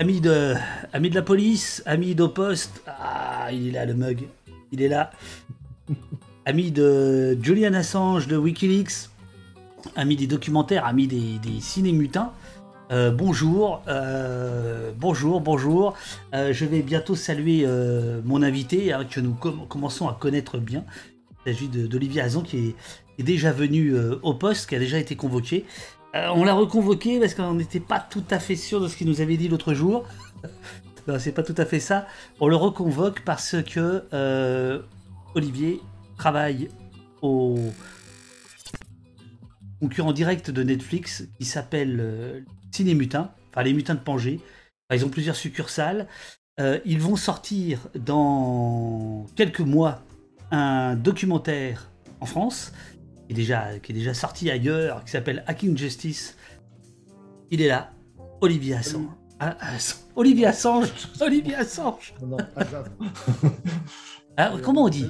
Amis 0.00 0.22
de, 0.22 0.54
amis 0.94 1.10
de 1.10 1.14
la 1.14 1.20
police, 1.20 1.82
amis 1.84 2.14
d'Opost. 2.14 2.82
Ah, 2.86 3.48
il 3.52 3.68
est 3.68 3.72
là, 3.72 3.84
le 3.84 3.92
mug. 3.92 4.28
Il 4.72 4.80
est 4.80 4.88
là. 4.88 5.10
amis 6.46 6.70
de 6.70 7.36
Julian 7.42 7.74
Assange 7.74 8.26
de 8.26 8.38
Wikileaks. 8.38 9.10
Amis 9.96 10.16
des 10.16 10.26
documentaires, 10.26 10.86
amis 10.86 11.06
des, 11.06 11.38
des 11.38 11.60
ciné-mutins. 11.60 12.32
Euh, 12.90 13.10
bonjour, 13.10 13.82
euh, 13.88 14.90
bonjour, 14.96 15.42
bonjour. 15.42 15.92
Euh, 16.32 16.54
je 16.54 16.64
vais 16.64 16.80
bientôt 16.80 17.14
saluer 17.14 17.66
mon 18.24 18.42
invité 18.42 18.94
hein, 18.94 19.04
que 19.04 19.20
nous 19.20 19.34
commençons 19.34 20.08
à 20.08 20.16
connaître 20.18 20.56
bien. 20.56 20.82
Il 21.44 21.52
s'agit 21.52 21.68
d'Olivier 21.68 22.22
Azon 22.22 22.40
qui 22.40 22.68
est, 22.68 22.74
est 23.18 23.22
déjà 23.22 23.52
venu 23.52 23.94
au 24.22 24.32
poste, 24.32 24.66
qui 24.70 24.76
a 24.76 24.78
déjà 24.78 24.98
été 24.98 25.14
convoqué. 25.14 25.66
On 26.14 26.44
l'a 26.44 26.54
reconvoqué 26.54 27.20
parce 27.20 27.34
qu'on 27.34 27.54
n'était 27.54 27.80
pas 27.80 28.00
tout 28.00 28.24
à 28.30 28.38
fait 28.38 28.56
sûr 28.56 28.80
de 28.80 28.88
ce 28.88 28.96
qu'il 28.96 29.06
nous 29.06 29.20
avait 29.20 29.36
dit 29.36 29.48
l'autre 29.48 29.74
jour. 29.74 30.04
c'est 31.18 31.32
pas 31.32 31.42
tout 31.42 31.54
à 31.56 31.64
fait 31.64 31.80
ça. 31.80 32.06
On 32.40 32.48
le 32.48 32.56
reconvoque 32.56 33.22
parce 33.24 33.56
que 33.62 34.04
Olivier 35.34 35.80
travaille 36.16 36.68
au 37.22 37.58
concurrent 39.80 40.12
direct 40.12 40.50
de 40.50 40.62
Netflix 40.62 41.24
qui 41.38 41.44
s'appelle 41.44 42.44
Ciné 42.70 42.94
Mutins, 42.94 43.30
enfin 43.50 43.62
les 43.62 43.72
Mutins 43.72 43.94
de 43.94 44.00
Pangée. 44.00 44.40
ils 44.92 45.04
ont 45.04 45.08
plusieurs 45.08 45.36
succursales. 45.36 46.06
Euh, 46.60 46.78
ils 46.84 47.00
vont 47.00 47.16
sortir 47.16 47.88
dans 47.94 49.26
quelques 49.34 49.60
mois 49.60 50.02
un 50.50 50.94
documentaire 50.94 51.90
en 52.20 52.26
France, 52.26 52.72
qui 53.30 53.34
est 53.34 53.36
déjà, 53.36 53.78
qui 53.78 53.92
est 53.92 53.94
déjà 53.94 54.12
sorti 54.12 54.50
ailleurs, 54.50 55.04
qui 55.04 55.12
s'appelle 55.12 55.44
Hacking 55.46 55.78
Justice. 55.78 56.36
Il 57.52 57.62
est 57.62 57.68
là, 57.68 57.92
Olivier 58.40 58.74
Assange. 58.74 59.06
Ah, 59.38 59.56
Olivier 60.16 60.46
Assange 60.46 60.88
Olivier 61.20 61.54
Assange 61.54 62.12
Non, 62.26 62.36
ah, 64.36 64.52
comment 64.60 64.86
on 64.86 64.88
dit 64.88 65.06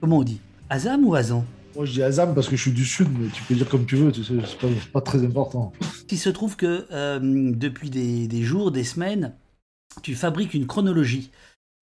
Comment 0.00 0.18
on 0.18 0.22
dit 0.24 0.40
Azam 0.68 1.06
ou 1.06 1.14
Azan 1.14 1.44
moi, 1.74 1.86
je 1.86 1.92
dis 1.92 2.02
Azam 2.02 2.34
parce 2.34 2.48
que 2.48 2.56
je 2.56 2.60
suis 2.60 2.72
du 2.72 2.84
Sud, 2.84 3.08
mais 3.18 3.28
tu 3.28 3.42
peux 3.44 3.54
dire 3.54 3.66
comme 3.66 3.86
tu 3.86 3.96
veux, 3.96 4.12
c'est 4.12 4.58
pas, 4.58 4.66
pas, 4.92 5.00
très 5.00 5.24
important. 5.24 5.72
Il 6.10 6.18
se 6.18 6.28
trouve 6.28 6.56
que 6.56 6.86
euh, 6.90 7.18
depuis 7.54 7.88
des, 7.88 8.42
jours, 8.42 8.72
des 8.72 8.84
semaines, 8.84 9.32
tu 10.02 10.14
fabriques 10.14 10.52
une 10.52 10.66
chronologie 10.66 11.30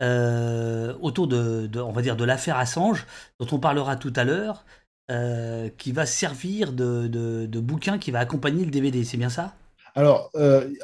euh, 0.00 0.94
autour 1.00 1.26
de, 1.26 1.68
on 1.80 1.90
va 1.90 2.02
dire, 2.02 2.16
de 2.16 2.24
l'affaire 2.24 2.56
Assange, 2.56 3.04
dont 3.40 3.48
on 3.50 3.58
parlera 3.58 3.96
tout 3.96 4.12
à 4.14 4.22
l'heure, 4.22 4.64
euh, 5.10 5.68
qui 5.76 5.92
va 5.92 6.06
servir 6.06 6.72
de, 6.72 7.06
de, 7.06 7.60
bouquin 7.60 7.98
qui 7.98 8.10
va 8.10 8.20
accompagner 8.20 8.64
le 8.64 8.70
DVD. 8.70 9.04
C'est 9.04 9.16
bien 9.16 9.30
ça? 9.30 9.54
Alors, 9.96 10.30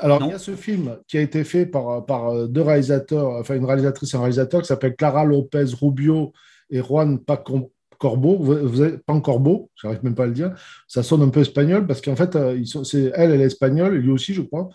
alors 0.00 0.20
il 0.24 0.30
y 0.30 0.32
a 0.32 0.38
ce 0.38 0.56
film 0.56 0.96
qui 1.06 1.16
a 1.16 1.20
été 1.20 1.44
fait 1.44 1.64
par, 1.64 2.04
par 2.06 2.48
deux 2.48 2.62
réalisateurs, 2.62 3.30
enfin 3.30 3.54
une 3.54 3.64
réalisatrice 3.64 4.12
et 4.12 4.16
un 4.16 4.20
réalisateur 4.20 4.62
qui 4.62 4.66
s'appelle 4.66 4.96
Clara 4.96 5.24
Lopez 5.24 5.66
Rubio 5.80 6.32
et 6.70 6.82
Juan 6.82 7.20
Paco, 7.20 7.70
Corbeau, 7.98 8.36
vous 8.38 8.80
avez, 8.80 8.98
pas 8.98 9.18
Corbeau, 9.20 9.70
j'arrive 9.80 10.04
même 10.04 10.14
pas 10.14 10.24
à 10.24 10.26
le 10.26 10.32
dire, 10.32 10.54
ça 10.88 11.02
sonne 11.02 11.22
un 11.22 11.28
peu 11.28 11.40
espagnol 11.40 11.86
parce 11.86 12.00
qu'en 12.00 12.16
fait, 12.16 12.36
euh, 12.36 12.62
c'est, 12.84 13.12
elle, 13.14 13.32
elle 13.32 13.40
est 13.40 13.46
espagnole, 13.46 13.94
lui 13.94 14.10
aussi, 14.10 14.34
je 14.34 14.42
crois. 14.42 14.68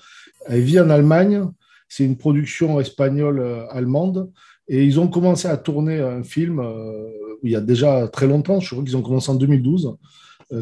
Elle 0.48 0.62
vit 0.62 0.80
en 0.80 0.90
Allemagne, 0.90 1.46
c'est 1.88 2.04
une 2.04 2.18
production 2.18 2.80
espagnole-allemande, 2.80 4.18
euh, 4.18 4.26
et 4.68 4.84
ils 4.84 5.00
ont 5.00 5.08
commencé 5.08 5.48
à 5.48 5.58
tourner 5.58 6.00
un 6.00 6.24
film 6.24 6.60
euh, 6.60 7.10
il 7.44 7.52
y 7.52 7.56
a 7.56 7.62
déjà 7.62 8.08
très 8.08 8.28
longtemps, 8.28 8.60
je 8.60 8.70
crois 8.70 8.84
qu'ils 8.84 8.98
ont 8.98 9.02
commencé 9.02 9.32
en 9.32 9.36
2012. 9.36 9.96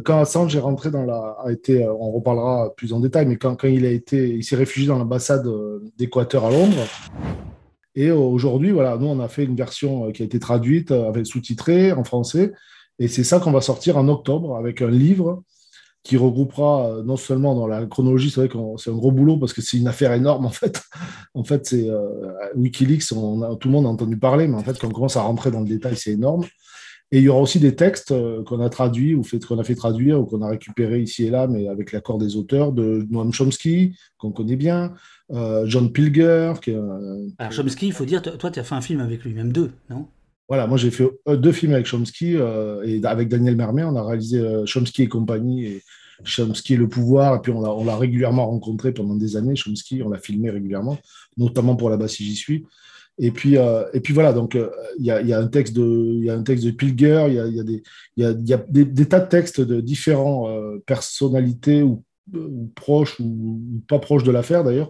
Quand 0.05 0.19
Assange 0.19 0.55
est 0.55 0.59
rentré 0.59 0.91
dans 0.91 1.03
la, 1.03 1.35
a 1.43 1.51
été, 1.51 1.83
on 1.87 2.11
reparlera 2.11 2.73
plus 2.77 2.93
en 2.93 2.99
détail, 2.99 3.25
mais 3.25 3.37
quand, 3.37 3.55
quand 3.55 3.67
il 3.67 3.83
il 4.11 4.43
s'est 4.43 4.55
réfugié 4.55 4.87
dans 4.87 4.99
l'ambassade 4.99 5.49
d'Équateur 5.97 6.45
à 6.45 6.51
Londres, 6.51 6.85
et 7.95 8.11
aujourd'hui, 8.11 8.71
voilà, 8.71 8.97
nous, 8.97 9.07
on 9.07 9.19
a 9.19 9.27
fait 9.27 9.43
une 9.43 9.57
version 9.57 10.07
euh, 10.07 10.11
qui 10.11 10.21
a 10.21 10.25
été 10.25 10.39
traduite, 10.39 10.91
euh, 10.91 11.09
avec 11.09 11.25
sous-titrée 11.25 11.91
en 11.91 12.05
français. 12.05 12.53
Et 12.99 13.09
c'est 13.09 13.25
ça 13.25 13.39
qu'on 13.39 13.51
va 13.51 13.59
sortir 13.59 13.97
en 13.97 14.07
octobre 14.07 14.55
avec 14.55 14.81
un 14.81 14.89
livre 14.89 15.43
qui 16.03 16.17
regroupera 16.17 16.87
euh, 16.87 17.03
non 17.03 17.17
seulement 17.17 17.55
dans 17.55 17.67
la 17.67 17.85
chronologie, 17.85 18.29
c'est 18.29 18.41
vrai 18.41 18.49
que 18.49 18.57
c'est 18.77 18.89
un 18.89 18.95
gros 18.95 19.11
boulot 19.11 19.37
parce 19.37 19.53
que 19.53 19.61
c'est 19.61 19.77
une 19.77 19.87
affaire 19.87 20.13
énorme 20.13 20.45
en 20.45 20.51
fait. 20.51 20.81
En 21.35 21.43
fait, 21.43 21.65
c'est 21.67 21.87
Wikileaks, 22.55 23.13
on 23.13 23.43
a, 23.43 23.55
tout 23.55 23.67
le 23.67 23.73
monde 23.73 23.85
a 23.85 23.89
entendu 23.89 24.17
parler, 24.17 24.47
mais 24.47 24.57
en 24.57 24.63
fait, 24.63 24.77
quand 24.77 24.87
on 24.87 24.91
commence 24.91 25.15
à 25.15 25.21
rentrer 25.21 25.51
dans 25.51 25.61
le 25.61 25.67
détail, 25.67 25.95
c'est 25.95 26.11
énorme. 26.11 26.43
Et 27.11 27.19
il 27.19 27.23
y 27.23 27.29
aura 27.29 27.41
aussi 27.41 27.59
des 27.59 27.75
textes 27.75 28.13
qu'on 28.45 28.59
a 28.59 28.69
traduits 28.69 29.15
ou 29.15 29.23
qu'on 29.47 29.57
a 29.57 29.63
fait 29.63 29.75
traduire 29.75 30.19
ou 30.19 30.25
qu'on 30.25 30.41
a 30.41 30.49
récupérés 30.49 31.01
ici 31.01 31.25
et 31.25 31.29
là, 31.29 31.47
mais 31.47 31.67
avec 31.67 31.91
l'accord 31.91 32.17
des 32.17 32.35
auteurs 32.35 32.71
de 32.71 33.07
Noam 33.09 33.31
Chomsky, 33.31 33.95
qu'on 34.17 34.31
connaît 34.31 34.55
bien, 34.55 34.93
euh, 35.31 35.65
John 35.65 35.91
Pilger. 35.91 36.53
Alors, 37.37 37.51
Chomsky, 37.51 37.87
il 37.87 37.93
faut 37.93 38.05
dire, 38.05 38.21
toi, 38.21 38.51
tu 38.51 38.59
as 38.59 38.63
fait 38.63 38.75
un 38.75 38.81
film 38.81 38.99
avec 38.99 39.23
lui, 39.23 39.33
même 39.33 39.51
deux, 39.51 39.71
non? 39.89 40.07
Voilà, 40.49 40.65
moi 40.65 40.77
j'ai 40.77 40.91
fait 40.91 41.07
euh, 41.27 41.37
deux 41.37 41.51
films 41.51 41.73
avec 41.73 41.85
Chomsky 41.85 42.35
euh, 42.35 42.83
et 42.83 42.99
avec 43.05 43.29
Daniel 43.29 43.55
Mermet, 43.55 43.83
on 43.83 43.95
a 43.95 44.03
réalisé 44.03 44.43
Chomsky 44.65 45.03
et 45.03 45.07
compagnie 45.07 45.65
et 45.65 45.83
Chomsky 46.23 46.73
et 46.73 46.77
le 46.77 46.89
pouvoir. 46.89 47.35
Et 47.35 47.41
puis 47.41 47.51
on 47.51 47.85
l'a 47.85 47.97
régulièrement 47.97 48.47
rencontré 48.47 48.91
pendant 48.91 49.15
des 49.15 49.37
années, 49.37 49.55
Chomsky, 49.55 50.01
on 50.03 50.09
l'a 50.09 50.17
filmé 50.17 50.49
régulièrement, 50.49 50.97
notamment 51.37 51.75
pour 51.75 51.89
là-bas 51.89 52.07
si 52.07 52.25
j'y 52.25 52.35
suis. 52.35 52.65
Et 53.21 53.31
puis, 53.31 53.55
et 53.55 53.99
puis 53.99 54.13
voilà, 54.13 54.31
donc 54.31 54.57
il 54.97 55.05
y, 55.05 55.11
a, 55.11 55.39
un 55.39 55.47
texte 55.47 55.75
de, 55.75 56.23
y 56.23 56.29
a 56.29 56.35
un 56.35 56.41
texte 56.41 56.65
de 56.65 56.71
Pilger, 56.71 57.25
il 57.27 57.33
y 57.33 57.39
a, 57.39 57.47
y 57.47 57.59
a, 57.59 57.63
des, 57.63 57.83
y 58.15 58.23
a, 58.23 58.31
y 58.31 58.53
a 58.53 58.57
des, 58.69 59.05
tas 59.05 59.19
de 59.19 59.27
textes 59.27 59.59
de 59.59 59.81
différentes 59.81 60.81
personnalités 60.85 61.83
ou, 61.83 62.05
ou, 62.33 62.71
proches 62.75 63.19
ou, 63.19 63.59
pas 63.89 63.99
proches 63.99 64.23
de 64.23 64.31
l'affaire 64.31 64.63
d'ailleurs, 64.63 64.89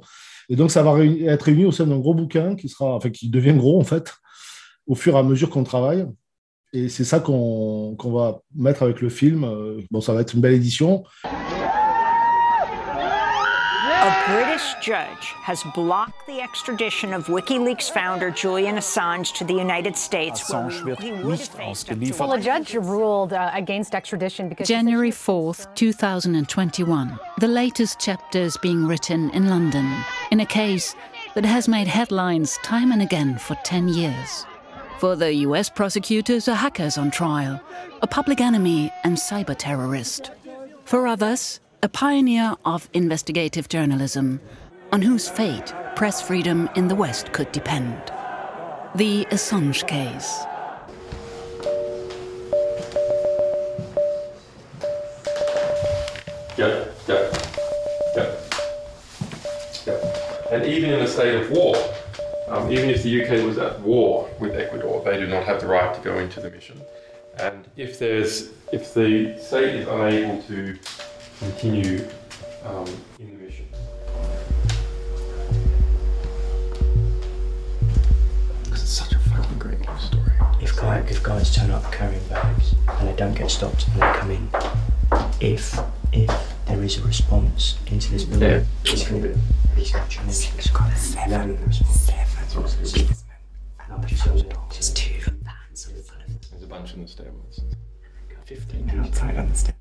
et 0.50 0.56
donc, 0.56 0.72
ça 0.72 0.82
va 0.82 1.04
être 1.04 1.44
réuni 1.44 1.66
au 1.66 1.72
sein 1.72 1.86
d'un 1.86 2.00
gros 2.00 2.16
bouquin 2.16 2.56
qui 2.56 2.70
sera, 2.70 2.96
enfin, 2.96 3.12
qui 3.12 3.30
devient 3.30 3.54
gros 3.54 3.80
en 3.80 3.84
fait, 3.84 4.12
au 4.90 4.96
fur 4.96 5.16
et 5.16 5.20
à 5.20 5.24
mesure 5.24 5.50
qu'on 5.50 5.64
travaille. 5.64 6.06
Et 6.74 6.90
c'est 6.90 7.06
ça 7.06 7.20
qu'on 7.20 7.96
va 8.04 8.42
mettre 8.54 8.84
avec 8.84 9.00
le 9.02 9.10
film. 9.10 9.48
Bon, 9.90 10.02
ça 10.02 10.14
va 10.14 10.22
être 10.22 10.34
une 10.34 10.42
belle 10.42 10.54
édition. 10.54 11.04
British 14.30 14.76
judge 14.82 15.34
has 15.42 15.64
blocked 15.74 16.28
the 16.28 16.40
extradition 16.40 17.14
of 17.14 17.26
WikiLeaks 17.28 17.90
founder 17.90 18.30
Julian 18.30 18.76
Assange 18.76 19.34
to 19.34 19.44
the 19.44 19.54
United 19.54 19.96
States. 19.96 20.42
Assange 20.42 20.84
wird 20.86 21.00
nicht 21.00 21.52
ausgeliefert. 21.60 22.20
Well, 22.20 22.34
a 22.34 22.40
judge 22.40 22.76
ruled 22.76 23.34
uh, 23.34 23.50
against 23.54 23.96
extradition 23.96 24.50
because 24.50 24.68
January 24.68 25.12
4th, 25.12 25.74
2021. 25.76 27.20
The 27.40 27.48
latest 27.48 28.00
chapters 28.00 28.58
being 28.58 28.86
written 28.86 29.32
in 29.32 29.50
London 29.50 29.90
in 30.32 30.42
a 30.42 30.46
case 30.46 30.96
that 31.34 31.46
has 31.46 31.68
made 31.68 31.88
headlines 31.88 32.58
time 32.64 32.92
and 32.92 33.02
again 33.02 33.38
for 33.38 33.56
10 33.64 33.88
years. 33.90 34.46
For 35.00 35.16
the 35.16 35.34
US 35.48 35.70
prosecutors, 35.70 36.50
a 36.50 36.56
hacker's 36.56 36.98
on 36.98 37.10
trial, 37.10 37.62
a 38.02 38.08
public 38.08 38.42
enemy 38.42 38.92
and 39.06 39.16
cyber 39.16 39.56
terrorist. 39.58 40.32
For 40.84 41.08
others, 41.08 41.62
a 41.82 41.88
pioneer 41.88 42.56
of 42.66 42.90
investigative 42.94 43.70
journalism, 43.70 44.42
on 44.92 45.02
whose 45.02 45.30
fate 45.30 45.74
press 45.96 46.22
freedom 46.22 46.70
in 46.76 46.90
the 46.90 46.96
West 46.96 47.32
could 47.32 47.50
depend. 47.54 47.96
The 48.94 49.24
Assange 49.32 49.88
case. 49.88 50.44
Yep, 56.58 56.94
yep, 57.08 57.34
yep, 58.18 58.54
yep. 59.88 60.52
And 60.52 60.66
even 60.66 60.90
in 60.90 61.00
a 61.00 61.08
state 61.08 61.36
of 61.36 61.50
war, 61.52 61.78
um, 62.50 62.72
even 62.72 62.90
if 62.90 63.04
the 63.04 63.24
UK 63.24 63.46
was 63.46 63.58
at 63.58 63.80
war 63.82 64.30
with 64.40 64.56
Ecuador, 64.56 65.04
they 65.04 65.18
do 65.20 65.28
not 65.28 65.44
have 65.44 65.62
the 65.62 65.68
right 65.68 65.94
to 65.94 66.02
go 66.02 66.18
into 66.18 66.40
the 66.40 66.50
mission. 66.50 66.82
And 67.38 67.68
if 67.78 68.00
there's, 68.00 68.50
if 68.74 68.94
the 68.94 69.38
state 69.38 69.76
is 69.76 69.88
unable 69.88 70.42
to 70.44 70.78
continue 71.40 72.06
um, 72.66 72.86
in 73.20 73.30
the 73.30 73.46
mission. 73.46 73.66
It's 78.72 78.90
such 78.90 79.14
a 79.14 79.20
fucking 79.20 79.60
great 79.60 79.80
story. 80.00 80.32
If, 80.62 80.76
guy, 80.76 81.00
if 81.08 81.24
guys 81.24 81.56
turn 81.56 81.72
up 81.72 81.92
carrying 81.92 82.28
bags 82.28 82.76
and 82.88 83.08
they 83.08 83.16
don't 83.16 83.36
get 83.36 83.52
stopped 83.52 83.88
and 83.88 84.02
they 84.02 84.20
come 84.20 84.32
in, 84.32 84.50
if 85.40 85.80
if 86.12 86.32
there 86.66 86.84
is 86.84 86.98
a 86.98 87.04
response 87.04 87.78
into 87.88 88.12
this 88.12 88.24
building, 88.24 88.50
yeah. 88.50 88.64
he's 88.84 89.08
going 89.08 89.22
to 89.22 89.38
he's 89.76 89.92
going 89.92 90.04
to 90.04 90.10
try 90.10 90.24
He's 90.26 90.70
got 90.72 90.98
seven, 90.98 91.72
seven 91.72 92.39
policemen, 92.50 93.16
and 93.84 93.94
I'm 93.94 94.06
just 94.06 94.26
there's 94.26 94.94
two 94.94 95.32
There's 95.72 96.64
a 96.64 96.68
bunch 96.68 96.94
in 96.94 97.02
the 97.02 97.08
stairwells. 97.08 97.64
Fifteen 98.46 98.90
outside 99.00 99.38
on 99.38 99.50
the 99.50 99.56
stairs. 99.56 99.76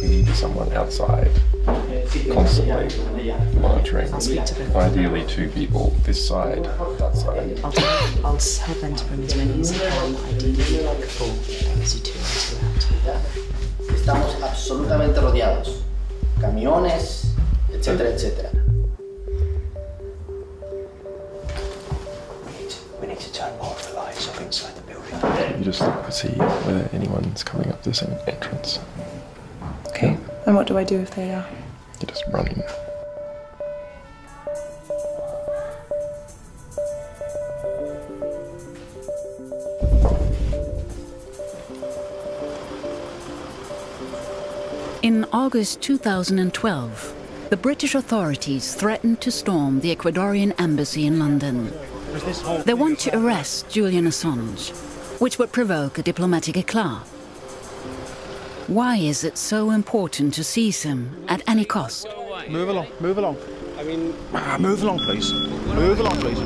We 0.00 0.08
need 0.08 0.28
someone 0.28 0.72
outside 0.72 1.30
constantly 2.32 3.32
monitoring. 3.60 4.12
Ideally, 4.14 5.26
two 5.26 5.48
people, 5.48 5.90
this 6.04 6.26
side, 6.26 6.64
that 6.64 7.16
side. 7.16 7.58
I'll, 7.64 7.72
tell 7.72 8.74
Ben 8.80 8.94
to 8.94 9.04
bring 9.06 9.24
as 9.24 9.36
many 9.36 9.60
as 9.60 9.70
he 9.70 9.78
can, 9.78 10.16
ideally 10.26 10.84
like 10.84 11.04
four, 11.04 11.28
because 11.74 12.00
two 12.00 12.18
are 12.18 12.62
around. 12.62 13.22
Estamos 13.88 14.42
absolutamente 14.42 15.20
rodeados. 15.20 15.86
camiones, 16.40 17.25
etcétera, 17.86 18.08
etcétera. 18.08 18.50
We 23.00 23.06
need 23.06 23.20
to 23.20 23.32
turn 23.32 23.56
more 23.58 23.70
of 23.70 23.86
the 23.86 23.94
lights 23.94 24.28
up 24.28 24.40
inside 24.40 24.74
the 24.74 24.82
building. 24.82 25.58
You 25.58 25.64
just 25.64 25.80
look 25.80 26.04
to 26.04 26.10
see 26.10 26.28
whether 26.30 26.88
anyone's 26.92 27.44
coming 27.44 27.70
up 27.70 27.84
this 27.84 28.02
entrance. 28.26 28.80
Okay. 29.88 30.18
And 30.46 30.56
what 30.56 30.66
do 30.66 30.76
I 30.76 30.82
do 30.82 30.98
if 30.98 31.14
they 31.14 31.32
are? 31.32 31.46
You 32.00 32.08
just 32.08 32.24
run 32.32 32.48
in. 32.48 32.62
In 45.02 45.24
August 45.32 45.80
2012, 45.82 47.15
the 47.50 47.56
British 47.56 47.94
authorities 47.94 48.74
threatened 48.74 49.20
to 49.20 49.30
storm 49.30 49.78
the 49.80 49.94
Ecuadorian 49.94 50.52
embassy 50.58 51.06
in 51.06 51.18
London. 51.20 51.72
They 52.64 52.74
want 52.74 52.98
to 53.00 53.16
arrest 53.16 53.70
Julian 53.70 54.06
Assange, 54.06 54.70
which 55.20 55.38
would 55.38 55.52
provoke 55.52 55.98
a 55.98 56.02
diplomatic 56.02 56.56
eclat. 56.56 57.06
Why 58.66 58.96
is 58.96 59.22
it 59.22 59.38
so 59.38 59.70
important 59.70 60.34
to 60.34 60.42
seize 60.42 60.82
him 60.82 61.24
at 61.28 61.42
any 61.46 61.64
cost? 61.64 62.08
Move 62.48 62.68
along, 62.68 62.88
move 62.98 63.18
along. 63.18 63.36
I 63.78 63.84
mean, 63.84 64.12
ah, 64.34 64.56
move 64.58 64.82
along, 64.82 64.98
please. 64.98 65.32
Move 65.32 66.00
along, 66.00 66.16
please. 66.18 66.38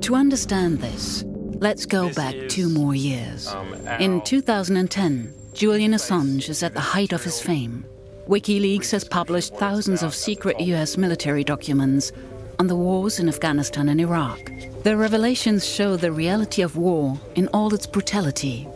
To 0.00 0.14
understand 0.14 0.80
this, 0.80 1.24
let's 1.54 1.86
go 1.86 2.12
back 2.12 2.34
two 2.48 2.68
more 2.68 2.94
years. 2.94 3.54
In 4.00 4.20
2010, 4.22 5.34
Julian 5.52 5.92
Assange 5.92 6.48
is 6.48 6.62
at 6.62 6.74
the 6.74 6.80
height 6.80 7.12
of 7.12 7.22
his 7.22 7.40
fame. 7.40 7.84
WikiLeaks 8.28 8.90
has 8.90 9.04
published 9.04 9.54
thousands 9.56 10.02
of 10.02 10.14
secret 10.14 10.58
US 10.60 10.96
military 10.96 11.44
documents 11.44 12.12
on 12.58 12.66
the 12.66 12.76
wars 12.76 13.18
in 13.18 13.28
Afghanistan 13.28 13.88
and 13.88 14.00
Iraq. 14.00 14.50
The 14.82 14.96
revelations 14.96 15.66
show 15.66 15.96
the 15.96 16.12
reality 16.12 16.62
of 16.62 16.76
war 16.76 17.18
in 17.34 17.48
all 17.48 17.72
its 17.74 17.86
brutality, 17.86 18.68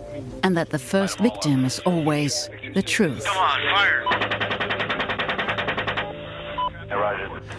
and 0.42 0.56
that 0.56 0.70
the 0.70 0.78
first 0.78 1.18
victim 1.18 1.64
is 1.64 1.78
always 1.80 2.50
the 2.74 2.82
truth. 2.82 3.24
Come 3.24 3.38
on, 3.38 3.60
fire! 3.74 4.28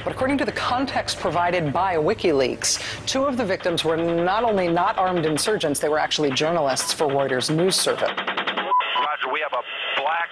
But 0.03 0.13
according 0.13 0.37
to 0.37 0.45
the 0.45 0.51
context 0.53 1.19
provided 1.19 1.73
by 1.73 1.95
WikiLeaks, 1.95 3.05
two 3.05 3.25
of 3.25 3.35
the 3.37 3.45
victims 3.45 3.83
were 3.83 3.97
not 3.97 4.43
only 4.43 4.67
not 4.67 4.97
armed 4.97 5.25
insurgents, 5.25 5.79
they 5.79 5.89
were 5.89 5.99
actually 5.99 6.31
journalists 6.31 6.93
for 6.93 7.07
Reuters 7.07 7.53
news 7.53 7.75
service. 7.75 8.09
Roger, 8.09 9.29
we 9.31 9.41
have 9.41 9.53
a 9.53 9.61
black 10.01 10.29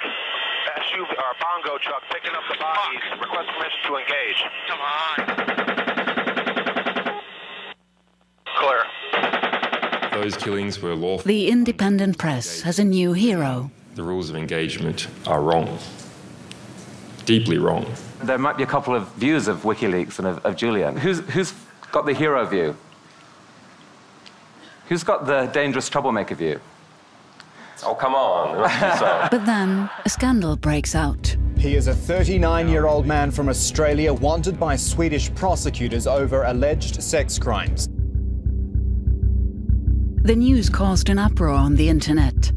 SUV 0.78 1.02
or 1.02 1.36
bongo 1.42 1.78
truck 1.80 2.02
picking 2.12 2.32
up 2.32 2.44
the 2.50 2.58
bodies. 2.58 3.02
Request 3.20 3.50
permission 3.58 3.80
to 3.88 3.98
engage. 3.98 4.44
Come 4.70 4.80
on. 4.80 5.18
Clear. 8.56 8.84
Those 10.12 10.38
killings 10.38 10.82
were 10.82 10.96
lawful. 10.96 11.28
The 11.28 11.50
independent 11.50 12.18
press 12.18 12.62
has 12.62 12.80
a 12.80 12.86
new 12.86 13.14
hero. 13.14 13.70
The 13.96 14.04
rules 14.04 14.30
of 14.30 14.36
engagement 14.38 15.08
are 15.28 15.42
wrong. 15.42 15.78
Deeply 17.26 17.58
wrong. 17.58 17.86
There 18.24 18.38
might 18.38 18.58
be 18.58 18.64
a 18.64 18.68
couple 18.68 18.96
of 18.96 19.08
views 19.14 19.48
of 19.48 19.62
WikiLeaks 19.62 20.20
and 20.20 20.28
of, 20.28 20.46
of 20.46 20.56
Julian. 20.56 20.98
Who's, 20.98 21.20
who's 21.30 21.54
got 21.92 22.06
the 22.06 22.14
hero 22.14 22.46
view? 22.46 22.76
Who's 24.90 25.04
got 25.04 25.26
the 25.26 25.46
dangerous 25.48 25.90
troublemaker 25.90 26.36
view? 26.36 26.60
Oh, 27.84 27.94
come 27.94 28.16
on. 28.16 28.58
but 29.32 29.46
then 29.46 29.90
a 30.06 30.10
scandal 30.10 30.56
breaks 30.56 30.96
out. 30.96 31.36
He 31.58 31.76
is 31.76 31.88
a 31.88 31.94
39 31.94 32.70
year 32.70 32.88
old 32.88 33.06
man 33.06 33.32
from 33.32 33.50
Australia 33.50 34.14
wanted 34.14 34.60
by 34.60 34.76
Swedish 34.76 35.34
prosecutors 35.36 36.08
over 36.08 36.44
alleged 36.44 37.02
sex 37.02 37.38
crimes. 37.38 37.88
The 40.24 40.36
news 40.36 40.70
caused 40.70 41.10
an 41.10 41.20
uproar 41.20 41.50
on 41.50 41.76
the 41.76 41.90
internet. 41.90 42.52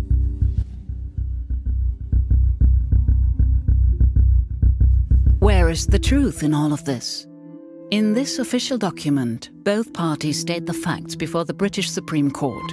Is 5.71 5.87
the 5.87 5.99
truth 5.99 6.43
in 6.43 6.53
all 6.53 6.73
of 6.73 6.85
this? 6.85 7.27
In 7.93 8.13
this 8.13 8.41
official 8.41 8.77
document, 8.77 9.51
both 9.63 9.93
parties 9.93 10.41
state 10.41 10.67
the 10.67 10.73
facts 10.73 11.15
before 11.15 11.45
the 11.45 11.55
British 11.55 11.89
Supreme 11.89 12.31
Court. 12.31 12.69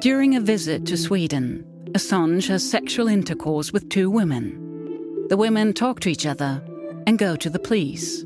During 0.00 0.36
a 0.36 0.40
visit 0.40 0.86
to 0.86 0.96
Sweden, 0.96 1.64
Assange 1.92 2.46
has 2.46 2.68
sexual 2.68 3.08
intercourse 3.08 3.72
with 3.72 3.88
two 3.88 4.08
women. 4.08 5.26
The 5.28 5.36
women 5.36 5.72
talk 5.72 5.98
to 6.00 6.08
each 6.08 6.26
other 6.26 6.62
and 7.08 7.18
go 7.18 7.34
to 7.34 7.50
the 7.50 7.58
police. 7.58 8.24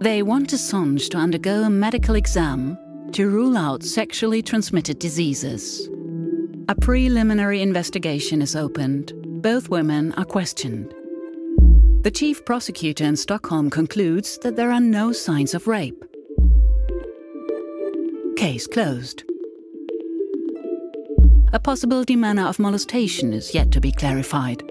They 0.00 0.22
want 0.22 0.50
Assange 0.50 1.08
to 1.10 1.16
undergo 1.16 1.62
a 1.62 1.70
medical 1.70 2.14
exam 2.14 2.76
to 3.12 3.30
rule 3.30 3.56
out 3.56 3.82
sexually 3.82 4.42
transmitted 4.42 4.98
diseases. 4.98 5.88
A 6.68 6.74
preliminary 6.74 7.62
investigation 7.62 8.42
is 8.42 8.54
opened. 8.54 9.14
Both 9.42 9.70
women 9.70 10.12
are 10.14 10.26
questioned. 10.26 10.94
The 12.02 12.10
chief 12.10 12.44
prosecutor 12.44 13.04
in 13.04 13.14
Stockholm 13.14 13.70
concludes 13.70 14.36
that 14.38 14.56
there 14.56 14.72
are 14.72 14.80
no 14.80 15.12
signs 15.12 15.54
of 15.54 15.68
rape. 15.68 16.04
Case 18.36 18.66
closed. 18.66 19.22
A 21.52 21.60
possibility 21.60 22.16
manner 22.16 22.48
of 22.48 22.58
molestation 22.58 23.32
is 23.32 23.54
yet 23.54 23.70
to 23.70 23.80
be 23.80 23.92
clarified. 23.92 24.64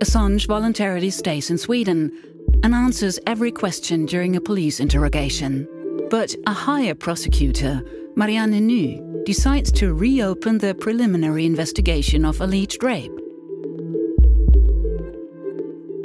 Assange 0.00 0.46
voluntarily 0.46 1.08
stays 1.08 1.48
in 1.48 1.56
Sweden 1.56 2.12
and 2.62 2.74
answers 2.74 3.18
every 3.26 3.50
question 3.50 4.04
during 4.04 4.36
a 4.36 4.40
police 4.40 4.80
interrogation. 4.80 5.66
But 6.10 6.36
a 6.46 6.52
higher 6.52 6.94
prosecutor, 6.94 7.82
Marianne 8.16 8.66
Nu, 8.66 9.22
decides 9.24 9.72
to 9.72 9.94
reopen 9.94 10.58
the 10.58 10.74
preliminary 10.74 11.46
investigation 11.46 12.26
of 12.26 12.42
alleged 12.42 12.82
rape. 12.82 13.21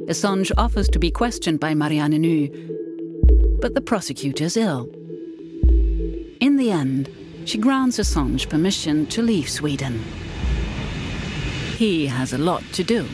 Assange 0.08 0.52
offers 0.58 0.88
to 0.90 1.00
be 1.00 1.12
questioned 1.12 1.60
by 1.60 1.74
Marianne 1.74 2.22
Nu, 2.22 2.48
but 3.60 3.76
the 3.76 3.82
prosecutor 3.82 4.46
is 4.46 4.56
ill. 4.56 4.88
In 6.40 6.56
the 6.56 6.72
end, 6.72 7.10
she 7.44 7.58
grants 7.58 7.98
Assange 8.00 8.48
permission 8.50 9.06
to 9.08 9.22
leave 9.22 9.50
Sweden. 9.50 10.02
He 11.76 12.08
has 12.08 12.32
a 12.32 12.38
lot 12.38 12.64
to 12.74 12.84
do. 12.84 13.06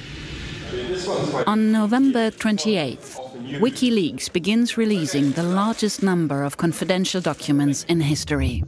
On 1.48 1.72
November 1.72 2.30
28th, 2.30 3.20
WikiLeaks 3.60 4.32
begins 4.32 4.78
releasing 4.78 5.32
the 5.32 5.44
largest 5.44 6.04
number 6.04 6.44
of 6.44 6.58
confidential 6.58 7.22
documents 7.22 7.84
in 7.86 8.02
history. 8.02 8.64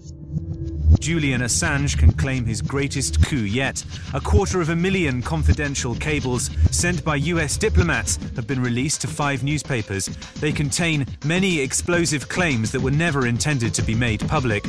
Julian 1.00 1.42
Assange 1.42 1.98
can 1.98 2.12
claim 2.12 2.46
his 2.46 2.62
greatest 2.62 3.26
coup 3.26 3.44
yet. 3.44 3.84
A 4.14 4.20
quarter 4.20 4.62
of 4.62 4.70
a 4.70 4.76
million 4.76 5.22
confidential 5.22 5.96
cables 5.96 6.50
sent 6.72 7.04
by 7.04 7.16
US 7.18 7.58
diplomats 7.58 8.18
have 8.36 8.48
been 8.48 8.62
released 8.62 9.02
to 9.02 9.08
five 9.08 9.44
newspapers. 9.44 10.08
They 10.40 10.52
contain 10.52 11.06
many 11.24 11.60
explosive 11.60 12.30
claims 12.30 12.72
that 12.72 12.82
were 12.82 12.92
never 12.92 13.28
intended 13.28 13.74
to 13.76 13.82
be 13.82 13.96
made 13.96 14.28
public. 14.28 14.66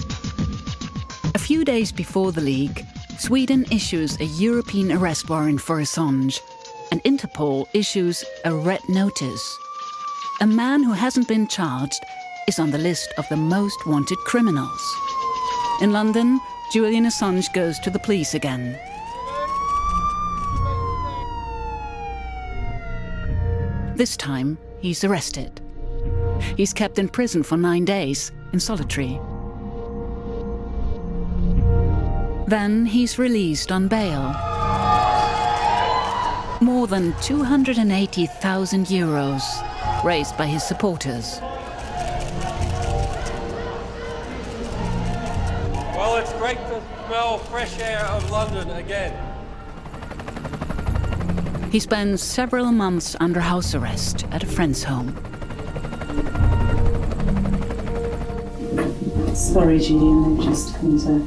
A 1.35 1.39
few 1.39 1.65
days 1.65 1.93
before 1.93 2.33
the 2.33 2.41
leak, 2.41 2.83
Sweden 3.19 3.65
issues 3.71 4.21
a 4.21 4.25
European 4.25 4.93
arrest 4.93 5.29
warrant 5.29 5.61
for 5.61 5.81
Assange, 5.81 6.39
and 6.91 7.03
Interpol 7.05 7.67
issues 7.75 8.25
a 8.45 8.55
red 8.55 8.81
notice. 8.89 9.59
A 10.41 10.47
man 10.47 10.83
who 10.83 10.93
hasn't 10.93 11.29
been 11.29 11.49
charged 11.49 12.03
is 12.47 12.59
on 12.59 12.71
the 12.71 12.79
list 12.79 13.13
of 13.19 13.29
the 13.29 13.37
most 13.37 13.87
wanted 13.87 14.19
criminals. 14.19 14.97
In 15.83 15.93
London, 15.93 16.41
Julian 16.73 17.05
Assange 17.05 17.53
goes 17.53 17.79
to 17.81 17.91
the 17.91 17.99
police 17.99 18.33
again. 18.33 18.79
This 23.95 24.17
time, 24.17 24.57
he's 24.81 25.05
arrested. 25.05 25.61
He's 26.57 26.73
kept 26.73 26.99
in 26.99 27.09
prison 27.09 27.43
for 27.43 27.59
nine 27.59 27.85
days, 27.85 28.33
in 28.55 28.61
solitary. 28.61 29.21
Then 32.47 32.87
he's 32.87 33.19
released 33.19 33.71
on 33.71 33.89
bail. 33.89 34.33
More 36.63 36.87
than 36.87 37.15
280,000 37.21 38.87
euros 38.87 40.05
raised 40.05 40.39
by 40.39 40.47
his 40.47 40.63
supporters. 40.63 41.41
Smell 47.37 47.51
fresh 47.51 47.79
air 47.79 48.05
of 48.07 48.31
London 48.31 48.71
again. 48.71 49.13
He 51.71 51.81
spends 51.81 52.23
several 52.23 52.73
months 52.73 53.17
under 53.21 53.41
house 53.41 53.75
arrest 53.75 54.25
at 54.31 54.43
a 54.43 54.47
friend's 54.47 54.85
home. 54.85 55.15
Sorry, 59.35 59.79
Julian, 59.79 60.37
they 60.39 60.45
just 60.45 60.75
come 60.77 60.99
to 61.01 61.27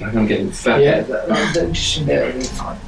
Like 0.00 0.14
I'm 0.14 0.26
getting 0.26 0.50
fat. 0.50 0.80
Yeah, 0.80 1.02
that, 1.02 1.28
that, 1.28 1.54
that 1.54 1.72
just 1.72 2.06
there, 2.06 2.32
really 2.32 2.44
fine. 2.44 2.78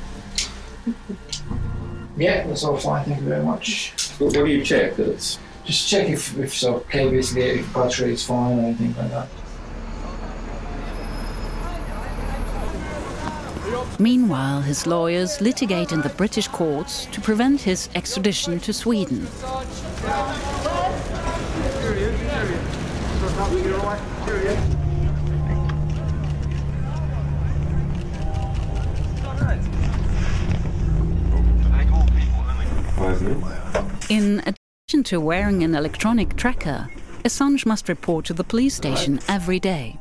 Yeah, 2.16 2.46
that's 2.46 2.64
all 2.64 2.78
fine. 2.78 3.04
Thank 3.04 3.20
you 3.20 3.28
very 3.28 3.44
much. 3.44 3.92
What, 4.18 4.34
what 4.34 4.46
do 4.46 4.46
you 4.46 4.64
check? 4.64 4.96
That's 4.96 5.38
Just 5.64 5.88
check 5.88 6.08
if, 6.08 6.36
if 6.36 6.44
it's 6.52 6.64
okay, 6.64 7.08
basically, 7.08 7.60
if 7.60 7.72
battery 7.72 8.12
is 8.14 8.24
fine 8.24 8.58
or 8.58 8.62
anything 8.62 8.94
like 8.96 9.10
that. 9.10 9.28
Meanwhile, 13.98 14.62
his 14.62 14.86
lawyers 14.86 15.40
litigate 15.40 15.92
in 15.92 16.00
the 16.00 16.08
British 16.08 16.48
courts 16.48 17.06
to 17.06 17.20
prevent 17.20 17.60
his 17.60 17.88
extradition 17.94 18.58
to 18.60 18.72
Sweden. 18.72 19.28
In 34.08 34.42
addition 34.92 35.04
to 35.04 35.18
wearing 35.18 35.64
an 35.64 35.74
electronic 35.74 36.36
tracker, 36.36 36.90
Assange 37.24 37.64
must 37.64 37.88
report 37.88 38.26
to 38.26 38.34
the 38.34 38.44
police 38.44 38.74
station 38.74 39.20
every 39.26 39.58
day. 39.58 39.96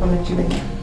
I'll 0.00 0.06
let 0.06 0.30
you 0.30 0.38
in. 0.38 0.73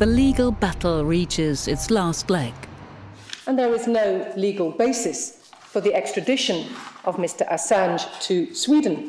The 0.00 0.06
legal 0.06 0.50
battle 0.50 1.04
reaches 1.04 1.68
its 1.68 1.90
last 1.90 2.30
leg. 2.30 2.54
And 3.46 3.58
there 3.58 3.74
is 3.74 3.86
no 3.86 4.32
legal 4.34 4.70
basis 4.70 5.50
for 5.60 5.82
the 5.82 5.92
extradition 5.94 6.72
of 7.04 7.16
Mr. 7.16 7.46
Assange 7.46 8.08
to 8.22 8.54
Sweden. 8.54 9.08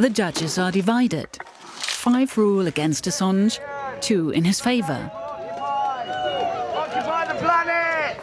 The 0.00 0.10
judges 0.10 0.58
are 0.58 0.72
divided. 0.72 1.28
Five 1.68 2.36
rule 2.36 2.66
against 2.66 3.04
Assange, 3.04 3.60
two 4.00 4.30
in 4.30 4.44
his 4.44 4.58
favor. 4.58 5.08
Occupy 6.74 7.32
the 7.32 7.38
planet! 7.38 8.20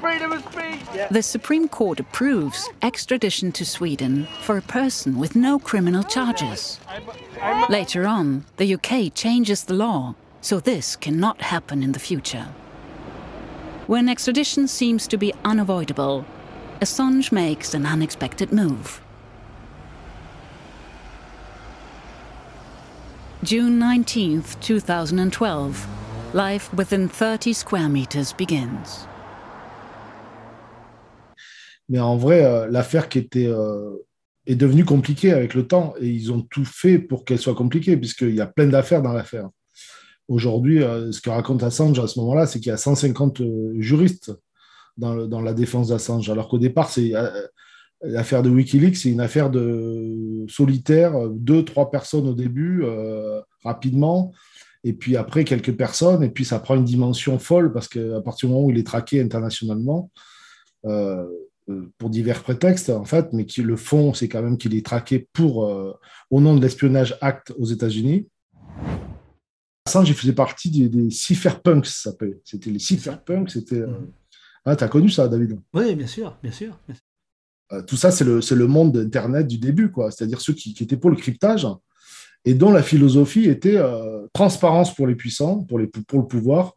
Freedom 0.00 0.32
of 0.32 0.42
speech! 0.52 1.08
The 1.10 1.22
Supreme 1.22 1.66
Court 1.66 1.98
approves 1.98 2.68
extradition 2.82 3.52
to 3.52 3.64
Sweden 3.64 4.28
for 4.42 4.58
a 4.58 4.62
person 4.62 5.16
with 5.16 5.34
no 5.34 5.58
criminal 5.58 6.02
charges. 6.02 6.78
Later 7.68 8.06
on, 8.06 8.44
the 8.56 8.74
UK 8.74 9.14
changes 9.14 9.64
the 9.64 9.74
law, 9.74 10.14
so 10.40 10.60
this 10.60 10.96
cannot 10.96 11.40
happen 11.40 11.82
in 11.82 11.92
the 11.92 11.98
future. 11.98 12.46
When 13.86 14.08
extradition 14.08 14.68
seems 14.68 15.06
to 15.08 15.16
be 15.16 15.32
unavoidable, 15.44 16.24
Assange 16.80 17.32
makes 17.32 17.74
an 17.74 17.86
unexpected 17.86 18.52
move. 18.52 19.00
June 23.42 23.78
19th, 23.78 24.60
2012. 24.60 25.86
Life 26.34 26.74
within 26.74 27.08
30 27.08 27.52
square 27.52 27.88
meters 27.88 28.32
begins. 28.32 29.06
Mais 31.88 32.00
en 32.00 32.16
vrai, 32.16 32.44
euh, 32.44 32.66
l'affaire 32.68 33.08
qui 33.08 33.18
était 33.20 33.46
euh, 33.46 34.06
est 34.48 34.56
devenue 34.56 34.84
compliquée 34.84 35.32
avec 35.32 35.54
le 35.54 35.66
temps. 35.66 35.94
Et 36.00 36.08
ils 36.08 36.32
ont 36.32 36.40
tout 36.40 36.64
fait 36.64 36.98
pour 36.98 37.24
qu'elle 37.24 37.38
soit 37.38 37.54
compliquée 37.54 37.96
puisqu'il 37.96 38.34
y 38.34 38.40
a 38.40 38.46
plein 38.46 38.66
d'affaires 38.66 39.02
dans 39.02 39.12
l'affaire. 39.12 39.48
Aujourd'hui, 40.26 40.82
euh, 40.82 41.12
ce 41.12 41.20
que 41.20 41.30
raconte 41.30 41.62
Assange 41.62 41.98
à 42.00 42.06
ce 42.06 42.18
moment-là, 42.20 42.46
c'est 42.46 42.58
qu'il 42.58 42.70
y 42.70 42.74
a 42.74 42.78
150 42.78 43.40
euh, 43.40 43.74
juristes 43.78 44.32
dans, 44.96 45.26
dans 45.26 45.40
la 45.40 45.54
défense 45.54 45.88
d'Assange, 45.88 46.28
alors 46.28 46.48
qu'au 46.48 46.58
départ, 46.58 46.90
c'est 46.90 47.14
euh, 47.14 47.30
l'affaire 48.02 48.42
de 48.42 48.50
WikiLeaks, 48.50 48.96
c'est 48.96 49.10
une 49.10 49.20
affaire 49.20 49.48
de 49.48 50.44
solitaire, 50.48 51.14
deux, 51.30 51.64
trois 51.64 51.90
personnes 51.90 52.26
au 52.26 52.34
début, 52.34 52.84
rapidement, 53.62 54.32
et 54.84 54.92
puis 54.92 55.16
après 55.16 55.44
quelques 55.44 55.76
personnes, 55.76 56.22
et 56.22 56.28
puis 56.28 56.44
ça 56.44 56.58
prend 56.58 56.74
une 56.74 56.84
dimension 56.84 57.38
folle 57.38 57.72
parce 57.72 57.88
qu'à 57.88 58.20
partir 58.24 58.48
du 58.48 58.54
moment 58.54 58.66
où 58.66 58.70
il 58.70 58.78
est 58.78 58.86
traqué 58.86 59.20
internationalement, 59.20 60.10
pour 61.98 62.10
divers 62.10 62.42
prétextes 62.42 62.90
en 62.90 63.04
fait, 63.04 63.32
mais 63.32 63.44
qui 63.46 63.62
le 63.62 63.76
fond, 63.76 64.14
c'est 64.14 64.28
quand 64.28 64.42
même 64.42 64.56
qu'il 64.58 64.74
est 64.74 64.84
traqué 64.84 65.28
pour 65.32 65.66
euh, 65.66 65.92
au 66.30 66.40
nom 66.40 66.56
de 66.56 66.62
l'espionnage 66.62 67.16
Act 67.20 67.52
aux 67.58 67.66
États-Unis. 67.66 68.26
Assange, 69.86 70.08
il 70.08 70.14
faisait 70.14 70.32
partie 70.32 70.70
des, 70.70 70.88
des 70.88 71.10
cypherpunks, 71.10 71.86
ça 71.86 72.10
s'appelait. 72.10 72.40
C'était 72.44 72.70
les 72.70 72.78
cypherpunks. 72.78 73.50
C'était. 73.50 73.76
euh, 73.80 73.88
Ah, 74.64 74.76
t'as 74.76 74.88
connu 74.88 75.08
ça, 75.08 75.28
David? 75.28 75.58
Oui, 75.72 75.94
bien 75.94 76.06
sûr, 76.06 76.36
bien 76.42 76.52
sûr. 76.52 76.78
bien 76.86 76.94
sûr. 76.94 77.04
Euh, 77.72 77.82
Tout 77.82 77.96
ça, 77.96 78.10
c'est 78.10 78.24
le, 78.24 78.40
le 78.54 78.66
monde 78.66 78.92
d'Internet 78.92 79.46
du 79.46 79.58
début, 79.58 79.90
quoi. 79.90 80.10
C'est-à-dire 80.10 80.40
ceux 80.40 80.52
qui, 80.52 80.74
qui 80.74 80.82
étaient 80.84 80.96
pour 80.98 81.10
le 81.10 81.16
cryptage 81.16 81.66
et 82.44 82.54
dont 82.54 82.70
la 82.70 82.82
philosophie 82.82 83.44
était 83.46 83.76
euh, 83.78 84.26
transparence 84.32 84.94
pour 84.94 85.06
les 85.06 85.14
puissants, 85.16 85.64
pour, 85.64 85.78
les, 85.78 85.86
pour 85.86 86.20
le 86.20 86.26
pouvoir, 86.26 86.74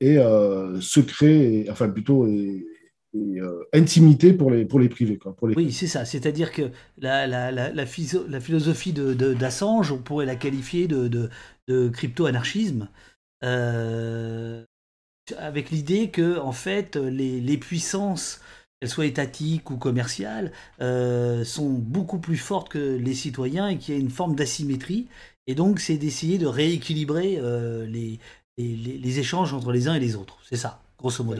et 0.00 0.18
euh, 0.18 0.80
secret, 0.80 1.34
et- 1.34 1.70
enfin 1.70 1.88
plutôt 1.88 2.26
et, 2.26 2.66
et, 3.14 3.40
euh, 3.40 3.64
intimité 3.72 4.32
pour 4.32 4.50
les, 4.50 4.64
pour 4.64 4.80
les 4.80 4.88
privés, 4.88 5.18
quoi. 5.18 5.34
Pour 5.36 5.48
les... 5.48 5.54
Oui, 5.56 5.72
c'est 5.72 5.86
ça. 5.86 6.04
C'est-à-dire 6.04 6.52
que 6.52 6.70
la, 6.98 7.26
la, 7.26 7.52
la, 7.52 7.72
la, 7.72 7.86
philosophie 7.86 8.92
de- 8.92 9.14
de- 9.14 9.34
d'Assange, 9.34 9.92
on 9.92 9.98
pourrait 9.98 10.26
la 10.26 10.36
qualifier 10.36 10.88
de, 10.88 11.08
de, 11.08 11.30
de 11.68 11.88
crypto-anarchisme, 11.88 12.88
euh, 13.44 14.64
avec 15.38 15.70
l'idée 15.70 16.10
que, 16.10 16.38
en 16.38 16.52
fait, 16.52 16.96
les, 16.96 17.40
les 17.40 17.58
puissances, 17.58 18.40
qu'elles 18.80 18.90
soient 18.90 19.06
étatiques 19.06 19.70
ou 19.70 19.78
commerciales, 19.78 20.52
euh, 20.82 21.44
sont 21.44 21.70
beaucoup 21.70 22.18
plus 22.20 22.38
fortes 22.38 22.70
que 22.70 22.96
les 22.96 23.14
citoyens 23.14 23.68
et 23.68 23.78
qu'il 23.78 23.94
y 23.94 23.98
a 23.98 24.00
une 24.00 24.10
forme 24.10 24.36
d'asymétrie. 24.36 25.08
Et 25.46 25.54
donc, 25.56 25.80
c'est 25.80 25.98
d'essayer 25.98 26.38
de 26.38 26.46
rééquilibrer 26.46 27.38
les, 27.88 28.20
les, 28.58 28.76
les- 28.76 28.98
les 28.98 29.18
échanges 29.20 29.54
entre 29.54 29.72
les 29.72 29.88
uns 29.88 29.94
et 29.96 30.00
les 30.00 30.16
autres. 30.16 30.38
C'est 30.48 30.56
ça, 30.56 30.82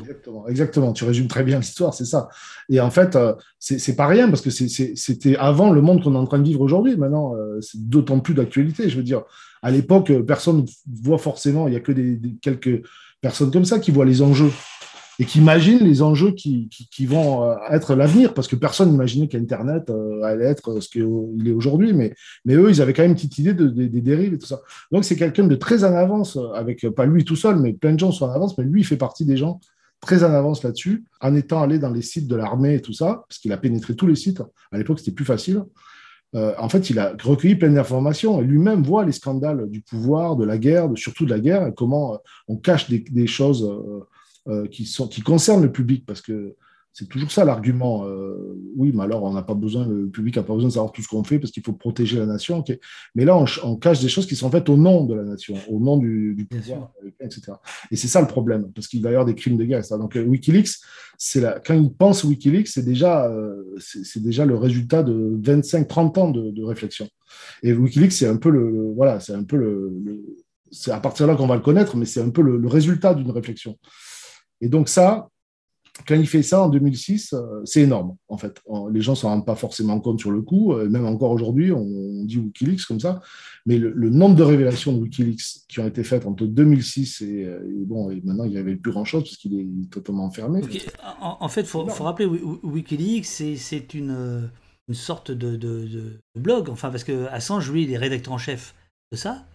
Exactement, 0.01 0.49
exactement. 0.49 0.93
Tu 0.93 1.05
résumes 1.05 1.29
très 1.29 1.43
bien 1.45 1.59
l'histoire, 1.59 1.95
c'est 1.95 2.05
ça. 2.05 2.29
Et 2.69 2.81
en 2.81 2.91
fait, 2.91 3.17
euh, 3.17 3.35
c'est 3.59 3.97
pas 3.97 4.07
rien 4.07 4.29
parce 4.29 4.41
que 4.43 4.51
c'était 4.51 5.37
avant 5.37 5.71
le 5.73 5.81
monde 5.81 6.03
qu'on 6.03 6.15
est 6.15 6.19
en 6.19 6.27
train 6.27 6.39
de 6.39 6.45
vivre 6.45 6.61
aujourd'hui. 6.61 6.97
Maintenant, 6.97 7.35
euh, 7.37 7.61
c'est 7.61 7.89
d'autant 7.89 8.21
plus 8.21 8.35
d'actualité. 8.35 8.89
Je 8.89 8.97
veux 8.97 9.03
dire, 9.03 9.23
à 9.63 9.71
l'époque, 9.71 10.11
euh, 10.11 10.23
personne 10.23 10.59
ne 10.63 11.03
voit 11.03 11.19
forcément, 11.19 11.69
il 11.69 11.75
y 11.75 11.77
a 11.77 11.81
que 11.81 11.93
des- 11.93 12.21
quelques 12.43 12.83
personnes 13.21 13.51
comme 13.51 13.65
ça 13.65 13.79
qui 13.79 13.91
voient 13.91 14.05
les 14.05 14.21
enjeux 14.21 14.51
et 15.19 15.25
qui 15.25 15.39
imaginent 15.39 15.85
les 15.85 16.03
enjeux 16.03 16.33
qui, 16.33 16.69
qui- 16.91 17.07
vont 17.07 17.45
euh, 17.45 17.55
être 17.71 17.95
l'avenir 17.95 18.35
parce 18.35 18.49
que 18.49 18.57
personne 18.57 18.91
n'imaginait 18.91 19.29
qu'Internet 19.29 19.91
euh, 19.91 20.23
allait 20.23 20.47
être 20.47 20.81
ce 20.81 20.89
qu'il 20.89 21.03
est 21.47 21.53
aujourd'hui. 21.53 21.93
Mais, 21.93 22.15
mais 22.45 22.55
eux, 22.55 22.71
ils 22.71 22.81
avaient 22.83 22.93
quand 22.93 23.03
même 23.03 23.13
une 23.13 23.17
petite 23.17 23.39
idée 23.39 23.55
de- 23.55 23.69
de- 23.69 23.87
des 23.87 24.01
dérives 24.01 24.35
et 24.35 24.39
tout 24.39 24.47
ça. 24.47 24.61
Donc, 24.91 25.05
c'est 25.05 25.17
quelqu'un 25.17 25.47
de 25.47 25.55
très 25.55 25.85
en 25.85 25.95
avance, 25.95 26.37
euh, 26.37 26.53
avec 26.55 26.89
pas 26.91 27.07
lui 27.07 27.25
tout 27.25 27.37
seul, 27.37 27.57
mais 27.61 27.73
plein 27.73 27.93
de 27.93 27.99
gens 27.99 28.11
sont 28.11 28.27
en 28.27 28.31
avance, 28.33 28.57
mais 28.59 28.65
lui, 28.65 28.81
il 28.81 28.85
fait 28.85 28.97
partie 28.97 29.25
des 29.25 29.37
gens 29.37 29.61
très 30.01 30.25
en 30.25 30.33
avance 30.33 30.63
là-dessus, 30.63 31.05
en 31.21 31.35
étant 31.35 31.63
allé 31.63 31.79
dans 31.79 31.91
les 31.91 32.03
sites 32.03 32.27
de 32.29 32.37
l'armée 32.37 32.75
et 32.75 32.81
tout 32.81 32.93
ça, 32.93 33.25
parce 33.29 33.39
qu'il 33.39 33.53
a 33.53 33.57
pénétré 33.57 33.95
tous 33.95 34.07
les 34.07 34.17
sites. 34.17 34.43
À 34.73 34.79
l'époque, 34.79 34.99
c'était 34.99 35.13
plus 35.13 35.25
facile. 35.25 35.63
En 36.59 36.69
fait, 36.69 36.91
il 36.91 36.99
a 36.99 37.15
recueilli 37.23 37.55
plein 37.55 37.71
d'informations 37.71 38.43
et 38.43 38.45
lui-même 38.45 38.83
voit 38.83 39.05
les 39.05 39.13
scandales 39.13 39.71
du 39.71 39.81
pouvoir, 39.83 40.35
de 40.35 40.45
la 40.45 40.59
guerre, 40.59 40.91
surtout 40.97 41.25
de 41.25 41.31
la 41.31 41.39
guerre, 41.39 41.69
et 41.69 41.73
comment 41.73 42.19
on 42.49 42.57
cache 42.57 42.91
des, 42.91 43.27
choses 43.29 43.65
euh, 44.49 44.67
qui, 44.67 44.85
sont, 44.87 45.09
qui 45.09 45.21
concernent 45.23 45.63
le 45.63 45.73
public, 45.73 46.05
parce 46.07 46.21
que 46.21 46.55
c'est 46.97 47.09
toujours 47.09 47.33
ça 47.33 47.45
l'argument. 47.45 48.07
euh, 48.07 48.57
oui, 48.77 48.93
mais 48.95 49.03
alors 49.03 49.25
on 49.25 49.33
n'a 49.33 49.43
pas 49.43 49.55
besoin, 49.55 49.85
le 49.89 50.09
public 50.09 50.37
n'a 50.37 50.45
pas 50.45 50.55
besoin 50.55 50.69
de 50.69 50.75
savoir 50.75 50.93
tout 50.93 51.03
ce 51.03 51.09
qu'on 51.09 51.25
fait 51.25 51.41
parce 51.41 51.51
qu'il 51.51 51.65
faut 51.65 51.73
protéger 51.73 52.19
la 52.21 52.27
nation. 52.27 52.63
Mais 53.17 53.25
là, 53.25 53.37
on, 53.37 53.47
ch- 53.47 53.61
on 53.65 53.75
cache 53.77 54.01
des 54.01 54.09
choses 54.09 54.27
qui 54.27 54.37
sont 54.37 54.49
faites 54.49 54.69
au 54.69 54.77
nom 54.77 55.05
de 55.05 55.15
la 55.15 55.25
nation, 55.25 55.57
au 55.69 55.81
nom 55.81 55.97
du, 55.97 56.35
du 56.37 56.45
pouvoir, 56.47 56.93
etc. 57.21 57.53
Et 57.91 57.97
c'est 57.97 58.07
ça 58.07 58.21
le 58.21 58.29
problème, 58.29 58.71
parce 58.73 58.87
qu'il 58.87 59.03
va 59.03 59.09
y 59.11 59.13
avoir 59.15 59.25
des 59.27 59.35
crimes 59.35 59.57
de 59.57 59.65
guerre. 59.65 59.81
etc. 59.81 59.97
Donc 59.99 60.15
euh, 60.17 60.23
Wikileaks, 60.25 60.69
c'est 61.19 61.41
la, 61.41 61.59
quand 61.59 61.75
ils 61.75 61.93
pensent 61.93 62.23
Wikileaks, 62.23 62.69
c'est 62.69 62.85
déjà, 62.85 63.27
euh, 63.29 63.65
c'est 63.79 64.05
c'est 64.05 64.23
déjà 64.23 64.45
le 64.45 64.55
résultat 64.57 65.03
de 65.03 65.37
25-30 65.43 66.19
ans 66.21 66.31
de, 66.31 66.51
de 66.53 66.63
réflexion. 66.63 67.09
Et 67.65 67.73
Wikileaks, 67.73 68.13
c'est 68.13 68.29
un 68.29 68.37
peu 68.37 68.51
le, 68.51 68.71
le- 68.71 68.93
voilà, 68.95 69.19
c'est 69.19 69.33
un 69.35 69.43
peu 69.43 69.57
le, 69.57 69.91
le- 70.05 70.25
c'est 70.71 70.93
à 70.93 71.01
partir 71.01 71.27
de 71.27 71.33
là 71.33 71.37
qu'on 71.37 71.47
va 71.49 71.57
le 71.57 71.61
connaître, 71.63 71.97
mais 71.97 72.05
c'est 72.05 72.21
un 72.21 72.31
peu 72.31 72.43
le, 72.43 72.57
le 72.57 72.69
résultat 72.69 73.15
d'une 73.15 73.31
réflexion. 73.33 73.77
Et 74.61 74.69
donc 74.69 74.89
ça, 74.89 75.29
quand 76.07 76.17
il 76.17 76.27
fait 76.27 76.43
ça 76.43 76.63
en 76.63 76.69
2006, 76.69 77.35
c'est 77.65 77.83
énorme, 77.83 78.17
en 78.29 78.37
fait. 78.37 78.61
Les 78.91 79.01
gens 79.01 79.13
ne 79.13 79.17
s'en 79.17 79.29
rendent 79.29 79.47
pas 79.47 79.55
forcément 79.55 80.01
compte 80.01 80.19
sur 80.19 80.33
le 80.33 80.43
coup. 80.43 80.75
Même 80.75 81.07
encore 81.07 81.31
aujourd'hui, 81.31 81.71
on 81.71 82.25
dit 82.25 82.39
Wikileaks 82.39 82.85
comme 82.87 82.99
ça. 82.99 83.21
Mais 83.65 83.79
le, 83.79 84.11
nombre 84.11 84.35
de 84.35 84.43
révélations 84.43 84.93
de 84.93 84.99
Wikileaks 84.99 85.63
qui 85.69 85.79
ont 85.79 85.87
été 85.87 86.03
faites 86.03 86.27
entre 86.27 86.47
2006 86.47 87.23
et, 87.23 87.49
bon, 87.87 88.09
maintenant, 88.25 88.45
il 88.45 88.51
n'y 88.51 88.59
avait 88.59 88.75
plus 88.75 88.91
grand-chose 88.91 89.23
parce 89.23 89.37
qu'il 89.37 89.59
est 89.59 89.91
totalement 89.91 90.25
enfermé. 90.25 90.63
En, 91.21 91.49
fait, 91.49 91.61
il 91.61 91.67
faut, 91.67 91.85
rappeler, 91.85 92.27
Wikileaks, 92.27 93.25
c'est 93.25 93.95
une, 93.95 94.51
sorte 94.93 95.31
de, 95.31 95.55
de, 95.55 96.21
blog. 96.35 96.71
Enfin, 96.71 96.91
parce 96.91 97.05
que 97.05 97.27
Assange, 97.27 97.71
lui, 97.71 97.85
il 97.85 97.93
est 97.93 97.99
rédacteur 97.99 98.33
en 98.33 98.39
chef 98.39 98.75
de 99.13 99.17
ça. 99.17 99.47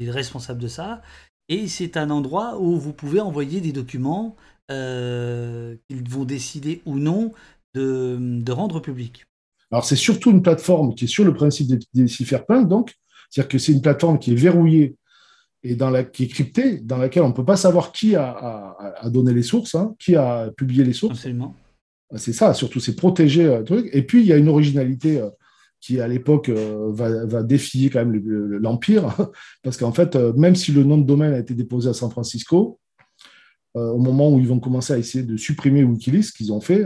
Il 0.00 0.08
est 0.08 0.12
responsable 0.12 0.60
de 0.60 0.68
ça. 0.68 1.02
Et 1.48 1.68
c'est 1.68 1.96
un 1.96 2.10
endroit 2.10 2.58
où 2.60 2.78
vous 2.78 2.92
pouvez 2.92 3.20
envoyer 3.20 3.60
des 3.60 3.72
documents 3.72 4.36
euh, 4.70 5.76
qu'ils 5.88 6.08
vont 6.08 6.24
décider 6.24 6.82
ou 6.84 6.98
non 6.98 7.32
de, 7.74 8.50
rendre 8.50 8.80
public. 8.80 9.24
Alors 9.70 9.84
c'est 9.84 9.96
surtout 9.96 10.30
une 10.30 10.42
plateforme 10.42 10.94
qui 10.94 11.04
est 11.04 11.08
sur 11.08 11.24
le 11.24 11.32
principe 11.32 11.68
des, 11.68 11.78
des 11.94 12.08
cypherpunks, 12.08 12.68
donc, 12.68 12.94
c'est-à-dire 13.30 13.48
que 13.48 13.58
c'est 13.58 13.72
une 13.72 13.82
plateforme 13.82 14.18
qui 14.18 14.32
est 14.32 14.36
verrouillée 14.36 14.96
et 15.62 15.74
dans 15.74 15.90
la, 15.90 16.04
qui 16.04 16.24
est 16.24 16.28
cryptée, 16.28 16.78
dans 16.78 16.98
laquelle 16.98 17.22
on 17.22 17.28
ne 17.28 17.34
peut 17.34 17.44
pas 17.44 17.56
savoir 17.56 17.92
qui 17.92 18.14
a, 18.14 18.76
donné 19.06 19.32
les 19.32 19.42
sources, 19.42 19.74
hein, 19.74 19.94
qui 19.98 20.16
a 20.16 20.50
publié 20.56 20.84
les 20.84 20.92
sources. 20.92 21.18
Absolument. 21.18 21.54
C'est 22.16 22.32
ça, 22.32 22.54
surtout, 22.54 22.80
c'est 22.80 22.96
protéger 22.96 23.44
euh, 23.44 23.62
truc. 23.62 23.88
Et 23.92 24.02
puis, 24.02 24.20
il 24.20 24.26
y 24.26 24.32
a 24.32 24.36
une 24.36 24.48
originalité 24.48 25.20
euh, 25.20 25.28
qui, 25.80 26.00
à 26.00 26.08
l'époque, 26.08 26.48
euh, 26.48 26.90
va, 26.92 27.42
défier 27.42 27.90
quand 27.90 28.04
même 28.04 28.20
l'Empire, 28.60 29.14
parce 29.62 29.76
qu'en 29.76 29.92
fait, 29.92 30.16
même 30.36 30.56
si 30.56 30.72
le 30.72 30.84
nom 30.84 30.98
de 30.98 31.04
domaine 31.04 31.32
a 31.32 31.38
été 31.38 31.54
déposé 31.54 31.88
à 31.88 31.94
San 31.94 32.10
Francisco, 32.10 32.78
au 33.74 33.98
moment 33.98 34.28
où 34.32 34.40
ils 34.40 34.48
vont 34.48 34.58
commencer 34.58 34.92
à 34.92 34.98
essayer 34.98 35.22
de 35.22 35.36
supprimer 35.36 35.84
Wikileaks, 35.84 36.32
qu'ils 36.32 36.52
ont 36.52 36.60
fait 36.60 36.84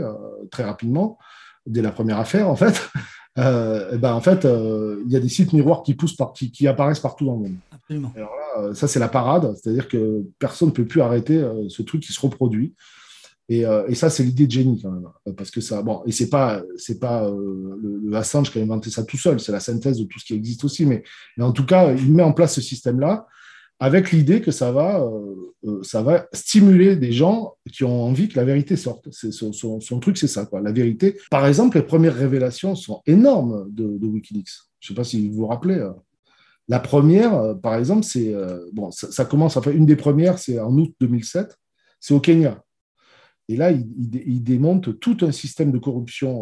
très 0.51 0.63
rapidement, 0.63 1.17
dès 1.65 1.81
la 1.81 1.91
première 1.91 2.19
affaire, 2.19 2.47
en 2.47 2.55
fait, 2.55 2.87
eh 3.37 3.97
ben, 3.97 4.13
en 4.13 4.21
fait, 4.21 4.43
il 4.43 5.11
y 5.11 5.15
a 5.15 5.19
des 5.19 5.29
sites 5.29 5.53
miroirs 5.53 5.81
qui 5.81 5.95
poussent 5.95 6.15
par, 6.15 6.33
qui, 6.33 6.67
apparaissent 6.67 6.99
partout 6.99 7.25
dans 7.25 7.33
le 7.33 7.39
monde. 7.39 7.55
Absolument. 7.71 8.11
Alors 8.15 8.35
là, 8.35 8.75
ça 8.75 8.87
c'est 8.87 8.99
la 8.99 9.07
parade, 9.07 9.55
c'est-à-dire 9.55 9.87
que 9.87 10.23
personne 10.37 10.67
ne 10.67 10.73
peut 10.73 10.85
plus 10.85 11.01
arrêter 11.01 11.43
ce 11.67 11.81
truc 11.81 12.03
qui 12.03 12.13
se 12.13 12.21
reproduit. 12.21 12.75
Euh, 13.51 13.85
et, 13.87 13.95
ça, 13.95 14.09
c'est 14.09 14.23
l'idée 14.23 14.47
de 14.47 14.51
génie 14.51 14.81
quand 14.81 14.91
même, 14.91 15.35
parce 15.35 15.51
que 15.51 15.59
ça, 15.59 15.81
bon, 15.81 16.01
et 16.05 16.11
c'est 16.11 16.29
pas, 16.29 16.61
c'est 16.77 16.99
pas 16.99 17.27
euh, 17.27 17.77
le, 17.81 18.15
Assange 18.15 18.51
qui 18.51 18.59
a 18.59 18.61
inventé 18.61 18.89
ça 18.89 19.03
tout 19.03 19.17
seul, 19.17 19.39
c'est 19.39 19.51
la 19.51 19.59
synthèse 19.59 19.99
de 19.99 20.05
tout 20.05 20.19
ce 20.19 20.25
qui 20.25 20.33
existe 20.33 20.63
aussi, 20.63 20.85
mais, 20.85 21.03
en 21.39 21.51
tout 21.51 21.65
cas, 21.65 21.93
il 21.93 22.13
met 22.13 22.23
en 22.23 22.31
place 22.31 22.55
ce 22.55 22.61
système-là 22.61 23.27
avec 23.79 24.11
l'idée 24.11 24.39
que 24.39 24.51
ça 24.51 24.71
va, 24.71 25.03
euh, 25.65 25.83
ça 25.83 26.01
va 26.03 26.27
stimuler 26.31 26.95
des 26.95 27.11
gens 27.11 27.55
qui 27.69 27.83
ont 27.83 28.03
envie 28.03 28.29
que 28.29 28.37
la 28.37 28.45
vérité 28.45 28.77
sorte. 28.77 29.09
Son, 29.11 29.99
truc, 29.99 30.17
c'est 30.17 30.27
ça, 30.27 30.45
quoi. 30.45 30.61
La 30.61 30.71
vérité. 30.71 31.17
Par 31.29 31.45
exemple, 31.45 31.77
les 31.77 31.83
premières 31.83 32.15
révélations 32.15 32.75
sont 32.75 33.01
énormes 33.07 33.67
de, 33.73 34.07
WikiLeaks. 34.07 34.51
Je 34.79 34.87
sais 34.89 34.93
pas 34.93 35.03
si 35.03 35.27
vous 35.27 35.35
vous 35.35 35.47
rappelez. 35.47 35.85
La 36.69 36.79
première, 36.79 37.59
par 37.61 37.75
exemple, 37.75 38.05
c'est 38.05 38.33
bon, 38.71 38.91
ça, 38.91 39.11
ça 39.11 39.25
commence. 39.25 39.57
Enfin, 39.57 39.71
une 39.71 39.87
des 39.87 39.97
premières, 39.97 40.37
c'est 40.37 40.59
en 40.59 40.71
août 40.77 40.93
2007. 41.01 41.57
C'est 41.99 42.13
au 42.13 42.21
Kenya. 42.21 42.63
Et 43.49 43.57
là, 43.57 43.71
il, 43.71 44.43
démonte 44.43 44.99
tout 44.99 45.17
un 45.21 45.31
système 45.31 45.71
de 45.71 45.77
corruption 45.77 46.41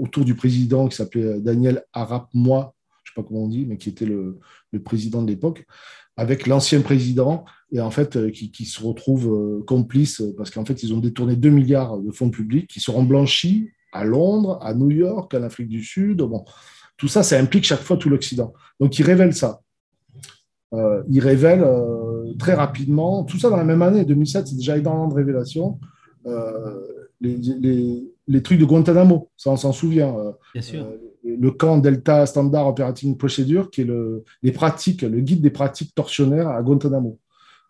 autour 0.00 0.24
du 0.24 0.34
président 0.34 0.88
qui 0.88 0.96
s'appelait 0.96 1.40
Daniel 1.40 1.84
Arap 1.92 2.28
Moi, 2.34 2.74
je 3.04 3.10
ne 3.10 3.14
sais 3.14 3.22
pas 3.22 3.26
comment 3.26 3.44
on 3.44 3.48
dit, 3.48 3.66
mais 3.66 3.76
qui 3.76 3.88
était 3.88 4.06
le, 4.06 4.40
président 4.84 5.22
de 5.22 5.28
l'époque, 5.28 5.64
avec 6.16 6.48
l'ancien 6.48 6.80
président, 6.80 7.44
et 7.70 7.80
en 7.80 7.90
fait, 7.92 8.16
euh, 8.16 8.30
qui, 8.30 8.64
se 8.64 8.82
retrouve 8.82 9.32
euh, 9.32 9.64
complice 9.64 10.22
parce 10.36 10.50
qu'en 10.50 10.64
fait, 10.64 10.82
ils 10.82 10.92
ont 10.92 10.98
détourné 10.98 11.36
2 11.36 11.50
milliards 11.50 11.98
de 11.98 12.10
fonds 12.10 12.30
publics 12.30 12.68
qui 12.68 12.80
seront 12.80 13.04
blanchis 13.04 13.70
à 13.92 14.04
Londres, 14.04 14.58
à 14.62 14.74
New 14.74 14.90
York, 14.90 15.32
en 15.34 15.42
Afrique 15.42 15.68
du 15.68 15.84
Sud. 15.84 16.18
Bon, 16.18 16.44
tout 16.96 17.08
ça, 17.08 17.22
ça 17.22 17.38
implique 17.38 17.64
chaque 17.64 17.82
fois 17.82 17.96
tout 17.96 18.08
l'Occident. 18.08 18.52
Donc, 18.80 18.98
il 18.98 19.04
révèle 19.04 19.34
ça. 19.34 19.60
Euh, 20.72 21.02
il 21.08 21.20
révèle 21.20 21.64
très 22.38 22.54
rapidement, 22.54 23.24
tout 23.24 23.38
ça 23.38 23.48
dans 23.48 23.56
la 23.56 23.64
même 23.64 23.82
année, 23.82 24.04
2007, 24.04 24.48
c'est 24.48 24.56
déjà 24.56 24.76
énormément 24.76 25.08
de 25.08 25.14
révélations. 25.14 25.78
Euh, 26.26 27.08
les, 27.20 28.42
trucs 28.42 28.58
de 28.58 28.64
Guantanamo, 28.64 29.30
ça 29.36 29.50
on 29.50 29.56
s'en 29.56 29.72
souvient. 29.72 30.16
Euh, 30.16 30.32
Bien 30.52 30.62
sûr. 30.62 30.84
Euh, 30.84 30.96
le 31.24 31.50
camp 31.50 31.78
Delta 31.78 32.26
Standard 32.26 32.68
Operating 32.68 33.16
Procedure, 33.16 33.70
qui 33.70 33.82
est 33.82 33.84
le, 33.84 34.24
les 34.42 34.52
pratiques, 34.52 35.02
le 35.02 35.20
guide 35.20 35.42
des 35.42 35.50
pratiques 35.50 35.94
tortionnaires 35.94 36.48
à 36.48 36.62
Guantanamo. 36.62 37.18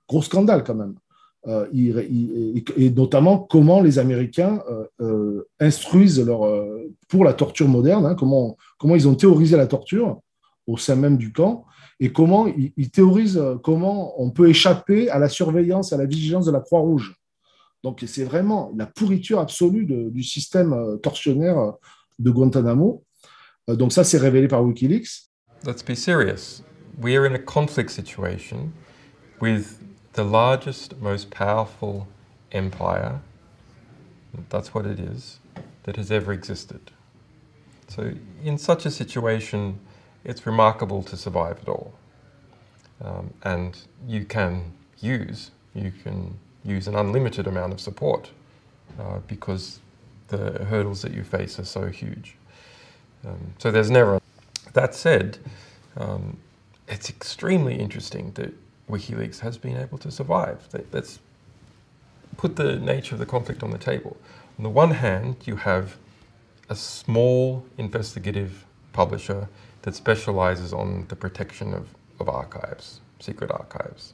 Gros 0.08 0.22
scandale 0.22 0.64
quand 0.64 0.74
même. 0.74 0.94
et 1.74 2.90
notamment 2.90 3.38
comment 3.38 3.80
les 3.80 3.98
Américains 3.98 4.62
instruisent 5.58 6.24
leur, 6.24 6.40
pour 7.08 7.24
la 7.24 7.34
torture 7.34 7.68
moderne, 7.68 8.06
hein, 8.06 8.14
comment, 8.14 8.56
comment 8.78 8.94
ils 8.94 9.08
ont 9.08 9.14
théorisé 9.14 9.56
la 9.56 9.66
torture 9.66 10.20
au 10.66 10.76
sein 10.76 10.94
même 10.94 11.16
du 11.16 11.32
camp, 11.32 11.64
et 12.00 12.12
comment 12.12 12.46
ils 12.46 12.90
théorisent 12.90 13.42
comment 13.64 14.22
on 14.22 14.30
peut 14.30 14.48
échapper 14.48 15.10
à 15.10 15.18
la 15.18 15.28
surveillance, 15.28 15.92
à 15.92 15.96
la 15.96 16.06
vigilance 16.06 16.46
de 16.46 16.52
la 16.52 16.60
Croix-Rouge. 16.60 17.17
Donc 17.84 18.02
c'est 18.06 18.24
vraiment 18.24 18.72
la 18.76 18.86
pourriture 18.86 19.38
absolue 19.38 19.86
du 19.86 20.22
système 20.22 20.72
euh, 20.72 20.96
torsionnaire 20.96 21.58
euh, 21.58 21.72
de 22.18 22.30
Guantanamo. 22.30 23.04
Euh, 23.68 23.76
donc 23.76 23.92
ça, 23.92 24.04
c'est 24.04 24.18
révélé 24.18 24.48
par 24.48 24.64
Wikileaks. 24.64 25.28
Let's 25.64 25.82
be 25.82 25.94
serious. 25.94 26.62
We 27.00 27.16
are 27.16 27.24
in 27.24 27.34
a 27.34 27.38
conflict 27.38 27.90
situation 27.90 28.72
with 29.40 29.78
the 30.14 30.24
largest, 30.24 31.00
most 31.00 31.30
powerful 31.30 32.08
empire, 32.50 33.20
that's 34.48 34.74
what 34.74 34.84
it 34.84 34.98
is, 34.98 35.38
that 35.84 35.96
has 35.96 36.10
ever 36.10 36.32
existed. 36.32 36.90
So 37.88 38.12
in 38.44 38.58
such 38.58 38.84
a 38.84 38.90
situation, 38.90 39.78
it's 40.24 40.44
remarkable 40.44 41.02
to 41.04 41.16
survive 41.16 41.58
at 41.62 41.68
all. 41.68 41.94
Um, 43.00 43.32
and 43.44 43.78
you 44.06 44.24
can 44.24 44.72
use, 45.00 45.52
you 45.74 45.92
can 46.02 46.38
use 46.68 46.86
an 46.86 46.94
unlimited 46.94 47.46
amount 47.46 47.72
of 47.72 47.80
support 47.80 48.30
uh, 48.98 49.18
because 49.26 49.80
the 50.28 50.64
hurdles 50.64 51.02
that 51.02 51.12
you 51.12 51.24
face 51.24 51.58
are 51.58 51.64
so 51.64 51.86
huge. 51.86 52.36
Um, 53.26 53.54
so 53.58 53.70
there's 53.70 53.90
never. 53.90 54.20
That 54.74 54.94
said, 54.94 55.38
um, 55.96 56.36
it's 56.86 57.08
extremely 57.08 57.76
interesting 57.76 58.32
that 58.32 58.54
WikiLeaks 58.88 59.40
has 59.40 59.58
been 59.58 59.76
able 59.76 59.98
to 59.98 60.10
survive. 60.10 60.68
Let's 60.92 61.18
put 62.36 62.56
the 62.56 62.76
nature 62.76 63.14
of 63.14 63.18
the 63.18 63.26
conflict 63.26 63.62
on 63.62 63.70
the 63.70 63.78
table. 63.78 64.16
On 64.58 64.62
the 64.62 64.70
one 64.70 64.92
hand, 64.92 65.36
you 65.44 65.56
have 65.56 65.96
a 66.68 66.76
small 66.76 67.64
investigative 67.78 68.64
publisher 68.92 69.48
that 69.82 69.94
specializes 69.94 70.72
on 70.72 71.06
the 71.08 71.16
protection 71.16 71.72
of, 71.72 71.94
of 72.20 72.28
archives, 72.28 73.00
secret 73.20 73.50
archives. 73.50 74.12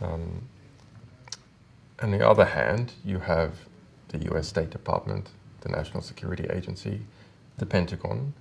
Um, 0.00 0.42
on 2.02 2.10
the 2.10 2.28
other 2.28 2.44
hand, 2.44 2.94
you 3.04 3.20
have 3.20 3.66
the 4.08 4.18
US 4.32 4.48
State 4.48 4.70
Department, 4.70 5.30
the 5.60 5.68
National 5.68 6.02
Security 6.02 6.46
Agency, 6.50 7.02
the 7.58 7.66
Pentagon, 7.66 8.34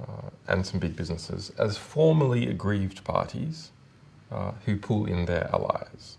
uh, 0.00 0.30
and 0.48 0.66
some 0.66 0.80
big 0.80 0.96
businesses 0.96 1.52
as 1.58 1.76
formally 1.76 2.48
aggrieved 2.48 3.04
parties 3.04 3.70
uh, 4.32 4.52
who 4.66 4.76
pull 4.76 5.06
in 5.06 5.26
their 5.26 5.48
allies. 5.52 6.18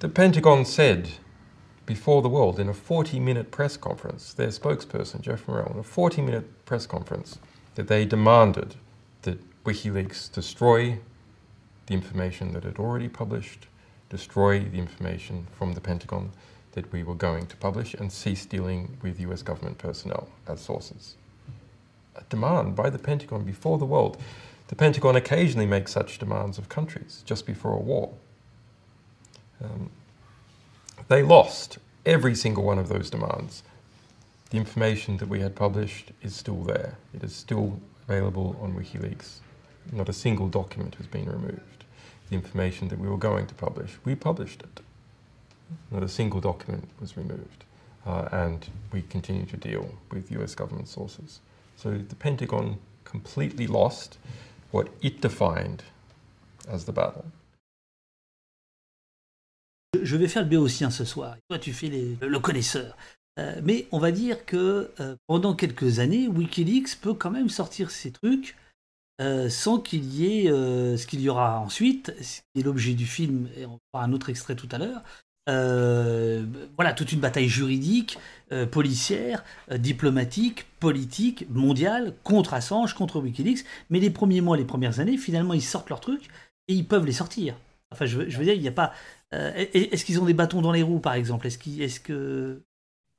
The 0.00 0.08
Pentagon 0.08 0.64
said 0.64 1.10
before 1.86 2.22
the 2.22 2.28
world 2.28 2.58
in 2.58 2.68
a 2.68 2.74
40 2.74 3.20
minute 3.20 3.50
press 3.50 3.76
conference, 3.76 4.32
their 4.32 4.48
spokesperson, 4.48 5.20
Jeff 5.20 5.46
Morrell, 5.46 5.72
in 5.74 5.80
a 5.80 5.84
40 5.84 6.22
minute 6.22 6.64
press 6.64 6.86
conference, 6.86 7.38
that 7.76 7.88
they 7.88 8.04
demanded 8.04 8.74
that 9.22 9.38
WikiLeaks 9.64 10.32
destroy 10.32 10.98
the 11.86 11.94
information 11.94 12.52
that 12.52 12.64
it 12.64 12.78
already 12.78 13.08
published 13.08 13.66
destroy 14.10 14.58
the 14.60 14.78
information 14.78 15.46
from 15.56 15.72
the 15.72 15.80
Pentagon 15.80 16.32
that 16.72 16.92
we 16.92 17.02
were 17.02 17.14
going 17.14 17.46
to 17.46 17.56
publish 17.56 17.94
and 17.94 18.12
cease 18.12 18.44
dealing 18.44 18.96
with 19.02 19.18
US 19.20 19.42
government 19.42 19.78
personnel 19.78 20.28
as 20.46 20.60
sources. 20.60 21.14
A 22.16 22.22
demand 22.28 22.76
by 22.76 22.90
the 22.90 22.98
Pentagon 22.98 23.44
before 23.44 23.78
the 23.78 23.86
world. 23.86 24.18
The 24.68 24.76
Pentagon 24.76 25.16
occasionally 25.16 25.66
makes 25.66 25.92
such 25.92 26.18
demands 26.18 26.58
of 26.58 26.68
countries 26.68 27.22
just 27.24 27.46
before 27.46 27.72
a 27.72 27.80
war. 27.80 28.12
Um, 29.62 29.90
they 31.08 31.22
lost 31.22 31.78
every 32.04 32.34
single 32.34 32.64
one 32.64 32.78
of 32.78 32.88
those 32.88 33.10
demands. 33.10 33.62
The 34.50 34.58
information 34.58 35.16
that 35.18 35.28
we 35.28 35.40
had 35.40 35.54
published 35.54 36.12
is 36.22 36.34
still 36.34 36.62
there. 36.62 36.98
It 37.14 37.22
is 37.22 37.34
still 37.34 37.80
available 38.08 38.56
on 38.60 38.74
WikiLeaks. 38.74 39.38
Not 39.92 40.08
a 40.08 40.12
single 40.12 40.48
document 40.48 40.96
has 40.96 41.06
been 41.06 41.28
removed 41.28 41.79
the 42.30 42.36
information 42.36 42.88
that 42.88 42.98
we 42.98 43.08
were 43.08 43.18
going 43.18 43.46
to 43.46 43.54
publish. 43.54 43.98
We 44.04 44.14
published 44.14 44.62
it. 44.62 44.80
Not 45.90 46.02
a 46.02 46.08
single 46.08 46.40
document 46.40 46.88
was 47.00 47.16
removed. 47.16 47.64
Uh, 48.06 48.28
and 48.32 48.66
we 48.92 49.02
continue 49.02 49.44
to 49.46 49.56
deal 49.56 49.94
with 50.10 50.30
US 50.32 50.54
government 50.54 50.88
sources. 50.88 51.40
So 51.76 51.98
the 51.98 52.14
Pentagon 52.14 52.78
completely 53.04 53.66
lost 53.66 54.18
what 54.70 54.88
it 55.02 55.20
defined 55.20 55.82
as 56.68 56.84
the 56.84 56.92
battle. 56.92 57.26
je 60.02 60.16
vais 60.16 60.28
faire 60.28 60.42
le 60.42 60.48
béotien 60.48 60.90
ce 60.90 61.04
soir. 61.04 61.36
Toi, 61.48 61.58
tu 61.58 61.72
fais 61.72 61.88
le 61.88 62.38
connaisseur. 62.38 62.96
Euh, 63.38 63.60
mais 63.62 63.86
on 63.92 63.98
va 63.98 64.12
dire 64.12 64.44
que 64.44 64.90
euh, 65.00 65.16
pendant 65.26 65.54
quelques 65.54 65.98
années, 65.98 66.28
Wikileaks 66.28 67.00
peut 67.00 67.14
quand 67.14 67.30
même 67.30 67.48
sortir 67.48 67.90
ces 67.90 68.10
trucs 68.10 68.56
euh, 69.20 69.48
sans 69.48 69.78
qu'il 69.78 70.04
y 70.04 70.46
ait 70.46 70.48
ce 70.48 71.06
qu'il 71.06 71.20
y 71.20 71.28
aura 71.28 71.60
ensuite, 71.60 72.14
ce 72.20 72.40
qui 72.40 72.60
est 72.60 72.62
l'objet 72.62 72.94
du 72.94 73.06
film, 73.06 73.48
et 73.56 73.66
on 73.66 73.78
fera 73.92 74.04
un 74.04 74.12
autre 74.12 74.30
extrait 74.30 74.54
tout 74.54 74.68
à 74.72 74.78
l'heure. 74.78 75.02
voilà, 76.76 76.92
toute 76.94 77.12
une 77.12 77.20
bataille 77.20 77.48
juridique, 77.48 78.18
policière, 78.70 79.44
diplomatique, 79.70 80.66
politique, 80.78 81.46
mondiale, 81.50 82.14
contre 82.24 82.54
Assange, 82.54 82.94
contre 82.94 83.20
Wikileaks. 83.20 83.64
Mais 83.90 84.00
les 84.00 84.10
premiers 84.10 84.40
mois, 84.40 84.56
les 84.56 84.64
premières 84.64 85.00
années, 85.00 85.18
finalement, 85.18 85.54
ils 85.54 85.62
sortent 85.62 85.90
leurs 85.90 86.00
trucs 86.00 86.28
et 86.68 86.74
ils 86.74 86.86
peuvent 86.86 87.06
les 87.06 87.12
sortir. 87.12 87.56
Enfin, 87.92 88.06
je, 88.06 88.18
veux 88.18 88.44
dire, 88.44 88.54
il 88.54 88.60
n'y 88.60 88.68
a 88.68 88.72
pas. 88.72 88.92
est-ce 89.32 90.04
qu'ils 90.04 90.20
ont 90.20 90.24
des 90.24 90.34
bâtons 90.34 90.62
dans 90.62 90.72
les 90.72 90.82
roues, 90.82 91.00
par 91.00 91.14
exemple? 91.14 91.46
Est-ce 91.46 91.58
est 91.82 92.02
que 92.02 92.62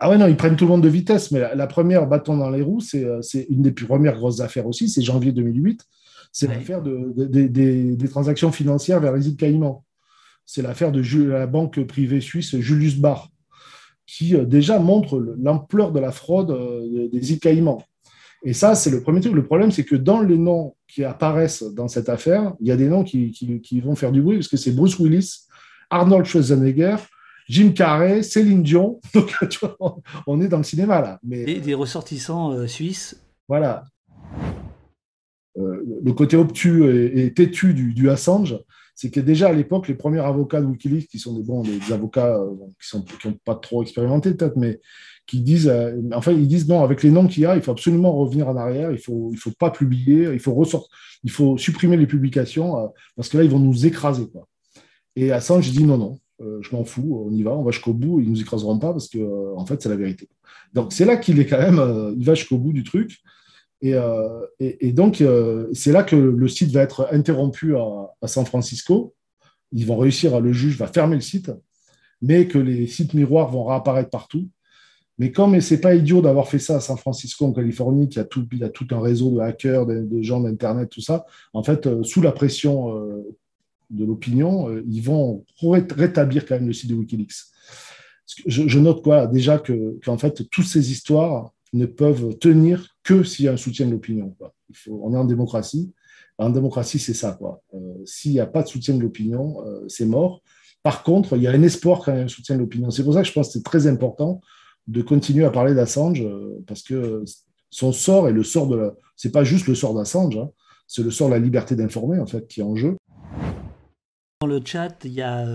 ah 0.03 0.09
ouais, 0.09 0.17
non, 0.17 0.25
ils 0.25 0.35
prennent 0.35 0.55
tout 0.55 0.65
le 0.65 0.71
monde 0.71 0.81
de 0.81 0.89
vitesse, 0.89 1.29
mais 1.29 1.39
la, 1.39 1.67
première 1.67 2.07
bâton 2.07 2.35
dans 2.35 2.49
les 2.49 2.63
roues, 2.63 2.81
c'est 2.81 3.05
euh, 3.05 3.21
une 3.49 3.61
des 3.61 3.71
premières 3.71 4.15
grosses 4.15 4.39
affaires 4.39 4.65
aussi, 4.65 4.89
c'est 4.89 5.03
janvier 5.03 5.31
2008. 5.31 5.85
C'est 6.31 6.47
l'affaire 6.47 6.81
de, 6.81 7.13
des 7.27 8.09
transactions 8.09 8.51
financières 8.51 8.99
vers 8.99 9.13
les 9.13 9.27
îles 9.27 9.35
Caïmans. 9.35 9.85
C'est 10.43 10.63
l'affaire 10.63 10.91
de 10.91 11.03
la 11.25 11.45
banque 11.45 11.85
privée 11.85 12.19
suisse 12.19 12.57
Julius 12.57 12.95
Baer, 12.97 13.29
qui 14.07 14.35
euh, 14.35 14.43
déjà 14.43 14.79
montre 14.79 15.19
l'ampleur 15.37 15.91
de 15.91 15.99
la 15.99 16.11
fraude 16.11 16.49
euh, 16.49 17.07
des 17.09 17.33
îles 17.33 17.39
Caïmans. 17.39 17.83
Et 18.43 18.53
ça, 18.53 18.73
c'est 18.73 18.89
le 18.89 19.03
premier 19.03 19.19
truc. 19.19 19.35
Le 19.35 19.45
problème, 19.45 19.69
c'est 19.69 19.83
que 19.83 19.95
dans 19.95 20.21
les 20.21 20.39
noms 20.39 20.73
qui 20.87 21.03
apparaissent 21.03 21.61
dans 21.61 21.87
cette 21.87 22.09
affaire, 22.09 22.55
il 22.59 22.67
y 22.67 22.71
a 22.71 22.75
des 22.75 22.89
noms 22.89 23.03
qui, 23.03 23.31
qui 23.31 23.81
vont 23.81 23.93
faire 23.93 24.11
du 24.11 24.23
bruit, 24.23 24.37
parce 24.37 24.47
que 24.47 24.57
c'est 24.57 24.71
Bruce 24.71 24.97
Willis, 24.97 25.45
Arnold 25.91 26.25
Schwarzenegger, 26.25 26.95
Jim 27.47 27.71
Carrey, 27.71 28.23
Céline 28.23 28.63
Dion. 28.63 28.99
Donc, 29.13 29.35
tu 29.49 29.59
vois, 29.59 29.77
on 30.27 30.41
est 30.41 30.47
dans 30.47 30.57
le 30.57 30.63
cinéma 30.63 31.01
là. 31.01 31.19
Mais, 31.23 31.43
Et 31.43 31.59
des 31.59 31.73
ressortissants 31.73 32.51
euh, 32.51 32.67
suisses. 32.67 33.21
Voilà. 33.47 33.83
Euh, 35.57 35.83
le 36.03 36.13
côté 36.13 36.37
obtus 36.37 36.85
et, 37.13 37.33
têtu 37.33 37.73
du, 37.73 38.09
Assange, 38.09 38.57
c'est 38.95 39.11
que 39.11 39.19
déjà 39.19 39.49
à 39.49 39.53
l'époque, 39.53 39.87
les 39.87 39.95
premiers 39.95 40.21
avocats 40.21 40.61
de 40.61 40.65
Wikileaks, 40.65 41.07
qui 41.07 41.19
sont 41.19 41.37
des, 41.37 41.93
avocats 41.93 42.35
euh, 42.37 42.51
qui 42.79 42.97
n'ont 42.97 43.03
qui 43.03 43.39
pas 43.43 43.55
trop 43.55 43.83
expérimenté 43.83 44.33
peut-être, 44.33 44.55
mais 44.55 44.79
qui 45.27 45.41
disent, 45.41 45.71
enfin, 46.13 46.31
ils 46.31 46.47
disent 46.47 46.67
non, 46.67 46.83
avec 46.83 47.03
les 47.03 47.11
noms 47.11 47.27
qu'il 47.27 47.43
y 47.43 47.45
a, 47.45 47.55
il 47.55 47.61
faut 47.61 47.71
absolument 47.71 48.13
revenir 48.13 48.47
en 48.47 48.55
arrière, 48.55 48.91
il 48.91 48.95
ne 48.95 49.01
faut, 49.01 49.29
il 49.33 49.37
faut 49.37 49.51
pas 49.51 49.69
publier, 49.69 50.29
il 50.33 50.39
faut, 50.39 50.65
il 51.23 51.31
faut 51.31 51.57
supprimer 51.57 51.95
les 51.97 52.07
publications, 52.07 52.91
parce 53.15 53.29
que 53.29 53.37
là, 53.37 53.43
ils 53.43 53.49
vont 53.49 53.59
nous 53.59 53.85
écraser. 53.85 54.27
Quoi. 54.29 54.47
Et 55.15 55.31
Assange 55.31 55.69
dit 55.71 55.83
non, 55.83 55.97
non, 55.97 56.19
je 56.61 56.75
m'en 56.75 56.83
fous, 56.83 57.25
on 57.27 57.31
y 57.31 57.43
va, 57.43 57.51
on 57.51 57.63
va 57.63 57.71
jusqu'au 57.71 57.93
bout, 57.93 58.19
ils 58.19 58.29
nous 58.29 58.41
écraseront 58.41 58.79
pas 58.79 58.91
parce 58.91 59.07
que 59.07 59.17
euh, 59.17 59.55
en 59.55 59.65
fait 59.65 59.81
c'est 59.81 59.89
la 59.89 59.95
vérité. 59.95 60.29
Donc 60.73 60.93
c'est 60.93 61.05
là 61.05 61.17
qu'il 61.17 61.39
est 61.39 61.45
quand 61.45 61.59
même, 61.59 61.79
euh, 61.79 62.13
il 62.17 62.25
va 62.25 62.33
jusqu'au 62.33 62.57
bout 62.57 62.73
du 62.73 62.83
truc. 62.83 63.19
Et, 63.83 63.95
et, 64.59 64.93
donc 64.93 65.23
c'est 65.73 65.91
là 65.91 66.03
que 66.03 66.15
le 66.15 66.47
site 66.47 66.69
va 66.69 66.83
être 66.83 67.07
interrompu 67.11 67.75
à, 67.75 68.27
San 68.27 68.45
Francisco. 68.45 69.15
Ils 69.71 69.87
vont 69.87 69.97
réussir, 69.97 70.39
le 70.39 70.53
juge 70.53 70.77
va 70.77 70.85
fermer 70.85 71.15
le 71.15 71.21
site, 71.21 71.51
mais 72.21 72.47
que 72.47 72.59
les 72.59 72.85
sites 72.85 73.15
miroirs 73.15 73.49
vont 73.49 73.65
réapparaître 73.65 74.11
partout. 74.11 74.47
Mais 75.17 75.31
comme 75.31 75.59
c'est 75.61 75.81
pas 75.81 75.95
idiot 75.95 76.21
d'avoir 76.21 76.47
fait 76.47 76.59
ça 76.59 76.75
à 76.75 76.79
San 76.79 76.95
Francisco, 76.95 77.43
en 77.43 77.53
Californie, 77.53 78.07
qui 78.07 78.19
a 78.19 78.23
tout, 78.23 78.47
il 78.51 78.63
a 78.63 78.69
tout 78.69 78.85
un 78.91 79.01
réseau 79.01 79.31
de 79.31 79.39
hackers, 79.39 79.87
de 79.87 80.21
gens 80.21 80.41
d'Internet, 80.41 80.91
tout 80.91 81.01
ça, 81.01 81.25
en 81.53 81.63
fait, 81.63 82.03
sous 82.03 82.21
la 82.21 82.31
pression 82.31 83.23
de 83.91 84.05
l'opinion, 84.05 84.69
euh, 84.69 84.83
ils 84.87 85.01
vont 85.01 85.45
rétablir 85.61 86.45
quand 86.45 86.55
même 86.55 86.67
le 86.67 86.73
site 86.73 86.89
de 86.89 86.95
Wikileaks. 86.95 87.33
Je, 88.45 88.79
note 88.79 89.03
quoi 89.03 89.27
déjà 89.27 89.59
que 89.59 89.99
qu'en 90.05 90.17
fait 90.17 90.49
toutes 90.49 90.65
ces 90.65 90.89
histoires 90.91 91.51
ne 91.73 91.85
peuvent 91.85 92.37
tenir 92.37 92.95
que 93.03 93.23
s'il 93.23 93.45
y 93.45 93.47
a 93.49 93.51
un 93.51 93.57
soutien 93.57 93.85
de 93.85 93.91
l'opinion. 93.91 94.35
On 94.89 95.13
est 95.13 95.17
en 95.17 95.25
démocratie. 95.25 95.93
En 96.37 96.49
démocratie, 96.49 96.97
c'est 96.97 97.13
ça. 97.13 97.37
Euh, 97.73 97.77
s'il 98.05 98.31
n'y 98.31 98.39
a 98.39 98.45
pas 98.45 98.63
de 98.63 98.67
soutien 98.67 98.95
de 98.95 99.01
l'opinion, 99.01 99.61
euh, 99.65 99.83
c'est 99.89 100.05
mort. 100.05 100.41
Par 100.81 101.03
contre, 101.03 101.35
il 101.35 101.43
y 101.43 101.47
a 101.47 101.51
un 101.51 101.61
espoir 101.61 101.99
quand 101.99 102.13
il 102.13 102.19
y 102.19 102.21
un 102.21 102.27
soutien 102.29 102.55
de 102.55 102.61
l'opinion. 102.61 102.89
C'est 102.89 103.03
pour 103.03 103.13
ça 103.13 103.21
que 103.21 103.27
je 103.27 103.33
pense 103.33 103.47
que 103.47 103.53
c'est 103.53 103.63
très 103.63 103.85
important 103.85 104.41
de 104.87 105.01
continuer 105.01 105.43
à 105.43 105.51
parler 105.51 105.75
d'Assange, 105.75 106.25
parce 106.65 106.81
que 106.81 107.23
son 107.69 107.91
sort 107.91 108.27
est 108.27 108.33
le 108.33 108.43
sort 108.43 108.67
de 108.67 108.75
la... 108.75 108.93
C'est 109.15 109.31
pas 109.31 109.43
juste 109.43 109.67
le 109.67 109.75
sort 109.75 109.93
d'Assange, 109.93 110.37
hein. 110.37 110.49
c'est 110.87 111.03
le 111.03 111.11
sort 111.11 111.27
de 111.27 111.33
la 111.33 111.39
liberté 111.39 111.75
d'informer, 111.75 112.19
en 112.19 112.25
fait, 112.25 112.47
qui 112.47 112.61
est 112.61 112.63
en 112.63 112.75
jeu. 112.75 112.97
Dans 114.41 114.47
le 114.47 114.59
chat, 114.65 114.97
il 115.05 115.13
y 115.13 115.21
a 115.21 115.45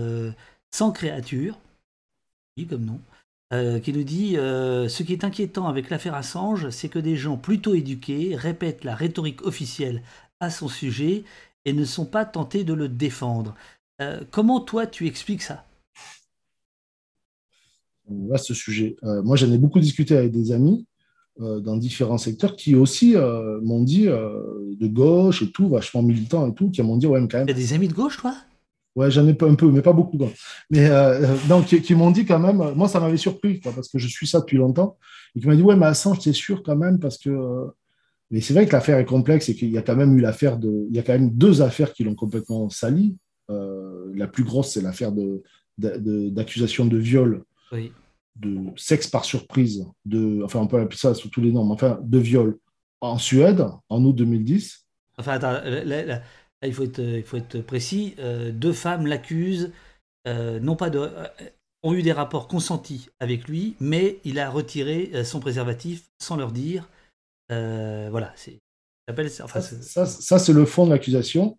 100 0.71 0.89
euh, 0.89 0.91
créatures, 0.93 1.59
comme 2.69 2.85
nom, 2.85 3.01
euh, 3.51 3.79
qui 3.79 3.91
nous 3.91 4.03
dit 4.03 4.37
euh, 4.37 4.87
Ce 4.87 5.03
qui 5.03 5.11
est 5.11 5.25
inquiétant 5.25 5.67
avec 5.67 5.89
l'affaire 5.89 6.15
Assange, 6.15 6.69
c'est 6.69 6.87
que 6.87 6.97
des 6.97 7.17
gens 7.17 7.35
plutôt 7.35 7.73
éduqués 7.73 8.33
répètent 8.37 8.85
la 8.85 8.95
rhétorique 8.95 9.45
officielle 9.45 10.03
à 10.39 10.49
son 10.49 10.69
sujet 10.69 11.25
et 11.65 11.73
ne 11.73 11.83
sont 11.83 12.05
pas 12.05 12.23
tentés 12.23 12.63
de 12.63 12.73
le 12.73 12.87
défendre. 12.87 13.55
comment 14.31 14.61
toi 14.61 14.87
tu 14.87 15.05
expliques 15.05 15.41
ça? 15.41 15.65
Ce 18.37 18.53
sujet. 18.53 18.95
moi, 19.01 19.35
j'en 19.35 19.51
ai 19.51 19.57
beaucoup 19.57 19.81
discuté 19.81 20.15
avec 20.15 20.31
des 20.31 20.53
amis 20.53 20.85
dans 21.37 21.75
différents 21.75 22.17
secteurs 22.17 22.55
qui 22.55 22.73
aussi 22.73 23.15
m'ont 23.63 23.83
dit 23.83 24.05
de 24.05 24.87
gauche 24.87 25.41
et 25.41 25.51
tout, 25.51 25.67
vachement 25.67 26.01
militants 26.01 26.49
et 26.49 26.53
tout, 26.53 26.71
qui 26.71 26.81
m'ont 26.83 26.95
dit 26.95 27.07
ouais, 27.07 27.19
quand 27.29 27.39
même. 27.39 27.47
Il 27.49 27.51
y 27.51 27.53
a 27.53 27.53
des 27.53 27.73
amis 27.73 27.89
de 27.89 27.93
gauche, 27.93 28.15
toi? 28.15 28.33
Ouais, 28.97 29.11
j'en 29.11 29.27
ai 29.27 29.37
un 29.39 29.53
peu, 29.53 29.71
mais 29.71 29.83
pas 29.83 29.93
beaucoup. 29.93 30.17
Mais 30.71 30.89
euh, 30.89 31.35
donc, 31.47 31.67
qui, 31.67 31.93
m'ont 31.93 32.09
dit 32.09 32.25
quand 32.25 32.39
même, 32.39 32.73
moi, 32.73 32.87
ça 32.87 32.99
m'avait 32.99 33.15
surpris, 33.15 33.59
parce 33.59 33.89
que 33.89 33.99
je 33.99 34.07
suis 34.07 34.25
ça 34.25 34.39
depuis 34.39 34.57
longtemps, 34.57 34.97
et 35.35 35.39
qui 35.39 35.45
m'a 35.45 35.55
dit, 35.55 35.61
ouais, 35.61 35.75
mais 35.75 35.85
Assange, 35.85 36.17
c'est 36.19 36.33
sûr 36.33 36.63
quand 36.63 36.75
même, 36.75 36.99
parce 36.99 37.19
que. 37.19 37.29
Euh, 37.29 37.67
mais 38.31 38.41
c'est 38.41 38.55
vrai 38.55 38.65
que 38.65 38.73
l'affaire 38.73 38.97
est 38.97 39.05
complexe 39.05 39.49
et 39.49 39.55
qu'il 39.55 39.69
y 39.69 39.77
a 39.77 39.83
quand 39.83 39.95
même 39.95 40.17
eu 40.17 40.19
l'affaire 40.19 40.57
de. 40.57 40.87
Il 40.89 40.95
y 40.95 40.99
a 40.99 41.03
quand 41.03 41.13
même 41.13 41.29
deux 41.29 41.61
affaires 41.61 41.93
qui 41.93 42.03
l'ont 42.05 42.15
complètement 42.15 42.69
sali. 42.69 43.15
Euh, 43.51 44.11
la 44.15 44.25
plus 44.27 44.43
grosse, 44.43 44.71
c'est 44.71 44.81
l'affaire 44.81 45.11
de, 45.11 45.43
d'accusation 45.77 46.85
de, 46.85 46.97
viol, 46.97 47.43
de 47.71 48.57
sexe 48.77 49.05
par 49.05 49.25
surprise, 49.25 49.85
de, 50.05 50.41
enfin, 50.43 50.59
on 50.59 50.67
peut 50.67 50.79
appeler 50.79 50.97
ça 50.97 51.13
sous 51.13 51.29
tous 51.29 51.41
les 51.41 51.51
noms, 51.51 51.65
mais 51.65 51.73
enfin, 51.73 51.99
de 52.01 52.17
viol 52.17 52.57
en 52.99 53.19
Suède 53.19 53.63
en 53.89 54.03
août 54.03 54.13
2010. 54.13 54.87
Enfin, 55.19 55.33
attends, 55.33 55.61
il 56.65 56.73
faut 56.73 56.83
être, 56.83 56.99
il 56.99 57.23
faut 57.23 57.37
être 57.37 57.61
précis, 57.61 58.15
euh, 58.19 58.51
deux 58.51 58.73
femmes 58.73 59.05
l'accusent, 59.05 59.71
euh, 60.27 60.59
non 60.59 60.75
pas 60.75 60.89
de, 60.89 61.09
ont 61.83 61.93
eu 61.93 62.01
des 62.01 62.11
rapports 62.11 62.47
consentis 62.47 63.09
avec 63.19 63.47
lui, 63.47 63.75
mais 63.79 64.19
il 64.23 64.39
a 64.39 64.49
retiré 64.49 65.11
euh, 65.13 65.23
son 65.23 65.39
préservatif 65.39 66.09
sans 66.19 66.35
leur 66.35 66.51
dire. 66.51 66.89
voilà, 67.49 68.33
c'est. 68.35 68.59
Enfin, 69.41 69.61
ça, 69.61 70.05
ça, 70.05 70.37
c'est 70.37 70.51
le 70.51 70.65
fond 70.65 70.85
de 70.85 70.91
l'accusation. 70.91 71.57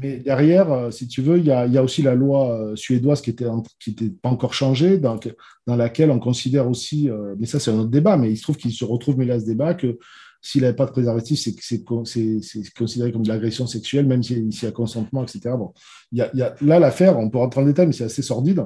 Mais 0.00 0.16
derrière, 0.16 0.92
si 0.92 1.06
tu 1.06 1.22
veux, 1.22 1.38
il 1.38 1.44
y 1.44 1.52
a, 1.52 1.64
y 1.68 1.78
a 1.78 1.82
aussi 1.84 2.02
la 2.02 2.16
loi 2.16 2.72
suédoise 2.74 3.20
qui 3.20 3.30
était, 3.30 3.46
qui 3.78 3.90
était 3.90 4.10
pas 4.10 4.30
encore 4.30 4.52
changée, 4.52 4.98
dans, 4.98 5.20
dans 5.68 5.76
laquelle 5.76 6.10
on 6.10 6.18
considère 6.18 6.68
aussi, 6.68 7.08
mais 7.38 7.46
ça 7.46 7.60
c'est 7.60 7.70
un 7.70 7.78
autre 7.78 7.90
débat, 7.90 8.16
mais 8.16 8.32
il 8.32 8.36
se 8.36 8.42
trouve 8.42 8.56
qu'il 8.56 8.72
se 8.72 8.84
retrouve 8.84 9.16
mêlé 9.16 9.30
à 9.30 9.38
ce 9.38 9.44
débat 9.44 9.74
que 9.74 9.96
s'il 10.40 10.62
n'avait 10.62 10.76
pas 10.76 10.86
de 10.86 10.92
préservatif, 10.92 11.40
c'est 11.40 11.84
considéré 11.84 13.12
comme 13.12 13.22
de 13.22 13.28
l'agression 13.28 13.66
sexuelle, 13.66 14.06
même 14.06 14.22
s'il 14.22 14.48
y 14.50 14.66
a 14.66 14.70
consentement, 14.70 15.24
etc. 15.24 15.54
Bon, 15.58 15.72
y 16.12 16.20
a, 16.20 16.54
là, 16.60 16.78
l'affaire, 16.78 17.18
on 17.18 17.28
peut 17.28 17.38
rentrer 17.38 17.60
en 17.60 17.64
détail, 17.64 17.86
mais 17.86 17.92
c'est 17.92 18.04
assez 18.04 18.22
sordide. 18.22 18.64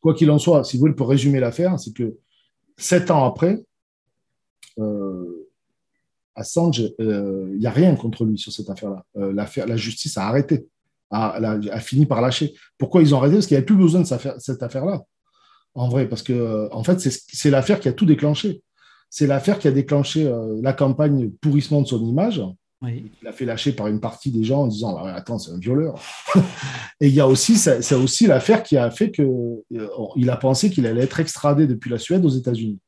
Quoi 0.00 0.14
qu'il 0.14 0.30
en 0.30 0.38
soit, 0.38 0.64
si 0.64 0.76
vous 0.76 0.82
voulez, 0.82 0.94
pour 0.94 1.08
résumer 1.08 1.40
l'affaire, 1.40 1.78
c'est 1.78 1.92
que 1.92 2.16
sept 2.76 3.10
ans 3.10 3.24
après, 3.24 3.64
euh, 4.78 5.48
Assange, 6.34 6.78
il 6.78 6.94
euh, 7.00 7.54
n'y 7.58 7.66
a 7.66 7.70
rien 7.70 7.94
contre 7.94 8.24
lui 8.24 8.38
sur 8.38 8.50
cette 8.52 8.70
affaire-là. 8.70 9.04
Euh, 9.16 9.32
la 9.34 9.76
justice 9.76 10.16
a 10.16 10.26
arrêté, 10.26 10.66
a, 11.10 11.34
a, 11.36 11.80
fini 11.80 12.06
par 12.06 12.22
lâcher. 12.22 12.54
Pourquoi 12.78 13.02
ils 13.02 13.14
ont 13.14 13.18
arrêté? 13.18 13.34
Parce 13.34 13.46
qu'il 13.46 13.54
n'y 13.54 13.58
avait 13.58 13.66
plus 13.66 13.76
besoin 13.76 14.00
de 14.00 14.38
cette 14.38 14.62
affaire-là. 14.62 15.02
En 15.74 15.88
vrai, 15.88 16.08
parce 16.08 16.22
que 16.22 16.68
en 16.72 16.82
fait, 16.82 16.98
c'est 17.00 17.50
l'affaire 17.50 17.80
qui 17.80 17.88
a 17.88 17.92
tout 17.92 18.06
déclenché 18.06 18.62
c'est 19.12 19.26
l'affaire 19.26 19.58
qui 19.58 19.68
a 19.68 19.72
déclenché 19.72 20.26
euh, 20.26 20.58
la 20.62 20.72
campagne 20.72 21.30
pourrissement 21.42 21.82
de 21.82 21.86
son 21.86 22.02
image. 22.02 22.40
Il 22.82 23.28
a 23.28 23.32
fait 23.32 23.44
lâcher 23.44 23.72
par 23.72 23.86
une 23.86 24.00
partie 24.00 24.32
des 24.32 24.42
gens 24.42 24.62
en 24.62 24.66
disant 24.66 24.96
ah 24.96 25.14
Attends, 25.14 25.38
c'est 25.38 25.52
un 25.52 25.58
violeur. 25.58 26.00
et 27.00 27.08
il 27.08 27.14
y 27.14 27.20
a 27.20 27.28
aussi, 27.28 27.56
c'est 27.56 27.94
aussi 27.94 28.26
l'affaire 28.26 28.62
qui 28.62 28.78
a 28.78 28.90
fait 28.90 29.12
qu'il 29.12 29.26
euh, 29.26 30.28
a 30.30 30.36
pensé 30.36 30.70
qu'il 30.70 30.86
allait 30.86 31.02
être 31.02 31.20
extradé 31.20 31.66
depuis 31.66 31.90
la 31.90 31.98
Suède 31.98 32.24
aux 32.24 32.30
États-Unis. 32.30 32.78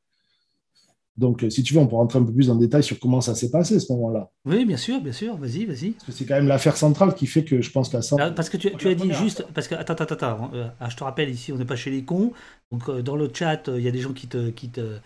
Donc, 1.15 1.43
euh, 1.43 1.49
si 1.51 1.61
tu 1.61 1.75
veux, 1.75 1.79
on 1.79 1.87
peut 1.87 1.95
rentrer 1.95 2.17
un 2.17 2.23
peu 2.23 2.33
plus 2.33 2.49
en 2.49 2.55
détail 2.55 2.83
sur 2.83 2.99
comment 2.99 3.21
ça 3.21 3.35
s'est 3.35 3.51
passé 3.51 3.75
à 3.75 3.79
ce 3.79 3.93
moment-là. 3.93 4.31
Oui, 4.45 4.65
bien 4.65 4.77
sûr, 4.77 4.99
bien 4.99 5.13
sûr. 5.13 5.37
Vas-y, 5.37 5.65
vas-y. 5.65 5.91
Parce 5.91 6.05
que 6.05 6.11
c'est 6.11 6.25
quand 6.25 6.35
même 6.35 6.47
l'affaire 6.47 6.75
centrale 6.75 7.13
qui 7.13 7.27
fait 7.27 7.43
que 7.43 7.61
je 7.61 7.69
pense 7.69 7.89
qu'à 7.89 8.01
ça. 8.01 8.15
Ah, 8.19 8.31
parce 8.31 8.49
que 8.49 8.57
tu, 8.57 8.87
as 8.87 8.95
dit 8.95 9.13
juste. 9.13 9.45
Parce 9.53 9.67
que, 9.67 9.75
attends, 9.75 9.93
attends, 9.93 10.15
attends. 10.15 10.51
Ah, 10.79 10.89
je 10.89 10.95
te 10.95 11.03
rappelle, 11.03 11.29
ici, 11.29 11.53
on 11.53 11.57
n'est 11.57 11.65
pas 11.65 11.75
chez 11.75 11.91
les 11.91 12.03
cons. 12.03 12.33
Donc, 12.71 12.89
dans 12.89 13.15
le 13.15 13.29
chat, 13.31 13.61
il 13.67 13.83
y 13.83 13.87
a 13.87 13.91
des 13.91 14.01
gens 14.01 14.11
qui 14.11 14.27
te, 14.27 14.49
qui 14.49 14.69
te, 14.69 14.97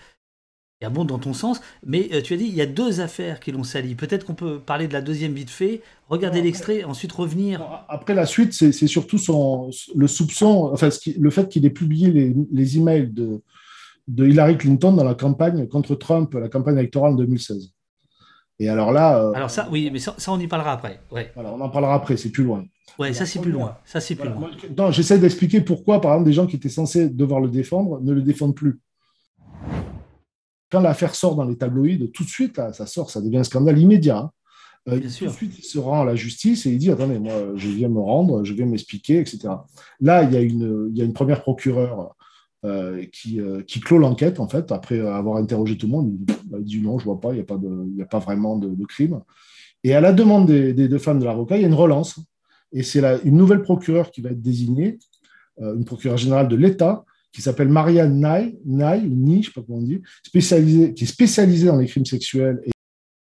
et 0.82 0.86
un 0.86 0.90
bon 0.90 1.06
dans 1.06 1.20
ton 1.20 1.34
sens. 1.34 1.62
Mais 1.86 2.10
tu 2.24 2.34
as 2.34 2.38
dit, 2.38 2.46
il 2.46 2.56
y 2.56 2.62
a 2.62 2.66
deux 2.66 3.02
affaires 3.02 3.40
qui 3.40 3.52
l'ont 3.52 3.64
sali. 3.64 3.96
Peut-être 3.96 4.26
qu'on 4.26 4.34
peut 4.34 4.60
parler 4.60 4.88
de 4.88 4.94
la 4.94 5.02
deuxième 5.02 5.34
vite 5.34 5.50
fait, 5.50 5.82
regarder 6.08 6.42
l'extrait, 6.42 6.84
ensuite 6.84 7.12
revenir. 7.12 7.62
Après, 7.90 8.14
la 8.14 8.26
suite, 8.26 8.54
c'est 8.54 8.88
surtout 8.88 9.18
son, 9.18 9.70
le 9.96 10.08
soupçon, 10.08 10.70
enfin, 10.74 10.90
le 11.18 11.30
fait 11.30 11.50
qu'il 11.50 11.66
ait 11.66 11.70
publié 11.70 12.12
les, 12.12 12.36
les 12.52 12.78
emails 12.78 13.08
de, 13.08 13.42
de 14.08 14.28
Hillary 14.28 14.58
Clinton 14.58 14.94
dans 14.94 15.04
la 15.04 15.16
campagne 15.16 15.68
contre 15.68 15.96
Trump, 15.96 16.34
la 16.34 16.50
campagne 16.50 16.78
électorale 16.78 17.14
en 17.14 17.16
2016. 17.16 17.72
Et 18.62 18.68
alors 18.68 18.92
là. 18.92 19.24
Euh, 19.24 19.32
alors 19.34 19.50
ça, 19.50 19.70
oui, 19.72 19.90
mais 19.92 20.00
ça, 20.00 20.16
on 20.28 20.40
y 20.40 20.48
parlera 20.48 20.74
après. 20.74 21.00
Ouais. 21.12 21.32
Voilà, 21.34 21.54
on 21.54 21.62
en 21.62 21.70
parlera 21.70 21.96
après, 21.96 22.18
c'est 22.18 22.30
plus 22.30 22.44
loin. 22.44 22.66
Ouais, 22.98 23.14
ça 23.14 23.26
c'est 23.26 23.40
plus 23.40 23.52
loin. 23.52 23.78
Ça 23.86 24.02
c'est 24.02 24.16
plus 24.16 24.28
loin. 24.28 24.50
Non, 24.78 24.92
j'essaie 24.92 25.18
d'expliquer 25.18 25.62
pourquoi, 25.62 26.02
par 26.02 26.14
exemple, 26.14 26.30
des 26.30 26.34
gens 26.34 26.48
qui 26.48 26.58
étaient 26.58 26.68
censés 26.68 27.08
devoir 27.08 27.40
le 27.40 27.48
défendre 27.48 28.02
ne 28.02 28.12
le 28.12 28.22
défendent 28.22 28.56
plus. 28.56 28.80
Quand 30.72 30.82
l'affaire 30.82 31.16
sort 31.16 31.36
dans 31.36 31.46
les 31.46 31.58
tabloïds, 31.58 32.12
tout 32.12 32.24
de 32.24 32.30
suite, 32.30 32.62
ça 32.74 32.86
sort, 32.86 33.10
ça 33.10 33.22
devient 33.22 33.40
un 33.40 33.44
scandale 33.44 33.80
immédiat. 33.80 34.18
Hein. 34.18 34.32
Euh, 34.88 35.00
tout 35.00 35.26
de 35.26 35.30
suite, 35.30 35.58
il 35.58 35.64
se 35.64 35.78
rend 35.78 36.02
à 36.02 36.06
la 36.06 36.16
justice 36.16 36.66
et 36.66 36.72
il 36.72 36.78
dit 36.78 36.92
Attendez, 36.92 37.20
moi, 37.20 37.34
je 37.56 37.68
viens 37.70 37.90
me 37.90 38.00
rendre, 38.00 38.44
je 38.44 38.54
viens 38.54 38.66
m'expliquer, 38.66 39.20
etc. 39.20 39.50
Là, 40.00 40.24
il 40.24 40.32
y, 40.32 40.38
a 40.38 40.42
une, 40.42 40.90
il 40.92 40.98
y 40.98 41.02
a 41.02 41.06
une 41.06 41.14
première 41.14 41.42
procureure 41.42 42.16
euh, 42.66 43.06
qui, 43.14 43.40
euh, 43.40 43.62
qui, 43.62 43.80
clôt 43.80 44.00
l'enquête, 44.00 44.40
en 44.40 44.48
fait, 44.50 44.72
après 44.74 45.00
avoir 45.00 45.38
interrogé 45.38 45.78
tout 45.78 45.86
le 45.86 45.94
monde. 45.94 46.18
Il 46.58 46.64
dit 46.64 46.82
non, 46.82 47.00
je 47.00 47.06
vois 47.06 47.20
pas, 47.20 47.30
il 47.32 47.36
n'y 47.36 47.42
a, 47.42 47.44
pas 47.46 47.56
a 47.56 48.06
pas 48.06 48.20
vraiment 48.20 48.58
de, 48.58 48.86
crime. 48.86 49.22
Et 49.84 49.94
à 49.94 50.02
la 50.02 50.12
demande 50.12 50.48
des, 50.48 50.74
deux 50.74 50.98
femmes 50.98 51.20
de 51.20 51.26
l'avocat, 51.26 51.56
il 51.58 51.62
y 51.62 51.64
a 51.64 51.68
une 51.68 51.74
relance. 51.74 52.20
Et 52.72 52.84
c'est 52.84 53.02
une 53.24 53.38
nouvelle 53.38 53.62
procureure 53.62 54.12
qui 54.12 54.22
va 54.22 54.32
être 54.32 54.42
désignée, 54.42 55.00
euh, 55.62 55.76
une 55.76 55.86
procureure 55.86 56.18
générale 56.18 56.50
de 56.50 56.56
l'État, 56.56 57.06
qui 57.32 57.42
s'appelle 57.42 57.70
Marianne 57.70 58.20
Nai, 58.20 58.60
Nai, 58.66 59.02
ou 59.02 59.16
Ni, 59.16 59.44
je 59.44 59.48
sais 59.48 59.54
pas 59.54 59.62
comment 59.62 59.80
on 59.80 59.84
dit, 59.84 60.02
spécialisée, 60.24 60.94
qui 60.94 61.04
est 61.04 61.08
spécialisée 61.08 61.68
dans 61.68 61.78
les 61.78 61.86
crimes 61.86 62.06
sexuels 62.06 62.62
et, 62.66 62.72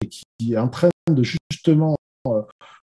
qui 0.07 0.53
est 0.53 0.57
en 0.57 0.69
train 0.69 0.89
de 1.11 1.23
justement 1.23 1.95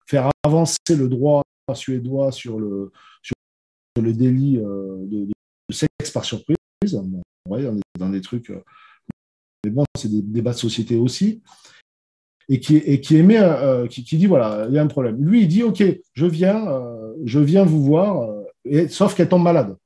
faire 0.06 0.30
avancer 0.44 0.76
le 0.96 1.08
droit 1.08 1.42
suédois 1.74 2.32
sur 2.32 2.58
le, 2.58 2.92
sur 3.22 3.34
le 4.00 4.12
délit 4.12 4.58
de 4.58 5.26
sexe 5.72 6.10
par 6.12 6.24
surprise. 6.24 6.56
on 7.46 7.56
est 7.56 7.80
dans 7.98 8.08
des 8.08 8.20
trucs. 8.20 8.50
Euh, 8.50 8.62
mais 9.64 9.70
bon, 9.70 9.84
c'est 9.96 10.10
des 10.10 10.22
débats 10.22 10.52
de 10.52 10.58
société 10.58 10.96
aussi. 10.96 11.42
Et 12.48 12.58
qui, 12.58 12.76
et 12.76 13.00
qui 13.00 13.16
émet, 13.16 13.38
euh, 13.38 13.86
qui, 13.86 14.02
dit 14.02 14.26
voilà, 14.26 14.66
il 14.68 14.74
y 14.74 14.78
a 14.78 14.82
un 14.82 14.88
problème. 14.88 15.22
Lui, 15.24 15.42
il 15.42 15.48
dit 15.48 15.62
ok, 15.62 15.84
je 16.14 16.26
viens, 16.26 16.66
euh, 16.68 17.14
je 17.24 17.38
viens 17.38 17.64
vous 17.64 17.84
voir, 17.84 18.28
sauf 18.88 19.14
qu'elle 19.14 19.28
tombe 19.28 19.44
malade. 19.44 19.76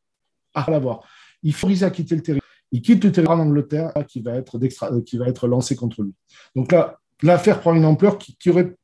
À 0.55 0.71
la 0.71 0.79
voir. 0.79 1.03
Il 1.45 1.53
faut 1.53 1.69
à 1.69 1.91
quitter 1.91 2.17
le 2.17 2.23
territoire. 2.23 2.51
Il 2.73 2.83
quitte 2.83 3.05
le 3.05 3.13
territoire 3.13 3.39
en 3.39 3.43
Angleterre 3.43 3.93
qui 4.09 4.21
va 4.21 4.35
être, 4.35 4.59
qui 5.05 5.17
va 5.17 5.29
être 5.29 5.47
lancé 5.47 5.77
contre 5.77 6.03
lui. 6.03 6.13
Donc 6.57 6.73
là, 6.73 6.99
l'affaire 7.23 7.61
prend 7.61 7.75
une 7.75 7.85
ampleur 7.85 8.19
qui, 8.19 8.37
qui 8.37 8.51
aurait 8.51 8.75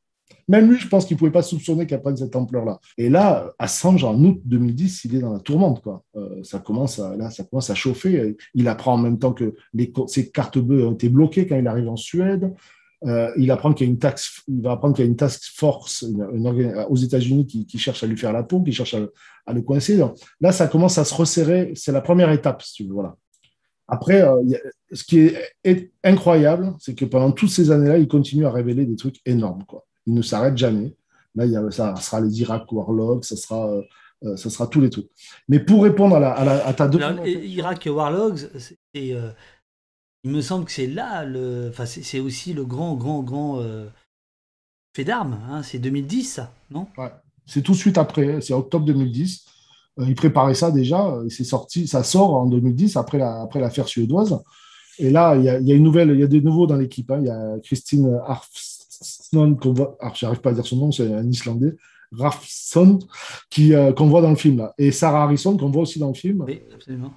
même 0.47 0.69
lui, 0.69 0.79
je 0.79 0.87
pense 0.87 1.05
qu'il 1.05 1.15
ne 1.15 1.19
pouvait 1.19 1.31
pas 1.31 1.43
soupçonner 1.43 1.85
qu'elle 1.85 2.01
prenne 2.01 2.17
cette 2.17 2.35
ampleur-là. 2.35 2.79
Et 2.97 3.09
là, 3.09 3.53
Assange, 3.59 4.03
en 4.03 4.21
août 4.23 4.41
2010, 4.43 5.05
il 5.05 5.15
est 5.15 5.19
dans 5.19 5.33
la 5.33 5.39
tourmente. 5.39 5.81
Quoi. 5.81 6.03
Euh, 6.15 6.43
ça, 6.43 6.59
commence 6.59 6.99
à, 6.99 7.15
là, 7.15 7.29
ça 7.29 7.43
commence 7.43 7.69
à 7.69 7.75
chauffer. 7.75 8.35
Il 8.53 8.67
apprend 8.67 8.95
en 8.95 8.97
même 8.97 9.17
temps 9.17 9.33
que 9.33 9.55
les, 9.73 9.93
ses 10.07 10.29
cartes 10.29 10.57
bleues 10.57 10.85
ont 10.85 10.93
été 10.93 11.09
bloquées 11.09 11.47
quand 11.47 11.57
il 11.57 11.67
arrive 11.67 11.89
en 11.89 11.95
Suède. 11.95 12.53
Euh, 13.07 13.31
il 13.35 13.49
apprend 13.49 13.73
qu'il 13.73 13.87
y 13.87 13.89
a 13.89 13.91
une 13.91 13.97
taxe, 13.97 14.41
il 14.47 14.61
va 14.61 14.73
apprendre 14.73 14.95
qu'il 14.95 15.03
y 15.03 15.07
a 15.07 15.09
une 15.09 15.17
task 15.17 15.41
force 15.55 16.05
aux 16.89 16.95
États-Unis 16.95 17.47
qui, 17.47 17.77
cherche 17.79 18.03
à 18.03 18.07
lui 18.07 18.17
faire 18.17 18.31
la 18.31 18.43
peau, 18.43 18.61
qui 18.61 18.71
cherche 18.71 18.93
à, 18.93 19.53
le 19.53 19.61
coincer. 19.61 19.99
là, 20.39 20.51
ça 20.51 20.67
commence 20.67 20.97
à 20.97 21.05
se 21.05 21.13
resserrer. 21.13 21.73
C'est 21.75 21.91
la 21.91 22.01
première 22.01 22.31
étape, 22.31 22.61
si 22.61 22.73
tu 22.73 22.83
veux. 22.83 22.93
Voilà. 22.93 23.15
Après, 23.87 24.21
euh, 24.21 24.41
ce 24.91 25.03
qui 25.03 25.19
est, 25.19 25.35
est 25.63 25.91
incroyable, 26.03 26.75
c'est 26.79 26.93
que 26.93 27.05
pendant 27.05 27.31
toutes 27.31 27.49
ces 27.49 27.71
années-là, 27.71 27.97
il 27.97 28.07
continue 28.07 28.45
à 28.45 28.51
révéler 28.51 28.85
des 28.85 28.95
trucs 28.95 29.19
énormes. 29.25 29.63
Quoi 29.65 29.85
il 30.05 30.13
ne 30.13 30.21
s'arrête 30.21 30.57
jamais. 30.57 30.95
Là, 31.35 31.45
il 31.45 31.51
y 31.51 31.55
a, 31.55 31.71
ça 31.71 31.95
sera 31.95 32.21
les 32.21 32.41
Irak 32.41 32.71
Warlogs, 32.71 33.23
ça 33.23 33.35
sera, 33.35 33.69
euh, 33.69 33.81
euh, 34.23 34.35
ça 34.35 34.49
sera 34.49 34.67
tous 34.67 34.81
les 34.81 34.89
trucs. 34.89 35.09
Mais 35.47 35.59
pour 35.59 35.83
répondre 35.83 36.15
à, 36.15 36.19
la, 36.19 36.31
à, 36.31 36.45
la, 36.45 36.67
à 36.67 36.73
ta 36.73 36.87
deuxième... 36.87 37.25
Irak 37.25 37.87
Warlogs, 37.89 38.49
euh, 38.97 39.31
il 40.23 40.31
me 40.31 40.41
semble 40.41 40.65
que 40.65 40.71
c'est 40.71 40.87
là, 40.87 41.25
le, 41.25 41.69
enfin, 41.69 41.85
c'est 41.85 42.19
aussi 42.19 42.53
le 42.53 42.65
grand, 42.65 42.95
grand, 42.95 43.23
grand 43.23 43.63
fait 44.95 45.03
d'armes. 45.03 45.39
Hein, 45.49 45.63
c'est 45.63 45.79
2010, 45.79 46.23
ça, 46.25 46.53
non? 46.69 46.87
Ouais. 46.97 47.11
C'est 47.45 47.61
tout 47.61 47.71
de 47.71 47.77
suite 47.77 47.97
après, 47.97 48.39
c'est 48.41 48.53
octobre 48.53 48.85
2010. 48.85 49.45
il 49.99 50.15
préparait 50.15 50.53
ça 50.53 50.71
déjà, 50.71 51.17
c'est 51.29 51.43
sorti, 51.43 51.87
ça 51.87 52.03
sort 52.03 52.35
en 52.35 52.45
2010 52.45 52.97
après 52.97 53.17
l'affaire 53.17 53.61
la, 53.61 53.67
après 53.67 53.87
suédoise. 53.87 54.39
Et 54.99 55.09
là, 55.09 55.35
il 55.35 55.43
y, 55.43 55.49
a, 55.49 55.59
y, 55.59 55.71
a, 55.71 55.75
une 55.75 55.83
nouvelle, 55.83 56.11
il 56.11 56.19
y 56.19 56.23
a 56.23 56.27
des 56.27 56.41
nouveaux 56.41 56.67
dans 56.67 56.75
l'équipe. 56.75 57.09
Hein. 57.09 57.19
Il 57.21 57.27
y 57.27 57.29
a 57.29 57.59
Christine 57.63 58.19
Arf 58.25 58.47
qu'on 59.31 59.73
voit, 59.73 59.97
alors 59.99 60.15
j'arrive 60.15 60.41
pas 60.41 60.51
à 60.51 60.53
dire 60.53 60.65
son 60.65 60.77
nom, 60.77 60.91
c'est 60.91 61.11
un 61.11 61.27
Islandais, 61.27 61.75
Rafson, 62.11 62.99
qui 63.49 63.73
euh, 63.73 63.93
qu'on 63.93 64.07
voit 64.07 64.21
dans 64.21 64.29
le 64.29 64.35
film 64.35 64.57
là, 64.57 64.73
et 64.77 64.91
Sarah 64.91 65.23
Harrison 65.23 65.57
qu'on 65.57 65.71
voit 65.71 65.83
aussi 65.83 65.99
dans 65.99 66.09
le 66.09 66.13
film. 66.13 66.43
Oui, 66.45 66.61
absolument. 66.73 67.13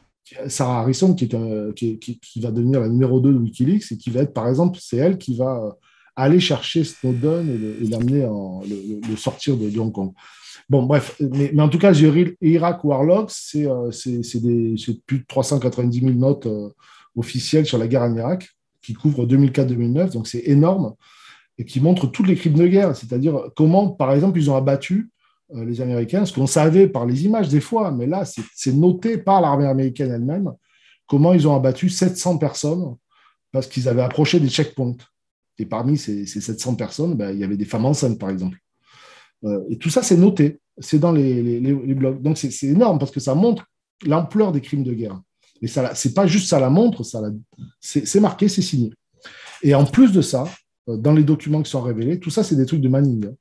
Sarah 0.49 0.81
Harrison 0.81 1.15
qui, 1.15 1.25
est, 1.25 1.99
qui, 1.99 2.41
va 2.41 2.51
devenir 2.51 2.81
la 2.81 2.89
numéro 2.89 3.21
2 3.21 3.33
de 3.33 3.39
WikiLeaks 3.39 3.93
et 3.93 3.97
qui 3.97 4.11
va 4.11 4.23
être, 4.23 4.33
par 4.33 4.49
exemple, 4.49 4.79
c'est 4.81 4.97
elle 4.97 5.19
qui 5.19 5.37
va 5.37 5.63
euh, 5.63 5.71
aller 6.17 6.41
chercher 6.41 6.85
Snowden 6.85 7.77
et 7.83 7.87
l'amener, 7.87 8.27
le, 8.69 9.17
sortir 9.17 9.57
de, 9.57 9.79
Hong 9.79 9.93
Kong. 9.93 10.13
Bon, 10.69 10.85
bref, 10.85 11.21
mais, 11.21 11.61
en 11.61 11.69
tout 11.69 11.79
cas, 11.79 11.93
Irak 12.41 12.85
Warlock, 12.85 13.31
c'est 13.31 13.67
euh, 13.67 13.91
plus 15.07 15.19
de 15.19 15.25
390 15.29 16.01
000 16.01 16.13
notes 16.13 16.49
officielles 17.17 17.67
sur 17.67 17.79
la 17.79 17.87
guerre 17.87 18.03
en 18.03 18.17
Irak 18.17 18.49
qui 18.83 18.93
couvrent 18.93 19.27
2004-2009, 19.27 20.13
donc 20.13 20.27
c'est 20.27 20.43
énorme 20.47 20.95
et 21.59 21.65
qui 21.65 21.81
montre 21.81 22.07
tous 22.07 22.25
les 22.25 22.35
crimes 22.35 22.55
de 22.55 22.67
guerre, 22.67 22.97
c'est-à-dire 22.97 23.51
comment, 23.55 23.89
par 23.89 24.13
exemple, 24.13 24.39
ils 24.39 24.51
ont 24.51 24.57
abattu 24.57 24.95
euh, 24.95 25.14
les 25.53 25.81
Américains, 25.81 26.25
ce 26.25 26.33
qu'on 26.33 26.47
savait 26.47 26.89
par 26.89 27.07
les 27.07 27.25
images 27.25 27.49
des 27.49 27.61
fois, 27.61 27.91
mais 27.91 28.07
là, 28.07 28.25
c'est 28.25 28.73
noté 28.73 29.19
par 29.19 29.41
l'armée 29.41 29.67
américaine 29.67 30.11
elle-même, 30.11 30.53
comment 31.07 31.33
ils 31.33 31.47
ont 31.47 31.55
abattu 31.55 31.89
700 31.89 32.39
personnes 32.39 32.97
parce 33.53 33.67
qu'ils 33.67 33.89
avaient 33.89 34.03
approché 34.03 34.41
des 34.41 34.49
checkpoints. 34.49 34.97
Et 35.59 35.67
parmi 35.67 35.97
ces, 35.97 36.27
700 36.27 36.75
personnes, 36.75 37.15
ben, 37.15 37.31
il 37.31 37.39
y 37.39 37.45
avait 37.45 37.57
des 37.57 37.65
femmes 37.65 37.85
enceintes, 37.85 38.19
par 38.19 38.31
exemple. 38.31 38.59
Euh, 39.45 39.61
et 39.71 39.79
tout 39.79 39.91
ça, 39.91 40.03
c'est 40.03 40.17
noté, 40.17 40.59
c'est 40.79 40.99
dans 40.99 41.13
les, 41.13 41.61
blogs. 41.95 42.21
Donc, 42.21 42.37
c'est 42.39 42.67
énorme 42.67 42.99
parce 42.99 43.13
que 43.13 43.21
ça 43.21 43.35
montre 43.35 43.67
l'ampleur 44.05 44.51
des 44.51 44.61
crimes 44.61 44.83
de 44.83 44.93
guerre. 44.93 45.21
Mais 45.63 45.69
ce 45.69 45.81
n'est 45.81 46.15
pas 46.15 46.27
juste 46.27 46.49
ça 46.49 46.59
la 46.59 46.71
montre, 46.71 47.03
c'est 47.81 48.21
marqué, 48.21 48.49
c'est 48.49 48.63
signé. 48.63 48.93
Et 49.63 49.75
en 49.75 49.85
plus 49.85 50.11
de 50.11 50.21
ça, 50.21 50.45
euh, 50.89 50.97
dans 50.97 51.13
les 51.13 51.25
documents 51.25 51.63
qui 51.63 51.71
sont 51.71 51.83
révélés. 51.83 52.21
Tout 52.21 52.31
ça, 52.31 52.43
c'est 52.43 52.57
des 52.57 52.67
trucs 52.67 52.81
de 52.81 52.89
Manning, 52.89 53.27
hein, 53.27 53.35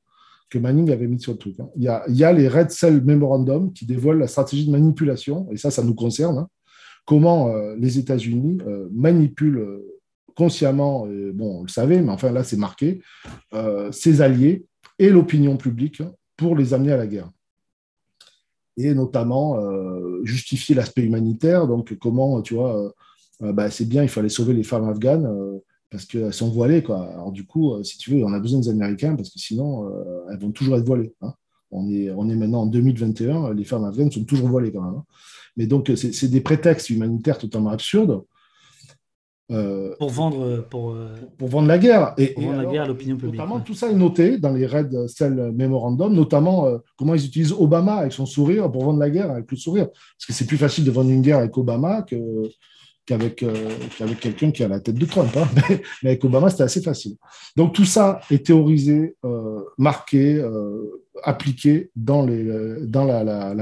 que 0.54 0.58
Manning 0.60 0.92
avait 0.92 1.08
mis 1.08 1.20
sur 1.20 1.32
le 1.32 1.38
truc. 1.38 1.58
Hein. 1.58 1.68
Il, 1.74 1.82
y 1.82 2.24
a, 2.24 2.32
les 2.32 2.48
Red 2.48 2.70
Cell 2.70 3.02
Memorandum 3.04 3.72
qui 3.72 3.86
dévoilent 3.86 4.20
la 4.20 4.28
stratégie 4.28 4.66
de 4.66 4.70
manipulation, 4.70 5.48
et 5.50 5.56
ça, 5.56 5.72
ça 5.72 5.82
nous 5.82 5.94
concerne. 5.94 6.38
Hein. 6.38 6.48
comment 7.04 7.48
euh, 7.48 7.74
les 7.76 7.98
États-Unis 7.98 8.58
euh, 8.66 8.88
manipulent 8.92 9.82
consciemment, 10.36 11.06
bon, 11.32 11.60
on 11.60 11.62
le 11.62 11.68
savait, 11.68 12.02
mais 12.02 12.10
enfin 12.10 12.32
là, 12.32 12.42
c'est 12.42 12.56
marqué, 12.56 13.00
ses 13.92 14.20
alliés 14.20 14.66
et 14.98 15.08
l'opinion 15.08 15.56
publique 15.56 16.02
pour 16.36 16.56
les 16.56 16.74
amener 16.74 16.90
à 16.90 16.96
la 16.96 17.06
guerre. 17.06 17.30
Et 18.76 18.94
notamment 18.94 19.56
justifier 20.24 20.74
l'aspect 20.74 21.02
humanitaire, 21.02 21.68
donc 21.68 21.96
comment, 22.00 22.42
tu 22.42 22.54
vois, 22.54 22.92
bah, 23.38 23.70
c'est 23.70 23.84
bien, 23.84 24.02
il 24.02 24.08
fallait 24.08 24.28
sauver 24.28 24.54
les 24.54 24.64
femmes 24.64 24.88
afghanes 24.88 25.60
parce 25.94 26.06
qu'elles 26.06 26.32
sont 26.32 26.50
voilées. 26.50 26.82
Quoi. 26.82 27.08
Alors 27.12 27.30
du 27.30 27.46
coup, 27.46 27.72
euh, 27.72 27.84
si 27.84 27.98
tu 27.98 28.10
veux, 28.10 28.24
on 28.24 28.32
a 28.32 28.40
besoin 28.40 28.58
des 28.58 28.68
Américains 28.68 29.14
parce 29.14 29.30
que 29.30 29.38
sinon, 29.38 29.88
euh, 29.88 30.26
elles 30.28 30.40
vont 30.40 30.50
toujours 30.50 30.76
être 30.76 30.84
voilées. 30.84 31.14
Hein. 31.22 31.32
On, 31.70 31.88
est, 31.88 32.10
on 32.10 32.28
est 32.28 32.34
maintenant 32.34 32.62
en 32.62 32.66
2021, 32.66 33.54
les 33.54 33.62
femmes 33.62 33.84
afghanes 33.84 34.10
sont 34.10 34.24
toujours 34.24 34.48
voilées 34.48 34.72
quand 34.72 34.82
même. 34.82 34.94
Hein. 34.94 35.04
Mais 35.56 35.68
donc, 35.68 35.92
c'est 35.94 36.28
des 36.28 36.40
prétextes 36.40 36.90
humanitaires 36.90 37.38
totalement 37.38 37.70
absurdes. 37.70 38.24
Euh, 39.52 39.94
pour 39.98 40.10
vendre 40.10 40.66
pour, 40.68 40.96
pour, 41.38 41.48
vendre 41.48 41.68
la 41.68 41.78
guerre 41.78 42.14
et, 42.16 42.28
pour 42.28 42.42
vendre 42.42 42.62
la 42.62 42.64
guerre 42.64 42.82
à 42.82 42.88
l'opinion 42.88 43.16
publique. 43.16 43.38
Notamment, 43.38 43.60
tout 43.60 43.74
ça 43.74 43.88
est 43.88 43.94
noté 43.94 44.38
dans 44.38 44.50
les 44.50 44.66
Red 44.66 45.06
Cell 45.06 45.52
Memorandum, 45.54 46.12
notamment 46.12 46.66
comment 46.96 47.14
ils 47.14 47.24
utilisent 47.24 47.52
Obama 47.52 47.96
avec 47.96 48.12
son 48.12 48.26
sourire 48.26 48.72
pour 48.72 48.82
vendre 48.82 48.98
la 48.98 49.10
guerre 49.10 49.30
avec 49.30 49.48
le 49.48 49.56
sourire. 49.56 49.86
Parce 49.90 50.26
que 50.26 50.32
c'est 50.32 50.46
plus 50.46 50.56
facile 50.56 50.84
de 50.84 50.90
vendre 50.90 51.10
une 51.10 51.22
guerre 51.22 51.38
avec 51.38 51.56
Obama 51.56 52.02
que, 52.02 52.16
qu'avec 53.06 53.42
euh, 53.42 53.54
quelqu'un 54.20 54.50
qui 54.50 54.64
a 54.64 54.68
la 54.68 54.80
tête 54.80 54.96
de 54.96 55.06
Trump. 55.06 55.30
Hein. 55.36 55.48
Mais, 56.02 56.10
avec 56.10 56.24
Obama, 56.24 56.50
c'était 56.50 56.62
assez 56.62 56.82
facile. 56.82 57.16
Donc 57.56 57.74
tout 57.74 57.84
ça 57.84 58.20
est 58.30 58.46
théorisé, 58.46 59.16
euh, 59.24 59.62
marqué, 59.78 60.36
euh, 60.36 61.02
appliqué 61.22 61.90
dans, 61.96 62.24
les, 62.24 62.44
dans 62.86 63.04
la, 63.04 63.54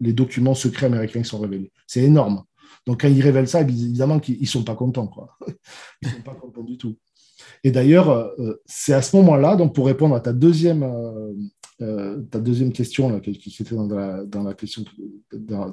les 0.00 0.12
documents 0.12 0.54
secrets 0.54 0.86
américains 0.86 1.22
qui 1.22 1.28
sont 1.28 1.40
révélés. 1.40 1.72
C'est 1.86 2.02
énorme. 2.02 2.44
Donc 2.86 3.00
quand 3.00 3.08
ils 3.08 3.22
révèlent 3.22 3.48
ça, 3.48 3.62
évidemment 3.62 4.20
qu'ils 4.20 4.40
ne 4.40 4.46
sont 4.46 4.62
pas 4.62 4.76
contents. 4.76 5.08
Quoi. 5.08 5.36
Ils 6.02 6.08
ne 6.08 6.14
sont 6.14 6.22
pas 6.22 6.34
contents 6.34 6.62
du 6.62 6.78
tout. 6.78 6.96
Et 7.64 7.70
d'ailleurs, 7.72 8.32
c'est 8.64 8.92
à 8.92 9.02
ce 9.02 9.16
moment-là, 9.16 9.56
donc 9.56 9.74
pour 9.74 9.86
répondre 9.86 10.14
à 10.14 10.20
ta 10.20 10.32
deuxième, 10.32 10.86
ta 11.78 12.38
deuxième 12.38 12.72
question 12.72 13.18
qui 13.18 13.56
était 13.60 13.74
dans 13.74 13.88
la, 13.88 14.24
dans 14.24 14.44
la 14.44 14.54
question 14.54 14.84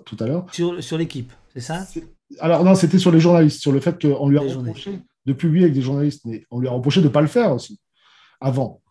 tout 0.06 0.18
à 0.20 0.28
l'heure. 0.28 0.48
Sur, 0.52 0.84
sur 0.84 0.98
l'équipe, 0.98 1.32
c'est 1.54 1.62
ça 1.62 1.86
alors 2.40 2.64
non, 2.64 2.76
c'était 2.76 3.00
sur 3.00 3.12
les 3.12 3.20
journalistes, 3.20 3.62
sur 3.62 3.72
le 3.72 3.80
fait 3.80 4.02
qu'on 4.02 4.28
lui 4.28 4.38
a 4.38 4.42
reproché 4.42 5.00
de 5.26 5.34
publier 5.34 5.66
avec 5.66 5.76
des 5.76 5.82
journalistes, 5.82 6.22
mais 6.26 6.44
on 6.52 6.60
lui 6.60 6.68
a 6.68 6.72
reproché 6.72 7.02
de 7.02 7.08
ne 7.08 7.12
pas 7.12 7.22
le 7.22 7.28
faire 7.28 7.54
aussi, 7.54 7.80
avant. 8.42 8.82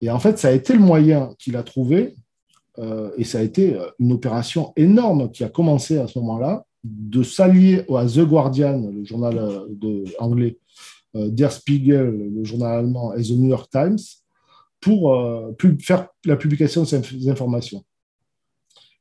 Et 0.00 0.10
en 0.10 0.18
fait, 0.18 0.38
ça 0.38 0.48
a 0.48 0.52
été 0.52 0.74
le 0.74 0.80
moyen 0.80 1.34
qu'il 1.38 1.56
a 1.56 1.62
trouvé, 1.62 2.14
euh, 2.78 3.10
et 3.16 3.24
ça 3.24 3.38
a 3.38 3.42
été 3.42 3.74
euh, 3.74 3.86
une 3.98 4.12
opération 4.12 4.72
énorme 4.76 5.30
qui 5.30 5.42
a 5.42 5.48
commencé 5.48 5.98
à 5.98 6.06
ce 6.06 6.18
moment-là, 6.18 6.64
de 6.84 7.22
s'allier 7.22 7.84
à 7.88 8.06
The 8.06 8.20
Guardian, 8.20 8.90
le 8.92 9.04
journal 9.04 9.38
euh, 9.38 9.66
de, 9.70 10.04
anglais, 10.18 10.58
Der 11.14 11.50
Spiegel, 11.50 12.30
le 12.34 12.44
journal 12.44 12.80
allemand, 12.80 13.14
et 13.14 13.22
The 13.22 13.30
New 13.30 13.48
York 13.48 13.70
Times, 13.70 13.98
pour 14.80 15.16
faire 15.80 16.08
la 16.26 16.36
publication 16.36 16.82
de 16.82 16.86
ces 16.86 17.30
informations. 17.30 17.82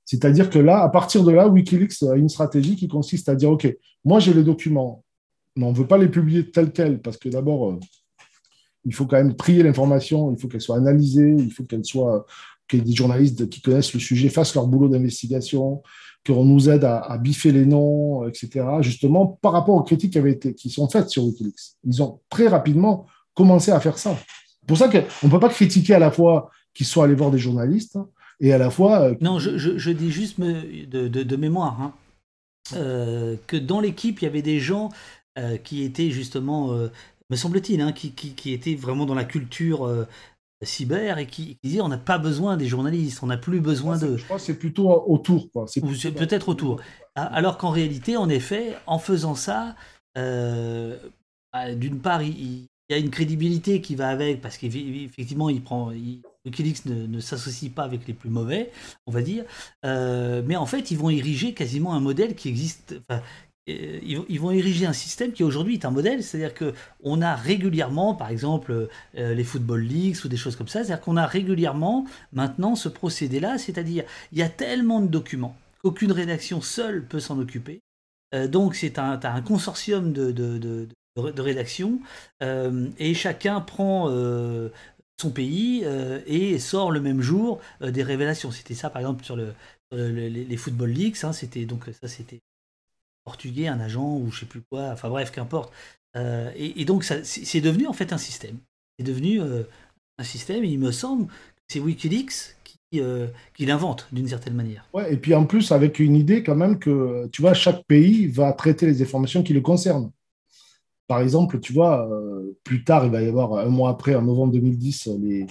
C'est-à-dire 0.05 0.49
que 0.49 0.59
là, 0.59 0.83
à 0.83 0.89
partir 0.89 1.23
de 1.23 1.31
là, 1.31 1.47
Wikileaks 1.47 2.03
a 2.03 2.15
une 2.15 2.29
stratégie 2.29 2.75
qui 2.75 2.87
consiste 2.87 3.27
à 3.27 3.35
dire, 3.35 3.51
OK, 3.51 3.67
moi 4.03 4.19
j'ai 4.19 4.33
les 4.33 4.43
documents, 4.43 5.03
mais 5.55 5.65
on 5.65 5.71
ne 5.71 5.75
veut 5.75 5.87
pas 5.87 5.97
les 5.97 6.09
publier 6.09 6.49
tels 6.51 6.71
quels, 6.71 7.01
parce 7.01 7.17
que 7.17 7.29
d'abord, 7.29 7.71
euh, 7.71 7.79
il 8.85 8.93
faut 8.93 9.05
quand 9.05 9.17
même 9.17 9.35
trier 9.35 9.63
l'information, 9.63 10.31
il 10.31 10.39
faut 10.39 10.47
qu'elle 10.47 10.61
soit 10.61 10.77
analysée, 10.77 11.35
il 11.37 11.51
faut 11.51 11.63
qu'elle 11.63 11.83
soit, 11.83 12.25
que 12.67 12.77
des 12.77 12.93
journalistes 12.93 13.49
qui 13.49 13.61
connaissent 13.61 13.93
le 13.93 13.99
sujet 13.99 14.29
fassent 14.29 14.55
leur 14.55 14.67
boulot 14.67 14.89
d'investigation, 14.89 15.81
qu'on 16.25 16.45
nous 16.45 16.69
aide 16.69 16.83
à, 16.83 17.17
biffer 17.19 17.51
les 17.51 17.65
noms, 17.65 18.27
etc. 18.27 18.65
Justement, 18.81 19.39
par 19.41 19.51
rapport 19.51 19.75
aux 19.75 19.83
critiques 19.83 20.13
qui, 20.13 20.17
avaient 20.17 20.31
été, 20.31 20.55
qui 20.55 20.69
sont 20.69 20.89
faites 20.89 21.09
sur 21.09 21.23
Wikileaks. 21.23 21.75
Ils 21.83 22.01
ont 22.01 22.19
très 22.29 22.47
rapidement 22.47 23.05
commencé 23.33 23.71
à 23.71 23.79
faire 23.79 23.97
ça. 23.97 24.17
C'est 24.61 24.67
pour 24.67 24.77
ça 24.77 24.87
qu'on 24.87 25.27
ne 25.27 25.31
peut 25.31 25.39
pas 25.39 25.49
critiquer 25.49 25.93
à 25.93 25.99
la 25.99 26.09
fois 26.09 26.49
qu'ils 26.73 26.87
soient 26.87 27.05
allés 27.05 27.15
voir 27.15 27.29
des 27.29 27.37
journalistes, 27.37 27.97
et 28.39 28.53
à 28.53 28.57
la 28.57 28.69
fois. 28.69 29.01
Euh, 29.01 29.15
non, 29.21 29.39
je, 29.39 29.91
dis 29.91 30.11
juste 30.11 30.39
de, 30.39 31.35
mémoire 31.35 31.81
hein, 31.81 31.93
euh, 32.75 33.35
que 33.47 33.57
dans 33.57 33.79
l'équipe, 33.79 34.21
il 34.21 34.25
y 34.25 34.27
avait 34.27 34.41
des 34.41 34.59
gens 34.59 34.89
euh, 35.37 35.57
qui 35.57 35.83
étaient 35.83 36.11
justement, 36.11 36.69
me 37.29 37.35
semble-t-il, 37.35 37.81
hein, 37.81 37.91
qui, 37.91 38.11
qui, 38.11 38.53
étaient 38.53 38.75
vraiment 38.75 39.05
dans 39.05 39.15
la 39.15 39.25
culture 39.25 40.05
cyber 40.63 41.17
et 41.17 41.27
qui, 41.27 41.57
disaient 41.63 41.81
on 41.81 41.89
n'a 41.89 41.97
pas 41.97 42.17
besoin 42.17 42.57
des 42.57 42.67
journalistes, 42.67 43.21
on 43.23 43.27
n'a 43.27 43.37
plus 43.37 43.59
besoin 43.59 43.97
de. 43.97 44.17
Je 44.17 44.23
crois 44.23 44.37
que 44.37 44.43
c'est 44.43 44.57
plutôt 44.57 45.03
autour. 45.07 45.49
Peut-être 45.51 46.49
autour. 46.49 46.81
Alors 47.15 47.57
qu'en 47.57 47.69
réalité, 47.69 48.17
en 48.17 48.29
effet, 48.29 48.75
en 48.87 48.99
faisant 48.99 49.35
ça, 49.35 49.75
bah, 50.15 51.73
d'une 51.75 51.99
part, 51.99 52.21
il, 52.21 52.67
y 52.89 52.93
a 52.93 52.97
une 52.97 53.09
crédibilité 53.09 53.81
qui 53.81 53.95
va 53.95 54.09
avec 54.09 54.41
parce 54.41 54.57
qu'effectivement, 54.57 55.49
il 55.49 55.63
prend. 55.63 55.91
Wikileaks 56.45 56.85
ne, 56.85 57.19
s'associe 57.19 57.71
pas 57.71 57.83
avec 57.83 58.07
les 58.07 58.13
plus 58.13 58.29
mauvais, 58.29 58.71
on 59.07 59.11
va 59.11 59.21
dire. 59.21 59.43
Euh, 59.85 60.41
mais 60.45 60.55
en 60.55 60.65
fait, 60.65 60.91
ils 60.91 60.97
vont 60.97 61.09
ériger 61.09 61.53
quasiment 61.53 61.93
un 61.93 61.99
modèle 61.99 62.35
qui 62.35 62.49
existe. 62.49 62.95
Euh, 63.11 63.19
ils, 63.67 64.39
vont 64.39 64.51
ériger 64.51 64.85
un 64.85 64.93
système 64.93 65.31
qui 65.31 65.43
aujourd'hui 65.43 65.73
est 65.73 65.85
un 65.85 65.91
modèle, 65.91 66.21
c'est-à-dire 66.21 66.53
que 66.53 66.75
on 67.03 67.21
a 67.23 67.35
régulièrement, 67.35 68.13
par 68.13 68.29
exemple, 68.29 68.89
euh, 69.17 69.33
les 69.33 69.43
football 69.43 69.81
leagues 69.81 70.17
ou 70.23 70.27
des 70.27 70.37
choses 70.37 70.55
comme 70.55 70.67
ça, 70.67 70.83
c'est-à-dire 70.83 71.03
qu'on 71.03 71.17
a 71.17 71.25
régulièrement 71.25 72.05
maintenant 72.31 72.75
ce 72.75 72.89
procédé-là, 72.89 73.57
c'est-à-dire 73.57 74.03
il 74.31 74.37
y 74.37 74.43
a 74.43 74.49
tellement 74.49 75.01
de 75.01 75.07
documents 75.07 75.57
qu'aucune 75.81 76.11
rédaction 76.11 76.61
seule 76.61 77.05
peut 77.05 77.19
s'en 77.19 77.39
occuper. 77.39 77.81
donc 78.49 78.75
c'est 78.75 78.99
un, 78.99 79.19
un 79.23 79.41
consortium 79.41 80.13
de, 80.13 80.31
de, 80.31 80.59
de, 80.59 80.87
de 81.15 81.41
rédaction 81.41 81.99
et 82.41 83.13
chacun 83.15 83.61
prend 83.61 84.09
son 85.21 85.29
pays 85.29 85.81
euh, 85.83 86.21
et 86.25 86.59
sort 86.59 86.91
le 86.91 86.99
même 86.99 87.21
jour 87.21 87.59
euh, 87.81 87.91
des 87.91 88.03
révélations. 88.03 88.51
C'était 88.51 88.73
ça 88.73 88.89
par 88.89 89.01
exemple 89.01 89.23
sur 89.23 89.35
le, 89.35 89.53
les, 89.91 90.57
Football 90.57 90.89
Leaks, 90.89 91.23
hein, 91.23 91.33
c'était 91.33 91.65
donc 91.65 91.85
ça 92.01 92.07
c'était 92.07 92.41
portugais, 93.23 93.67
un 93.67 93.79
agent 93.79 94.17
ou 94.17 94.31
je 94.31 94.41
sais 94.41 94.45
plus 94.45 94.61
quoi, 94.69 94.89
enfin 94.91 95.09
bref, 95.09 95.31
qu'importe. 95.31 95.73
Euh, 96.15 96.51
et, 96.55 96.85
donc 96.85 97.03
c'est 97.03 97.61
devenu 97.61 97.87
en 97.87 97.93
fait 97.93 98.13
un 98.13 98.17
système. 98.17 98.57
C'est 98.97 99.05
devenu 99.05 99.41
un 99.41 100.23
système 100.23 100.63
et 100.63 100.69
il 100.69 100.79
me 100.79 100.91
semble 100.91 101.27
que 101.27 101.33
c'est 101.67 101.79
Wikileaks 101.79 102.55
qui, 102.63 103.01
qui 103.53 103.65
l'invente 103.65 104.07
d'une 104.11 104.27
certaine 104.27 104.53
manière. 104.53 104.87
Ouais, 104.93 105.13
et 105.13 105.17
puis 105.17 105.33
en 105.33 105.45
plus 105.45 105.71
avec 105.71 105.99
une 105.99 106.15
idée 106.15 106.43
quand 106.43 106.55
même 106.55 106.79
que 106.79 107.27
tu 107.31 107.41
vois 107.41 107.53
chaque 107.53 107.83
pays 107.85 108.27
va 108.27 108.53
traiter 108.53 108.85
les 108.85 109.01
informations 109.01 109.43
qui 109.43 109.53
le 109.53 109.61
concernent. 109.61 110.11
Par 111.07 111.21
exemple, 111.21 111.59
tu 111.59 111.73
vois, 111.73 112.09
euh, 112.11 112.57
plus 112.63 112.83
tard, 112.83 113.05
il 113.05 113.11
va 113.11 113.21
y 113.21 113.27
avoir 113.27 113.59
un 113.59 113.69
mois 113.69 113.91
après, 113.91 114.15
en 114.15 114.23
novembre 114.23 114.53
2010, 114.53 115.09
les, 115.21 115.45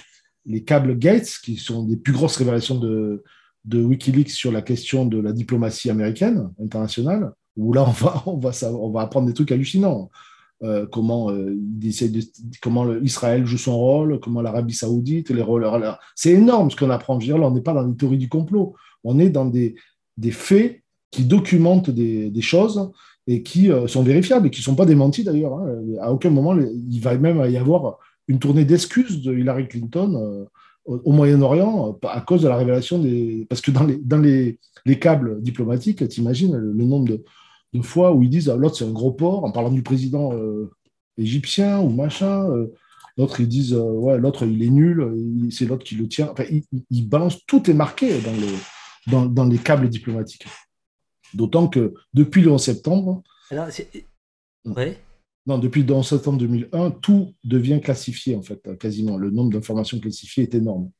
les 0.46 0.64
câbles 0.64 0.98
Gates, 0.98 1.38
qui 1.44 1.56
sont 1.56 1.84
des 1.84 1.96
plus 1.96 2.12
grosses 2.12 2.36
révélations 2.36 2.78
de, 2.78 3.22
de 3.64 3.82
Wikileaks 3.82 4.30
sur 4.30 4.52
la 4.52 4.62
question 4.62 5.06
de 5.06 5.20
la 5.20 5.32
diplomatie 5.32 5.90
américaine, 5.90 6.50
internationale, 6.62 7.32
où 7.56 7.72
là, 7.72 7.84
on 7.86 7.92
va, 7.92 8.22
on 8.26 8.38
va, 8.38 8.50
on 8.72 8.90
va 8.90 9.02
apprendre 9.02 9.26
des 9.26 9.34
trucs 9.34 9.52
hallucinants. 9.52 10.10
Euh, 10.62 10.86
comment, 10.86 11.30
euh, 11.30 11.52
de, 11.56 12.20
comment 12.62 12.94
Israël 13.00 13.44
joue 13.44 13.58
son 13.58 13.76
rôle, 13.76 14.20
comment 14.20 14.40
l'Arabie 14.40 14.72
saoudite, 14.72 15.30
les 15.30 15.42
rôles. 15.42 15.68
C'est 16.14 16.30
énorme 16.30 16.70
ce 16.70 16.76
qu'on 16.76 16.90
apprend. 16.90 17.18
Je 17.20 17.26
veux 17.26 17.32
dire, 17.34 17.38
là, 17.38 17.48
on 17.48 17.50
n'est 17.50 17.60
pas 17.60 17.74
dans 17.74 17.84
une 17.84 17.96
théorie 17.96 18.18
du 18.18 18.28
complot, 18.28 18.74
on 19.02 19.18
est 19.18 19.30
dans 19.30 19.44
des, 19.44 19.74
des 20.16 20.30
faits 20.30 20.82
qui 21.10 21.24
documentent 21.24 21.90
des, 21.90 22.30
des 22.30 22.40
choses 22.40 22.92
et 23.26 23.42
qui 23.42 23.70
euh, 23.70 23.86
sont 23.86 24.02
vérifiables 24.02 24.46
et 24.46 24.50
qui 24.50 24.60
ne 24.60 24.64
sont 24.64 24.74
pas 24.74 24.86
démentis 24.86 25.24
d'ailleurs. 25.24 25.54
Hein. 25.54 25.76
À 26.00 26.12
aucun 26.12 26.30
moment, 26.30 26.56
il 26.56 27.00
va 27.00 27.16
même 27.16 27.44
y 27.50 27.56
avoir 27.56 27.98
une 28.28 28.38
tournée 28.38 28.64
d'excuses 28.64 29.22
de 29.22 29.34
Hillary 29.34 29.68
Clinton 29.68 30.48
euh, 30.86 30.98
au 31.04 31.12
Moyen-Orient 31.12 31.98
euh, 32.04 32.08
à 32.08 32.20
cause 32.20 32.42
de 32.42 32.48
la 32.48 32.56
révélation 32.56 32.98
des. 32.98 33.46
Parce 33.48 33.60
que 33.60 33.70
dans 33.70 33.84
les, 33.84 33.96
dans 33.96 34.18
les, 34.18 34.58
les 34.84 34.98
câbles 34.98 35.40
diplomatiques, 35.42 36.06
tu 36.08 36.20
imagines 36.20 36.54
le, 36.56 36.84
nombre 36.84 37.08
de, 37.08 37.24
de, 37.72 37.82
fois 37.82 38.12
où 38.12 38.22
ils 38.22 38.30
disent 38.30 38.50
ah, 38.50 38.56
l'autre 38.56 38.76
c'est 38.76 38.84
un 38.84 38.92
gros 38.92 39.12
porc, 39.12 39.44
en 39.44 39.52
parlant 39.52 39.70
du 39.70 39.82
président 39.82 40.32
égyptien 41.16 41.80
ou 41.80 41.88
machin. 41.88 42.48
L'autre, 43.16 43.40
ils 43.40 43.48
disent 43.48 43.74
ouais, 43.74 44.18
l'autre 44.18 44.44
il 44.44 44.62
est 44.62 44.70
nul, 44.70 45.48
c'est 45.50 45.66
l'autre 45.66 45.84
qui 45.84 45.94
le 45.94 46.08
tient. 46.08 46.28
Enfin, 46.32 46.44
ils, 46.50 46.64
ils, 46.90 47.08
balancent, 47.08 47.46
tout 47.46 47.70
est 47.70 47.74
marqué 47.74 48.20
dans, 48.20 48.32
les 48.32 48.52
dans, 49.06 49.26
dans 49.26 49.44
les 49.44 49.58
câbles 49.58 49.88
diplomatiques. 49.88 50.46
D'autant 51.34 51.68
que 51.68 51.94
depuis 52.12 52.42
le 52.42 52.52
11 52.52 52.62
septembre. 52.62 53.22
Alors, 53.50 53.68
Non, 55.46 55.58
depuis 55.58 55.82
le 55.82 55.92
11 55.92 56.08
septembre 56.08 56.38
2001, 56.38 56.90
tout 56.92 57.34
devient 57.44 57.80
classifié, 57.80 58.36
en 58.36 58.42
fait, 58.42 58.78
quasiment. 58.78 59.16
Le 59.16 59.30
nombre 59.30 59.52
d'informations 59.52 59.98
classifiées 60.00 60.44
est 60.44 60.54
énorme. 60.54 60.90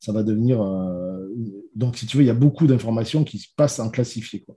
Ça 0.00 0.12
va 0.12 0.22
devenir. 0.22 0.60
Euh, 0.62 1.28
donc, 1.74 1.96
si 1.96 2.06
tu 2.06 2.18
veux, 2.18 2.22
il 2.22 2.26
y 2.26 2.30
a 2.30 2.34
beaucoup 2.34 2.66
d'informations 2.66 3.24
qui 3.24 3.38
se 3.38 3.48
passent 3.56 3.78
en 3.78 3.88
classifié. 3.90 4.40
Quoi. 4.44 4.56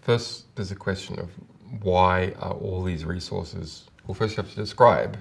First, 0.00 0.46
there's 0.54 0.72
a 0.72 0.74
question 0.74 1.18
of 1.18 1.28
why 1.82 2.32
are 2.40 2.56
all 2.62 2.82
these 2.82 3.04
resources. 3.04 3.84
Well, 4.06 4.14
first, 4.14 4.36
you 4.36 4.42
have 4.42 4.52
to 4.54 4.60
describe 4.60 5.18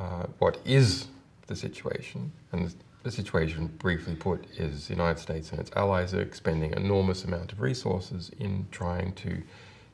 uh, 0.00 0.26
what 0.38 0.58
is 0.64 1.08
the 1.46 1.54
situation. 1.54 2.32
And 2.52 2.70
The 3.04 3.10
situation, 3.12 3.68
briefly 3.78 4.16
put, 4.16 4.44
is 4.56 4.88
the 4.88 4.94
United 4.94 5.20
States 5.20 5.50
and 5.52 5.60
its 5.60 5.70
allies 5.76 6.14
are 6.14 6.20
expending 6.20 6.72
enormous 6.72 7.24
amount 7.24 7.52
of 7.52 7.60
resources 7.60 8.30
in 8.38 8.66
trying 8.72 9.12
to 9.14 9.42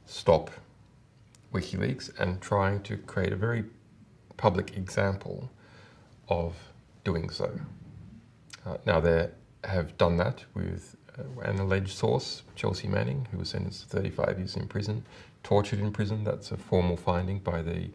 stop 0.06 0.50
WikiLeaks 1.52 2.18
and 2.18 2.40
trying 2.40 2.82
to 2.82 2.96
create 2.96 3.32
a 3.32 3.36
very 3.36 3.64
public 4.36 4.76
example 4.76 5.50
of 6.28 6.56
doing 7.04 7.28
so. 7.28 7.60
Uh, 8.66 8.78
now, 8.86 9.00
they 9.00 9.28
have 9.64 9.96
done 9.98 10.16
that 10.16 10.44
with 10.54 10.96
uh, 11.18 11.40
an 11.42 11.58
alleged 11.58 11.96
source, 11.96 12.42
Chelsea 12.56 12.88
Manning, 12.88 13.28
who 13.30 13.38
was 13.38 13.50
sentenced 13.50 13.82
to 13.82 13.88
35 13.96 14.38
years 14.38 14.56
in 14.56 14.66
prison, 14.66 15.04
tortured 15.42 15.78
in 15.78 15.92
prison. 15.92 16.24
That's 16.24 16.50
a 16.50 16.56
formal 16.56 16.96
finding 16.96 17.38
by 17.40 17.60
the, 17.60 17.90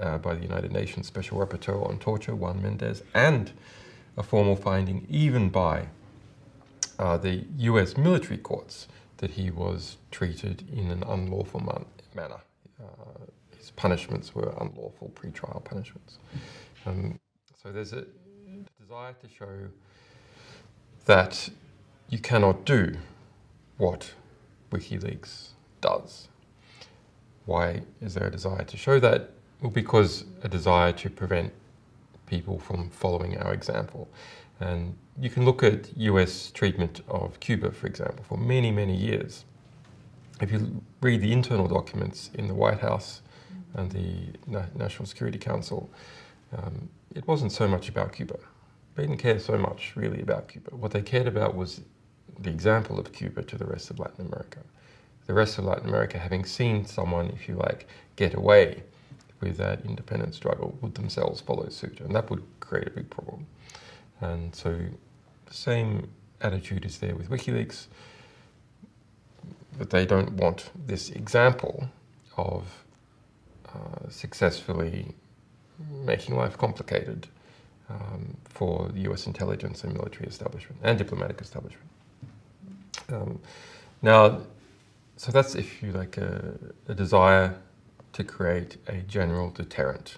uh, 0.00 0.18
by 0.18 0.34
the 0.34 0.42
United 0.42 0.72
Nations 0.72 1.06
Special 1.06 1.38
Rapporteur 1.38 1.86
on 1.86 1.98
Torture, 1.98 2.34
Juan 2.34 2.62
Mendez, 2.62 3.02
and 3.14 3.52
a 4.16 4.22
formal 4.22 4.56
finding 4.56 5.06
even 5.08 5.48
by 5.48 5.86
uh, 6.98 7.16
the 7.16 7.44
US 7.58 7.96
military 7.96 8.38
courts 8.38 8.88
that 9.18 9.32
he 9.32 9.50
was 9.50 9.96
treated 10.10 10.64
in 10.72 10.90
an 10.90 11.02
unlawful 11.04 11.60
man 11.60 11.84
manner. 12.14 12.40
Uh, 12.80 13.26
his 13.56 13.70
punishments 13.70 14.34
were 14.34 14.52
unlawful 14.60 15.10
pretrial 15.14 15.64
punishments. 15.64 16.18
Um, 16.84 17.18
so 17.62 17.70
there's 17.70 17.92
a 17.92 18.04
desire 18.80 19.14
to 19.14 19.28
show 19.28 19.68
that 21.06 21.48
you 22.08 22.18
cannot 22.18 22.64
do 22.64 22.96
what 23.78 24.12
WikiLeaks 24.70 25.50
does. 25.80 26.28
Why 27.46 27.82
is 28.00 28.14
there 28.14 28.26
a 28.26 28.30
desire 28.30 28.64
to 28.64 28.76
show 28.76 29.00
that? 29.00 29.30
Well, 29.60 29.70
because 29.70 30.24
a 30.42 30.48
desire 30.48 30.92
to 30.92 31.10
prevent 31.10 31.52
people 32.34 32.58
from 32.58 32.80
following 33.02 33.32
our 33.42 33.52
example. 33.52 34.02
And 34.58 34.80
you 35.24 35.30
can 35.34 35.44
look 35.44 35.62
at 35.62 35.80
US 36.10 36.50
treatment 36.50 36.94
of 37.18 37.28
Cuba, 37.46 37.68
for 37.72 37.86
example, 37.92 38.24
for 38.30 38.38
many, 38.38 38.70
many 38.70 38.96
years. 39.08 39.44
If 40.40 40.48
you 40.52 40.60
read 41.06 41.20
the 41.20 41.32
internal 41.38 41.68
documents 41.78 42.30
in 42.40 42.44
the 42.48 42.54
White 42.62 42.80
House 42.88 43.10
and 43.74 43.86
the 43.98 44.10
Na 44.46 44.62
National 44.84 45.06
Security 45.12 45.40
Council, 45.50 45.80
um, 46.56 46.74
it 47.18 47.24
wasn't 47.32 47.52
so 47.60 47.66
much 47.74 47.86
about 47.92 48.08
Cuba. 48.18 48.38
They 48.94 49.02
didn't 49.06 49.22
care 49.28 49.40
so 49.50 49.56
much, 49.68 49.80
really, 50.02 50.20
about 50.28 50.42
Cuba. 50.48 50.70
What 50.82 50.90
they 50.94 51.02
cared 51.14 51.28
about 51.34 51.54
was 51.62 51.70
the 52.46 52.50
example 52.58 52.96
of 52.98 53.04
Cuba 53.12 53.40
to 53.50 53.56
the 53.62 53.68
rest 53.74 53.90
of 53.90 53.98
Latin 54.04 54.26
America. 54.30 54.60
the 55.26 55.34
rest 55.42 55.58
of 55.58 55.64
Latin 55.64 55.88
America, 55.92 56.16
having 56.18 56.44
seen 56.44 56.76
someone, 56.84 57.26
if 57.36 57.42
you 57.48 57.54
like, 57.66 57.80
get 58.16 58.32
away 58.42 58.66
with 59.42 59.58
that 59.58 59.84
independence 59.84 60.36
struggle, 60.36 60.78
would 60.80 60.94
themselves 60.94 61.40
follow 61.40 61.68
suit, 61.68 62.00
and 62.00 62.14
that 62.14 62.30
would 62.30 62.42
create 62.60 62.86
a 62.86 62.90
big 62.90 63.10
problem. 63.10 63.46
And 64.20 64.54
so, 64.54 64.78
the 65.46 65.54
same 65.54 66.08
attitude 66.40 66.84
is 66.84 66.98
there 66.98 67.14
with 67.14 67.28
WikiLeaks, 67.28 67.86
but 69.76 69.90
they 69.90 70.06
don't 70.06 70.32
want 70.34 70.70
this 70.86 71.10
example 71.10 71.88
of 72.36 72.84
uh, 73.68 74.08
successfully 74.08 75.14
making 76.04 76.36
life 76.36 76.56
complicated 76.56 77.26
um, 77.88 78.36
for 78.44 78.88
the 78.88 79.00
US 79.10 79.26
intelligence 79.26 79.84
and 79.84 79.92
military 79.92 80.26
establishment 80.28 80.80
and 80.82 80.98
diplomatic 80.98 81.40
establishment. 81.40 81.88
Um, 83.10 83.40
now, 84.00 84.42
so 85.16 85.32
that's 85.32 85.54
if 85.54 85.82
you 85.82 85.92
like 85.92 86.16
a, 86.16 86.54
a 86.88 86.94
desire 86.94 87.54
to 88.12 88.24
create 88.24 88.76
a 88.86 88.96
general 88.98 89.50
deterrent, 89.50 90.16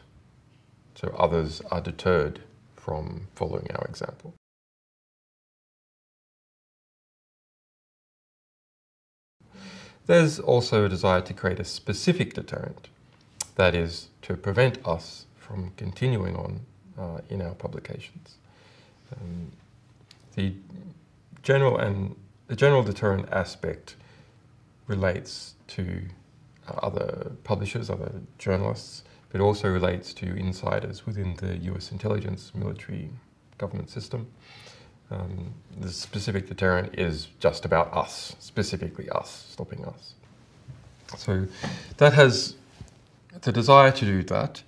so 0.95 1.14
others 1.18 1.61
are 1.70 1.80
deterred 1.80 2.40
from 2.76 3.28
following 3.34 3.68
our 3.74 3.84
example. 3.86 4.34
There's 10.07 10.38
also 10.38 10.84
a 10.84 10.88
desire 10.88 11.22
to 11.22 11.32
create 11.32 11.59
a 11.61 11.64
specific 11.64 12.34
deterrent, 12.34 12.88
that 13.57 13.74
is, 13.74 14.09
to 14.22 14.36
prevent 14.36 14.86
us 14.86 15.26
from 15.38 15.72
continuing 15.76 16.36
on 16.36 16.61
uh, 16.99 17.20
in 17.30 17.40
our 17.40 17.55
publications. 17.55 18.36
Um, 19.12 19.53
the 20.34 20.53
general 21.42 21.78
and 21.78 22.16
the 22.49 22.57
general 22.57 22.82
deterrent 22.82 23.28
aspect 23.32 23.97
relates 24.86 25.55
to 25.68 26.03
other 26.68 27.32
publishers, 27.44 27.90
other 27.90 28.12
journalists, 28.38 29.04
but 29.30 29.40
also 29.40 29.68
relates 29.68 30.14
to 30.14 30.34
insiders 30.36 31.06
within 31.06 31.34
the 31.36 31.56
US 31.72 31.90
intelligence, 31.92 32.52
military, 32.54 33.10
government 33.58 33.90
system. 33.90 34.26
Um, 35.10 35.54
the 35.78 35.90
specific 35.90 36.48
deterrent 36.48 36.98
is 36.98 37.28
just 37.38 37.64
about 37.64 37.92
us, 37.92 38.34
specifically 38.38 39.08
us, 39.10 39.46
stopping 39.50 39.84
us. 39.84 40.14
So 41.16 41.46
that 41.98 42.14
has, 42.14 42.56
the 43.42 43.52
desire 43.52 43.92
to 43.92 44.04
do 44.04 44.22
that 44.24 44.62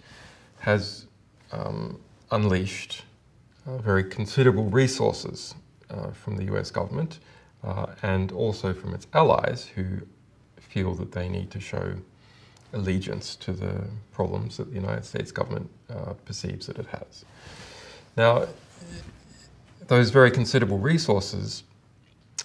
has 0.61 1.07
um, 1.53 2.01
unleashed 2.30 3.03
uh, 3.66 3.78
very 3.78 4.05
considerable 4.05 4.64
resources 4.64 5.55
uh, 5.90 6.11
from 6.11 6.36
the 6.36 6.44
US 6.55 6.70
government 6.70 7.18
uh, 7.64 7.86
and 8.03 8.32
also 8.32 8.72
from 8.72 8.94
its 8.94 9.07
allies 9.12 9.66
who 9.74 10.01
feel 10.69 10.95
that 10.95 11.12
they 11.12 11.29
need 11.29 11.51
to 11.51 11.61
show 11.61 11.95
allegiance 12.73 13.37
to 13.37 13.53
the 13.53 13.85
problems 14.12 14.57
that 14.57 14.69
the 14.71 14.75
United 14.75 15.05
States 15.05 15.31
government 15.31 15.71
uh, 15.91 16.12
perceives 16.25 16.67
that 16.67 16.79
it 16.79 16.87
has. 16.87 17.25
Now, 18.17 18.47
those 19.89 20.11
very 20.11 20.31
considerable 20.31 20.79
resources 20.79 21.62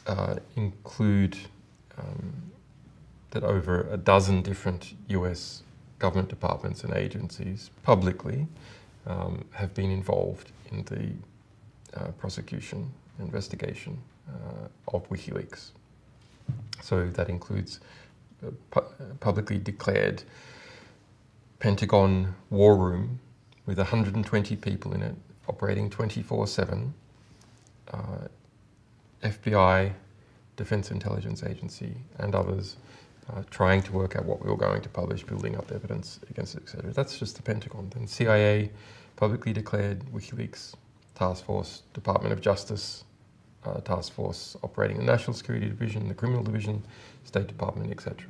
uh, 0.08 0.36
include 0.56 1.38
um, 1.98 2.52
that 3.32 3.44
over 3.44 3.88
a 3.92 3.98
dozen 3.98 4.42
different 4.42 4.94
US 5.08 5.64
government 6.00 6.30
departments 6.30 6.84
and 6.84 6.94
agencies 6.94 7.70
publicly 7.84 8.48
um, 9.08 9.46
have 9.52 9.74
been 9.74 9.92
involved 9.92 10.52
in 10.72 10.84
the 10.86 12.00
uh, 12.00 12.12
prosecution, 12.12 12.92
investigation 13.20 13.98
uh, 14.28 14.96
of 14.96 15.08
WikiLeaks. 15.10 15.72
So 16.82 17.08
that 17.08 17.30
includes 17.30 17.80
pu 18.72 18.82
publicly 19.20 19.58
declared 19.58 20.24
Pentagon 21.60 22.36
war 22.50 22.76
room 22.76 23.20
with 23.66 23.78
120 23.78 24.56
people 24.56 24.94
in 24.94 25.02
it, 25.04 25.16
operating 25.48 25.90
24 25.90 26.48
7, 26.48 26.94
uh, 27.94 27.98
FBI, 29.24 29.94
Defense 30.56 30.92
Intelligence 30.92 31.44
Agency, 31.44 31.96
and 32.18 32.34
others 32.34 32.78
uh, 33.30 33.44
trying 33.50 33.82
to 33.84 33.92
work 33.92 34.16
out 34.16 34.26
what 34.26 34.44
we 34.44 34.50
were 34.50 34.58
going 34.58 34.82
to 34.82 34.90
publish, 34.90 35.24
building 35.24 35.56
up 35.56 35.72
evidence 35.72 36.20
against 36.30 36.56
it, 36.56 36.64
etc. 36.64 36.92
That's 36.92 37.18
just 37.20 37.36
the 37.36 37.44
Pentagon. 37.44 37.92
Then 37.94 38.08
CIA 38.08 38.72
publicly 39.16 39.54
declared 39.54 40.00
WikiLeaks 40.12 40.74
task 41.16 41.46
force, 41.46 41.84
Department 41.94 42.34
of 42.34 42.42
Justice 42.42 43.04
uh, 43.66 43.80
task 43.82 44.14
force 44.14 44.56
operating 44.64 44.98
the 44.98 45.04
National 45.04 45.34
Security 45.34 45.68
Division, 45.68 46.08
the 46.08 46.14
Criminal 46.14 46.44
Division, 46.44 46.84
State 47.26 47.48
Department, 47.48 47.92
etc. 47.92 48.28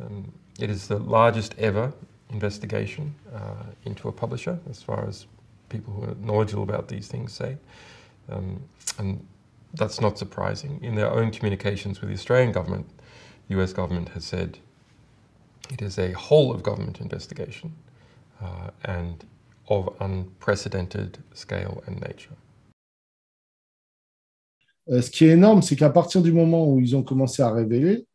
Um, 0.00 0.32
it 0.58 0.70
is 0.70 0.88
the 0.88 0.98
largest 0.98 1.54
ever 1.58 1.92
investigation 2.30 3.14
uh, 3.34 3.64
into 3.84 4.08
a 4.08 4.12
publisher, 4.12 4.58
as 4.68 4.82
far 4.82 5.06
as 5.06 5.26
people 5.68 5.92
who 5.92 6.04
are 6.04 6.14
knowledgeable 6.20 6.62
about 6.62 6.88
these 6.88 7.08
things 7.08 7.32
say. 7.32 7.56
Um, 8.28 8.60
and 8.98 9.24
that's 9.74 10.00
not 10.00 10.18
surprising. 10.18 10.80
In 10.82 10.94
their 10.94 11.10
own 11.10 11.30
communications 11.30 12.00
with 12.00 12.10
the 12.10 12.14
Australian 12.14 12.52
government, 12.52 12.88
the 13.48 13.60
US 13.60 13.72
government 13.72 14.10
has 14.10 14.24
said 14.24 14.58
it 15.70 15.82
is 15.82 15.98
a 15.98 16.12
whole 16.12 16.52
of 16.52 16.62
government 16.62 17.00
investigation 17.00 17.74
uh, 18.42 18.70
and 18.84 19.24
of 19.68 19.94
unprecedented 20.00 21.18
scale 21.34 21.82
and 21.86 22.00
nature. 22.00 22.34
Euh, 24.90 25.02
ce 25.02 25.10
qui 25.10 25.24
est 25.24 25.30
énorme, 25.30 25.62
c'est 25.62 25.76
qu'à 25.76 25.90
partir 25.90 26.22
du 26.22 26.32
moment 26.32 26.66
où 26.68 26.80
ils 26.80 26.96
ont 26.96 27.02
commencé 27.02 27.42
à 27.42 27.50
révéler, 27.52 28.06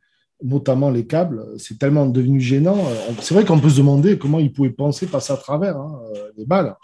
notamment 0.44 0.90
les 0.90 1.06
câbles, 1.06 1.46
c'est 1.58 1.78
tellement 1.78 2.06
devenu 2.06 2.40
gênant. 2.40 2.78
Euh, 2.78 3.12
c'est 3.22 3.34
vrai 3.34 3.46
qu'on 3.46 3.60
peut 3.60 3.70
se 3.70 3.78
demander 3.78 4.18
comment 4.18 4.40
ils 4.40 4.52
pouvaient 4.52 4.72
penser 4.72 5.08
passer 5.08 5.34
à 5.34 5.38
travers 5.38 5.78
hein, 5.78 6.00
euh, 6.16 6.32
les 6.38 6.46
balles. 6.46 6.76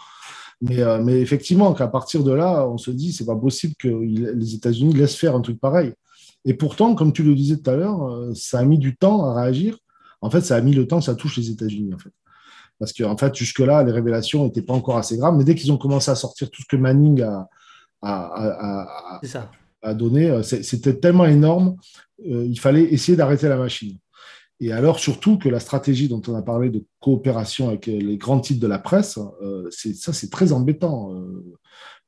Mais, 0.62 1.22
effectivement, 1.22 1.74
qu'à 1.74 1.88
partir 1.88 2.22
de 2.22 2.34
là, 2.34 2.68
on 2.68 2.78
se 2.78 2.92
dit, 2.92 3.14
c'est 3.14 3.26
pas 3.26 3.36
possible 3.36 3.76
que 3.80 3.88
les 3.88 4.56
États-Unis 4.56 4.94
laissent 4.94 5.16
faire 5.16 5.34
un 5.34 5.40
truc 5.40 5.58
pareil. 5.58 5.94
Et 6.44 6.54
pourtant, 6.54 6.96
comme 6.96 7.14
tu 7.14 7.24
le 7.24 7.34
disais 7.34 7.56
tout 7.56 7.70
à 7.70 7.78
l'heure, 7.78 8.30
ça 8.36 8.60
a 8.60 8.66
mis 8.66 8.78
du 8.78 8.98
temps 8.98 9.24
à 9.24 9.42
réagir. 9.42 9.78
En 10.20 10.30
fait, 10.30 10.42
ça 10.42 10.58
a 10.58 10.62
mis 10.62 10.74
le 10.74 10.86
temps 10.86 11.00
que 11.00 11.06
ça 11.06 11.16
touche 11.16 11.38
les 11.38 11.50
États-Unis. 11.50 11.94
En 11.94 11.98
fait. 11.98 12.10
Parce 12.78 12.92
qu'en 12.92 13.12
en 13.12 13.18
fait, 13.18 13.34
jusque-là, 13.36 13.84
les 13.84 13.94
révélations 13.94 14.44
n'étaient 14.44 14.62
pas 14.62 14.74
encore 14.74 14.98
assez 14.98 15.16
graves. 15.16 15.38
Mais 15.38 15.46
dès 15.46 15.56
qu'ils 15.56 15.72
ont 15.72 15.78
commencé 15.78 16.12
à 16.12 16.16
sortir 16.16 16.52
tout 16.52 16.62
ce 16.62 16.68
que 16.68 16.76
Manning 16.76 17.22
a, 17.22 17.48
a, 18.02 18.88
a, 19.16 19.20
donné, 19.94 20.30
euh, 20.30 20.44
c'était 20.44 20.96
tellement 20.96 21.26
énorme, 21.26 21.76
euh, 22.28 22.46
il 22.46 22.60
fallait 22.60 22.84
essayer 22.84 23.16
d'arrêter 23.16 23.48
la 23.48 23.58
machine. 23.58 23.98
Et 24.60 24.74
alors, 24.74 25.00
surtout 25.00 25.38
que 25.38 25.48
la 25.48 25.62
stratégie 25.62 26.10
dont 26.10 26.22
on 26.28 26.36
a 26.36 26.42
parlé 26.42 26.70
de 26.70 26.84
coopération 27.00 27.70
avec 27.70 27.86
les 27.86 28.18
grands 28.18 28.42
titres 28.42 28.60
de 28.60 28.68
la 28.68 28.80
presse, 28.80 29.18
euh, 29.42 29.70
ça, 29.72 30.12
c'est 30.12 30.30
très 30.30 30.52
embêtant. 30.52 31.16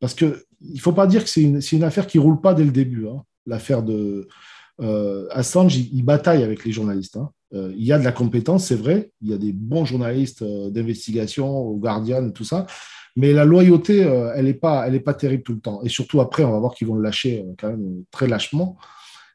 parce 0.02 0.14
qu'il 0.14 0.36
ne 0.62 0.80
faut 0.80 0.92
pas 0.92 1.08
dire 1.08 1.24
que 1.24 1.30
c'est 1.30 1.42
une, 1.44 1.84
affaire 1.84 2.08
qui 2.08 2.18
ne 2.18 2.24
roule 2.24 2.42
pas 2.42 2.54
dès 2.54 2.66
le 2.66 2.72
début. 2.72 3.08
Hein. 3.08 3.24
L'affaire 3.46 3.84
de 3.84 4.28
Assange, 5.30 5.78
il, 5.78 6.04
bataille 6.04 6.44
avec 6.44 6.66
les 6.66 6.74
journalistes. 6.74 7.16
Hein. 7.16 7.32
Euh, 7.54 7.74
il 7.76 7.84
y 7.84 7.92
a 7.92 8.00
de 8.00 8.04
la 8.04 8.12
compétence, 8.12 8.66
c'est 8.66 8.76
vrai. 8.76 9.12
Il 9.22 9.30
y 9.30 9.34
a 9.34 9.38
des 9.38 9.52
bons 9.52 9.86
journalistes 9.86 10.42
euh, 10.42 10.70
d'investigation, 10.70 11.50
au 11.58 11.76
Guardian, 11.78 12.30
tout 12.32 12.46
ça. 12.46 12.66
Mais 13.16 13.34
la 13.34 13.46
loyauté, 13.46 14.04
euh, 14.04 14.32
elle 14.36 14.46
n'est 14.46 14.54
pas, 14.54 14.88
elle 14.88 14.96
est 14.96 15.02
pas 15.02 15.14
terrible 15.14 15.44
tout 15.44 15.54
le 15.54 15.60
temps. 15.60 15.82
Et 15.84 15.90
surtout 15.90 16.22
après, 16.22 16.44
on 16.44 16.52
va 16.52 16.60
voir 16.60 16.74
qu'ils 16.74 16.88
vont 16.88 16.96
le 16.96 17.04
lâcher 17.04 17.46
quand 17.60 17.70
même 17.70 18.04
très 18.12 18.28
lâchement. 18.28 18.78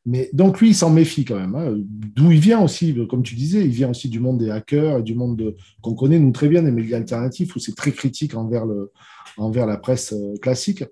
Mais 0.04 0.30
donc 0.32 0.60
lui, 0.60 0.68
il 0.68 0.74
s'en 0.74 0.90
méfie 0.90 1.24
quand 1.24 1.38
même. 1.38 1.54
Hein. 1.54 1.74
D'où 1.76 2.30
il 2.30 2.38
vient 2.38 2.60
aussi, 2.60 2.96
comme 3.08 3.22
tu 3.22 3.34
disais, 3.34 3.64
il 3.64 3.70
vient 3.70 3.90
aussi 3.90 4.08
du 4.08 4.20
monde 4.20 4.38
des 4.38 4.50
hackers, 4.50 5.02
du 5.02 5.14
monde 5.14 5.56
qu'on 5.82 5.94
connaît 5.94 6.18
nous 6.18 6.30
très 6.30 6.48
bien, 6.48 6.62
des 6.62 6.70
médias 6.70 6.98
alternatifs, 6.98 7.56
où 7.56 7.58
c'est 7.58 7.74
très 7.74 7.90
critique 7.90 8.34
envers, 8.36 8.66
le, 8.66 8.92
envers 9.36 9.66
la 9.66 9.76
presse 9.76 10.14
classique. 10.40 10.84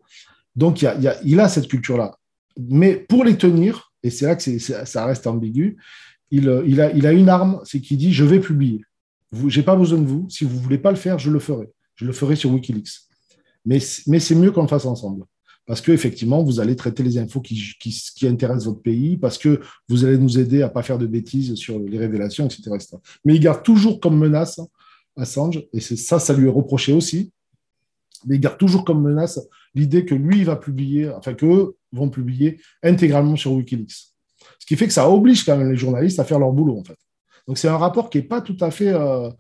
Donc 0.57 0.83
il, 0.83 0.87
y 1.01 1.09
a, 1.09 1.17
il 1.25 1.41
a 1.41 1.49
cette 1.49 1.69
culture-là. 1.69 2.19
Mais 2.59 2.97
pour 2.97 3.25
les 3.25 3.37
tenir, 3.37 3.93
et 4.03 4.11
c'est 4.11 4.27
là 4.27 4.37
que 4.37 4.59
ça 4.59 5.07
reste 5.07 5.27
ambigu, 5.27 5.77
euh, 6.43 6.63
il, 6.67 6.81
a, 6.81 7.13
une 7.13 7.29
arme, 7.29 7.61
c'est 7.65 7.81
qu'il 7.81 7.97
dit 7.97 8.13
je 8.13 8.25
vais 8.25 8.41
publier. 8.41 8.83
Je 9.33 9.59
n'ai 9.59 9.65
pas 9.65 9.77
besoin 9.77 9.99
de 9.99 10.07
vous. 10.07 10.27
Si 10.29 10.45
vous 10.45 10.59
voulez 10.59 10.79
pas 10.79 10.91
le 10.91 10.97
faire, 10.97 11.19
je 11.19 11.31
le 11.31 11.39
ferai. 11.39 11.71
Je 11.97 12.07
le 12.07 12.13
ferai 12.13 12.37
sur 12.37 12.51
Wikileaks. 12.53 12.91
Mais, 13.65 13.81
c'est 13.81 14.35
mieux 14.35 14.51
qu'on 14.51 14.63
le 14.63 14.69
fasse 14.69 14.85
ensemble. 14.85 15.25
Parce 15.67 15.81
qu'effectivement, 15.81 16.43
vous 16.43 16.61
allez 16.61 16.77
traiter 16.77 17.03
les 17.03 17.17
infos 17.17 17.41
qui, 17.41 17.75
intéressent 18.25 18.67
votre 18.67 18.83
pays, 18.83 19.17
parce 19.17 19.39
que 19.39 19.61
vous 19.89 20.05
allez 20.05 20.19
nous 20.19 20.39
aider 20.39 20.63
à 20.63 20.69
ne 20.69 20.73
pas 20.73 20.83
faire 20.83 20.99
de 20.99 21.07
bêtises 21.07 21.55
sur 21.55 21.79
les 21.79 21.99
révélations, 21.99 22.47
etc., 22.47 22.71
Mais 23.25 23.35
il 23.37 23.41
garde 23.41 23.63
toujours 23.63 24.01
comme 24.01 24.19
menace 24.19 24.61
Assange, 25.17 25.63
et 25.73 25.81
ça, 25.81 26.19
ça 26.19 26.35
lui 26.35 26.49
est 26.49 26.51
reproché 26.51 26.93
aussi, 26.93 27.33
mais 28.27 28.37
il 28.37 28.41
garde 28.41 28.59
toujours 28.59 28.85
comme 28.85 29.03
menace 29.03 29.39
l'idée 29.75 30.05
que 30.05 30.15
lui 30.15 30.45
va 30.45 30.57
publier, 30.57 31.09
enfin 31.11 31.35
qu'eux 31.35 31.77
vont 31.93 32.11
publier 32.11 32.61
intégralement 32.83 33.37
sur 33.37 33.53
Wikileaks. 33.53 34.15
Ce 34.59 34.67
qui 34.67 34.77
fait 34.77 34.87
que 34.87 34.93
ça 34.93 35.09
oblige 35.09 35.45
quand 35.45 35.57
même 35.57 35.71
les 35.71 35.77
journalistes 35.77 36.19
à 36.19 36.25
faire 36.25 36.39
leur 36.39 36.53
boulot, 36.53 36.79
en 36.79 36.85
fait. 36.85 36.99
Donc 37.47 37.59
c'est 37.59 37.69
un 37.69 37.77
rapport 37.77 38.11
qui 38.11 38.19
n'est 38.19 38.25
pas 38.25 38.41
tout 38.41 38.57
à 38.61 38.71
fait, 38.71 38.89
euh, 38.89 39.31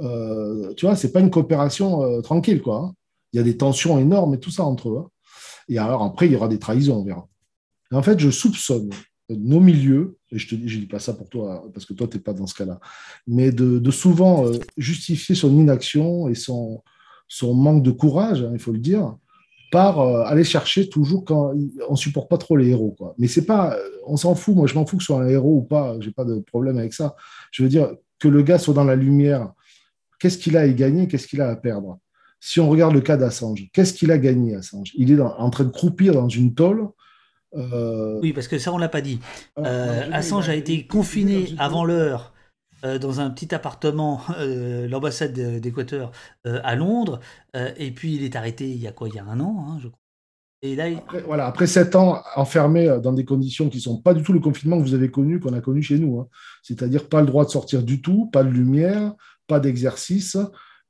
euh, 0.00 0.74
tu 0.74 0.86
vois, 0.86 0.96
c'est 0.96 1.12
pas 1.12 1.20
une 1.20 1.30
coopération 1.30 2.02
euh, 2.02 2.20
tranquille, 2.20 2.62
quoi. 2.62 2.76
Hein. 2.78 2.94
Il 3.32 3.36
y 3.36 3.40
a 3.40 3.42
des 3.42 3.56
tensions 3.56 3.98
énormes 3.98 4.34
et 4.34 4.40
tout 4.40 4.50
ça 4.50 4.64
entre 4.64 4.90
eux. 4.90 4.98
Hein. 4.98 5.08
Et 5.68 5.78
alors 5.78 6.02
après, 6.02 6.26
il 6.26 6.32
y 6.32 6.36
aura 6.36 6.48
des 6.48 6.58
trahisons, 6.58 6.98
on 6.98 7.04
verra. 7.04 7.28
en 7.92 8.02
fait, 8.02 8.18
je 8.18 8.30
soupçonne 8.30 8.90
nos 9.30 9.60
milieux, 9.60 10.18
et 10.30 10.38
je 10.38 10.48
te 10.48 10.54
dis, 10.54 10.68
je 10.68 10.78
dis 10.78 10.86
pas 10.86 10.98
ça 10.98 11.14
pour 11.14 11.30
toi, 11.30 11.64
parce 11.72 11.86
que 11.86 11.94
toi, 11.94 12.06
tu 12.06 12.16
n'es 12.16 12.22
pas 12.22 12.34
dans 12.34 12.46
ce 12.46 12.54
cas-là, 12.54 12.78
mais 13.26 13.52
de, 13.52 13.90
souvent 13.90 14.46
euh, 14.46 14.58
justifier 14.76 15.34
son 15.34 15.50
inaction 15.58 16.28
et 16.28 16.34
son, 16.34 16.82
son 17.26 17.54
manque 17.54 17.82
de 17.82 17.90
courage, 17.90 18.42
hein, 18.42 18.50
il 18.52 18.58
faut 18.58 18.72
le 18.72 18.78
dire, 18.78 19.16
par 19.72 19.98
aller 19.98 20.44
chercher 20.44 20.88
toujours 20.88 21.24
quand 21.24 21.52
on 21.88 21.96
supporte 21.96 22.30
pas 22.30 22.38
trop 22.38 22.56
les 22.56 22.68
héros. 22.68 22.94
Quoi. 22.96 23.14
Mais 23.18 23.26
c'est 23.26 23.44
pas, 23.44 23.76
on 24.06 24.16
s'en 24.16 24.36
fout, 24.36 24.54
moi 24.54 24.68
je 24.68 24.74
m'en 24.74 24.86
fous 24.86 24.98
que 24.98 25.02
ce 25.02 25.06
soit 25.06 25.20
un 25.20 25.26
héros 25.26 25.56
ou 25.56 25.62
pas, 25.62 25.96
j'ai 25.98 26.12
pas 26.12 26.24
de 26.24 26.38
problème 26.38 26.78
avec 26.78 26.92
ça. 26.92 27.16
Je 27.50 27.64
veux 27.64 27.68
dire 27.68 27.92
que 28.20 28.28
le 28.28 28.42
gars 28.42 28.58
soit 28.58 28.74
dans 28.74 28.84
la 28.84 28.94
lumière, 28.94 29.52
qu'est-ce 30.18 30.38
qu'il 30.38 30.56
a 30.56 30.60
à 30.60 30.68
gagner, 30.68 31.08
qu'est-ce 31.08 31.26
qu'il 31.26 31.40
a 31.40 31.48
à 31.48 31.56
perdre? 31.56 31.98
Si 32.40 32.60
on 32.60 32.68
regarde 32.68 32.94
le 32.94 33.00
cas 33.00 33.16
d'Assange, 33.16 33.68
qu'est-ce 33.72 33.94
qu'il 33.94 34.10
a 34.10 34.18
gagné 34.18 34.54
Assange? 34.54 34.92
Il 34.94 35.10
est 35.10 35.20
en 35.20 35.50
train 35.50 35.64
de 35.64 35.70
croupir 35.70 36.12
dans 36.12 36.28
une 36.28 36.54
tôle 36.54 36.88
euh, 37.56 38.18
oui, 38.20 38.32
parce 38.32 38.48
que 38.48 38.58
ça, 38.58 38.72
on 38.72 38.78
l'a 38.78 38.88
pas 38.88 39.00
dit. 39.00 39.20
Euh, 39.58 40.08
Assange 40.12 40.48
a 40.48 40.54
été 40.54 40.86
confiné 40.86 41.54
avant 41.58 41.84
l'heure 41.84 42.32
euh, 42.84 42.98
dans 42.98 43.20
un 43.20 43.30
petit 43.30 43.54
appartement, 43.54 44.20
l'ambassade 44.38 45.32
d'Équateur 45.60 46.12
à 46.44 46.74
Londres, 46.74 47.20
et 47.54 47.90
puis 47.92 48.14
il 48.14 48.24
est 48.24 48.36
arrêté 48.36 48.68
il 48.68 48.78
y 48.78 48.86
a 48.86 48.92
quoi? 48.92 49.08
Il 49.08 49.14
y 49.14 49.18
a 49.18 49.24
un 49.24 49.40
an, 49.40 49.66
hein, 49.68 49.78
je 49.80 49.88
crois. 49.88 49.98
Et 50.62 50.76
là, 50.76 50.86
après, 50.96 51.20
voilà, 51.20 51.46
après 51.46 51.66
sept 51.66 51.94
ans 51.94 52.22
enfermé 52.36 52.98
dans 53.02 53.12
des 53.12 53.26
conditions 53.26 53.68
qui 53.68 53.76
ne 53.76 53.82
sont 53.82 54.00
pas 54.00 54.14
du 54.14 54.22
tout 54.22 54.32
le 54.32 54.40
confinement 54.40 54.78
que 54.78 54.82
vous 54.82 54.94
avez 54.94 55.10
connu, 55.10 55.38
qu'on 55.38 55.52
a 55.52 55.60
connu 55.60 55.82
chez 55.82 55.98
nous. 55.98 56.20
Hein. 56.20 56.28
C'est-à-dire 56.62 57.06
pas 57.10 57.20
le 57.20 57.26
droit 57.26 57.44
de 57.44 57.50
sortir 57.50 57.82
du 57.82 58.00
tout, 58.00 58.30
pas 58.32 58.42
de 58.42 58.48
lumière, 58.48 59.12
pas 59.46 59.60
d'exercice, 59.60 60.36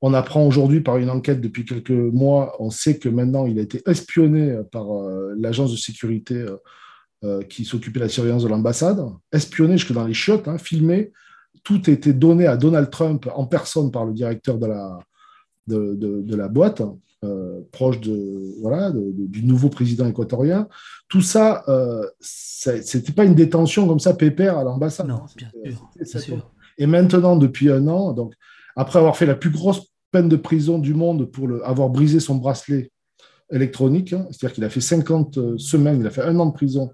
on 0.07 0.13
apprend 0.13 0.47
aujourd'hui 0.47 0.83
par 0.83 0.99
une 0.99 1.09
enquête 1.09 1.41
depuis 1.41 1.65
quelques 1.65 1.91
mois, 1.91 2.57
on 2.59 2.69
sait 2.69 2.99
que 2.99 3.09
maintenant 3.09 3.47
il 3.47 3.59
a 3.59 3.63
été 3.63 3.81
espionné 3.87 4.55
par 4.71 4.93
euh, 4.93 5.35
l'agence 5.39 5.73
de 5.73 5.79
sécurité 5.79 6.35
euh, 6.35 6.57
euh, 7.25 7.43
qui 7.43 7.65
s'occupait 7.65 8.01
de 8.01 8.05
la 8.05 8.11
surveillance 8.11 8.43
de 8.43 8.49
l'ambassade, 8.49 9.03
espionné 9.33 9.79
jusque 9.79 9.95
dans 9.95 10.07
les 10.07 10.13
chiottes, 10.13 10.47
hein, 10.47 10.59
filmé. 10.59 11.11
Tout 11.63 11.81
a 11.87 11.91
été 11.91 12.13
donné 12.13 12.47
à 12.47 12.59
Donald 12.59 12.91
Trump 12.91 13.27
en 13.35 13.47
personne 13.47 13.91
par 13.91 14.05
le 14.05 14.13
directeur 14.13 14.59
de 14.59 14.67
la, 14.67 14.99
de, 15.67 16.37
la 16.37 16.49
boîte, 16.49 16.83
proche 17.73 17.99
de, 18.01 18.61
voilà, 18.61 18.93
du 18.93 19.43
nouveau 19.43 19.71
président 19.71 20.07
équatorien. 20.07 20.69
Tout 21.09 21.23
ça, 21.23 21.65
ce 22.21 22.99
n'était 22.99 23.13
pas 23.13 23.25
une 23.25 23.35
détention 23.35 23.89
comme 23.89 24.01
ça 24.01 24.13
pépère 24.13 24.59
à 24.59 24.65
l'ambassade. 24.65 25.07
Non, 25.07 25.23
bien 25.35 26.05
sûr. 26.05 26.51
Et 26.79 26.87
maintenant, 26.87 27.37
depuis 27.37 27.71
un 27.71 27.87
an, 27.89 28.13
donc, 28.13 28.35
après 28.77 28.99
avoir 28.99 29.17
fait 29.17 29.27
la 29.27 29.35
plus 29.35 29.51
grosse 29.51 29.93
peine 30.11 30.29
de 30.29 30.37
prison 30.37 30.79
du 30.79 30.95
monde 30.95 31.31
pour 31.31 31.49
avoir 31.65 31.89
brisé 31.89 32.21
son 32.21 32.37
bracelet 32.37 32.91
électronique. 33.51 34.13
Hein. 34.13 34.27
C'est-à-dire 34.31 34.55
qu'il 34.55 34.65
a 34.65 34.71
fait 34.71 34.81
50 34.81 35.39
euh, 35.39 35.59
semaines, 35.59 36.01
il 36.01 36.07
a 36.07 36.11
fait 36.11 36.23
un 36.23 36.39
an 36.39 36.47
de 36.47 36.53
prison 36.53 36.91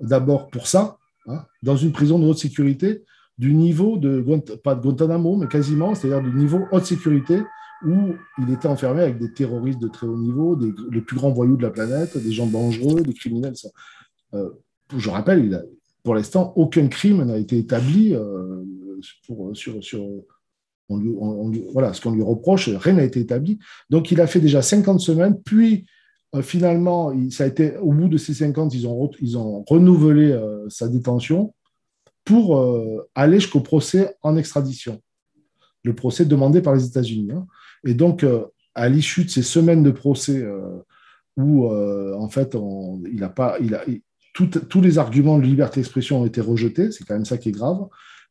d'abord 0.00 0.48
pour 0.48 0.66
ça, 0.66 0.98
hein, 1.26 1.44
dans 1.62 1.76
une 1.76 1.92
prison 1.92 2.18
de 2.18 2.26
haute 2.26 2.38
sécurité, 2.38 3.02
du 3.38 3.54
niveau 3.54 3.98
de, 3.98 4.24
pas 4.62 4.74
de 4.74 4.80
Guantanamo, 4.80 5.36
mais 5.36 5.46
quasiment, 5.46 5.94
c'est-à-dire 5.94 6.22
du 6.22 6.36
niveau 6.36 6.60
haute 6.72 6.84
sécurité, 6.84 7.42
où 7.84 8.14
il 8.38 8.50
était 8.50 8.68
enfermé 8.68 9.02
avec 9.02 9.18
des 9.18 9.32
terroristes 9.32 9.78
de 9.78 9.88
très 9.88 10.06
haut 10.06 10.16
niveau, 10.16 10.56
des, 10.56 10.72
les 10.90 11.02
plus 11.02 11.16
grands 11.16 11.30
voyous 11.30 11.56
de 11.56 11.62
la 11.62 11.70
planète, 11.70 12.16
des 12.16 12.32
gens 12.32 12.46
dangereux, 12.46 13.02
des 13.02 13.12
criminels. 13.12 13.54
Euh, 14.34 14.50
je 14.96 15.10
rappelle, 15.10 15.66
pour 16.02 16.14
l'instant, 16.14 16.52
aucun 16.56 16.88
crime 16.88 17.24
n'a 17.24 17.36
été 17.36 17.58
établi 17.58 18.14
euh, 18.14 18.62
pour, 19.26 19.56
sur, 19.56 19.82
sur, 19.82 20.06
voilà, 20.88 21.92
ce 21.92 22.00
qu'on 22.00 22.12
lui 22.12 22.22
reproche, 22.22 22.68
rien 22.68 22.94
n'a 22.94 23.04
été 23.04 23.20
établi. 23.20 23.58
Donc, 23.90 24.10
il 24.10 24.20
a 24.20 24.26
fait 24.26 24.40
déjà 24.40 24.62
50 24.62 25.00
semaines, 25.00 25.40
puis 25.42 25.86
euh, 26.34 26.42
finalement, 26.42 27.12
ça 27.30 27.44
a 27.44 27.46
été, 27.46 27.76
au 27.78 27.92
bout 27.92 28.08
de 28.08 28.16
ces 28.16 28.34
50, 28.34 28.74
ils 28.74 28.86
ont, 28.86 29.10
ils 29.20 29.38
ont 29.38 29.64
renouvelé 29.64 30.32
euh, 30.32 30.68
sa 30.68 30.88
détention 30.88 31.54
pour 32.24 32.58
euh, 32.58 33.08
aller 33.14 33.40
jusqu'au 33.40 33.60
procès 33.60 34.16
en 34.22 34.36
extradition, 34.36 35.00
le 35.84 35.94
procès 35.94 36.24
demandé 36.24 36.60
par 36.60 36.74
les 36.74 36.84
États-Unis. 36.84 37.32
Hein. 37.32 37.46
Et 37.84 37.94
donc, 37.94 38.24
à 38.74 38.88
l'issue 38.88 39.24
de 39.24 39.30
ces 39.30 39.42
semaines 39.42 39.82
de 39.82 39.92
procès 39.92 40.44
où, 41.36 41.68
en 41.68 42.28
fait, 42.28 42.56
il 43.12 43.22
a 43.22 43.28
pas, 43.28 43.56
il 43.60 43.76
a, 43.76 43.84
tous 44.34 44.80
les 44.80 44.98
arguments 44.98 45.38
de 45.38 45.44
liberté 45.44 45.80
d'expression 45.80 46.22
ont 46.22 46.26
été 46.26 46.40
rejetés, 46.40 46.90
c'est 46.90 47.04
quand 47.04 47.14
même 47.14 47.24
ça 47.24 47.38
qui 47.38 47.50
est 47.50 47.52
grave. 47.52 47.86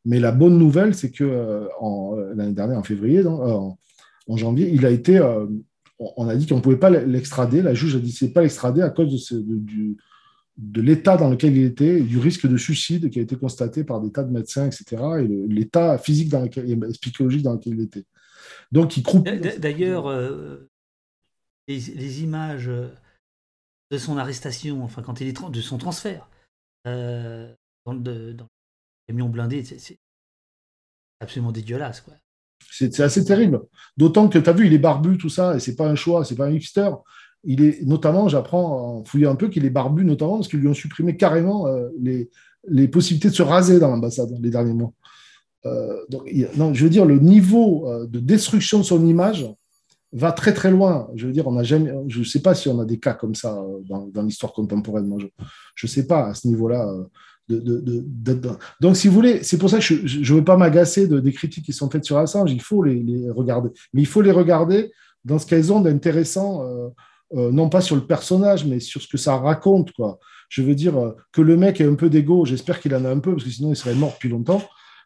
Mais 0.06 0.20
la 0.20 0.30
bonne 0.30 0.56
nouvelle, 0.56 0.94
c'est 0.94 1.10
que 1.10 1.24
euh, 1.24 1.66
euh, 1.82 2.32
l'année 2.36 2.52
dernière, 2.52 2.78
en 2.78 2.84
février, 2.84 3.18
euh, 3.18 3.28
en, 3.28 4.36
janvier, 4.36 4.70
il 4.72 4.86
a 4.86 4.90
été. 4.90 5.20
on 5.98 6.28
a 6.28 6.36
dit 6.36 6.46
qu'on 6.46 6.56
ne 6.56 6.60
pouvait 6.60 6.78
pas 6.78 6.90
l'extrader. 6.90 7.60
La 7.60 7.74
juge 7.74 7.96
a 7.96 7.98
dit 7.98 8.12
qu'il 8.12 8.28
ne 8.28 8.32
pas 8.32 8.42
l'extrader 8.42 8.82
à 8.82 8.90
cause 8.90 9.32
de, 9.32 9.96
de, 10.56 10.80
l'état 10.80 11.16
dans 11.16 11.28
lequel 11.28 11.56
il 11.56 11.64
était, 11.64 12.00
du 12.00 12.18
risque 12.18 12.46
de 12.46 12.56
suicide 12.56 13.10
qui 13.10 13.18
a 13.18 13.22
été 13.22 13.34
constaté 13.34 13.82
par 13.82 14.00
des 14.00 14.12
tas 14.12 14.22
de 14.22 14.32
médecins, 14.32 14.66
etc., 14.66 15.02
et 15.20 15.26
l'état 15.26 15.98
physique 15.98 16.28
dans 16.28 16.42
lequel, 16.42 16.70
et 16.70 16.76
psychologique 17.00 17.42
dans 17.42 17.54
lequel 17.54 17.74
il 17.74 17.80
était. 17.82 18.04
Donc, 18.70 18.96
il 18.96 19.02
croupit. 19.02 19.40
D'ailleurs, 19.58 20.08
les, 21.66 22.22
images 22.22 22.70
de 23.90 23.98
son 23.98 24.18
arrestation, 24.18 24.84
enfin, 24.84 25.02
quand 25.02 25.20
il 25.20 25.26
est 25.26 25.50
de 25.50 25.60
son 25.60 25.78
transfert 25.78 26.28
dans, 26.84 27.92
le, 27.92 28.36
camion 29.06 29.28
blindé, 29.28 29.64
c'est 29.64 29.98
absolument 31.20 31.52
dégueulasse. 31.52 32.00
Quoi. 32.00 32.14
C'est, 32.70 33.00
assez 33.00 33.24
terrible. 33.24 33.62
D'autant 33.96 34.28
que 34.28 34.38
tu 34.38 34.48
as 34.48 34.52
vu, 34.52 34.66
il 34.66 34.72
est 34.72 34.78
barbu, 34.78 35.18
tout 35.18 35.28
ça, 35.28 35.56
et 35.56 35.60
c'est 35.60 35.76
pas 35.76 35.88
un 35.88 35.94
choix, 35.94 36.24
c'est 36.24 36.34
pas 36.34 36.46
un 36.46 36.52
hipster. 36.52 36.90
Il 37.44 37.62
est 37.62 37.82
notamment, 37.82 38.28
j'apprends 38.28 38.98
en 38.98 39.04
fouillant 39.04 39.32
un 39.32 39.36
peu 39.36 39.48
qu'il 39.48 39.64
est 39.64 39.70
barbu, 39.70 40.04
notamment 40.04 40.36
parce 40.36 40.48
qu'ils 40.48 40.60
lui 40.60 40.68
ont 40.68 40.74
supprimé 40.74 41.16
carrément 41.16 41.66
euh, 41.68 41.88
les, 41.98 42.28
les, 42.68 42.88
possibilités 42.88 43.28
de 43.28 43.34
se 43.34 43.42
raser 43.42 43.78
dans 43.78 43.88
l'ambassade 43.88 44.30
les 44.40 44.50
derniers 44.50 44.74
mois. 44.74 44.92
Euh, 45.64 46.04
donc, 46.08 46.30
non, 46.56 46.74
je 46.74 46.84
veux 46.84 46.90
dire, 46.90 47.04
le 47.04 47.18
niveau 47.18 47.88
euh, 47.88 48.06
de 48.06 48.18
destruction 48.18 48.78
de 48.78 48.84
son 48.84 49.06
image 49.06 49.46
va 50.12 50.32
très 50.32 50.52
très 50.52 50.70
loin. 50.70 51.08
Je 51.14 51.26
veux 51.26 51.32
dire, 51.32 51.46
on 51.46 51.62
jamais, 51.62 51.92
je 52.08 52.20
ne 52.20 52.24
sais 52.24 52.40
pas 52.40 52.54
si 52.54 52.68
on 52.68 52.80
a 52.80 52.84
des 52.84 52.98
cas 52.98 53.14
comme 53.14 53.34
ça 53.34 53.64
dans, 53.88 54.22
l'histoire 54.22 54.52
contemporaine. 54.52 55.12
Je 55.74 55.86
ne 55.86 55.90
sais 55.90 56.06
pas 56.06 56.26
à 56.26 56.34
ce 56.34 56.48
niveau-là 56.48 56.88
donc, 58.80 58.96
si 58.96 59.08
vous 59.08 59.14
voulez, 59.14 59.42
c'est 59.42 59.58
pour 59.58 59.70
ça 59.70 59.78
que 59.78 59.84
je 59.84 60.18
ne 60.18 60.38
veux 60.38 60.44
pas 60.44 60.56
m'agacer 60.56 61.06
de, 61.06 61.20
des 61.20 61.32
critiques 61.32 61.64
qui 61.64 61.72
sont 61.72 61.88
faites 61.88 62.04
sur 62.04 62.18
Assange, 62.18 62.52
il 62.52 62.60
faut 62.60 62.82
les, 62.82 63.30
regarder. 63.30 63.70
Mais 63.92 64.02
il 64.02 64.06
faut 64.06 64.20
les 64.20 64.32
regarder 64.32 64.90
dans 65.24 65.38
ce 65.38 65.46
qu'elles 65.46 65.72
ont 65.72 65.80
d'intéressant, 65.80 66.62
euh, 66.64 66.88
euh, 67.34 67.52
non 67.52 67.68
pas 67.68 67.80
sur 67.80 67.96
le 67.96 68.06
personnage, 68.06 68.64
mais 68.64 68.80
sur 68.80 69.00
ce 69.00 69.08
que 69.08 69.16
ça 69.16 69.36
raconte. 69.36 69.92
Quoi. 69.92 70.18
Je 70.48 70.62
veux 70.62 70.74
dire 70.74 70.96
euh, 70.96 71.12
que 71.32 71.40
le 71.40 71.56
mec 71.56 71.80
ait 71.80 71.86
un 71.86 71.94
peu 71.94 72.10
d'ego, 72.10 72.44
j'espère 72.44 72.80
qu'il 72.80 72.94
en 72.94 73.04
a 73.04 73.10
un 73.10 73.18
peu, 73.18 73.32
parce 73.32 73.44
que 73.44 73.50
sinon 73.50 73.70
il 73.70 73.76
serait 73.76 73.94
mort 73.94 74.12
depuis 74.14 74.28
longtemps. 74.28 74.62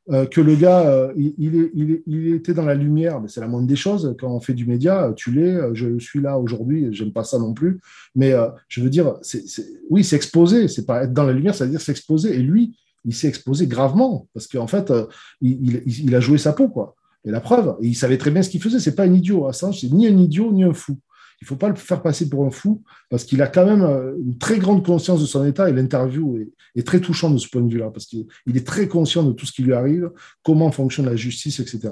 Euh, 0.09 0.27
que 0.27 0.41
le 0.41 0.57
gars, 0.57 0.81
euh, 0.81 1.13
il, 1.17 2.35
était 2.35 2.55
dans 2.55 2.65
la 2.65 2.75
lumière, 2.75 3.21
mais 3.21 3.29
c'est 3.29 3.41
la 3.41 3.47
moindre 3.47 3.67
des 3.67 3.77
choses. 3.77 4.17
Quand 4.19 4.35
on 4.35 4.41
fait 4.41 4.55
du 4.55 4.67
média, 4.67 5.13
tu 5.15 5.31
l'es, 5.31 5.55
euh, 5.55 5.71
je 5.75 5.99
suis 5.99 6.21
là 6.21 6.39
aujourd'hui, 6.39 6.89
j'aime 6.91 7.13
pas 7.13 7.23
ça 7.23 7.39
non 7.39 7.53
plus. 7.53 7.81
Mais 8.17 8.33
je 8.69 8.81
veux 8.81 8.91
dire, 8.91 9.15
c'est, 9.23 9.45
oui, 9.91 10.03
s'exposer, 10.03 10.69
c'est 10.69 10.87
pas 10.87 11.05
être 11.05 11.13
dans 11.13 11.25
la 11.25 11.33
lumière, 11.33 11.55
c'est-à-dire 11.55 11.81
s'exposer. 11.81 12.35
Et 12.35 12.43
lui, 12.43 12.77
il 13.05 13.15
s'est 13.15 13.29
exposé 13.29 13.67
gravement, 13.67 14.27
parce 14.35 14.47
qu'en 14.47 14.67
fait, 14.67 14.93
il, 15.41 16.15
a 16.15 16.21
joué 16.21 16.39
sa 16.39 16.53
peau, 16.53 16.69
quoi. 16.69 16.97
Et 17.25 17.31
la 17.31 17.41
preuve, 17.41 17.77
il 17.83 17.95
savait 17.95 18.17
très 18.17 18.31
bien 18.31 18.43
ce 18.43 18.49
qu'il 18.49 18.63
faisait, 18.63 18.81
c'est 18.81 18.95
pas 18.95 19.05
un 19.05 19.13
idiot. 19.13 19.47
Assange, 19.47 19.81
c'est 19.81 19.93
ni 19.93 20.07
un 20.07 20.17
idiot, 20.17 20.53
ni 20.53 20.65
un 20.65 20.73
fou. 20.73 20.97
Il 21.41 21.45
ne 21.45 21.49
faut 21.49 21.57
pas 21.57 21.71
le 21.71 21.75
faire 21.75 22.03
passer 22.03 22.29
pour 22.29 22.45
un 22.45 22.51
fou, 22.51 22.83
parce 23.09 23.25
qu'il 23.25 23.41
a 23.41 23.47
quand 23.47 23.65
même 23.65 23.83
euh, 23.83 24.15
une 24.23 24.37
très 24.37 24.59
grande 24.59 24.85
conscience 24.85 25.23
de 25.23 25.27
son 25.27 25.47
état, 25.47 25.71
et 25.71 25.73
l'interview 25.73 26.39
est, 26.77 26.83
très 26.87 27.01
touchante 27.01 27.33
de 27.33 27.39
ce 27.39 27.49
point 27.49 27.63
de 27.63 27.71
vue-là, 27.71 27.91
parce 27.91 28.05
qu'il 28.05 28.27
est 28.55 28.67
très 28.67 28.89
conscient 28.89 29.23
de 29.23 29.33
tout 29.33 29.47
ce 29.47 29.53
qui 29.53 29.63
lui 29.63 29.73
arrive, 29.73 30.11
comment 30.43 30.71
fonctionne 30.71 31.07
la 31.07 31.17
justice, 31.17 31.59
etc. 31.61 31.91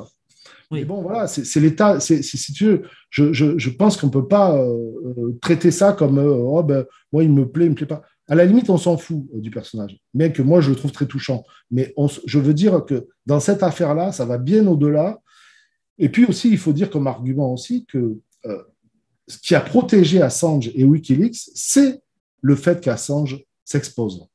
Mais 0.70 0.84
bon, 0.84 1.00
voilà, 1.00 1.26
c'est 1.26 1.60
l'État. 1.60 1.98
Si 1.98 2.52
tu 2.52 2.64
veux, 2.66 2.82
je, 3.10 3.70
pense 3.70 3.96
qu'on 3.96 4.08
ne 4.08 4.12
peut 4.12 4.28
pas 4.28 4.54
euh, 4.54 4.90
euh, 5.16 5.38
traiter 5.40 5.70
ça 5.70 5.94
comme 5.94 6.18
oh, 6.18 6.62
ben, 6.62 6.84
moi, 7.10 7.24
il 7.24 7.32
me 7.32 7.48
plaît, 7.48 7.64
il 7.64 7.68
ne 7.68 7.70
me 7.70 7.74
plaît 7.74 7.86
pas. 7.86 8.02
À 8.28 8.34
la 8.34 8.44
limite, 8.44 8.68
on 8.68 8.76
s'en 8.76 8.98
fout 8.98 9.24
du 9.32 9.50
personnage, 9.50 9.98
bien 10.12 10.28
que 10.28 10.42
moi, 10.42 10.60
je 10.60 10.68
le 10.68 10.76
trouve 10.76 10.92
très 10.92 11.06
touchant. 11.06 11.42
Mais 11.70 11.94
je 12.26 12.38
veux 12.38 12.52
dire 12.52 12.84
que 12.84 13.08
dans 13.24 13.40
cette 13.40 13.62
affaire-là, 13.62 14.12
ça 14.12 14.26
va 14.26 14.36
bien 14.36 14.66
au-delà. 14.66 15.20
Et 15.96 16.10
puis 16.10 16.26
aussi, 16.26 16.50
il 16.50 16.58
faut 16.58 16.74
dire 16.74 16.90
comme 16.90 17.06
argument 17.06 17.50
aussi 17.54 17.86
que 17.86 18.18
ce 19.28 19.38
qui 19.38 19.54
a 19.54 19.60
protégé 19.60 20.22
Assange 20.22 20.70
et 20.74 20.84
Wikileaks, 20.84 21.50
c'est 21.54 22.00
le 22.40 22.56
fait 22.56 22.80
qu'Assange 22.80 23.44
s'expose. 23.64 24.26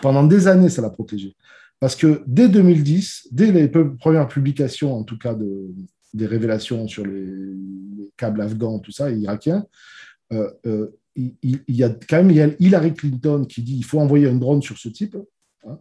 Pendant 0.00 0.24
des 0.24 0.46
années, 0.46 0.68
ça 0.68 0.82
l'a 0.82 0.90
protégé. 0.90 1.34
Parce 1.80 1.96
que 1.96 2.22
dès 2.26 2.48
2010, 2.48 3.28
dès 3.32 3.52
les 3.52 3.68
premières 3.68 4.28
publications, 4.28 4.96
en 4.96 5.02
tout 5.02 5.18
cas, 5.18 5.34
de, 5.34 5.74
des 6.14 6.26
révélations 6.26 6.88
sur 6.88 7.04
les, 7.04 7.26
câbles 8.16 8.40
afghans, 8.40 8.78
tout 8.78 8.92
ça, 8.92 9.10
et 9.10 9.16
irakiens, 9.16 9.66
euh, 10.32 10.50
euh, 10.64 10.96
il, 11.14 11.60
y 11.68 11.82
a 11.82 11.90
quand 11.90 12.22
même 12.22 12.54
Hillary 12.58 12.94
Clinton 12.94 13.44
qui 13.46 13.62
dit 13.62 13.74
qu'il 13.74 13.84
faut 13.84 14.00
envoyer 14.00 14.28
un 14.28 14.36
drone 14.36 14.62
sur 14.62 14.78
ce 14.78 14.88
type. 14.88 15.16
Hein. 15.66 15.78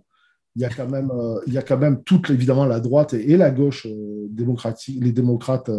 Il, 0.56 0.62
y 0.62 0.66
a 0.66 0.70
quand 0.70 0.90
même, 0.90 1.12
euh, 1.12 1.40
il 1.48 1.54
y 1.54 1.58
a 1.58 1.62
quand 1.62 1.78
même 1.78 2.04
toute, 2.04 2.30
évidemment, 2.30 2.66
la 2.66 2.80
droite 2.80 3.14
et, 3.14 3.38
la 3.38 3.52
gauche 3.52 3.88
démocratique, 4.30 5.02
les 5.02 5.12
démocrates 5.12 5.70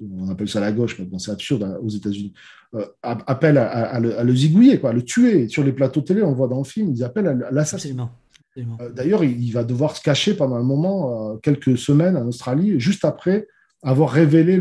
on 0.00 0.28
appelle 0.28 0.48
ça 0.48 0.60
la 0.60 0.72
gauche, 0.72 0.98
mais 0.98 1.04
bon, 1.04 1.18
c'est 1.18 1.30
absurde 1.30 1.62
hein, 1.62 1.78
aux 1.82 1.88
États-Unis, 1.88 2.32
euh, 2.74 2.86
appellent 3.02 3.58
à, 3.58 4.00
le, 4.00 4.34
zigouiller, 4.34 4.80
quoi, 4.80 4.90
à 4.90 4.92
le 4.92 5.02
tuer. 5.02 5.48
Sur 5.48 5.62
les 5.62 5.72
plateaux 5.72 6.00
télé, 6.00 6.22
on 6.22 6.30
le 6.30 6.36
voit 6.36 6.48
dans 6.48 6.58
le 6.58 6.64
film, 6.64 6.92
ils 6.94 7.04
appellent 7.04 7.28
à 7.28 7.50
l'assassinat. 7.50 8.10
Euh, 8.58 8.90
d'ailleurs, 8.90 9.24
il, 9.24 9.52
va 9.52 9.64
devoir 9.64 9.96
se 9.96 10.02
cacher 10.02 10.34
pendant 10.34 10.56
un 10.56 10.62
moment, 10.62 11.32
euh, 11.32 11.36
quelques 11.36 11.78
semaines 11.78 12.16
en 12.16 12.26
Australie, 12.26 12.78
juste 12.80 13.04
après 13.04 13.46
avoir 13.82 14.10
révélé 14.10 14.60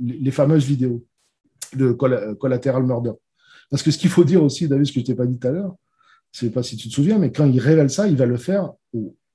les 0.00 0.30
fameuses 0.30 0.64
vidéos 0.64 1.04
de 1.74 1.92
Collateral 1.92 2.84
Murder. 2.84 3.12
Parce 3.70 3.82
que 3.82 3.90
ce 3.90 3.98
qu'il 3.98 4.08
faut 4.08 4.24
dire 4.24 4.42
aussi, 4.42 4.66
David, 4.66 4.86
ce 4.86 4.92
que 4.92 5.00
je 5.00 5.04
t'ai 5.04 5.14
pas 5.14 5.26
dit 5.26 5.38
tout 5.38 5.48
à 5.48 5.50
l'heure, 5.50 5.76
je 6.32 6.44
ne 6.44 6.48
sais 6.48 6.54
pas 6.54 6.62
si 6.62 6.76
tu 6.76 6.88
te 6.88 6.94
souviens, 6.94 7.18
mais 7.18 7.32
quand 7.32 7.46
il 7.46 7.60
révèle 7.60 7.90
ça, 7.90 8.08
il 8.08 8.16
va 8.16 8.24
le 8.24 8.38
faire 8.38 8.72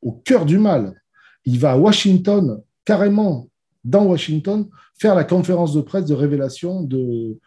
au 0.01 0.11
cœur 0.11 0.45
du 0.45 0.57
mal. 0.57 0.99
Il 1.45 1.59
va 1.59 1.73
à 1.73 1.77
Washington, 1.77 2.61
carrément 2.83 3.50
dans 3.83 4.05
Washington, 4.05 4.67
faire 4.99 5.15
la 5.15 5.23
conférence 5.23 5.73
de 5.73 5.81
presse 5.81 6.05
de 6.05 6.13
révélation 6.13 6.83
de, 6.83 7.37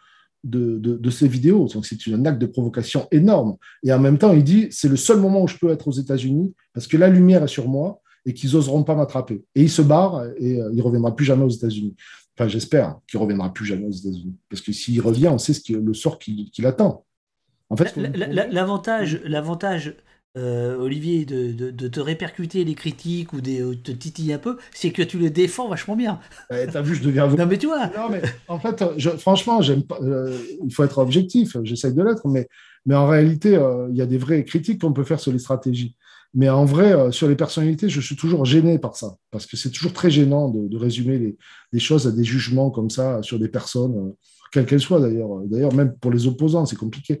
de, 0.43 1.09
ces 1.09 1.27
vidéos. 1.27 1.67
Donc, 1.67 1.85
c'est 1.85 1.97
un 2.13 2.25
acte 2.25 2.39
de 2.39 2.45
provocation 2.45 3.07
énorme. 3.11 3.57
Et 3.83 3.91
en 3.91 3.99
même 3.99 4.17
temps, 4.17 4.33
il 4.33 4.43
dit 4.43 4.67
c'est 4.71 4.89
le 4.89 4.97
seul 4.97 5.19
moment 5.19 5.43
où 5.43 5.47
je 5.47 5.57
peux 5.57 5.69
être 5.71 5.87
aux 5.87 5.93
États-Unis 5.93 6.53
parce 6.73 6.87
que 6.87 6.97
la 6.97 7.09
lumière 7.09 7.43
est 7.43 7.47
sur 7.47 7.67
moi 7.67 8.01
et 8.25 8.33
qu'ils 8.33 8.53
n'oseront 8.53 8.83
pas 8.83 8.95
m'attraper. 8.95 9.43
Et 9.55 9.63
il 9.63 9.69
se 9.69 9.81
barre 9.81 10.25
et 10.37 10.61
euh, 10.61 10.69
il 10.71 10.77
ne 10.77 10.81
reviendra 10.81 11.15
plus 11.15 11.25
jamais 11.25 11.43
aux 11.43 11.49
États-Unis. 11.49 11.95
Enfin, 12.37 12.49
j'espère 12.49 12.97
qu'il 13.07 13.19
ne 13.19 13.23
reviendra 13.23 13.53
plus 13.53 13.65
jamais 13.65 13.85
aux 13.85 13.91
États-Unis. 13.91 14.35
Parce 14.49 14.61
que 14.61 14.71
s'il 14.71 14.99
revient, 15.01 15.29
on 15.29 15.37
sait 15.37 15.53
ce 15.53 15.61
qui, 15.61 15.73
le 15.73 15.93
sort 15.93 16.19
qui, 16.19 16.51
qui. 16.51 16.63
En 17.69 17.77
fait, 17.77 17.95
l'avantage, 17.95 19.21
l'avantage 19.23 19.95
euh, 20.37 20.77
Olivier, 20.77 21.25
de, 21.25 21.87
te 21.87 21.99
répercuter 21.99 22.63
les 22.65 22.75
critiques 22.75 23.31
ou 23.33 23.39
de 23.39 23.73
te 23.73 23.91
titiller 23.91 24.33
un 24.33 24.37
peu, 24.37 24.57
c'est 24.73 24.91
que 24.91 25.01
tu 25.01 25.17
le 25.17 25.29
défends 25.29 25.69
vachement 25.69 25.95
bien. 25.95 26.19
T'as 26.49 26.81
vu, 26.81 26.95
je 26.95 27.03
deviens. 27.03 27.27
non, 27.27 27.45
mais 27.45 27.57
tu 27.57 27.67
vois. 27.67 27.87
Non, 27.87 28.09
mais 28.09 28.21
en 28.47 28.59
fait, 28.59 28.83
franchement, 29.17 29.61
j'aime 29.61 29.83
pas, 29.83 29.97
euh, 30.01 30.37
il 30.65 30.73
faut 30.73 30.83
être 30.83 30.97
objectif, 30.97 31.55
j'essaye 31.63 31.93
de 31.93 32.03
l'être, 32.03 32.27
mais, 32.27 32.47
mais 32.85 32.95
en 32.95 33.07
réalité, 33.07 33.55
euh, 33.55 33.87
il 33.91 33.95
y 33.95 34.01
a 34.01 34.05
des 34.05 34.17
vraies 34.17 34.43
critiques 34.43 34.81
qu'on 34.81 34.93
peut 34.93 35.03
faire 35.03 35.19
sur 35.19 35.31
les 35.31 35.39
stratégies. 35.39 35.95
Mais 36.33 36.49
en 36.49 36.65
vrai, 36.65 37.13
sur 37.13 37.29
les 37.29 37.35
personnalités, 37.35 37.87
je 37.87 38.01
suis 38.01 38.17
toujours 38.17 38.43
gêné 38.43 38.77
par 38.77 38.97
ça, 38.97 39.15
parce 39.31 39.45
que 39.45 39.55
c'est 39.55 39.69
toujours 39.69 39.93
très 39.93 40.11
gênant 40.11 40.49
de, 40.49 40.75
résumer 40.75 41.17
les, 41.17 41.37
les, 41.71 41.79
choses 41.79 42.07
à 42.07 42.11
des 42.11 42.25
jugements 42.25 42.71
comme 42.71 42.89
ça 42.89 43.23
sur 43.23 43.39
des 43.39 43.47
personnes 43.47 44.13
quelle 44.51 44.65
qu'elle 44.65 44.79
soit 44.79 44.99
d'ailleurs. 44.99 45.29
D'ailleurs, 45.45 45.73
même 45.73 45.95
pour 45.97 46.11
les 46.11 46.27
opposants, 46.27 46.65
c'est 46.65 46.75
compliqué. 46.75 47.19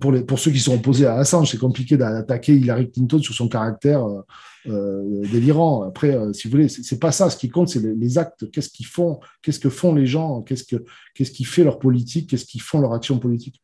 Pour, 0.00 0.38
ceux 0.38 0.50
qui 0.50 0.60
sont 0.60 0.74
opposés 0.74 1.06
à 1.06 1.16
Assange, 1.16 1.50
c'est 1.50 1.58
compliqué 1.58 1.96
d'attaquer 1.96 2.56
Hillary 2.56 2.90
Clinton 2.90 3.20
sur 3.20 3.34
son 3.34 3.48
caractère 3.48 4.06
euh, 4.06 4.22
euh, 4.68 5.22
délirant. 5.30 5.82
Après, 5.82 6.16
euh, 6.16 6.32
si 6.32 6.48
vous 6.48 6.52
voulez, 6.52 6.68
c'est 6.68 6.98
pas 6.98 7.12
ça. 7.12 7.28
Ce 7.30 7.36
qui 7.36 7.48
compte, 7.48 7.68
c'est 7.68 7.82
les, 7.82 8.18
actes. 8.18 8.50
Qu'est-ce 8.50 8.70
qu'ils 8.70 8.86
font? 8.86 9.20
Qu'est-ce 9.42 9.60
que 9.60 9.68
font 9.68 9.94
les 9.94 10.06
gens? 10.06 10.42
Qu'est-ce 10.42 10.64
que 10.64 10.84
qu'est-ce 11.14 11.32
qui 11.32 11.44
fait 11.44 11.64
leur 11.64 11.78
politique? 11.78 12.30
Qu'est-ce 12.30 12.46
qu'ils 12.46 12.62
font 12.62 12.80
leur 12.80 12.92
action 12.92 13.18
politique? 13.18 13.60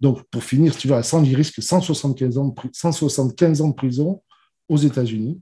Donc, 0.00 0.22
pour 0.30 0.44
finir, 0.44 0.72
si 0.72 0.80
tu 0.80 0.88
veux, 0.88 0.94
Assange, 0.94 1.28
il 1.28 1.34
risque 1.34 1.62
175 1.62 2.38
ans 2.38 2.48
de, 2.48 2.54
175 2.72 3.60
ans 3.60 3.68
de 3.68 3.74
prison 3.74 4.22
aux 4.68 4.76
États-Unis 4.76 5.40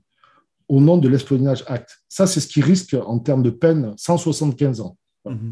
au 0.67 0.81
nom 0.81 0.97
de 0.97 1.07
l'espionnage 1.07 1.63
Act. 1.67 2.01
Ça, 2.09 2.27
c'est 2.27 2.41
ce 2.41 2.47
qui 2.47 2.61
risque 2.61 2.95
en 3.05 3.19
termes 3.19 3.43
de 3.43 3.51
peine 3.51 3.93
175 3.95 4.81
ans. 4.81 4.97
Mm-hmm 5.25 5.51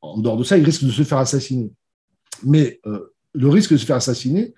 en 0.00 0.18
dehors 0.18 0.36
de 0.36 0.44
ça, 0.44 0.56
il 0.56 0.64
risque 0.64 0.84
de 0.84 0.90
se 0.90 1.02
faire 1.02 1.18
assassiner. 1.18 1.70
Mais 2.42 2.80
euh, 2.86 3.14
le 3.32 3.48
risque 3.48 3.72
de 3.72 3.76
se 3.76 3.86
faire 3.86 3.96
assassiner, 3.96 4.54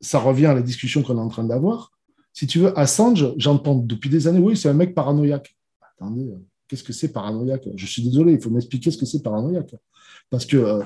ça 0.00 0.18
revient 0.18 0.46
à 0.46 0.54
la 0.54 0.62
discussion 0.62 1.02
qu'on 1.02 1.16
est 1.16 1.20
en 1.20 1.28
train 1.28 1.44
d'avoir. 1.44 1.92
Si 2.32 2.46
tu 2.46 2.58
veux, 2.58 2.76
Assange, 2.78 3.32
j'entends 3.36 3.76
depuis 3.76 4.10
des 4.10 4.26
années, 4.26 4.40
oui, 4.40 4.56
c'est 4.56 4.68
un 4.68 4.74
mec 4.74 4.94
paranoïaque. 4.94 5.56
Attendez, 5.96 6.28
euh, 6.28 6.36
qu'est-ce 6.68 6.82
que 6.82 6.92
c'est 6.92 7.12
paranoïaque? 7.12 7.68
Je 7.76 7.86
suis 7.86 8.02
désolé, 8.02 8.32
il 8.32 8.40
faut 8.40 8.50
m'expliquer 8.50 8.90
ce 8.90 8.98
que 8.98 9.06
c'est 9.06 9.22
paranoïaque. 9.22 9.74
Parce 10.30 10.46
que 10.46 10.56
euh, 10.56 10.82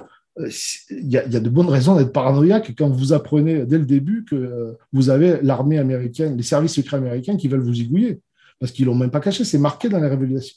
il 0.90 1.08
y, 1.10 1.16
a 1.16 1.26
de 1.26 1.48
bonnes 1.48 1.68
raisons 1.68 1.96
d'être 1.96 2.12
paranoïaque 2.12 2.74
quand 2.78 2.88
vous 2.88 3.12
apprenez 3.12 3.66
dès 3.66 3.78
le 3.78 3.84
début 3.84 4.24
que 4.24 4.76
vous 4.92 5.10
avez 5.10 5.40
l'armée 5.42 5.78
américaine, 5.78 6.36
les 6.36 6.44
services 6.44 6.74
secrets 6.74 6.98
américains 6.98 7.36
qui 7.36 7.48
veulent 7.48 7.64
vous 7.64 7.74
zigouiller. 7.74 8.20
Parce 8.60 8.70
qu'ils 8.70 8.86
l'ont 8.86 8.94
même 8.94 9.10
pas 9.10 9.18
caché, 9.18 9.42
c'est 9.42 9.58
marqué 9.58 9.88
dans 9.88 9.98
les 9.98 10.08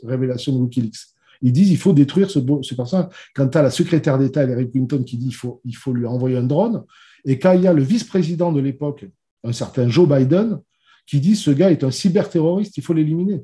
révélations 0.03 0.53
de 0.53 0.59
Wikileaks. 0.59 1.15
Ils 1.41 1.51
disent 1.51 1.71
il 1.71 1.77
faut 1.77 1.93
détruire 1.93 2.29
ce, 2.29 2.39
ce 2.61 2.75
personnage. 2.75 3.07
Quand 3.35 3.47
tu 3.47 3.57
as 3.57 3.61
la 3.61 3.71
secrétaire 3.71 4.17
d'État, 4.17 4.43
Hillary 4.43 4.69
Clinton, 4.69 5.03
qui 5.03 5.17
dit 5.17 5.27
il 5.27 5.35
faut, 5.35 5.61
il 5.65 5.75
faut 5.75 5.93
lui 5.93 6.05
envoyer 6.05 6.37
un 6.37 6.43
drone, 6.43 6.83
et 7.25 7.39
quand 7.39 7.53
il 7.53 7.61
y 7.61 7.67
a 7.67 7.73
le 7.73 7.83
vice-président 7.83 8.51
de 8.51 8.59
l'époque, 8.59 9.05
un 9.43 9.53
certain 9.53 9.87
Joe 9.87 10.07
Biden, 10.07 10.59
qui 11.05 11.19
dit 11.19 11.35
ce 11.35 11.51
gars 11.51 11.71
est 11.71 11.83
un 11.83 11.91
cyberterroriste, 11.91 12.77
il 12.77 12.83
faut 12.83 12.93
l'éliminer. 12.93 13.43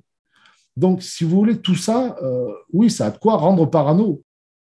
Donc, 0.75 1.01
si 1.01 1.23
vous 1.23 1.37
voulez, 1.37 1.57
tout 1.59 1.75
ça, 1.75 2.15
euh, 2.21 2.51
oui, 2.71 2.91
ça 2.91 3.07
a 3.07 3.11
de 3.11 3.17
quoi 3.17 3.37
rendre 3.37 3.65
parano. 3.65 4.21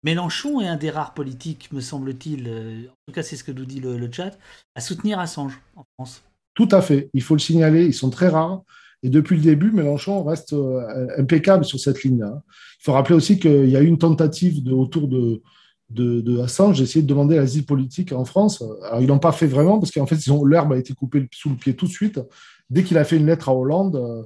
Mélenchon 0.03 0.61
est 0.63 0.67
un 0.67 0.77
des 0.77 0.89
rares 0.89 1.13
politiques, 1.13 1.71
me 1.73 1.81
semble-t-il, 1.81 2.49
euh, 2.49 2.87
en 2.89 2.95
tout 3.07 3.13
cas 3.13 3.23
c'est 3.23 3.37
ce 3.37 3.45
que 3.45 3.53
nous 3.53 3.67
dit 3.67 3.81
le, 3.81 3.99
le, 3.99 4.11
chat, 4.11 4.39
à 4.75 4.81
soutenir 4.81 5.19
Assange 5.19 5.61
en 5.77 5.85
France. 5.95 6.23
Tout 6.55 6.69
à 6.73 6.81
fait, 6.81 7.11
il 7.13 7.23
faut 7.23 7.35
le 7.35 7.41
signaler, 7.41 7.85
ils 7.85 7.95
sont 7.95 8.09
très 8.09 8.29
rares. 8.29 8.63
Et 9.03 9.09
depuis 9.09 9.37
le 9.37 9.43
début, 9.43 9.73
Mélenchon 9.73 10.23
reste 10.25 10.53
euh, 10.53 11.09
impeccable 11.17 11.65
sur 11.65 11.81
cette 11.81 12.03
ligne-là. 12.03 12.43
Il 12.81 12.85
faut 12.85 12.93
rappeler 12.93 13.15
aussi 13.15 13.39
qu'il 13.39 13.69
y 13.69 13.77
a 13.77 13.81
eu 13.81 13.87
une 13.87 13.99
tentative 13.99 14.73
autour 14.73 15.09
de, 15.09 15.43
de, 15.91 16.21
de 16.21 16.39
Assange 16.41 16.79
d'essayer 16.79 17.03
de 17.03 17.07
demander 17.07 17.37
l'asile 17.37 17.65
politique 17.65 18.13
en 18.13 18.25
France. 18.25 18.63
Alors, 18.85 19.01
ils 19.01 19.07
l'ont 19.07 19.19
pas 19.19 19.33
fait 19.33 19.47
vraiment 19.47 19.79
parce 19.79 19.91
qu'en 19.91 20.07
fait, 20.07 20.19
l'herbe 20.47 20.73
a 20.73 20.79
été 20.79 20.95
coupée 20.95 21.29
sous 21.33 21.51
le 21.51 21.57
pied 21.57 21.75
tout 21.75 21.87
de 21.87 21.93
suite 21.93 22.21
dès 22.69 22.85
qu'il 22.85 22.99
a 22.99 23.05
fait 23.05 23.17
une 23.17 23.27
lettre 23.27 23.49
à 23.49 23.55
Hollande 23.55 23.97
euh, 23.97 24.23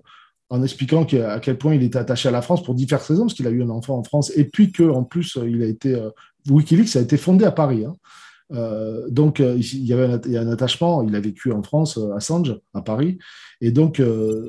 en 0.51 0.62
expliquant 0.62 1.05
à 1.05 1.41
quel 1.41 1.57
point 1.57 1.75
il 1.75 1.83
était 1.83 1.99
attaché 1.99 2.29
à 2.29 2.33
la 2.33 2.43
France 2.43 2.62
pour 2.62 2.75
diverses 2.75 3.09
raisons, 3.09 3.22
parce 3.22 3.35
qu'il 3.35 3.47
a 3.47 3.51
eu 3.51 3.62
un 3.62 3.70
enfant 3.70 3.99
en 3.99 4.05
France, 4.05 4.31
et 4.37 4.45
puis 4.45 4.70
qu'en 4.70 5.03
plus, 5.03 5.39
il 5.45 5.62
a 5.62 5.66
été. 5.66 5.95
Euh, 5.95 6.11
Wikileaks 6.49 6.97
a 6.97 7.01
été 7.01 7.16
fondé 7.16 7.47
à 7.47 7.51
Paris. 7.51 7.85
Hein. 7.87 7.95
Euh, 8.55 9.09
donc, 9.11 9.40
euh, 9.40 9.57
il 9.59 9.84
y 9.84 9.92
avait 9.92 10.36
un, 10.36 10.48
attachement. 10.48 11.02
Il 11.02 11.14
a 11.14 11.20
vécu 11.20 11.52
en 11.52 11.62
France, 11.62 11.98
euh, 11.98 12.12
à 12.12 12.16
Assange, 12.16 12.59
à 12.72 12.82
Paris. 12.82 13.18
Et 13.61 13.70
donc, 13.70 14.00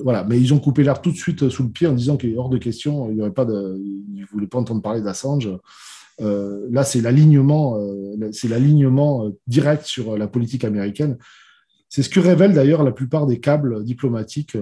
voilà. 0.03 0.23
Mais 0.23 0.39
ils 0.39 0.53
ont 0.53 0.59
coupé 0.59 0.83
l'air 0.83 1.01
tout 1.01 1.11
de 1.11 1.17
suite 1.17 1.49
sous 1.49 1.63
le 1.63 1.69
pied 1.69 1.87
en 1.87 1.93
disant 1.93 2.17
qu'il 2.17 2.31
est 2.31 2.37
hors 2.37 2.49
de 2.49 2.57
question. 2.57 3.09
Il 3.09 3.15
n'y 3.15 3.21
aurait 3.21 3.31
pas. 3.31 3.45
Ils 3.45 4.21
ne 4.21 4.25
voulaient 4.25 4.47
pas 4.47 4.59
entendre 4.59 4.81
parler 4.81 5.01
d'Assange. 5.01 5.49
là, 6.19 6.83
c'est 6.83 7.01
l'alignement, 7.01 7.79
c'est 8.31 8.47
l'alignement 8.47 9.31
direct 9.47 9.85
sur 9.85 10.17
la 10.17 10.27
politique 10.27 10.63
américaine. 10.63 11.17
C'est 11.87 12.03
ce 12.03 12.09
que 12.09 12.19
révèlent 12.19 12.53
d'ailleurs 12.53 12.83
la 12.83 12.91
plupart 12.91 13.25
des 13.25 13.39
câbles 13.39 13.83
diplomatiques 13.83 14.57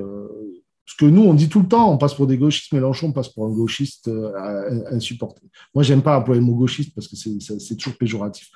parce 0.86 0.98
que 0.98 1.06
nous, 1.06 1.22
on 1.22 1.34
dit 1.34 1.48
tout 1.48 1.62
le 1.62 1.68
temps, 1.68 1.92
on 1.92 1.98
passe 1.98 2.14
pour 2.14 2.28
des 2.28 2.38
gauchistes, 2.38 2.74
Mélenchon 2.74 3.14
passe 3.14 3.30
pour 3.30 3.46
un 3.46 3.52
gauchiste 3.52 4.10
euh, 4.10 4.84
insupporté. 4.92 5.42
Moi, 5.74 5.84
j'aime 5.84 6.02
pas 6.02 6.20
employer 6.20 6.42
le 6.42 6.46
mot 6.46 6.56
gauchiste 6.56 6.94
parce 6.94 7.08
que 7.08 7.16
c'est 7.16 7.76
toujours 7.78 7.98
péjoratif. 7.98 8.50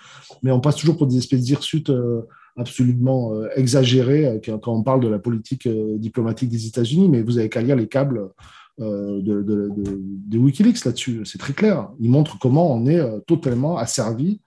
Mais 0.43 0.51
on 0.51 0.59
passe 0.59 0.75
toujours 0.75 0.97
pour 0.97 1.07
des 1.07 1.17
espèces 1.17 1.43
d'hirsutes 1.43 1.89
euh, 1.89 2.23
absolument 2.57 3.33
euh, 3.33 3.47
exagérées 3.55 4.41
quand, 4.43 4.73
on 4.73 4.83
parle 4.83 4.99
de 4.99 5.07
la 5.07 5.19
politique 5.19 5.69
diplomatique 5.69 6.49
des 6.49 6.67
États-Unis. 6.67 7.07
Mais 7.07 7.21
vous 7.21 7.37
avez 7.37 7.47
qu'à 7.47 7.61
lire 7.61 7.77
les 7.77 7.87
câbles 7.87 8.29
de, 8.77 10.37
Wikileaks 10.37 10.83
là-dessus. 10.83 11.21
C'est 11.23 11.37
très 11.37 11.53
clair. 11.53 11.89
Ils 12.01 12.11
montrent 12.11 12.37
comment 12.39 12.73
on 12.73 12.85
est 12.87 13.01
totalement 13.25 13.77
asservi. 13.77 14.41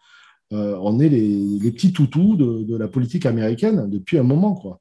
on 0.50 1.00
est 1.00 1.08
les, 1.08 1.58
les 1.58 1.72
petits 1.72 1.92
toutous 1.92 2.36
de, 2.36 2.76
la 2.76 2.88
politique 2.88 3.24
américaine 3.24 3.88
depuis 3.88 4.18
un 4.18 4.22
moment, 4.22 4.54
quoi 4.54 4.80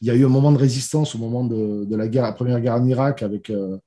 il 0.00 0.08
y 0.08 0.10
a 0.10 0.14
eu 0.14 0.24
un 0.24 0.28
moment 0.28 0.52
de 0.52 0.58
résistance 0.58 1.14
au 1.14 1.18
moment 1.18 1.44
de, 1.44 1.86
la, 1.94 2.32
première 2.32 2.60
guerre 2.60 2.74
en 2.74 2.86
Irak, 2.86 3.22
avec, 3.22 3.50
euh, 3.50 3.78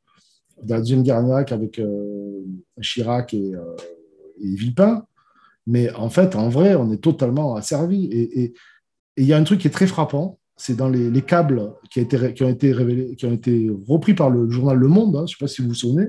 la 0.66 0.80
deuxième 0.80 1.04
guerre 1.04 1.18
en 1.18 1.28
Irak 1.28 1.52
avec 1.52 1.80
euh, 1.80 2.44
Chirac 2.82 3.34
et, 3.34 3.56
euh, 3.56 3.76
et, 4.42 4.56
Villepin. 4.56 5.06
Mais 5.68 5.92
en 5.94 6.10
fait, 6.10 6.36
en 6.36 6.50
vrai, 6.50 6.76
on 6.76 6.92
est 6.92 7.04
totalement 7.04 7.56
asservi. 7.56 8.06
Et 8.06 8.54
il 9.18 9.26
y 9.26 9.34
a 9.34 9.38
un 9.38 9.44
truc 9.44 9.60
qui 9.60 9.68
est 9.68 9.72
très 9.72 9.88
frappant, 9.88 10.40
c'est 10.56 10.76
dans 10.76 10.90
les, 10.90 11.22
câbles 11.22 11.74
qui, 11.92 12.08
qui, 12.08 12.44
ont 12.44 12.50
été 12.50 12.72
révélés, 12.72 13.16
qui 13.16 13.26
ont 13.26 13.34
été 13.34 13.70
repris 13.88 14.14
par 14.14 14.30
le 14.30 14.50
journal 14.50 14.78
Le 14.78 14.88
Monde, 14.88 15.16
hein, 15.16 15.20
je 15.20 15.24
ne 15.24 15.28
sais 15.28 15.36
pas 15.40 15.48
si 15.48 15.62
vous 15.62 15.70
vous 15.70 15.74
souvenez, 15.74 16.08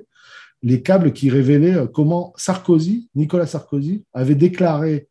les 0.63 0.83
câbles 0.83 1.13
qui 1.13 1.29
révélaient 1.29 1.87
comment 1.93 2.33
Sarkozy, 2.37 3.11
Nicolas 3.15 3.47
Sarkozy, 3.47 4.05
avait 4.13 4.37
déclaré 4.37 5.09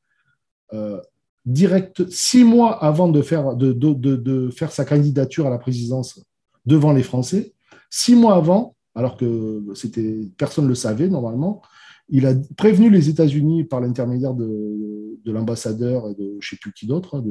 direct 1.48 2.08
six 2.10 2.44
mois 2.44 2.84
avant 2.84 3.08
de 3.08 3.22
faire, 3.22 3.56
de, 3.56 3.72
de, 3.72 3.94
de, 3.94 4.50
faire 4.52 4.72
sa 4.72 4.86
candidature 4.86 5.48
à 5.48 5.50
la 5.50 5.58
présidence 5.58 6.22
devant 6.66 6.92
les 6.92 7.04
Français, 7.04 7.54
six 7.90 8.16
mois 8.16 8.36
avant, 8.36 8.76
alors 8.96 9.16
que 9.16 9.64
c'était 9.74 10.28
personne 10.38 10.66
ne 10.66 10.70
le 10.70 10.76
savait 10.76 11.08
normalement, 11.08 11.62
il 12.10 12.26
a 12.26 12.34
prévenu 12.58 12.90
les 12.90 13.10
États-Unis 13.10 13.64
par 13.64 13.80
l'intermédiaire 13.80 14.34
de, 14.34 15.18
de 15.24 15.32
l'ambassadeur 15.32 16.10
et 16.10 16.16
de 16.16 16.38
je 16.40 16.48
ne 16.48 16.50
sais 16.50 16.58
plus 16.62 16.74
qui 16.74 16.86
d'autre, 16.86 17.18
hein, 17.18 17.24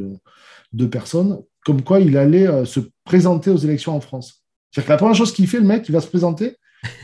de 0.73 0.87
personnes, 0.87 1.43
comme 1.65 1.83
quoi 1.83 2.01
il 2.01 2.17
allait 2.17 2.47
euh, 2.47 2.65
se 2.65 2.81
présenter 3.05 3.51
aux 3.51 3.57
élections 3.57 3.95
en 3.95 4.01
France. 4.01 4.45
C'est-à-dire 4.71 4.87
que 4.87 4.93
la 4.93 4.99
première 4.99 5.15
chose 5.15 5.33
qu'il 5.33 5.47
fait, 5.47 5.61
le 5.61 5.67
mec, 5.67 5.89
il 5.89 5.93
va 5.93 6.01
se 6.01 6.09
présenter, 6.09 6.57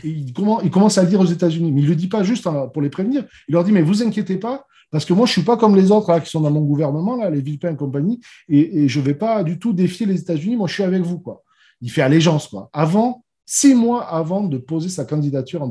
il, 0.05 0.33
commence, 0.33 0.63
il 0.65 0.71
commence 0.71 0.99
à 0.99 1.03
le 1.03 1.09
dire 1.09 1.21
aux 1.21 1.27
États-Unis. 1.27 1.73
Mais 1.73 1.81
il 1.81 1.85
ne 1.85 1.91
le 1.91 1.97
dit 1.97 2.09
pas 2.09 2.23
juste 2.23 2.47
hein, 2.47 2.69
pour 2.73 2.83
les 2.83 2.91
prévenir. 2.91 3.25
Il 3.49 3.53
leur 3.53 3.65
dit, 3.65 3.73
mais 3.73 3.83
vous 3.83 4.03
inquiétez 4.03 4.37
pas, 4.37 4.67
parce 4.93 5.07
que 5.07 5.15
moi, 5.15 5.25
je 5.25 5.31
ne 5.31 5.33
suis 5.33 5.43
pas 5.43 5.57
comme 5.57 5.75
les 5.75 5.91
autres 5.91 6.17
qui 6.21 6.31
sont 6.31 6.43
dans 6.43 6.51
mon 6.51 6.61
gouvernement, 6.61 7.17
là, 7.17 7.31
les 7.31 7.41
Villepin 7.41 7.73
et 7.73 7.77
compagnie, 7.77 8.21
et, 8.49 8.87
je 8.89 9.01
ne 9.01 9.05
vais 9.05 9.15
pas 9.15 9.43
du 9.43 9.59
tout 9.59 9.73
défier 9.73 10.05
les 10.05 10.21
États-Unis. 10.21 10.55
Moi, 10.55 10.69
je 10.69 10.75
suis 10.75 10.83
avec 10.83 11.03
vous. 11.03 11.19
Quoi. 11.19 11.43
Il 11.81 11.91
fait 11.91 12.03
allégeance. 12.03 12.47
Quoi. 12.47 12.69
Avant, 12.75 13.25
six 13.47 13.75
mois 13.75 14.05
avant 14.05 14.45
de 14.45 14.59
poser 14.59 14.91
sa 14.91 15.07
candidature 15.07 15.63
en, 15.63 15.69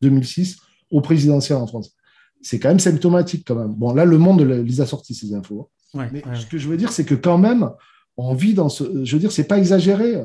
2006 0.00 0.56
au 0.92 1.00
présidentiel 1.00 1.58
en 1.58 1.66
France. 1.66 1.90
C'est 2.40 2.60
quand 2.60 2.68
même 2.68 2.78
symptomatique, 2.78 3.44
quand 3.44 3.56
même. 3.56 3.74
Bon, 3.74 3.92
là, 3.92 4.04
le 4.04 4.18
monde 4.18 4.42
les 4.42 4.80
a 4.80 4.86
sortis, 4.86 5.16
ces 5.16 5.34
infos. 5.34 5.68
Hein. 5.94 6.08
Mais 6.12 6.22
ce 6.34 6.46
que 6.46 6.58
je 6.58 6.68
veux 6.68 6.76
dire, 6.76 6.92
c'est 6.92 7.04
que 7.04 7.16
quand 7.16 7.38
même, 7.38 7.68
on 8.16 8.34
vit 8.34 8.54
dans 8.54 8.68
ce. 8.68 9.04
Je 9.04 9.16
veux 9.16 9.20
dire, 9.20 9.32
c'est 9.32 9.48
pas 9.48 9.58
exagéré. 9.58 10.22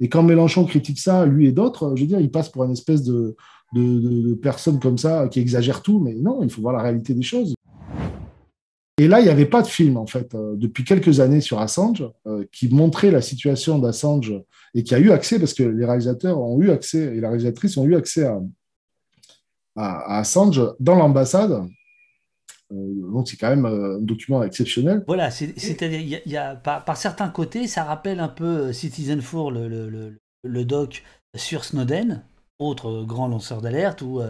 Et, 0.00 0.08
quand 0.08 0.24
Mélenchon 0.24 0.64
critique 0.64 0.98
ça, 0.98 1.24
lui 1.24 1.46
et 1.46 1.52
d'autres, 1.52 1.92
je 1.94 2.02
veux 2.02 2.08
dire, 2.08 2.18
il 2.18 2.32
passe 2.32 2.48
pour 2.48 2.64
une 2.64 2.72
espèce 2.72 3.04
de, 3.04 3.36
de, 3.74 4.34
personne 4.34 4.78
comme 4.78 4.98
ça 4.98 5.28
qui 5.28 5.40
exagère 5.40 5.82
tout, 5.82 5.98
mais 5.98 6.14
non, 6.14 6.42
il 6.42 6.50
faut 6.50 6.62
voir 6.62 6.74
la 6.74 6.82
réalité 6.82 7.14
des 7.14 7.22
choses. 7.22 7.54
Et 8.98 9.08
là, 9.08 9.18
il 9.20 9.24
n'y 9.24 9.30
avait 9.30 9.46
pas 9.46 9.62
de 9.62 9.66
film, 9.66 9.96
en 9.96 10.06
fait, 10.06 10.34
euh, 10.34 10.54
depuis 10.56 10.84
quelques 10.84 11.18
années 11.18 11.40
sur 11.40 11.58
Assange, 11.58 12.08
euh, 12.26 12.44
qui 12.52 12.68
montrait 12.68 13.10
la 13.10 13.20
situation 13.20 13.78
d'Assange 13.80 14.32
et 14.74 14.84
qui 14.84 14.94
a 14.94 15.00
eu 15.00 15.10
accès, 15.10 15.40
parce 15.40 15.52
que 15.52 15.64
les 15.64 15.84
réalisateurs 15.84 16.40
ont 16.40 16.60
eu 16.60 16.70
accès, 16.70 17.16
et 17.16 17.20
la 17.20 17.28
réalisatrice 17.28 17.76
ont 17.76 17.84
eu 17.84 17.96
accès 17.96 18.24
à, 18.24 18.40
à 19.74 20.18
Assange 20.18 20.62
dans 20.78 20.94
l'ambassade 20.94 21.66
euh, 22.72 23.12
donc 23.12 23.28
c'est 23.28 23.36
quand 23.36 23.50
même 23.50 23.66
un 23.66 23.98
document 24.00 24.42
exceptionnel. 24.42 25.04
Voilà, 25.06 25.30
c'est-à-dire, 25.30 26.00
il 26.00 26.32
y 26.32 26.36
a, 26.36 26.54
par, 26.54 26.96
certains 26.96 27.28
côtés, 27.28 27.66
ça 27.66 27.84
rappelle 27.84 28.20
un 28.20 28.28
peu 28.28 28.72
Citizen 28.72 29.20
Four, 29.20 29.50
le, 29.50 29.68
le, 30.42 30.64
doc 30.64 31.02
sur 31.36 31.64
Snowden, 31.64 32.22
autre 32.68 33.04
grand 33.04 33.28
lanceur 33.28 33.60
d'alerte, 33.62 34.02
où 34.02 34.20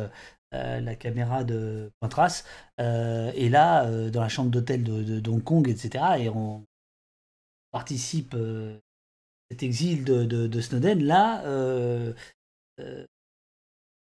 la 0.52 0.94
caméra 0.94 1.44
de 1.44 1.90
Pointras 2.00 2.44
est 2.78 3.50
là, 3.50 3.90
dans 4.10 4.20
la 4.20 4.28
chambre 4.28 4.50
d'hôtel 4.50 4.84
de, 4.84 5.30
Hong 5.30 5.42
Kong, 5.42 5.68
etc. 5.68 6.04
Et 6.18 6.28
on 6.28 6.64
participe 7.72 8.34
à 8.34 8.78
cet 9.50 9.62
exil 9.62 10.04
de, 10.04 10.24
de 10.24 10.60
Snowden. 10.60 11.02
Là, 11.02 11.42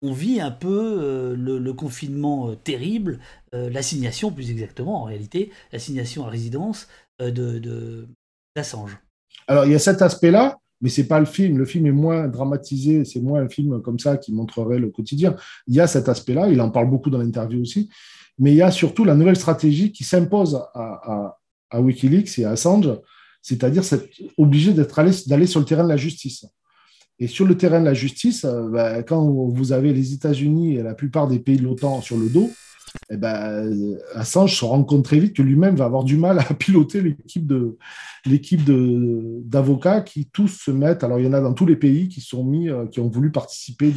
on 0.03 0.11
vit 0.11 0.41
un 0.41 0.51
peu 0.51 0.99
euh, 1.01 1.35
le, 1.35 1.73
confinement 1.73 2.49
euh, 2.49 2.55
terrible, 2.55 3.19
euh, 3.55 3.69
l'assignation 3.69 4.31
plus 4.31 4.51
exactement 4.51 5.01
en 5.01 5.05
réalité, 5.05 5.51
l'assignation 5.71 6.25
à 6.25 6.29
résidence 6.29 6.87
de 7.19 8.07
d'Assange. 8.55 8.97
Alors 9.47 9.65
il 9.65 9.71
y 9.71 9.75
a 9.75 9.79
cet 9.79 10.01
aspect-là, 10.01 10.59
mais 10.83 10.89
c'est 10.89 11.07
pas 11.07 11.19
le 11.19 11.25
film. 11.25 11.57
Le 11.57 11.65
film 11.65 11.85
est 11.87 11.93
moins 11.93 12.27
dramatisé, 12.27 13.05
c'est 13.05 13.21
moins 13.21 13.41
un 13.41 13.49
film 13.49 13.81
comme 13.81 13.97
ça 13.97 14.17
qui 14.17 14.33
montrerait 14.33 14.79
le 14.79 14.89
quotidien. 14.89 15.35
Il 15.65 15.73
y 15.73 15.79
a 15.79 15.87
cet 15.87 16.09
aspect-là, 16.09 16.49
il 16.49 16.59
en 16.59 16.69
parle 16.69 16.89
beaucoup 16.89 17.09
dans 17.09 17.19
l'interview 17.19 17.61
aussi, 17.61 17.89
mais 18.37 18.51
il 18.51 18.57
y 18.57 18.61
a 18.61 18.69
surtout 18.69 19.05
la 19.05 19.15
nouvelle 19.15 19.37
stratégie 19.37 19.93
qui 19.93 20.03
s'impose 20.03 20.61
à, 20.75 21.37
WikiLeaks 21.73 22.37
et 22.37 22.45
à 22.45 22.51
Assange, 22.51 22.89
c'est-à-dire 23.41 23.83
obligé 24.37 24.73
d'aller 24.73 25.47
sur 25.47 25.61
le 25.61 25.65
terrain 25.65 25.85
de 25.85 25.89
la 25.89 25.97
justice. 25.97 26.45
Et 27.17 27.27
sur 27.27 27.45
le 27.45 27.55
terrain 27.55 27.79
de 27.79 27.85
la 27.85 27.93
justice, 27.93 28.43
euh, 28.43 28.67
bah, 28.69 29.03
quand 29.03 29.23
vous 29.23 29.71
avez 29.71 29.93
les 29.93 30.13
États-Unis 30.13 30.75
et 30.75 30.83
la 30.83 30.95
plupart 30.95 31.27
des 31.27 31.39
pays 31.39 31.57
de 31.57 31.63
l'OTAN 31.63 32.01
sur 32.01 32.17
le 32.17 32.27
dos, 32.27 32.51
eh 33.09 33.17
ben, 33.17 33.97
Assange 34.13 34.57
se 34.57 34.65
rend 34.65 34.83
compte 34.83 35.05
très 35.05 35.19
vite 35.19 35.35
que 35.35 35.41
lui-même 35.41 35.75
va 35.75 35.85
avoir 35.85 36.03
du 36.03 36.17
mal 36.17 36.39
à 36.39 36.43
piloter 36.53 37.01
l'équipe 37.01 37.45
de 37.45 37.77
l'équipe 38.25 38.61
d'avocats 38.65 40.01
qui 40.01 40.27
tous 40.27 40.47
se 40.47 40.71
mettent. 40.71 41.03
Alors 41.03 41.19
il 41.19 41.25
y 41.25 41.27
en 41.27 41.33
a 41.33 41.41
dans 41.41 41.53
tous 41.53 41.65
les 41.65 41.75
pays 41.75 42.07
qui 42.07 42.21
sont 42.21 42.43
mis, 42.43 42.69
euh, 42.69 42.85
qui 42.87 42.99
ont 42.99 43.09
voulu 43.09 43.31
participer. 43.31 43.91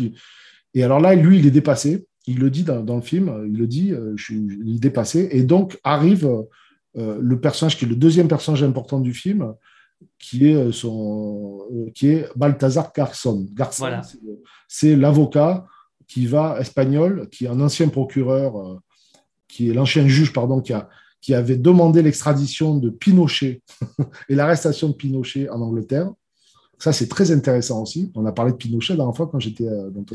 Et 0.74 0.82
alors 0.82 1.01
là, 1.01 1.14
lui, 1.14 1.38
il 1.38 1.47
est 1.47 1.51
dépassé. 1.51 2.07
Il 2.26 2.40
le 2.40 2.51
dit 2.51 2.64
dans, 2.64 2.97
le 2.97 3.03
film. 3.03 3.44
Il 3.47 3.57
le 3.57 3.66
dit. 3.66 3.92
Euh, 3.92 4.14
je 4.16 4.24
suis 4.24 4.36
il 4.64 4.76
est 4.76 4.80
dépassé. 4.80 5.28
Et 5.30 5.42
donc 5.42 5.78
arrive 5.84 6.44
le 6.94 7.38
personnage 7.38 7.76
qui 7.76 7.84
est 7.84 7.88
le 7.88 7.94
deuxième 7.94 8.26
personnage 8.26 8.62
important 8.62 9.01
du 9.01 9.12
film, 9.12 9.53
qui 10.18 10.49
est, 10.51 10.55
euh, 10.55 10.72
son, 10.72 11.61
euh, 11.72 11.90
qui 11.94 12.09
est 12.09 12.28
Balthazar 12.36 12.92
Garson. 12.94 13.47
Garson, 13.53 14.01
c'est 14.68 14.97
l'avocat 14.97 15.66
qui 16.07 16.26
va, 16.26 16.59
espagnol, 16.61 17.28
qui 17.30 17.44
est 17.44 17.49
un 17.49 17.61
ancien 17.61 17.88
procureur, 17.88 18.57
euh, 18.57 18.78
qui 19.49 19.70
est 19.70 19.74
l'ancien 19.74 20.07
juge, 20.09 20.32
pardon, 20.32 20.61
qui, 20.61 20.72
a, 20.72 20.88
qui 21.20 21.34
avait 21.34 21.57
demandé 21.57 22.03
l'extradition 22.03 22.76
de 22.76 22.90
Pinochet 22.90 23.62
et 24.28 24.34
l'arrestation 24.34 24.88
de 24.88 24.94
Pinochet 24.94 25.49
en 25.49 25.61
Angleterre. 25.61 26.11
Ça, 26.78 26.92
c'est 26.92 27.09
très 27.09 27.30
intéressant 27.30 27.82
aussi. 27.82 28.12
On 28.14 28.26
a 28.26 28.32
parlé 28.32 28.53
de 28.53 28.57
Pinochet 28.57 28.92
la 28.92 28.99
dernière 28.99 29.16
fois 29.16 29.28
quand 29.28 29.40
j'étais 29.40 29.64
dans 29.64 30.03
ton 30.03 30.14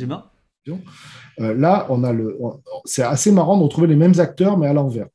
euh, 1.39 1.55
là, 1.55 1.87
on 1.89 2.03
a 2.03 2.13
le, 2.13 2.37
c'est 2.85 3.01
assez 3.01 3.31
marrant 3.31 3.57
de 3.57 3.63
retrouver 3.63 3.87
les 3.87 3.95
mêmes 3.95 4.19
acteurs, 4.19 4.57
mais 4.57 4.67
à 4.67 4.73
l'envers. 4.73 5.07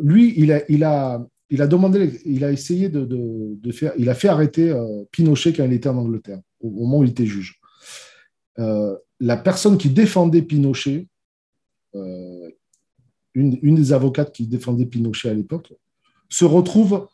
lui, 0.00 0.32
il 0.36 0.50
a, 0.52 0.62
il, 0.70 0.82
a, 0.82 1.22
il 1.50 1.60
a 1.60 1.66
demandé, 1.66 2.20
il 2.24 2.44
a 2.44 2.52
essayé 2.52 2.88
de, 2.88 3.72
faire, 3.72 3.92
il 3.98 4.08
a 4.08 4.14
fait 4.14 4.28
arrêter 4.28 4.70
euh, 4.70 5.04
Pinochet 5.10 5.52
quand 5.52 5.64
il 5.64 5.72
était 5.72 5.88
en 5.88 5.98
Angleterre, 5.98 6.40
au, 6.60 6.70
moment 6.70 6.98
où 6.98 7.04
il 7.04 7.10
était 7.10 7.26
juge. 7.26 7.60
Euh, 8.58 8.96
la 9.18 9.36
personne 9.36 9.76
qui 9.76 9.90
défendait 9.90 10.42
Pinochet, 10.42 11.08
euh, 13.36 13.56
une, 13.62 13.74
des 13.74 13.92
avocates 13.92 14.32
qui 14.32 14.46
défendait 14.46 14.86
Pinochet 14.86 15.30
à 15.30 15.34
l'époque, 15.34 15.72
se 16.28 16.44
retrouve 16.44 17.08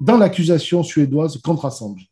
dans 0.00 0.16
l'accusation 0.16 0.82
suédoise 0.82 1.38
contre 1.38 1.66
Assange. 1.66 2.06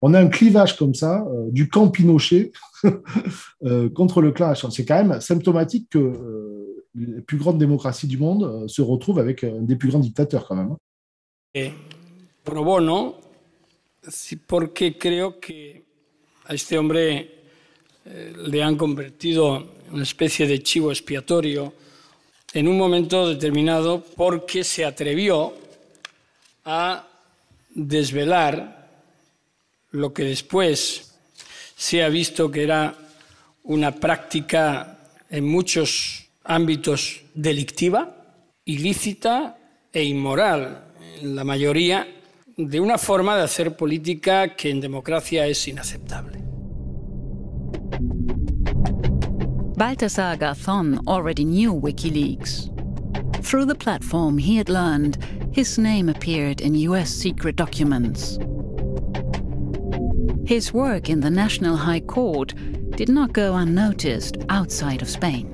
On 0.00 0.14
a 0.14 0.20
un 0.20 0.28
clivage 0.28 0.76
comme 0.76 0.94
ça 0.94 1.26
du 1.50 1.68
camp 1.68 1.88
Pinochet 1.88 2.52
contre 3.94 4.22
le 4.22 4.30
clan 4.30 4.50
Assange. 4.50 4.72
C'est 4.72 4.84
quand 4.84 5.04
même 5.04 5.20
symptomatique 5.20 5.88
que 5.90 6.12
les 6.94 7.20
plus 7.20 7.38
grandes 7.38 7.58
démocraties 7.58 8.06
du 8.06 8.18
monde 8.18 8.44
euh, 8.44 8.68
se 8.68 8.82
retrouvent 8.82 9.18
avec 9.18 9.44
un 9.44 9.62
des 9.62 9.76
plus 9.76 9.88
grands 9.88 10.00
dictateurs 10.00 10.46
quand 10.46 10.56
même. 10.56 10.76
Eh, 11.54 11.72
pro 12.44 12.64
bono, 12.64 13.16
porque 14.46 14.96
creo 14.98 15.38
que 15.40 15.82
a 16.46 16.54
este 16.54 16.78
hombre 16.78 16.98
eh, 16.98 18.32
le 18.46 18.62
han 18.62 18.76
convertido 18.76 19.56
en 19.56 19.66
una 19.92 20.02
especie 20.02 20.46
de 20.46 20.58
chivo 20.62 20.90
expiatorio 20.90 21.72
en 22.52 22.68
un 22.68 22.78
momento 22.78 23.28
determinado 23.28 24.02
porque 24.16 24.64
se 24.64 24.84
atrevió 24.84 25.54
a 26.64 27.06
desvelar 27.70 28.88
lo 29.90 30.12
que 30.12 30.24
después 30.24 31.14
se 31.76 32.02
ha 32.02 32.08
visto 32.08 32.50
que 32.50 32.62
era 32.62 32.94
una 33.64 33.92
práctica 33.92 34.98
en 35.30 35.46
muchos 35.46 36.26
ámbitos 36.44 37.22
delictiva, 37.34 38.16
ilícita 38.64 39.58
e 39.92 40.02
inmoral, 40.02 40.92
en 41.20 41.36
la 41.36 41.44
mayoría, 41.44 42.06
de 42.56 42.80
una 42.80 42.98
forma 42.98 43.36
de 43.36 43.42
hacer 43.42 43.76
política 43.76 44.56
que 44.56 44.70
en 44.70 44.80
democracia 44.80 45.46
es 45.46 45.68
inaceptable. 45.68 46.38
Baltasar 49.78 50.36
Garzón 50.36 51.06
already 51.06 51.44
knew 51.44 51.72
WikiLeaks. 51.72 53.44
Through 53.44 53.66
the 53.66 53.76
platform 53.76 54.36
he 54.36 54.56
had 54.56 54.68
learned, 54.68 55.18
his 55.52 55.78
name 55.78 56.08
appeared 56.08 56.60
in 56.60 56.74
US 56.74 57.10
secret 57.10 57.54
documents. 57.54 58.40
His 60.44 60.72
work 60.74 61.08
in 61.08 61.20
the 61.20 61.30
National 61.30 61.76
High 61.76 62.00
Court 62.00 62.54
did 62.96 63.08
not 63.08 63.32
go 63.32 63.54
unnoticed 63.54 64.38
outside 64.48 65.00
of 65.00 65.08
Spain. 65.08 65.46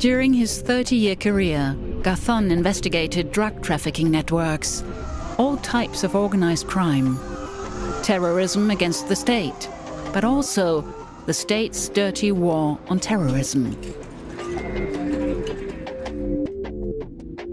During 0.00 0.32
his 0.32 0.60
30 0.60 0.96
year 0.96 1.14
career, 1.14 1.76
Gathon 2.02 2.50
investigated 2.50 3.30
drug 3.30 3.62
trafficking 3.62 4.10
networks, 4.10 4.82
all 5.38 5.56
types 5.58 6.02
of 6.02 6.16
organized 6.16 6.66
crime, 6.66 7.16
terrorism 8.02 8.72
against 8.72 9.06
the 9.06 9.14
state, 9.14 9.68
but 10.12 10.24
also 10.24 10.82
the 11.30 11.34
state's 11.34 11.88
dirty 11.90 12.32
war 12.32 12.76
on 12.88 12.98
terrorism. 12.98 13.70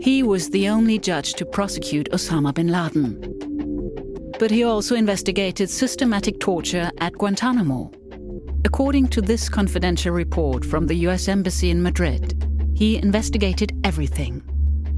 He 0.01 0.23
was 0.23 0.49
the 0.49 0.67
only 0.67 0.97
judge 0.97 1.33
to 1.33 1.45
prosecute 1.45 2.09
Osama 2.09 2.55
bin 2.55 2.69
Laden. 2.69 3.21
But 4.39 4.49
he 4.49 4.63
also 4.63 4.95
investigated 4.95 5.69
systematic 5.69 6.39
torture 6.39 6.89
at 6.97 7.13
Guantanamo 7.13 7.91
According 8.65 9.09
to 9.09 9.21
this 9.21 9.47
confidential 9.47 10.11
report 10.11 10.65
from 10.65 10.87
the 10.87 10.95
US 11.07 11.27
Embassy 11.27 11.69
in 11.69 11.83
Madrid, 11.83 12.33
he 12.73 12.97
investigated 12.97 13.79
everything. 13.83 14.41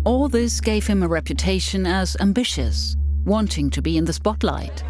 All 0.06 0.30
this 0.30 0.62
gave 0.62 0.88
him 0.88 1.04
a 1.04 1.08
reputation 1.10 1.86
as 1.86 2.16
ambitious, 2.22 2.96
wanting 3.26 3.70
to 3.72 3.82
be 3.82 3.98
in 3.98 4.06
the 4.06 4.14
spotlight. 4.14 4.86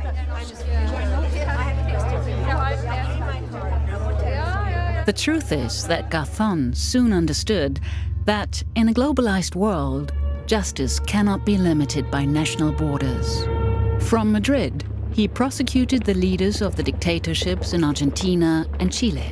The 5.10 5.14
truth 5.14 5.52
is 5.52 5.88
that 5.88 6.12
Gathon 6.12 6.76
soon 6.76 7.14
understood 7.14 7.80
that 8.26 8.62
in 8.76 8.90
a 8.90 8.94
globalized 8.94 9.56
world, 9.56 10.14
justice 10.46 11.00
cannot 11.00 11.48
be 11.48 11.58
limited 11.58 12.12
by 12.12 12.26
national 12.26 12.74
borders. 12.74 13.44
From 14.08 14.32
Madrid, 14.32 14.84
he 15.12 15.28
prosecuted 15.28 16.04
the 16.04 16.14
leaders 16.14 16.62
of 16.62 16.76
the 16.76 16.84
dictatorships 16.84 17.74
in 17.74 17.84
Argentina 17.84 18.68
and 18.80 18.94
Chile. 18.94 19.32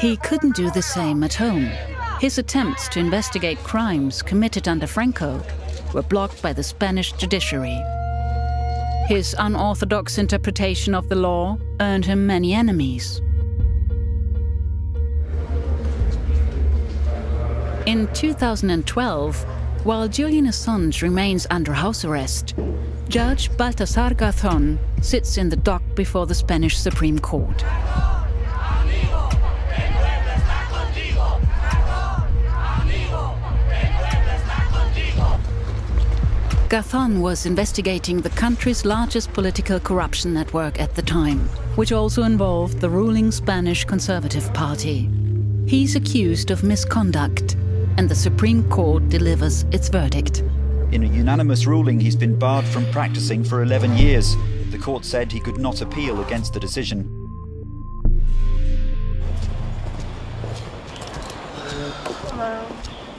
He 0.00 0.18
couldn't 0.18 0.54
do 0.54 0.70
the 0.70 0.82
same 0.82 1.24
at 1.24 1.32
home. 1.32 1.70
His 2.20 2.36
attempts 2.36 2.88
to 2.88 3.00
investigate 3.00 3.56
crimes 3.60 4.20
committed 4.20 4.68
under 4.68 4.86
Franco 4.86 5.42
were 5.94 6.02
blocked 6.02 6.42
by 6.42 6.52
the 6.52 6.62
Spanish 6.62 7.12
judiciary. 7.12 7.82
His 9.06 9.36
unorthodox 9.38 10.16
interpretation 10.16 10.94
of 10.94 11.10
the 11.10 11.14
law 11.14 11.58
earned 11.78 12.06
him 12.06 12.26
many 12.26 12.54
enemies. 12.54 13.20
In 17.84 18.08
2012, 18.14 19.44
while 19.84 20.08
Julian 20.08 20.46
Assange 20.46 21.02
remains 21.02 21.46
under 21.50 21.74
house 21.74 22.06
arrest, 22.06 22.54
Judge 23.10 23.50
Baltasar 23.50 24.14
Garzón 24.14 24.78
sits 25.02 25.36
in 25.36 25.50
the 25.50 25.56
dock 25.56 25.82
before 25.94 26.24
the 26.24 26.34
Spanish 26.34 26.78
Supreme 26.78 27.18
Court. 27.18 27.62
Garzón 36.74 37.20
was 37.20 37.46
investigating 37.46 38.20
the 38.20 38.30
country's 38.30 38.84
largest 38.84 39.32
political 39.32 39.78
corruption 39.78 40.34
network 40.34 40.80
at 40.80 40.92
the 40.96 41.02
time, 41.02 41.38
which 41.76 41.92
also 41.92 42.24
involved 42.24 42.80
the 42.80 42.90
ruling 42.90 43.30
Spanish 43.30 43.84
Conservative 43.84 44.52
Party. 44.52 45.08
He's 45.68 45.94
accused 45.94 46.50
of 46.50 46.64
misconduct, 46.64 47.54
and 47.96 48.08
the 48.08 48.14
Supreme 48.16 48.68
Court 48.70 49.08
delivers 49.08 49.62
its 49.70 49.88
verdict. 49.88 50.42
In 50.90 51.04
a 51.04 51.06
unanimous 51.06 51.64
ruling, 51.64 52.00
he's 52.00 52.16
been 52.16 52.36
barred 52.36 52.64
from 52.64 52.90
practicing 52.90 53.44
for 53.44 53.62
11 53.62 53.96
years. 53.96 54.34
The 54.72 54.78
court 54.78 55.04
said 55.04 55.30
he 55.30 55.38
could 55.38 55.58
not 55.58 55.80
appeal 55.80 56.24
against 56.24 56.54
the 56.54 56.58
decision. 56.58 57.08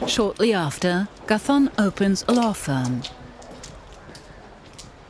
Shortly 0.07 0.51
after, 0.51 1.07
Garzón 1.25 1.71
opens 1.79 2.25
a 2.27 2.33
law 2.33 2.51
firm 2.51 3.01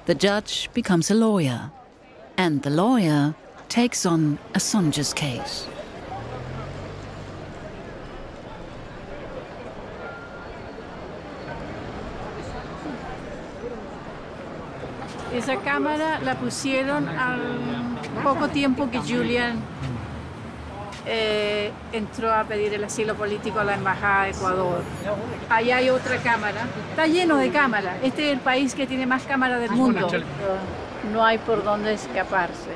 the 0.06 0.14
judge 0.16 0.70
becomes 0.74 1.10
a 1.10 1.16
lawyer, 1.16 1.72
and 2.38 2.62
the 2.62 2.70
lawyer 2.70 3.34
takes 3.70 4.06
on 4.06 4.38
Assange's 4.54 5.14
case. 5.14 5.68
Esa 15.34 15.58
cámara 15.58 16.20
la 16.24 16.36
pusieron 16.36 17.10
al 17.10 18.00
poco 18.24 18.48
tiempo 18.48 18.90
que 18.90 19.00
Julian 19.00 19.62
eh, 21.06 21.72
entró 21.94 22.34
a 22.34 22.44
pedir 22.44 22.74
el 22.74 22.84
asilo 22.84 23.16
político 23.16 23.60
a 23.60 23.64
la 23.64 23.76
Embajada 23.76 24.26
de 24.26 24.32
Ecuador. 24.32 24.82
Allá 25.50 25.78
hay 25.78 25.90
otra 25.90 26.18
cámara. 26.18 26.68
Está 26.90 27.08
lleno 27.08 27.38
de 27.38 27.52
cámaras. 27.52 27.98
Este 28.04 28.28
es 28.28 28.34
el 28.34 28.40
país 28.40 28.74
que 28.74 28.88
tiene 28.88 29.06
más 29.06 29.24
cámaras 29.24 29.62
del 29.62 29.72
mundo. 29.72 30.08
No 31.12 31.24
hay 31.24 31.38
por 31.38 31.64
dónde 31.64 31.94
escaparse. 31.94 32.72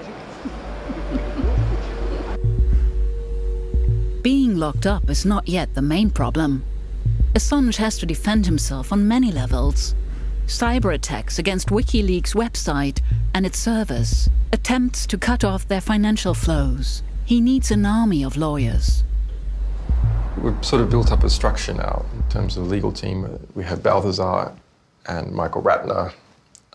Being 4.22 4.58
locked 4.58 4.86
up 4.86 5.10
is 5.10 5.26
not 5.26 5.48
yet 5.48 5.74
the 5.74 5.82
main 5.82 6.10
problem. 6.10 6.64
Assange 7.34 7.78
has 7.78 7.98
to 8.00 8.06
defend 8.06 8.46
himself 8.46 8.92
on 8.92 9.08
many 9.08 9.32
levels. 9.32 9.96
Cyber 10.46 10.94
attacks 10.94 11.40
against 11.40 11.70
WikiLeaks' 11.70 12.34
website 12.34 13.02
and 13.34 13.46
its 13.46 13.60
servers, 13.60 14.30
attempts 14.52 15.06
to 15.08 15.18
cut 15.18 15.44
off 15.44 15.68
their 15.68 15.80
financial 15.80 16.34
flows, 16.34 17.04
he 17.30 17.40
needs 17.40 17.70
an 17.70 17.86
army 17.86 18.24
of 18.24 18.36
lawyers. 18.36 19.04
We've 20.42 20.66
sort 20.66 20.82
of 20.82 20.90
built 20.90 21.12
up 21.12 21.24
a 21.24 21.30
structure 21.30 21.76
now 21.76 22.04
in 22.16 22.28
terms 22.28 22.58
of 22.58 22.64
the 22.64 22.70
legal 22.72 22.92
team. 22.92 23.48
We 23.54 23.64
have 23.66 23.84
Balthazar 23.84 24.52
and 25.06 25.32
Michael 25.32 25.62
Ratner 25.62 26.12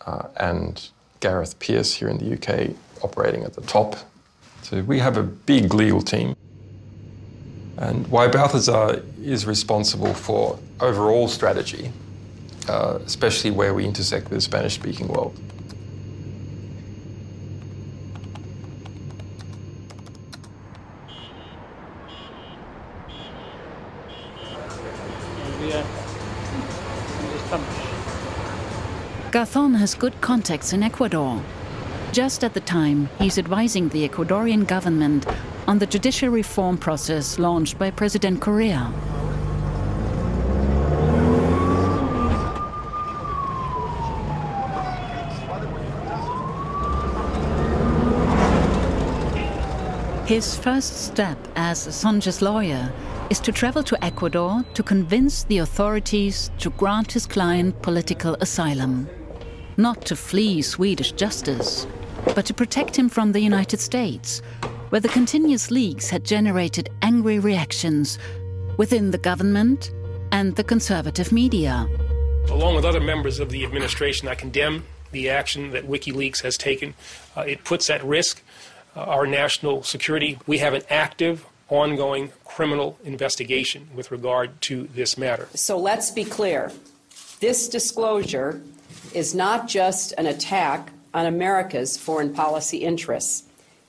uh, 0.05 0.29
and 0.37 0.87
Gareth 1.19 1.59
Pierce 1.59 1.93
here 1.93 2.07
in 2.07 2.19
the 2.19 2.35
UK 2.35 2.73
operating 3.03 3.43
at 3.43 3.53
the 3.53 3.63
top. 3.63 3.97
So 4.61 4.81
we 4.83 4.97
have 4.99 5.17
a 5.17 5.23
big 5.23 5.73
legal 5.73 6.01
team. 6.01 6.37
And 7.75 8.07
why 8.07 8.29
Balthazar 8.29 9.03
is 9.21 9.45
responsible 9.45 10.13
for 10.13 10.57
overall 10.79 11.27
strategy, 11.27 11.91
uh, 12.69 12.99
especially 13.05 13.51
where 13.51 13.73
we 13.73 13.83
intersect 13.83 14.29
with 14.29 14.37
the 14.37 14.41
Spanish 14.41 14.75
speaking 14.75 15.09
world. 15.09 15.37
Garzón 29.35 29.75
has 29.75 29.95
good 29.95 30.21
contacts 30.21 30.71
in 30.71 30.81
Ecuador. 30.81 31.41
Just 32.13 32.41
at 32.45 32.53
the 32.53 32.61
time, 32.61 33.09
he's 33.19 33.37
advising 33.37 33.89
the 33.89 34.07
Ecuadorian 34.07 34.65
government 34.65 35.25
on 35.67 35.77
the 35.77 35.85
judicial 35.85 36.29
reform 36.29 36.77
process 36.77 37.37
launched 37.37 37.77
by 37.77 37.91
President 37.91 38.39
Correa. 38.39 38.93
His 50.25 50.55
first 50.55 51.07
step 51.07 51.37
as 51.57 51.87
Assange's 51.87 52.41
lawyer 52.41 52.89
is 53.29 53.41
to 53.41 53.51
travel 53.51 53.83
to 53.83 54.01
Ecuador 54.01 54.63
to 54.75 54.81
convince 54.81 55.43
the 55.43 55.57
authorities 55.57 56.51
to 56.59 56.69
grant 56.69 57.11
his 57.11 57.27
client 57.27 57.81
political 57.81 58.35
asylum. 58.39 59.09
Not 59.77 60.05
to 60.05 60.15
flee 60.15 60.61
Swedish 60.61 61.11
justice, 61.11 61.85
but 62.33 62.45
to 62.45 62.53
protect 62.53 62.97
him 62.97 63.09
from 63.09 63.33
the 63.33 63.41
United 63.41 63.81
States, 63.81 64.41
where 64.89 65.01
the 65.01 65.09
continuous 65.09 65.69
leaks 65.69 66.09
had 66.09 66.23
generated 66.23 66.89
angry 67.01 67.39
reactions 67.39 68.17
within 68.77 69.11
the 69.11 69.17
government 69.17 69.91
and 70.31 70.55
the 70.55 70.63
conservative 70.63 71.33
media. 71.33 71.89
Along 72.49 72.75
with 72.75 72.85
other 72.85 73.01
members 73.01 73.39
of 73.39 73.49
the 73.49 73.65
administration, 73.65 74.29
I 74.29 74.35
condemn 74.35 74.85
the 75.11 75.29
action 75.29 75.71
that 75.71 75.87
WikiLeaks 75.87 76.41
has 76.43 76.55
taken. 76.55 76.93
Uh, 77.35 77.41
it 77.41 77.65
puts 77.65 77.89
at 77.89 78.01
risk 78.03 78.41
uh, 78.95 79.01
our 79.01 79.27
national 79.27 79.83
security. 79.83 80.39
We 80.47 80.59
have 80.59 80.73
an 80.73 80.83
active, 80.89 81.45
ongoing 81.67 82.31
criminal 82.45 82.97
investigation 83.03 83.89
with 83.93 84.09
regard 84.09 84.61
to 84.61 84.83
this 84.83 85.17
matter. 85.17 85.49
So 85.53 85.77
let's 85.77 86.11
be 86.11 86.23
clear. 86.23 86.71
This 87.41 87.67
disclosure 87.67 88.61
is 89.15 89.33
not 89.33 89.67
just 89.67 90.13
an 90.17 90.27
attack 90.27 90.91
on 91.13 91.27
America's 91.27 91.97
foreign 91.97 92.33
policy 92.33 92.77
interests. 92.77 93.43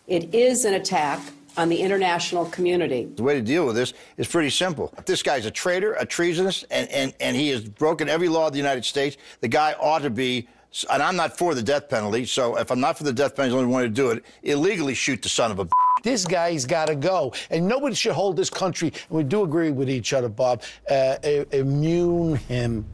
It 0.06 0.32
is 0.32 0.64
an 0.64 0.74
attack 0.74 1.20
on 1.56 1.68
the 1.68 1.80
international 1.80 2.46
community. 2.46 3.06
The 3.16 3.22
way 3.22 3.34
to 3.34 3.42
deal 3.42 3.66
with 3.66 3.74
this 3.74 3.92
is 4.18 4.28
pretty 4.28 4.50
simple. 4.50 4.94
If 4.96 5.04
this 5.04 5.22
guy's 5.22 5.44
a 5.44 5.50
traitor, 5.50 5.94
a 5.94 6.06
treasonous, 6.06 6.64
and, 6.70 6.88
and, 6.90 7.14
and 7.18 7.34
he 7.34 7.48
has 7.48 7.68
broken 7.68 8.08
every 8.08 8.28
law 8.28 8.46
of 8.46 8.52
the 8.52 8.58
United 8.58 8.84
States, 8.84 9.16
the 9.40 9.48
guy 9.48 9.74
ought 9.80 10.02
to 10.02 10.10
be 10.10 10.48
and 10.90 11.02
I'm 11.02 11.16
not 11.16 11.38
for 11.38 11.54
the 11.54 11.62
death 11.62 11.88
penalty, 11.88 12.26
so 12.26 12.58
if 12.58 12.70
I'm 12.70 12.80
not 12.80 12.98
for 12.98 13.04
the 13.04 13.12
death 13.12 13.34
penalty, 13.34 13.52
the 13.52 13.58
only 13.58 13.72
one 13.72 13.82
to 13.84 13.88
do 13.88 14.10
it, 14.10 14.24
illegally 14.42 14.92
shoot 14.92 15.22
the 15.22 15.28
son 15.28 15.50
of 15.50 15.58
a 15.58 15.68
This 16.02 16.26
guy's 16.26 16.66
got 16.66 16.88
to 16.88 16.94
go. 16.94 17.32
And 17.50 17.66
nobody 17.66 17.94
should 17.94 18.12
hold 18.12 18.36
this 18.36 18.50
country, 18.50 18.88
and 18.88 19.16
we 19.16 19.24
do 19.24 19.42
agree 19.42 19.70
with 19.70 19.88
each 19.88 20.12
other, 20.12 20.28
Bob, 20.28 20.62
uh, 20.90 21.16
immune 21.52 22.36
him. 22.36 22.84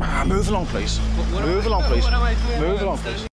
Ah, 0.00 0.24
move 0.24 0.48
along, 0.48 0.66
please. 0.66 1.00
Move 1.32 1.66
along, 1.66 1.82
please. 1.84 2.06
Move 2.60 2.82
along, 2.82 2.98
please. 2.98 3.26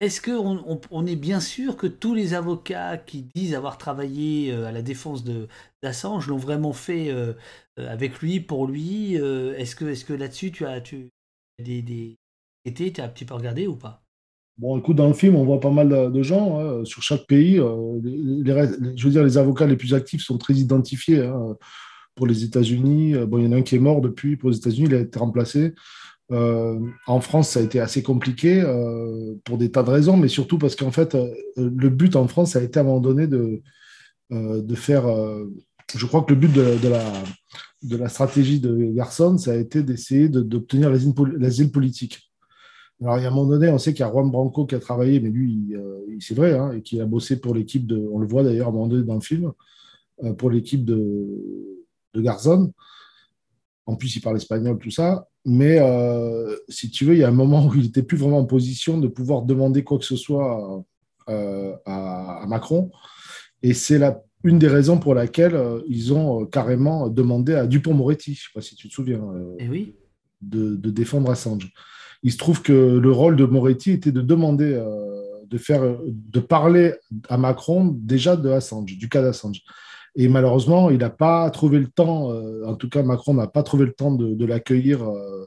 Est-ce 0.00 0.20
qu'on 0.20 0.58
on, 0.66 0.80
on, 0.90 1.06
est 1.06 1.14
bien 1.14 1.40
sûr 1.40 1.76
que 1.76 1.86
tous 1.86 2.14
les 2.14 2.34
avocats 2.34 2.96
qui 2.96 3.28
disent 3.34 3.54
avoir 3.54 3.78
travaillé 3.78 4.50
euh, 4.50 4.66
à 4.66 4.72
la 4.72 4.82
défense 4.82 5.22
de 5.22 5.46
d'Assange 5.82 6.26
l'ont 6.26 6.38
vraiment 6.38 6.72
fait 6.72 7.10
euh, 7.10 7.34
euh, 7.78 7.88
avec 7.88 8.20
lui, 8.20 8.40
pour 8.40 8.66
lui 8.66 9.14
Est-ce 9.14 9.76
que, 9.76 9.84
est 9.84 10.04
que 10.04 10.14
là-dessus, 10.14 10.50
tu 10.50 10.66
as 10.66 10.80
tu, 10.80 11.10
des, 11.62 11.82
des 11.82 12.16
été, 12.64 12.92
tu 12.92 13.00
as 13.00 13.04
un 13.04 13.08
petit 13.08 13.24
peu 13.24 13.34
regardé 13.34 13.68
ou 13.68 13.76
pas? 13.76 14.02
Bon, 14.58 14.76
écoute, 14.76 14.96
dans 14.96 15.08
le 15.08 15.14
film, 15.14 15.36
on 15.36 15.44
voit 15.44 15.60
pas 15.60 15.70
mal 15.70 16.12
de 16.12 16.22
gens 16.22 16.58
hein, 16.58 16.84
sur 16.84 17.02
chaque 17.02 17.26
pays. 17.26 17.60
Les, 18.02 18.42
je 18.96 19.04
veux 19.04 19.10
dire, 19.10 19.22
les 19.22 19.38
avocats 19.38 19.66
les 19.66 19.76
plus 19.76 19.94
actifs 19.94 20.22
sont 20.22 20.36
très 20.36 20.54
identifiés. 20.54 21.20
Hein, 21.20 21.56
pour 22.14 22.26
les 22.26 22.44
États-Unis, 22.44 23.14
bon, 23.26 23.38
il 23.38 23.44
y 23.44 23.48
en 23.48 23.52
a 23.52 23.56
un 23.56 23.62
qui 23.62 23.76
est 23.76 23.80
mort 23.80 24.00
depuis. 24.00 24.36
Pour 24.36 24.50
les 24.50 24.56
États-Unis, 24.56 24.88
il 24.88 24.94
a 24.94 25.00
été 25.00 25.18
remplacé. 25.18 25.74
Euh, 26.32 26.78
en 27.06 27.20
France, 27.20 27.50
ça 27.50 27.60
a 27.60 27.62
été 27.62 27.80
assez 27.80 28.02
compliqué 28.02 28.60
euh, 28.60 29.34
pour 29.44 29.58
des 29.58 29.70
tas 29.70 29.82
de 29.82 29.90
raisons, 29.90 30.16
mais 30.16 30.28
surtout 30.28 30.58
parce 30.58 30.76
qu'en 30.76 30.92
fait, 30.92 31.14
euh, 31.14 31.28
le 31.56 31.88
but 31.88 32.14
en 32.16 32.28
France 32.28 32.54
a 32.56 32.62
été 32.62 32.78
à 32.78 32.82
un 32.82 32.84
moment 32.86 33.00
donné 33.00 33.26
de, 33.26 33.62
de 34.30 34.74
faire. 34.76 35.06
je 35.96 36.06
crois 36.06 36.22
que 36.22 36.32
le 36.32 36.38
but 36.38 36.52
de, 36.52 36.88
la, 36.88 37.02
de 37.82 37.96
la 37.96 38.08
stratégie 38.08 38.60
de 38.60 38.92
Garçon, 38.92 39.38
ça 39.38 39.52
a 39.52 39.56
été 39.56 39.82
d'essayer 39.82 40.28
d'obtenir 40.28 40.90
l'asile 40.90 41.72
politique. 41.72 42.30
Alors, 43.02 43.18
il 43.18 43.22
y 43.22 43.24
a 43.24 43.28
un 43.28 43.34
moment 43.34 43.48
donné, 43.48 43.70
on 43.70 43.78
sait 43.78 43.92
qu'il 43.92 44.04
y 44.04 44.08
a 44.08 44.12
Juan 44.12 44.30
Branco 44.30 44.66
qui 44.66 44.76
a 44.76 44.78
travaillé, 44.78 45.18
mais 45.18 45.30
lui, 45.30 45.74
c'est 46.20 46.34
vrai, 46.34 46.56
hein, 46.56 46.72
et 46.72 46.82
qui 46.82 47.00
a 47.00 47.06
bossé 47.06 47.40
pour 47.40 47.56
l'équipe 47.56 47.86
de. 47.88 48.08
On 48.12 48.20
le 48.20 48.26
voit 48.28 48.44
d'ailleurs 48.44 48.68
à 48.68 48.70
un 48.70 48.72
moment 48.72 48.86
donné 48.86 49.04
dans 49.04 49.14
le 49.14 49.20
film, 49.20 49.50
pour 50.38 50.50
l'équipe 50.50 50.84
de, 50.84 51.79
de 52.14 52.20
Garzón. 52.20 52.72
En 53.86 53.96
plus, 53.96 54.14
il 54.16 54.20
parle 54.20 54.36
espagnol, 54.36 54.78
tout 54.78 54.90
ça. 54.90 55.26
Mais 55.44 55.78
euh, 55.80 56.56
si 56.68 56.90
tu 56.90 57.04
veux, 57.04 57.14
il 57.14 57.20
y 57.20 57.24
a 57.24 57.28
un 57.28 57.32
moment 57.32 57.66
où 57.66 57.74
il 57.74 57.82
n'était 57.82 58.02
plus 58.02 58.16
vraiment 58.16 58.38
en 58.38 58.44
position 58.44 58.98
de 58.98 59.08
pouvoir 59.08 59.42
demander 59.42 59.82
quoi 59.84 59.98
que 59.98 60.04
ce 60.04 60.16
soit 60.16 60.84
à, 61.26 62.44
Macron. 62.48 62.90
Et 63.62 63.72
c'est 63.72 63.98
la, 63.98 64.22
une 64.44 64.58
des 64.58 64.68
raisons 64.68 64.98
pour 64.98 65.14
laquelle 65.14 65.58
ils 65.86 66.12
ont 66.12 66.44
carrément 66.46 67.08
demandé 67.08 67.54
à 67.54 67.66
Dupont-Moretti, 67.66 68.34
je 68.34 68.40
ne 68.40 68.42
sais 68.42 68.50
pas 68.54 68.60
si 68.60 68.74
tu 68.74 68.88
te 68.88 68.94
souviens, 68.94 69.22
Et 69.58 69.68
oui. 69.68 69.94
de, 70.40 70.74
de, 70.76 70.90
défendre 70.90 71.30
Assange. 71.30 71.72
Il 72.22 72.32
se 72.32 72.36
trouve 72.36 72.62
que 72.62 72.72
le 72.72 73.12
rôle 73.12 73.36
de 73.36 73.44
Moretti 73.44 73.92
était 73.92 74.12
de 74.12 74.22
demander, 74.22 74.82
de, 75.46 75.58
faire, 75.58 75.82
de 76.04 76.40
parler 76.40 76.94
à 77.28 77.38
Macron 77.38 77.96
déjà 77.96 78.36
de 78.36 78.50
Assange, 78.50 78.96
du 78.98 79.08
cas 79.08 79.22
d'Assange. 79.22 79.62
Et 80.16 80.28
malheureusement, 80.28 80.90
il 80.90 80.98
n'a 80.98 81.10
pas 81.10 81.48
trouvé 81.50 81.78
le 81.78 81.86
temps, 81.86 82.32
euh, 82.32 82.64
en 82.66 82.74
tout 82.74 82.88
cas 82.88 83.02
Macron 83.02 83.34
n'a 83.34 83.46
pas 83.46 83.62
trouvé 83.62 83.86
le 83.86 83.92
temps 83.92 84.12
de, 84.12 84.44
l'accueillir 84.44 85.08
euh, 85.08 85.46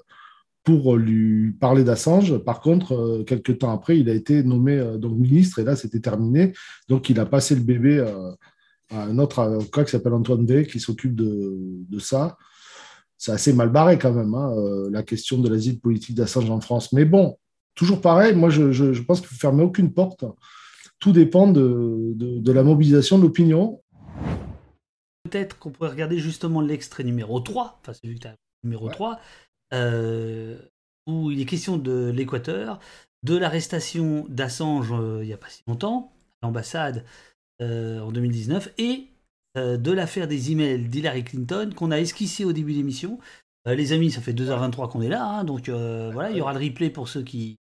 pour 0.63 0.95
lui 0.95 1.51
parler 1.51 1.83
d'Assange. 1.83 2.37
Par 2.37 2.61
contre, 2.61 2.93
euh, 2.93 3.23
quelques 3.23 3.59
temps 3.59 3.71
après, 3.71 3.99
il 3.99 4.09
a 4.09 4.13
été 4.13 4.43
nommé 4.43 4.81
ministre 5.03 5.59
et 5.59 5.63
là, 5.63 5.75
c'était 5.75 5.99
terminé. 5.99 6.53
Donc, 6.87 7.09
il 7.09 7.19
a 7.19 7.25
passé 7.25 7.55
le 7.55 7.61
bébé 7.61 7.99
à 8.89 9.03
un 9.03 9.17
autre 9.19 9.39
avocat 9.39 9.83
qui 9.83 9.91
s'appelle 9.91 10.13
Antoine 10.13 10.45
Day 10.45 10.65
qui 10.65 10.79
s'occupe 10.79 11.15
de, 11.15 11.99
ça. 11.99 12.37
C'est 13.17 13.31
assez 13.31 13.53
mal 13.53 13.69
barré 13.69 13.97
quand 13.97 14.13
même, 14.13 14.33
hein, 14.33 14.53
la 14.91 15.03
question 15.03 15.39
de 15.39 15.49
l'asile 15.49 15.79
politique 15.79 16.15
d'Assange 16.15 16.49
en 16.49 16.61
France. 16.61 16.93
Mais 16.93 17.05
bon, 17.05 17.37
toujours 17.75 18.01
pareil, 18.01 18.35
moi, 18.35 18.49
je, 18.49 19.01
pense 19.01 19.19
qu'il 19.19 19.27
ne 19.27 19.33
faut 19.33 19.39
fermer 19.39 19.63
aucune 19.63 19.91
porte. 19.91 20.23
Tout 20.99 21.11
dépend 21.11 21.47
de 21.47 22.51
la 22.51 22.63
mobilisation 22.63 23.17
de 23.17 23.23
l'opinion 23.23 23.82
peut-être 25.33 25.57
qu'on 25.57 25.71
pourrait 25.71 25.89
regarder 25.89 26.19
justement 26.19 26.61
l'extrait 26.61 27.03
numéro 27.03 27.39
3, 27.39 27.79
enfin 27.81 27.93
celui 27.93 28.15
que 28.15 28.21
tu 28.21 28.27
as 28.27 28.35
numéro 28.63 28.89
3, 28.89 29.19
euh, 29.73 30.57
où 31.07 31.31
il 31.31 31.41
est 31.41 31.45
question 31.45 31.77
de 31.77 32.11
l'Équateur, 32.13 32.79
de 33.23 33.35
l'arrestation 33.35 34.25
d'Assange 34.29 34.91
euh, 34.91 35.23
il 35.23 35.27
n'y 35.27 35.33
a 35.33 35.37
pas 35.37 35.49
si 35.49 35.63
longtemps, 35.67 36.13
à 36.41 36.47
l'ambassade 36.47 37.03
euh, 37.61 37.99
en 38.01 38.11
2019, 38.11 38.73
et 38.77 39.07
de 39.55 39.91
l'affaire 39.91 40.27
des 40.27 40.51
emails 40.51 40.87
d'Hillary 40.87 41.23
Clinton 41.23 41.69
qu'on 41.75 41.91
a 41.91 41.99
esquissé 41.99 42.43
au 42.43 42.53
début 42.53 42.71
de 42.71 42.77
l'émission. 42.77 43.19
les 43.67 43.93
amis, 43.93 44.09
ça 44.09 44.19
fait 44.19 44.33
2h23 44.33 44.89
qu'on 44.89 45.03
est 45.03 45.09
là, 45.09 45.23
hein, 45.23 45.43
donc 45.43 45.69
voilà, 45.69 46.31
il 46.31 46.37
y 46.37 46.41
aura 46.41 46.53
le 46.53 46.59
replay 46.59 46.89
pour 46.89 47.07
ceux 47.07 47.21
qui, 47.21 47.57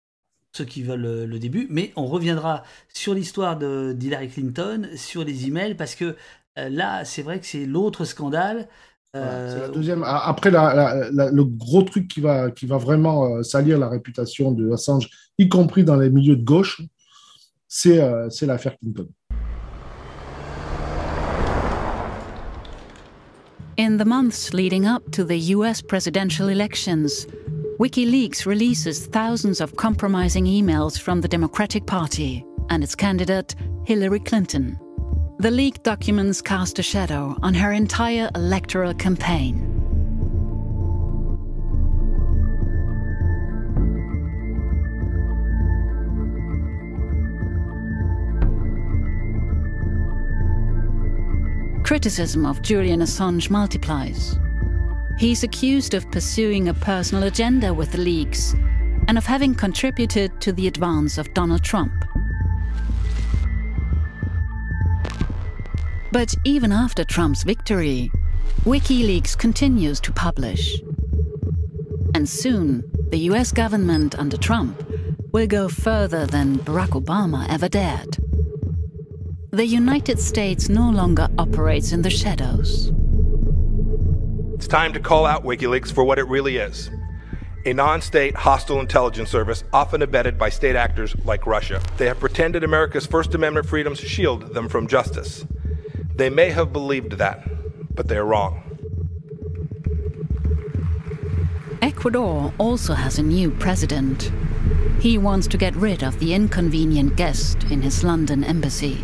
ceux 0.52 0.66
qui 0.66 0.84
veulent 0.84 1.24
le, 1.24 1.40
début, 1.40 1.66
mais 1.70 1.94
on 1.96 2.06
reviendra 2.06 2.64
sur 2.94 3.14
l'histoire 3.14 3.56
d'Hillary 3.58 4.28
Clinton, 4.28 4.90
sur 4.98 5.24
les 5.24 5.48
emails, 5.48 5.76
parce 5.76 5.96
que 5.96 6.18
là, 6.58 7.06
c'est 7.06 7.22
vrai 7.22 7.40
que 7.40 7.46
c'est 7.46 7.66
l'autre 7.66 8.06
scandale. 8.06 8.68
Euh, 9.16 9.54
c'est 9.54 9.62
la 9.62 9.68
deuxième. 9.70 10.04
Après, 10.04 10.52
le 10.52 11.44
gros 11.44 11.84
truc 11.84 12.08
qui 12.08 12.22
va, 12.22 12.52
qui 12.52 12.66
va 12.66 12.78
vraiment 12.78 13.26
euh, 13.26 13.44
salir 13.44 13.78
la 13.78 13.90
réputation 13.90 14.52
de 14.52 14.72
Assange, 14.72 15.10
y 15.38 15.50
compris 15.50 15.84
dans 15.84 15.96
les 15.96 16.10
milieux 16.10 16.36
de 16.36 16.44
gauche, 16.44 16.82
c'est 17.68 17.98
l'affaire 18.42 18.78
Clinton. 18.80 19.08
In 23.80 23.98
the 23.98 24.06
months 24.06 24.54
leading 24.54 24.88
up 24.88 25.12
to 25.12 25.24
the 25.24 25.38
US 25.54 25.84
presidential 25.84 26.50
elections, 26.50 27.28
WikiLeaks 27.80 28.48
releases 28.48 29.06
thousands 29.06 29.62
of 29.62 29.76
compromising 29.76 30.46
emails 30.46 31.00
from 31.00 31.22
the 31.22 31.28
Democratic 31.28 31.86
Party 31.86 32.44
and 32.72 32.84
its 32.84 32.96
candidate, 32.96 33.54
Hillary 33.86 34.20
Clinton. 34.20 34.80
The 35.40 35.52
leaked 35.52 35.84
documents 35.84 36.42
cast 36.42 36.80
a 36.80 36.82
shadow 36.82 37.38
on 37.44 37.54
her 37.54 37.72
entire 37.72 38.32
electoral 38.34 38.96
campaign. 38.96 39.62
Criticism 51.84 52.44
of 52.48 52.64
Julian 52.64 53.02
Assange 53.02 53.52
multiplies. 53.52 54.40
He's 55.20 55.44
accused 55.44 55.94
of 55.94 56.10
pursuing 56.10 56.70
a 56.70 56.74
personal 56.74 57.26
agenda 57.26 57.72
with 57.76 57.92
the 57.92 58.00
leaks 58.00 58.56
and 59.08 59.20
of 59.20 59.26
having 59.28 59.54
contributed 59.54 60.42
to 60.42 60.52
the 60.52 60.66
advance 60.66 61.20
of 61.20 61.32
Donald 61.36 61.64
Trump. 61.64 61.94
But 66.12 66.34
even 66.46 66.72
after 66.72 67.04
Trump's 67.04 67.44
victory, 67.44 68.12
WikiLeaks 68.64 69.38
continues 69.38 70.00
to 70.02 70.12
publish. 70.12 70.82
And 72.16 72.28
soon, 72.28 72.84
the 73.10 73.20
US 73.32 73.52
government 73.52 74.18
under 74.18 74.38
Trump 74.38 74.84
will 75.32 75.48
go 75.48 75.68
further 75.68 76.26
than 76.26 76.60
Barack 76.60 76.90
Obama 76.90 77.46
ever 77.50 77.68
dared. 77.68 78.18
The 79.52 79.66
United 79.66 80.20
States 80.20 80.70
no 80.70 80.90
longer 80.90 81.28
operates 81.38 81.92
in 81.92 82.02
the 82.02 82.10
shadows. 82.10 82.92
It's 84.54 84.68
time 84.68 84.94
to 84.94 85.00
call 85.00 85.26
out 85.26 85.44
WikiLeaks 85.44 85.92
for 85.92 86.04
what 86.04 86.20
it 86.20 86.28
really 86.28 86.58
is 86.58 86.90
a 87.68 87.74
non 87.74 88.02
state 88.02 88.34
hostile 88.34 88.80
intelligence 88.80 89.30
service 89.30 89.66
often 89.74 90.02
abetted 90.02 90.38
by 90.38 90.48
state 90.50 90.76
actors 90.78 91.14
like 91.26 91.46
Russia. 91.46 91.82
They 91.98 92.06
have 92.06 92.20
pretended 92.20 92.64
America's 92.64 93.06
First 93.06 93.36
Amendment 93.36 93.68
freedoms 93.68 94.00
shield 94.00 94.54
them 94.54 94.70
from 94.70 94.88
justice. 94.88 95.46
They 96.18 96.32
may 96.32 96.50
have 96.50 96.74
believed 96.74 97.14
that, 97.20 97.48
but 97.96 98.08
they're 98.08 98.26
wrong. 98.26 98.64
Ecuador 101.84 102.52
also 102.58 102.96
has 102.96 103.20
a 103.20 103.24
new 103.24 103.52
president. 103.52 104.32
He 105.00 105.20
wants 105.20 105.46
to 105.46 105.58
get 105.58 105.76
rid 105.76 106.04
of 106.04 106.18
the 106.18 106.34
inconvenient 106.34 107.18
guest 107.18 107.66
in 107.66 107.84
his 107.84 108.04
London 108.04 108.44
embassy. 108.44 108.96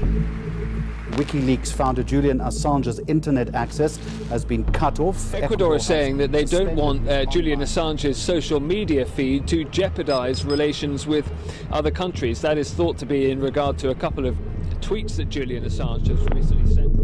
WikiLeaks 1.12 1.72
founder 1.72 2.02
Julian 2.02 2.40
Assange's 2.40 3.00
internet 3.06 3.54
access 3.54 3.98
has 4.30 4.44
been 4.44 4.66
cut 4.72 5.00
off. 5.00 5.36
Ecuador 5.36 5.76
is 5.76 5.86
saying 5.86 6.18
that 6.18 6.32
they 6.32 6.46
don't 6.46 6.76
want 6.76 7.08
uh, 7.08 7.26
Julian 7.26 7.60
Assange's 7.60 8.18
social 8.18 8.60
media 8.60 9.06
feed 9.06 9.48
to 9.50 9.66
jeopardize 9.66 10.44
relations 10.46 11.06
with 11.06 11.32
other 11.72 11.92
countries. 11.92 12.42
That 12.42 12.58
is 12.58 12.74
thought 12.74 12.98
to 12.98 13.06
be 13.06 13.30
in 13.30 13.40
regard 13.40 13.78
to 13.80 13.92
a 13.92 13.96
couple 13.96 14.26
of 14.26 14.36
tweets 14.82 15.18
that 15.18 15.30
Julian 15.30 15.64
Assange 15.64 16.08
has 16.08 16.20
recently 16.32 16.74
sent. 16.74 17.03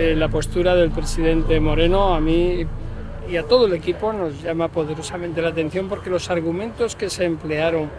Eh, 0.00 0.16
la 0.16 0.28
postura 0.28 0.74
del 0.74 0.90
presidente 0.90 1.60
Moreno 1.60 2.14
a 2.14 2.20
mí 2.22 2.64
y 3.30 3.36
a 3.36 3.42
todo 3.42 3.66
el 3.66 3.74
equipo 3.74 4.14
nos 4.14 4.42
llama 4.42 4.68
poderosamente 4.68 5.42
la 5.42 5.48
atención 5.48 5.90
porque 5.90 6.08
los 6.08 6.30
argumentos 6.30 6.96
que 6.96 7.10
se 7.10 7.26
emplearon 7.26 7.90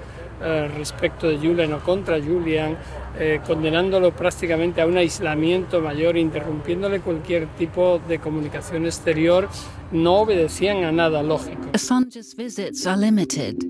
eh, 0.41 0.67
respecto 0.75 1.29
de 1.29 1.37
Julian 1.37 1.71
o 1.73 1.79
contra 1.79 2.19
Julian, 2.19 2.75
eh, 3.19 3.39
condenándolo 3.45 4.15
prácticamente 4.15 4.81
a 4.81 4.87
un 4.87 4.97
aislamiento 4.97 5.79
mayor, 5.79 6.17
interrumpiéndole 6.17 7.01
cualquier 7.01 7.45
tipo 7.55 8.01
de 8.07 8.17
comunicación 8.17 8.87
exterior, 8.87 9.47
no 9.91 10.21
obedecían 10.21 10.83
a 10.83 10.91
nada 10.91 11.21
lógico. 11.21 11.69
Assange's 11.73 12.35
visits 12.35 12.87
are 12.87 12.97
limited. 12.97 13.63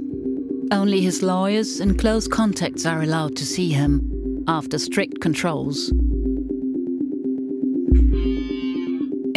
Only 0.72 1.06
his 1.06 1.22
lawyers 1.22 1.82
and 1.82 2.00
close 2.00 2.30
contacts 2.30 2.86
are 2.86 3.04
allowed 3.04 3.36
to 3.36 3.44
see 3.44 3.74
him 3.74 4.00
after 4.48 4.80
strict 4.80 5.20
controls. 5.20 5.92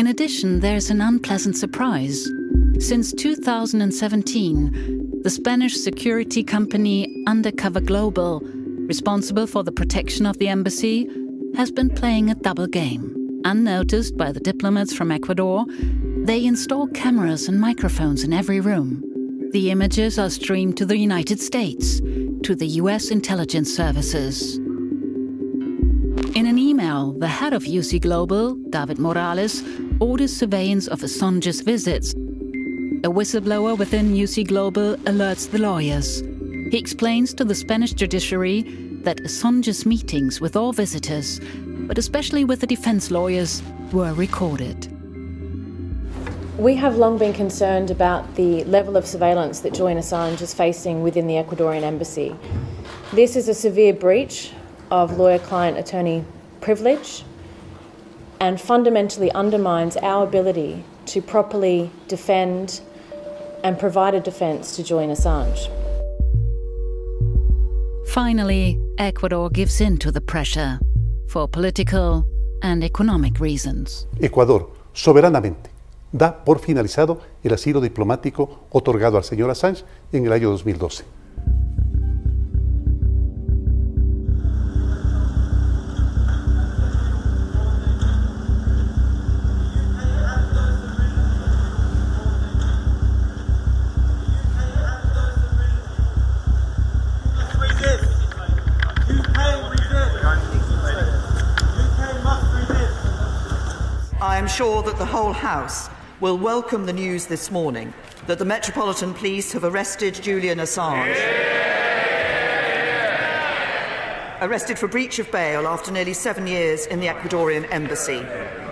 In 0.05 0.11
addition, 0.11 0.61
there's 0.61 0.91
an 0.91 1.01
unpleasant 1.01 1.57
surprise. 1.57 2.29
Since 2.79 3.15
2017, 3.15 5.21
the 5.23 5.31
Spanish 5.31 5.77
security 5.77 6.45
company 6.45 7.25
Undercover 7.27 7.81
Global, 7.81 8.43
responsible 8.87 9.47
for 9.47 9.65
the 9.65 9.73
protection 9.73 10.27
of 10.27 10.37
the 10.37 10.49
embassy, 10.49 11.09
has 11.57 11.73
been 11.73 11.89
playing 11.89 12.29
a 12.29 12.35
double 12.35 12.67
game. 12.67 13.41
Unnoticed 13.47 14.15
by 14.19 14.31
the 14.31 14.41
diplomats 14.41 14.93
from 14.93 15.11
Ecuador, 15.11 15.65
they 16.27 16.45
install 16.45 16.87
cameras 16.89 17.49
and 17.49 17.59
microphones 17.59 18.25
in 18.25 18.35
every 18.35 18.61
room. 18.61 19.03
The 19.53 19.71
images 19.71 20.19
are 20.19 20.29
streamed 20.29 20.77
to 20.77 20.85
the 20.85 20.99
United 20.99 21.41
States, 21.41 22.01
to 22.43 22.55
the 22.55 22.69
US 22.83 23.09
intelligence 23.09 23.75
services. 23.75 24.61
In 26.35 26.47
an 26.47 26.59
email, 26.59 27.13
the 27.13 27.29
head 27.29 27.55
of 27.55 27.63
UC 27.63 28.03
Global, 28.03 28.57
David 28.69 28.99
Morales, 28.99 29.63
orders 30.01 30.35
surveillance 30.35 30.89
of 30.89 31.01
Assange's 31.01 31.61
visits. 31.61 32.13
A 32.13 33.11
whistleblower 33.11 33.77
within 33.77 34.15
UC 34.15 34.49
Global 34.49 34.97
alerts 35.05 35.51
the 35.51 35.59
lawyers. 35.59 36.21
He 36.71 36.79
explains 36.79 37.35
to 37.35 37.45
the 37.45 37.55
Spanish 37.55 37.93
judiciary 37.93 38.63
that 39.05 39.19
Assange's 39.19 39.87
meetings 39.87 40.41
with 40.41 40.57
all 40.57 40.73
visitors, 40.73 41.41
but 41.87 41.99
especially 41.99 42.45
with 42.45 42.61
the 42.61 42.67
defense 42.67 43.11
lawyers, 43.11 43.63
were 43.93 44.15
recorded. 44.15 44.91
We 46.59 46.75
have 46.77 46.97
long 46.97 47.19
been 47.19 47.33
concerned 47.33 47.91
about 47.91 48.37
the 48.37 48.65
level 48.65 48.97
of 48.97 49.07
surveillance 49.07 49.61
that 49.61 49.75
Julian 49.75 49.99
Assange 49.99 50.41
is 50.41 50.55
facing 50.55 51.03
within 51.03 51.27
the 51.27 51.35
Ecuadorian 51.35 51.83
embassy. 51.83 52.35
This 53.13 53.37
is 53.37 53.49
a 53.49 53.55
severe 53.55 53.93
breach 53.93 54.53
of 54.91 55.19
lawyer 55.19 55.39
client 55.39 55.79
attorney 55.79 56.25
privilege 56.61 57.25
and 58.45 58.61
fundamentally 58.61 59.31
undermines 59.33 59.97
our 60.03 60.23
ability 60.23 60.85
to 61.07 61.23
properly 61.23 61.91
defend 62.09 62.83
and 63.65 63.79
provide 63.79 64.15
a 64.15 64.21
defence 64.21 64.77
to 64.77 64.83
join 64.83 65.09
Assange. 65.09 65.71
Finally, 68.09 68.79
Ecuador 68.99 69.49
gives 69.49 69.81
in 69.81 69.97
to 69.97 70.13
the 70.13 70.21
pressure 70.21 70.79
for 71.27 71.49
political 71.49 72.27
and 72.63 72.85
economic 72.85 73.41
reasons. 73.41 74.07
Ecuador, 74.21 74.69
soberanamente, 74.93 75.71
da 76.13 76.45
por 76.45 76.59
finalizado 76.59 77.21
el 77.43 77.55
asilo 77.55 77.81
diplomático 77.81 78.67
otorgado 78.71 79.17
al 79.17 79.25
señor 79.25 79.49
Assange 79.51 79.85
en 80.13 80.27
el 80.27 80.33
año 80.33 80.51
2012. 80.51 81.05
Sure 104.55 104.85
that 104.85 104.97
the 104.99 105.05
whole 105.05 105.33
House 105.33 105.91
will 106.21 106.39
welcome 106.39 106.87
the 106.87 106.93
news 106.93 107.27
this 107.27 107.51
morning 107.51 107.93
that 108.29 108.39
the 108.39 108.45
Metropolitan 108.45 109.13
Police 109.13 109.51
have 109.51 109.65
arrested 109.65 110.15
Julian 110.15 110.59
Assange. 110.59 111.17
Arrested 114.41 114.79
for 114.79 114.87
breach 114.87 115.19
of 115.19 115.29
bail 115.33 115.67
after 115.67 115.91
nearly 115.91 116.13
seven 116.13 116.47
years 116.47 116.87
in 116.87 117.01
the 117.01 117.09
Ecuadorian 117.09 117.67
embassy. 117.73 118.25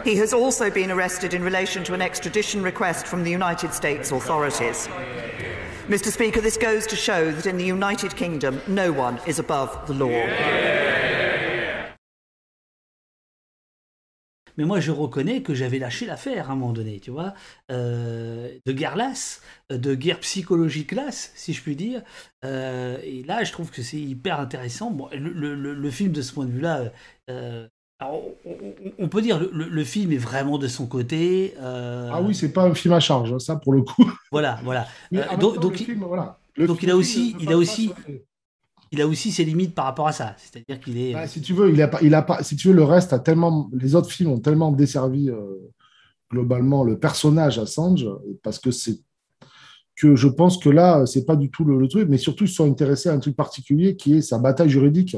He 0.05 0.15
has 0.19 0.33
also 0.33 0.71
been 0.71 0.93
arrested 0.93 1.35
in 1.35 1.43
relation 1.43 1.83
to 1.83 1.95
an 1.95 2.01
extradition 2.01 2.63
request 2.63 3.09
from 3.09 3.25
the 3.25 3.31
United 3.33 3.75
States 3.75 4.13
authorities. 4.13 4.87
Mr. 5.89 6.13
Speaker, 6.13 6.41
this 6.41 6.57
goes 6.57 6.87
to 6.87 6.95
show 6.95 7.33
that 7.33 7.47
in 7.47 7.57
the 7.57 7.65
United 7.65 8.15
Kingdom, 8.15 8.61
no 8.69 8.93
one 8.93 9.19
is 9.27 9.41
above 9.41 9.89
the 9.89 9.95
law. 9.95 10.82
Mais 14.57 14.65
moi, 14.65 14.81
je 14.81 14.91
reconnais 14.91 15.43
que 15.43 15.55
j'avais 15.55 15.79
lâché 15.79 16.07
l'affaire 16.07 16.51
à 16.51 16.53
un 16.53 16.57
moment 16.57 16.73
donné, 16.73 17.01
tu 17.01 17.11
vois, 17.11 17.35
euh, 17.71 18.51
de 18.67 18.73
guerre 18.73 18.97
lasse, 18.97 19.43
de 19.71 19.95
guerre 19.95 20.21
psychologique 20.21 20.93
lasse, 20.93 21.33
si 21.35 21.53
je 21.53 21.63
puis 21.63 21.77
dire. 21.77 22.03
Euh, 22.45 22.99
et 23.03 23.23
là, 23.23 23.45
je 23.45 23.53
trouve 23.53 23.71
que 23.71 23.83
c'est 23.83 24.01
hyper 24.01 24.41
intéressant. 24.41 24.91
Bon, 24.91 25.09
le, 25.13 25.55
le, 25.55 25.75
le, 25.75 25.91
film, 25.91 26.13
de 26.13 26.23
ce 26.23 26.33
point 26.33 26.47
de 26.47 26.51
vue-là, 26.51 26.93
euh, 27.31 27.67
on, 28.01 28.35
on, 28.99 29.09
peut 29.09 29.23
dire 29.23 29.39
le, 29.39 29.69
le, 29.69 29.85
film 29.85 30.13
est 30.13 30.17
vraiment 30.17 30.59
de 30.59 30.67
son 30.67 30.87
côté. 30.87 31.55
Ah 31.61 32.21
oui, 32.23 32.35
c'est 32.35 32.53
pas 32.53 32.65
un 32.65 32.75
film 32.75 32.95
à 32.95 33.01
charge, 33.01 33.39
ça 33.39 33.57
pour 33.57 33.73
le 33.73 33.83
coup. 33.83 34.11
Voilà, 34.33 34.59
voilà. 34.65 34.87
donc, 35.39 35.61
donc, 35.61 35.81
il, 35.81 35.87
film, 35.87 36.05
voilà. 36.05 36.39
donc 36.59 36.83
il 36.83 36.91
a 36.91 36.97
aussi, 36.97 37.37
il 37.41 37.53
a 37.53 37.57
aussi 37.57 37.93
il 38.93 39.01
a 39.01 39.09
aussi 39.09 39.33
ses 39.33 39.45
limites 39.45 39.75
par 39.75 39.87
rapport 39.87 40.07
à 40.07 40.13
ça. 40.13 40.37
C'est-à-dire 40.37 40.79
qu'il 40.79 40.99
est. 40.99 41.15
Bah, 41.15 41.27
si 41.27 41.41
tu 41.41 41.55
veux, 41.55 41.71
il 41.73 41.81
a, 41.81 41.91
il 42.03 42.15
a 42.15 42.23
pas. 42.23 42.43
Si 42.43 42.57
tu 42.57 42.69
veux, 42.69 42.75
le 42.75 42.85
reste 42.85 43.15
a 43.15 43.19
tellement. 43.19 43.71
Les 43.73 43.95
autres 43.95 44.11
films 44.11 44.31
ont 44.31 44.39
tellement 44.39 44.71
desservi 44.71 45.31
euh, 45.31 45.73
globalement 46.31 46.85
le 46.85 46.99
personnage 46.99 47.59
Assange 47.59 48.07
parce 48.43 48.59
que 48.59 48.71
c'est 48.71 49.01
que 49.97 50.15
je 50.15 50.29
pense 50.29 50.59
que 50.59 50.69
là, 50.69 51.07
c'est 51.07 51.25
pas 51.25 51.37
du 51.37 51.51
tout 51.51 51.65
le, 51.65 51.89
truc, 51.89 52.09
mais 52.09 52.19
surtout 52.19 52.45
ils 52.45 52.51
sont 52.51 52.71
intéressés 52.71 53.09
à 53.09 53.13
un 53.13 53.19
truc 53.19 53.35
particulier 53.35 53.97
qui 53.97 54.17
est 54.17 54.23
sa 54.23 54.39
bataille 54.39 54.71
juridique. 54.71 55.17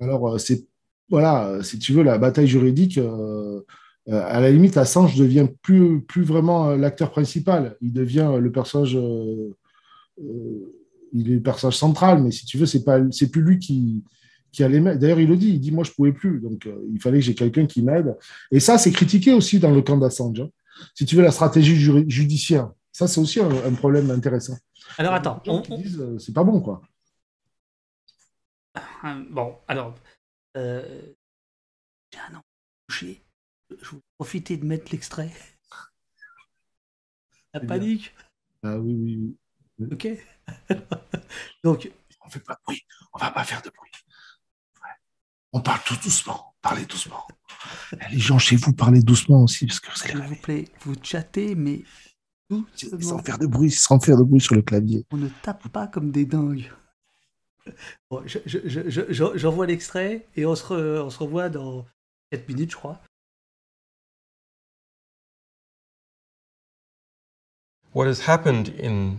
Alors 0.00 0.34
euh, 0.34 0.38
c'est 0.38 0.66
voilà, 1.08 1.62
si 1.62 1.78
tu 1.78 1.92
veux, 1.94 2.02
la 2.02 2.18
bataille 2.18 2.48
juridique. 2.48 2.98
Euh, 2.98 3.62
à 4.10 4.40
la 4.40 4.50
limite, 4.50 4.76
Assange 4.76 5.16
devient 5.16 5.48
plus, 5.62 6.02
plus 6.02 6.22
vraiment 6.22 6.70
l'acteur 6.70 7.10
principal. 7.10 7.76
Il 7.80 7.92
devient 7.92 8.38
le 8.40 8.50
personnage 8.50 8.98
il 11.12 11.30
est 11.30 11.36
le 11.36 11.42
personnage 11.42 11.76
central, 11.76 12.22
mais 12.22 12.30
si 12.30 12.46
tu 12.46 12.58
veux, 12.58 12.66
c'est 12.66 12.84
pas, 12.84 13.00
c'est 13.10 13.30
plus 13.30 13.42
lui 13.42 13.58
qui, 13.58 14.04
qui 14.52 14.64
allait 14.64 14.80
D'ailleurs, 14.96 15.20
il 15.20 15.28
le 15.28 15.36
dit, 15.36 15.50
il 15.50 15.60
dit, 15.60 15.72
moi, 15.72 15.84
je 15.84 15.92
pouvais 15.92 16.12
plus, 16.12 16.40
donc 16.40 16.66
euh, 16.66 16.86
il 16.92 17.00
fallait 17.00 17.18
que 17.18 17.24
j'ai 17.24 17.34
quelqu'un 17.34 17.66
qui 17.66 17.82
m'aide. 17.82 18.16
Et 18.50 18.60
ça, 18.60 18.78
c'est 18.78 18.92
critiqué 18.92 19.32
aussi 19.32 19.58
dans 19.58 19.70
le 19.70 19.82
camp 19.82 19.96
d'Assange. 19.96 20.40
Hein. 20.40 20.50
Si 20.94 21.04
tu 21.04 21.16
veux, 21.16 21.22
la 21.22 21.30
stratégie 21.30 21.76
judiciaire, 22.08 22.70
ça, 22.92 23.06
c'est 23.06 23.20
aussi 23.20 23.40
un, 23.40 23.74
problème 23.74 24.10
intéressant. 24.10 24.56
Alors, 24.96 25.14
attends. 25.14 25.42
On, 25.46 25.60
Disent, 25.60 26.00
euh, 26.00 26.18
c'est 26.18 26.32
pas 26.32 26.44
bon, 26.44 26.60
quoi. 26.60 26.82
Ah, 28.74 29.18
bon, 29.30 29.56
alors. 29.68 29.94
Euh, 30.56 31.02
j'ai 32.12 32.18
un 32.18 32.42
Je 32.88 33.06
vais 33.06 33.20
profiter 34.18 34.56
de 34.56 34.64
mettre 34.64 34.90
l'extrait. 34.92 35.30
La 37.54 37.60
panique. 37.60 38.14
Ah 38.62 38.78
oui, 38.78 38.94
oui, 38.94 39.36
oui. 39.78 39.88
Ok. 39.92 40.08
Donc. 41.64 41.90
On 42.28 42.30
fait 42.30 42.40
pas 42.40 42.54
de 42.54 42.60
bruit. 42.62 42.82
On 43.14 43.18
va 43.18 43.30
pas 43.30 43.42
faire 43.42 43.62
de 43.62 43.70
bruit. 43.70 43.90
On 45.52 45.62
parle 45.62 45.80
tout 45.86 45.96
doucement. 45.96 46.54
Parlez 46.60 46.84
doucement. 46.84 47.26
Les 48.10 48.18
gens 48.18 48.38
chez 48.38 48.56
vous, 48.56 48.74
parlez 48.74 49.00
doucement 49.00 49.44
aussi 49.44 49.66
parce 49.66 49.80
que 49.80 49.90
vous 49.90 50.02
allez. 50.04 50.12
S'il 50.12 50.22
vous 50.22 50.36
plaît, 50.36 50.64
vous 50.80 50.94
chattez, 51.02 51.54
mais 51.54 51.84
sans 53.00 53.22
faire 53.22 53.38
de 53.38 53.46
bruit, 53.46 53.70
sans 53.70 53.98
faire 53.98 54.18
de 54.18 54.24
bruit 54.24 54.40
sur 54.40 54.54
le 54.54 54.62
clavier. 54.62 55.06
On 55.10 55.16
ne 55.16 55.28
tape 55.28 55.68
pas 55.68 55.86
comme 55.86 56.10
des 56.10 56.26
dingues. 56.26 56.70
Bon, 58.10 58.22
j'envoie 59.34 59.66
l'extrait 59.66 60.26
et 60.36 60.46
on 60.46 60.54
se, 60.54 60.72
on 61.02 61.10
se 61.10 61.18
revoit 61.18 61.50
dans 61.50 61.84
4 62.30 62.48
minutes, 62.48 62.70
je 62.70 62.76
crois. 62.76 63.02
What 67.92 68.06
has 68.06 68.20
happened 68.26 68.72
in 68.82 69.16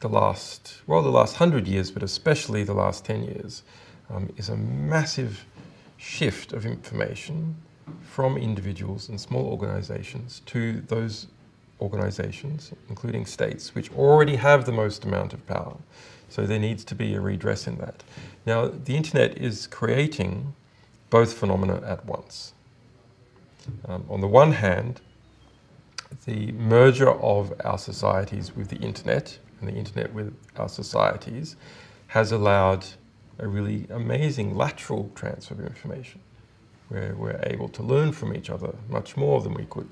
the 0.00 0.08
last, 0.08 0.82
well, 0.86 1.02
the 1.02 1.10
last 1.10 1.36
hundred 1.36 1.66
years, 1.66 1.90
but 1.90 2.02
especially 2.02 2.64
the 2.64 2.74
last 2.74 3.04
10 3.04 3.24
years, 3.24 3.62
um, 4.10 4.30
is 4.36 4.48
a 4.48 4.56
massive 4.56 5.44
shift 5.96 6.52
of 6.52 6.64
information 6.64 7.56
from 8.02 8.36
individuals 8.36 9.08
and 9.08 9.20
small 9.20 9.46
organizations 9.46 10.42
to 10.46 10.80
those 10.82 11.26
organizations, 11.80 12.72
including 12.88 13.26
states, 13.26 13.74
which 13.74 13.92
already 13.92 14.36
have 14.36 14.64
the 14.66 14.72
most 14.72 15.04
amount 15.04 15.32
of 15.32 15.46
power. 15.46 15.76
So 16.28 16.46
there 16.46 16.58
needs 16.58 16.84
to 16.84 16.94
be 16.94 17.14
a 17.14 17.20
redress 17.20 17.66
in 17.66 17.78
that. 17.78 18.02
Now, 18.44 18.68
the 18.68 18.96
internet 18.96 19.38
is 19.38 19.66
creating 19.66 20.54
both 21.10 21.32
phenomena 21.32 21.82
at 21.86 22.04
once. 22.04 22.52
Um, 23.86 24.04
on 24.08 24.20
the 24.20 24.26
one 24.26 24.52
hand, 24.52 25.00
the 26.24 26.52
merger 26.52 27.10
of 27.10 27.52
our 27.64 27.78
societies 27.78 28.54
with 28.54 28.68
the 28.68 28.76
internet 28.76 29.38
and 29.60 29.68
the 29.68 29.74
internet 29.74 30.12
with 30.12 30.34
our 30.56 30.68
societies 30.68 31.56
has 32.08 32.32
allowed 32.32 32.84
a 33.38 33.46
really 33.46 33.86
amazing 33.90 34.56
lateral 34.56 35.10
transfer 35.14 35.54
of 35.54 35.60
information 35.60 36.20
where 36.88 37.14
we're 37.14 37.40
able 37.44 37.68
to 37.68 37.82
learn 37.82 38.12
from 38.12 38.34
each 38.34 38.50
other 38.50 38.74
much 38.88 39.16
more 39.16 39.40
than 39.40 39.54
we 39.54 39.64
could 39.66 39.88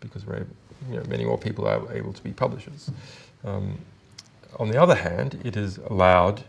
because 0.00 0.26
we're 0.26 0.36
able, 0.36 0.56
you 0.90 0.96
know, 0.96 1.04
many 1.08 1.24
more 1.24 1.38
people 1.38 1.66
are 1.66 1.92
able 1.92 2.12
to 2.12 2.22
be 2.22 2.32
publishers. 2.32 2.90
Um, 3.44 3.78
on 4.58 4.70
the 4.70 4.80
other 4.80 4.94
hand, 4.94 5.40
it 5.44 5.54
has 5.54 5.78
allowed 5.78 6.42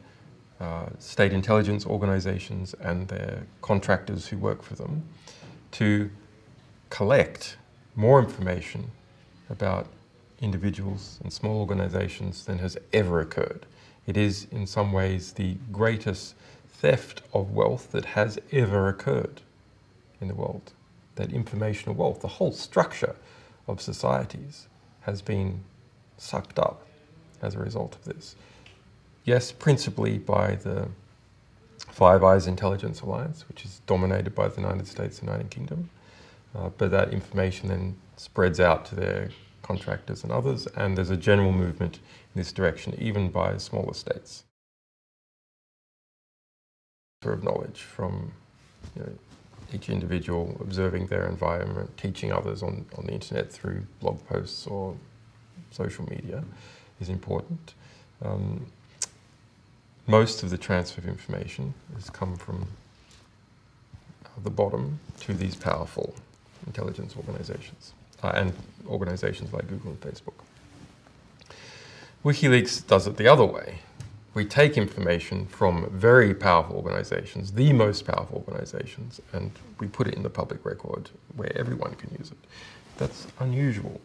uh, 0.59 0.87
state 0.99 1.33
intelligence 1.33 1.85
organizations 1.85 2.73
and 2.81 3.07
their 3.07 3.43
contractors 3.61 4.27
who 4.27 4.37
work 4.37 4.63
for 4.63 4.75
them 4.75 5.03
to 5.71 6.09
collect 6.89 7.57
more 7.95 8.19
information 8.19 8.89
about 9.49 9.87
individuals 10.41 11.19
and 11.23 11.31
small 11.31 11.59
organizations 11.59 12.45
than 12.45 12.59
has 12.59 12.77
ever 12.93 13.19
occurred. 13.19 13.65
It 14.05 14.17
is, 14.17 14.47
in 14.51 14.67
some 14.67 14.91
ways, 14.91 15.33
the 15.33 15.57
greatest 15.71 16.35
theft 16.69 17.21
of 17.33 17.51
wealth 17.51 17.91
that 17.91 18.05
has 18.05 18.39
ever 18.51 18.87
occurred 18.87 19.41
in 20.21 20.27
the 20.27 20.35
world. 20.35 20.73
That 21.15 21.33
informational 21.33 21.95
wealth, 21.95 22.21
the 22.21 22.27
whole 22.27 22.51
structure 22.51 23.15
of 23.67 23.81
societies, 23.81 24.67
has 25.01 25.21
been 25.21 25.63
sucked 26.17 26.59
up 26.59 26.85
as 27.41 27.55
a 27.55 27.59
result 27.59 27.95
of 27.95 28.05
this. 28.05 28.35
Yes, 29.23 29.51
principally 29.51 30.17
by 30.17 30.55
the 30.55 30.89
Five 31.77 32.23
Eyes 32.23 32.47
Intelligence 32.47 33.01
Alliance, 33.01 33.47
which 33.47 33.65
is 33.65 33.81
dominated 33.87 34.35
by 34.35 34.47
the 34.47 34.61
United 34.61 34.87
States 34.87 35.19
and 35.19 35.27
United 35.27 35.49
Kingdom, 35.49 35.89
uh, 36.55 36.69
but 36.77 36.91
that 36.91 37.11
information 37.11 37.69
then 37.69 37.97
spreads 38.15 38.59
out 38.59 38.85
to 38.85 38.95
their 38.95 39.29
contractors 39.67 40.23
and 40.23 40.31
others, 40.31 40.65
and 40.67 40.97
there's 40.97 41.09
a 41.09 41.17
general 41.17 41.51
movement 41.51 41.95
in 42.33 42.39
this 42.39 42.53
direction, 42.53 42.95
even 42.97 43.29
by 43.29 43.57
smaller 43.57 43.93
states. 43.93 44.45
Of 47.23 47.43
knowledge 47.43 47.81
from 47.81 48.31
you 48.95 49.01
know, 49.01 49.09
each 49.73 49.89
individual 49.89 50.55
observing 50.61 51.07
their 51.07 51.27
environment, 51.27 51.97
teaching 51.97 52.31
others 52.31 52.63
on, 52.63 52.85
on 52.97 53.05
the 53.05 53.11
internet 53.11 53.51
through 53.51 53.85
blog 53.99 54.25
posts 54.27 54.65
or 54.65 54.95
social 55.71 56.09
media 56.09 56.43
is 57.01 57.09
important. 57.09 57.73
Um, 58.23 58.67
most 60.05 60.41
of 60.43 60.51
the 60.51 60.57
transfer 60.57 61.01
of 61.01 61.07
information 61.07 61.73
has 61.95 62.09
come 62.09 62.37
from 62.37 62.67
the 64.41 64.49
bottom 64.49 64.99
to 65.21 65.33
these 65.33 65.55
powerful 65.55 66.15
intelligence 66.65 67.15
organizations 67.17 67.93
uh, 68.23 68.31
and 68.35 68.53
organizations 68.87 69.53
like 69.53 69.67
Google 69.67 69.91
and 69.91 70.01
Facebook. 70.01 70.33
WikiLeaks 72.23 72.85
does 72.87 73.07
it 73.07 73.17
the 73.17 73.27
other 73.27 73.45
way. 73.45 73.79
We 74.33 74.45
take 74.45 74.77
information 74.77 75.47
from 75.47 75.89
very 75.91 76.33
powerful 76.33 76.75
organizations, 76.75 77.51
the 77.53 77.73
most 77.73 78.05
powerful 78.05 78.43
organizations, 78.47 79.19
and 79.33 79.51
we 79.79 79.87
put 79.87 80.07
it 80.07 80.13
in 80.13 80.23
the 80.23 80.29
public 80.29 80.63
record 80.65 81.09
where 81.35 81.51
everyone 81.57 81.95
can 81.95 82.15
use 82.19 82.31
it. 82.31 82.37
That's 82.97 83.27
unusual. 83.39 83.99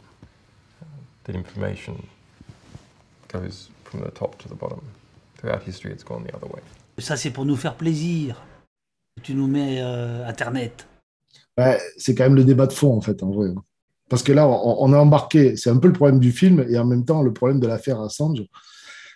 Uh, 0.81 0.87
that 1.25 1.35
information 1.35 2.07
goes 3.29 3.71
from 3.85 4.01
the 4.01 4.11
top 4.11 4.39
to 4.39 4.49
the 4.49 4.55
bottom. 4.55 4.83
Throughout 5.37 5.63
history, 5.65 5.91
it's 5.93 6.05
gone 6.05 6.25
the 6.25 6.35
other 6.35 6.47
way. 6.47 6.63
Ça, 6.99 7.17
c'est 7.17 7.31
pour 7.31 7.45
nous 7.45 7.57
faire 7.57 7.75
plaisir. 7.75 8.37
Tu 9.23 9.35
nous 9.35 9.49
mets 9.49 9.83
euh, 9.83 10.27
Internet. 10.27 10.87
Ouais, 11.59 11.79
c'est 11.99 12.15
quand 12.15 12.25
même 12.25 12.37
le 12.37 12.45
débat 12.45 12.67
de 12.67 12.73
fond, 12.73 12.97
en 12.97 13.01
fait, 13.01 13.23
en 13.23 13.31
vrai. 13.31 13.51
Parce 14.13 14.23
que 14.23 14.33
là, 14.33 14.47
on, 14.47 14.93
est 14.93 14.97
embarqué, 14.97 15.57
c'est 15.57 15.71
un 15.71 15.79
peu 15.79 15.87
le 15.89 15.95
problème 15.95 16.21
du 16.21 16.33
film 16.33 16.67
et 16.69 16.79
en 16.79 16.85
même 16.85 17.07
temps 17.07 17.23
le 17.23 17.33
problème 17.33 17.61
de 17.61 17.67
l'affaire 17.67 17.99
Assange, 17.99 18.43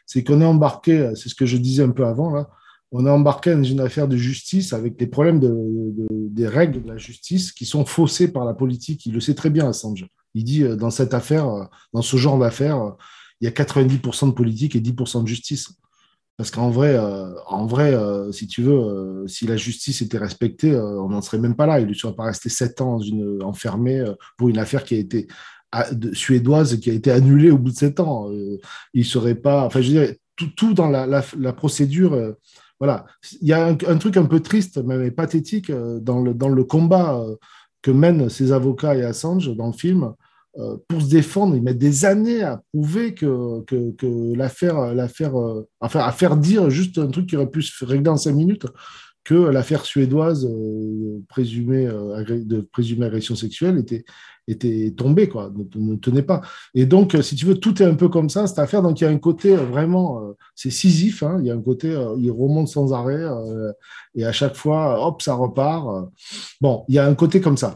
c'est 0.06 0.24
qu'on 0.24 0.40
est 0.40 0.46
embarqué, 0.46 1.10
c'est 1.16 1.28
ce 1.28 1.34
que 1.34 1.44
je 1.44 1.58
disais 1.58 1.82
un 1.82 1.90
peu 1.90 2.06
avant, 2.06 2.30
là, 2.30 2.48
on 2.92 3.04
est 3.04 3.10
embarqué 3.10 3.54
dans 3.54 3.62
une 3.62 3.80
affaire 3.80 4.08
de 4.08 4.16
justice 4.16 4.72
avec 4.72 4.96
des 4.96 5.06
problèmes 5.06 5.38
de, 5.38 5.48
de, 5.48 6.06
des 6.08 6.48
règles 6.48 6.82
de 6.82 6.88
la 6.88 6.96
justice 6.96 7.52
qui 7.52 7.66
sont 7.66 7.84
faussées 7.84 8.28
par 8.28 8.46
la 8.46 8.54
politique. 8.54 9.04
Il 9.04 9.12
le 9.12 9.20
sait 9.20 9.34
très 9.34 9.50
bien, 9.50 9.68
Assange. 9.68 10.06
Il 10.34 10.44
dit, 10.44 10.62
euh, 10.62 10.76
dans 10.76 10.88
cette 10.88 11.12
affaire, 11.12 11.46
euh, 11.46 11.64
dans 11.92 12.00
ce 12.00 12.16
genre 12.16 12.38
d'affaire, 12.38 12.80
euh, 12.80 12.92
il 13.42 13.44
y 13.44 13.48
a 13.48 13.50
90% 13.50 14.28
de 14.28 14.32
politique 14.32 14.76
et 14.76 14.80
10% 14.80 15.24
de 15.24 15.28
justice. 15.28 15.72
Parce 16.36 16.50
qu'en 16.50 16.68
vrai, 16.68 16.94
euh, 16.94 17.32
en 17.46 17.64
vrai 17.66 17.94
euh, 17.94 18.30
si 18.30 18.46
tu 18.46 18.62
veux, 18.62 18.74
euh, 18.74 19.26
si 19.26 19.46
la 19.46 19.56
justice 19.56 20.02
était 20.02 20.18
respectée, 20.18 20.76
on 20.76 21.08
n'en 21.08 21.22
serait 21.22 21.38
même 21.38 21.56
pas 21.56 21.66
là. 21.66 21.80
Il 21.80 21.86
ne 21.86 21.94
serait 21.94 22.14
pas 22.14 22.24
resté 22.24 22.50
sept 22.50 22.80
ans 22.80 22.98
enfermé 23.42 24.04
pour 24.36 24.48
une 24.48 24.58
affaire 24.58 24.84
qui 24.84 24.94
a 24.94 24.98
été 24.98 25.28
de- 25.92 26.14
suédoise 26.14 26.78
qui 26.78 26.90
a 26.90 26.92
été 26.92 27.10
annulée 27.10 27.50
au 27.50 27.58
bout 27.58 27.70
de 27.70 27.76
sept 27.76 28.00
ans. 28.00 28.30
Il 28.92 29.04
serait 29.04 29.34
pas. 29.34 29.64
Enfin, 29.64 29.80
je 29.80 29.92
veux 29.92 30.06
dire, 30.06 30.14
tout, 30.36 30.50
tout 30.56 30.74
dans 30.74 30.88
la, 30.88 31.52
procédure. 31.52 32.34
voilà. 32.78 33.06
Il 33.40 33.48
y 33.48 33.54
a 33.54 33.66
un, 33.66 33.96
truc 33.96 34.18
un 34.18 34.26
peu 34.26 34.40
triste, 34.40 34.76
même 34.78 35.10
pathétique, 35.12 35.72
dans 35.72 36.20
le, 36.20 36.64
combat 36.64 37.18
que 37.80 37.90
mènent 37.90 38.28
ces 38.28 38.52
avocats 38.52 38.94
et 38.94 39.04
Assange 39.04 39.56
dans 39.56 39.68
le 39.68 39.72
film. 39.72 40.12
Euh, 40.58 40.76
pour 40.88 41.02
se 41.02 41.08
défendre, 41.08 41.54
ils 41.54 41.62
mettent 41.62 41.78
des 41.78 42.04
années 42.04 42.42
à 42.42 42.62
prouver 42.72 43.14
que, 43.14 44.34
l'affaire, 44.34 44.94
l'affaire, 44.94 45.38
euh, 45.38 45.68
enfin, 45.80 46.00
à 46.00 46.12
faire 46.12 46.36
dire 46.36 46.70
juste 46.70 46.98
un 46.98 47.08
truc 47.08 47.26
qui 47.26 47.36
aurait 47.36 47.50
pu 47.50 47.62
se 47.62 47.84
régler 47.84 48.08
en 48.08 48.16
cinq 48.16 48.32
minutes, 48.32 48.66
que 49.22 49.34
l'affaire 49.34 49.84
suédoise 49.84 50.48
présumée, 51.28 51.86
euh, 51.86 52.24
de 52.24 52.60
présumée 52.60 53.06
agression 53.06 53.34
sexuelle 53.34 53.76
était, 53.76 54.04
était 54.48 54.94
tombée, 54.96 55.28
quoi, 55.28 55.52
ne, 55.74 55.96
tenait 55.96 56.22
pas. 56.22 56.40
Et 56.74 56.86
donc, 56.86 57.14
si 57.20 57.34
tu 57.34 57.44
veux, 57.44 57.56
tout 57.56 57.82
est 57.82 57.86
un 57.86 57.94
peu 57.94 58.08
comme 58.08 58.30
ça, 58.30 58.46
cette 58.46 58.60
affaire. 58.60 58.80
Donc, 58.80 59.00
il 59.00 59.04
y 59.04 59.06
a 59.06 59.10
un 59.10 59.18
côté 59.18 59.54
vraiment, 59.56 60.34
c'est 60.54 60.70
Sisyphe, 60.70 61.22
hein, 61.22 61.38
il 61.40 61.46
y 61.46 61.50
a 61.50 61.54
un 61.54 61.60
côté, 61.60 61.88
il 62.18 62.30
remonte 62.30 62.68
sans 62.68 62.94
arrêt, 62.94 63.24
et 64.14 64.24
à 64.24 64.32
chaque 64.32 64.54
fois, 64.54 65.04
hop, 65.04 65.20
ça 65.20 65.34
repart. 65.34 66.08
Bon, 66.60 66.84
il 66.88 66.94
y 66.94 66.98
a 66.98 67.06
un 67.06 67.14
côté 67.16 67.40
comme 67.40 67.56
ça. 67.56 67.74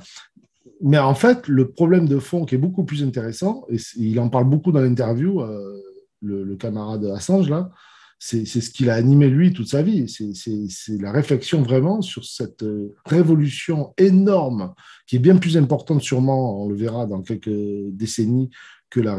Mais 0.82 0.98
en 0.98 1.14
fait, 1.14 1.46
le 1.48 1.70
problème 1.70 2.08
de 2.08 2.18
fond 2.18 2.44
qui 2.44 2.54
est 2.54 2.58
beaucoup 2.58 2.84
plus 2.84 3.02
intéressant, 3.02 3.66
et 3.70 3.76
il 3.96 4.18
en 4.20 4.28
parle 4.28 4.48
beaucoup 4.48 4.72
dans 4.72 4.80
l'interview, 4.80 5.40
euh, 5.42 5.76
le, 6.22 6.56
camarade 6.56 7.04
Assange, 7.06 7.48
là, 7.50 7.70
c'est 8.18 8.44
ce 8.44 8.70
qu'il 8.70 8.90
a 8.90 8.94
animé 8.94 9.28
lui 9.28 9.52
toute 9.52 9.68
sa 9.68 9.82
vie. 9.82 10.06
C'est- 10.08 11.00
la 11.00 11.10
réflexion 11.10 11.62
vraiment 11.62 12.02
sur 12.02 12.24
cette 12.24 12.62
euh, 12.62 12.94
révolution 13.06 13.94
énorme, 13.96 14.74
qui 15.06 15.16
est 15.16 15.20
bien 15.20 15.36
plus 15.36 15.56
importante 15.56 16.02
sûrement, 16.02 16.62
on 16.62 16.68
le 16.68 16.74
verra 16.76 17.06
dans 17.06 17.22
quelques 17.22 17.50
décennies, 17.92 18.50
que 18.90 19.00
la 19.00 19.16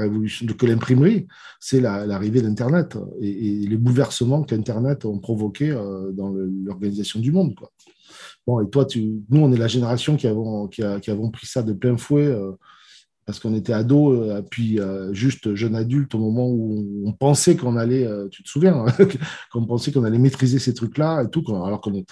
l'imprimerie, 0.64 1.28
c'est 1.60 1.80
la- 1.80 2.06
l'arrivée 2.06 2.42
d'Internet 2.42 2.98
et, 3.22 3.66
les 3.68 3.78
bouleversements 3.78 4.44
qu'Internet 4.44 5.06
ont 5.06 5.18
provoqués 5.18 5.72
euh, 5.72 6.12
dans 6.12 6.30
l'organisation 6.30 7.20
du 7.20 7.32
monde. 7.32 7.56
Bon, 8.48 8.60
et 8.60 8.70
toi, 8.70 8.86
tu, 8.86 9.22
nous, 9.30 9.42
on 9.42 9.52
est 9.52 9.58
la 9.58 9.68
génération 9.68 10.18
qui 10.18 10.28
avons, 10.28 10.68
qui, 10.68 10.82
a- 10.84 11.00
avons 11.08 11.30
pris 11.30 11.46
ça 11.46 11.62
de 11.62 11.74
plein 11.74 11.98
fouet 11.98 12.26
euh, 12.26 12.52
parce 13.26 13.40
qu'on 13.40 13.54
était 13.54 13.74
ados, 13.74 14.30
euh, 14.30 14.42
puis 14.42 14.80
euh, 14.80 15.14
juste 15.14 15.56
jeune 15.56 15.76
adulte 15.76 16.16
au 16.16 16.20
moment 16.20 16.50
où 16.50 17.04
on 17.06 17.14
pensait 17.14 17.56
qu'on 17.56 17.78
allait, 17.78 18.06
euh, 18.06 18.28
tu 18.30 18.44
te 18.44 18.50
souviens, 18.50 18.86
hein, 18.86 19.06
qu'on 19.52 19.66
pensait 19.66 19.92
qu'on 19.92 20.04
allait 20.04 20.18
maîtriser 20.18 20.60
ces 20.60 20.74
trucs-là 20.74 21.24
et 21.24 21.30
tout, 21.30 21.44
alors 21.48 21.82
qu'on. 21.82 22.04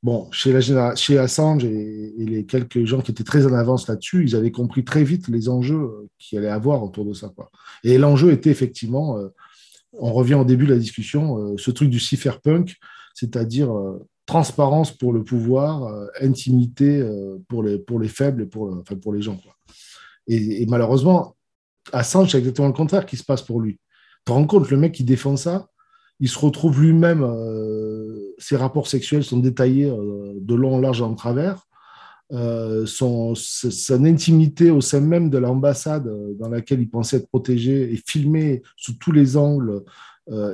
Bon, 0.00 0.30
chez, 0.30 0.52
la 0.52 0.94
chez 0.94 1.18
Assange 1.18 1.64
et, 1.64 2.14
les 2.18 2.46
quelques 2.46 2.84
gens 2.84 3.00
qui 3.00 3.10
étaient 3.10 3.24
très 3.24 3.46
en 3.46 3.52
avance 3.52 3.88
là-dessus, 3.88 4.24
ils 4.24 4.36
avaient 4.36 4.52
compris 4.52 4.84
très 4.84 5.02
vite 5.02 5.26
les 5.26 5.48
enjeux 5.48 5.90
qu'il 6.18 6.38
allait 6.38 6.48
avoir 6.48 6.84
autour 6.84 7.04
de 7.04 7.12
ça. 7.12 7.32
Quoi. 7.34 7.50
Et 7.82 7.98
l'enjeu 7.98 8.30
était 8.30 8.50
effectivement, 8.50 9.18
on 9.92 10.12
revient 10.12 10.34
au 10.34 10.44
début 10.44 10.66
de 10.66 10.72
la 10.72 10.78
discussion, 10.78 11.56
ce 11.58 11.72
truc 11.72 11.90
du 11.90 11.98
cypherpunk, 11.98 12.76
c'est-à-dire 13.12 13.72
transparence 14.28 14.92
pour 14.92 15.14
le 15.14 15.24
pouvoir, 15.24 15.84
euh, 15.84 16.06
intimité 16.20 17.00
euh, 17.00 17.38
pour, 17.48 17.62
les, 17.62 17.78
pour 17.78 17.98
les 17.98 18.08
faibles 18.08 18.42
et 18.42 18.46
pour, 18.46 18.70
enfin, 18.78 18.94
pour 18.94 19.14
les 19.14 19.22
gens. 19.22 19.40
Et, 20.28 20.62
et 20.62 20.66
malheureusement, 20.66 21.34
Assange, 21.92 22.30
c'est 22.30 22.38
exactement 22.38 22.68
le 22.68 22.74
contraire 22.74 23.06
qui 23.06 23.16
se 23.16 23.24
passe 23.24 23.40
pour 23.40 23.58
lui. 23.58 23.72
Tu 23.72 24.24
te 24.26 24.32
rends 24.32 24.46
compte, 24.46 24.70
le 24.70 24.76
mec 24.76 24.92
qui 24.92 25.02
défend 25.02 25.36
ça, 25.36 25.68
il 26.20 26.28
se 26.28 26.38
retrouve 26.38 26.82
lui-même, 26.82 27.22
euh, 27.22 28.34
ses 28.36 28.56
rapports 28.56 28.86
sexuels 28.86 29.24
sont 29.24 29.38
détaillés 29.38 29.90
de 29.90 30.54
long 30.54 30.74
en 30.74 30.80
large 30.80 31.00
en 31.02 31.14
travers. 31.14 31.64
Son, 32.84 33.34
son 33.34 34.04
intimité 34.04 34.70
au 34.70 34.82
sein 34.82 35.00
même 35.00 35.30
de 35.30 35.38
l'ambassade 35.38 36.06
dans 36.38 36.50
laquelle 36.50 36.82
il 36.82 36.90
pensait 36.90 37.16
être 37.16 37.28
protégé 37.28 37.90
est 37.90 38.06
filmée 38.06 38.62
sous 38.76 38.92
tous 38.98 39.12
les 39.12 39.38
angles 39.38 39.82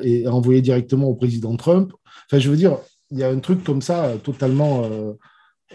et 0.03 0.29
envoyé 0.29 0.63
directement 0.63 1.09
au 1.09 1.17
président 1.17 1.57
Trump. 1.57 1.93
Enfin, 2.27 2.39
je 2.39 2.49
veux 2.49 2.57
dire, 2.57 2.79
il 3.11 3.19
y 3.19 3.23
a 3.25 3.29
un 3.31 3.39
truc 3.41 3.63
comme 3.65 3.83
ça 3.83 4.07
euh, 4.07 4.17
totalement 4.19 4.85
euh, 4.85 5.13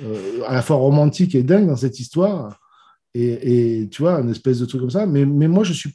euh, 0.02 0.42
à 0.48 0.54
la 0.54 0.62
fois 0.62 0.78
romantique 0.78 1.36
et 1.36 1.44
dingue 1.44 1.68
dans 1.68 1.76
cette 1.76 2.00
histoire. 2.00 2.60
Et, 3.14 3.82
et 3.82 3.90
tu 3.90 4.02
vois, 4.04 4.20
une 4.22 4.30
espèce 4.30 4.60
de 4.60 4.66
truc 4.66 4.82
comme 4.82 4.90
ça. 4.90 5.06
Mais, 5.06 5.26
mais 5.26 5.48
moi, 5.48 5.64
je 5.64 5.74
suis 5.74 5.94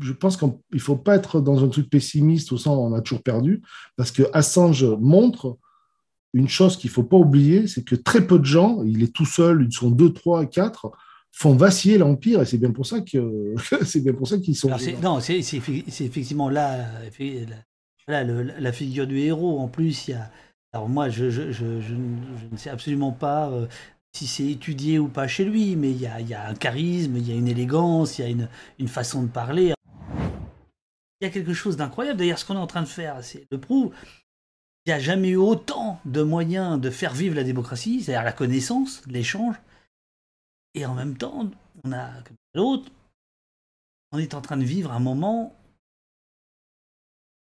je 0.00 0.12
pense 0.12 0.36
qu'il 0.36 0.50
ne 0.72 0.78
faut 0.80 0.96
pas 0.96 1.14
être 1.14 1.40
dans 1.40 1.62
un 1.62 1.68
truc 1.68 1.88
pessimiste 1.88 2.50
au 2.50 2.58
sens 2.58 2.76
où 2.76 2.80
on 2.80 2.94
a 2.94 3.00
toujours 3.00 3.22
perdu, 3.22 3.62
parce 3.96 4.10
que 4.10 4.24
Assange 4.32 4.84
montre 4.98 5.56
une 6.34 6.48
chose 6.48 6.76
qu'il 6.76 6.90
ne 6.90 6.94
faut 6.94 7.04
pas 7.04 7.16
oublier, 7.16 7.68
c'est 7.68 7.84
que 7.84 7.94
très 7.94 8.26
peu 8.26 8.40
de 8.40 8.44
gens, 8.44 8.82
il 8.84 9.04
est 9.04 9.14
tout 9.14 9.24
seul, 9.24 9.66
ils 9.70 9.72
sont 9.72 9.90
deux, 9.90 10.12
trois, 10.12 10.46
quatre, 10.46 10.90
font 11.30 11.54
vaciller 11.54 11.96
l'Empire, 11.96 12.42
et 12.42 12.46
c'est 12.46 12.58
bien 12.58 12.72
pour 12.72 12.86
ça 12.86 13.00
que 13.02 13.54
c'est 13.84 14.00
bien 14.00 14.14
pour 14.14 14.26
ça 14.26 14.38
qu'ils 14.38 14.56
sont. 14.56 14.68
Non, 15.00 15.20
c'est 15.20 15.42
c'est 15.42 15.58
effe- 15.58 15.84
c'est 15.88 16.04
effectivement 16.04 16.50
là, 16.50 16.84
la, 18.08 18.24
la 18.24 18.72
figure 18.72 19.06
du 19.06 19.18
héros. 19.18 19.60
En 19.60 19.68
plus, 19.68 20.08
il 20.08 20.10
y 20.12 20.14
a. 20.14 20.30
Alors 20.72 20.88
moi, 20.88 21.08
je, 21.08 21.30
je, 21.30 21.50
je, 21.50 21.64
ne 21.64 22.56
sais 22.56 22.70
absolument 22.70 23.12
pas 23.12 23.50
euh, 23.50 23.66
si 24.12 24.26
c'est 24.26 24.46
étudié 24.46 24.98
ou 24.98 25.08
pas 25.08 25.26
chez 25.26 25.44
lui, 25.44 25.76
mais 25.76 25.90
il 25.90 26.00
y 26.00 26.06
a, 26.06 26.46
un 26.46 26.54
charisme, 26.54 27.16
il 27.16 27.28
y 27.28 27.32
a 27.32 27.34
une 27.34 27.48
élégance, 27.48 28.18
il 28.18 28.22
y 28.22 28.24
a 28.24 28.28
une, 28.28 28.48
une 28.78 28.88
façon 28.88 29.22
de 29.22 29.28
parler. 29.28 29.72
Il 31.20 31.24
y 31.24 31.26
a 31.26 31.30
quelque 31.30 31.54
chose 31.54 31.76
d'incroyable. 31.76 32.18
D'ailleurs, 32.18 32.38
ce 32.38 32.44
qu'on 32.44 32.54
est 32.54 32.58
en 32.58 32.66
train 32.66 32.82
de 32.82 32.88
faire, 32.88 33.24
c'est 33.24 33.46
le 33.50 33.58
prouve. 33.58 33.92
Il 34.84 34.90
n'y 34.90 34.94
a 34.94 35.00
jamais 35.00 35.30
eu 35.30 35.36
autant 35.36 36.00
de 36.04 36.22
moyens 36.22 36.80
de 36.80 36.90
faire 36.90 37.12
vivre 37.12 37.34
la 37.34 37.44
démocratie, 37.44 38.02
c'est-à-dire 38.02 38.24
la 38.24 38.32
connaissance, 38.32 39.02
l'échange. 39.06 39.56
Et 40.74 40.86
en 40.86 40.94
même 40.94 41.16
temps, 41.16 41.50
on 41.84 41.92
a, 41.92 42.22
comme 42.22 42.36
l'autre, 42.54 42.90
on 44.12 44.18
est 44.18 44.34
en 44.34 44.40
train 44.40 44.56
de 44.56 44.64
vivre 44.64 44.92
un 44.92 45.00
moment 45.00 45.54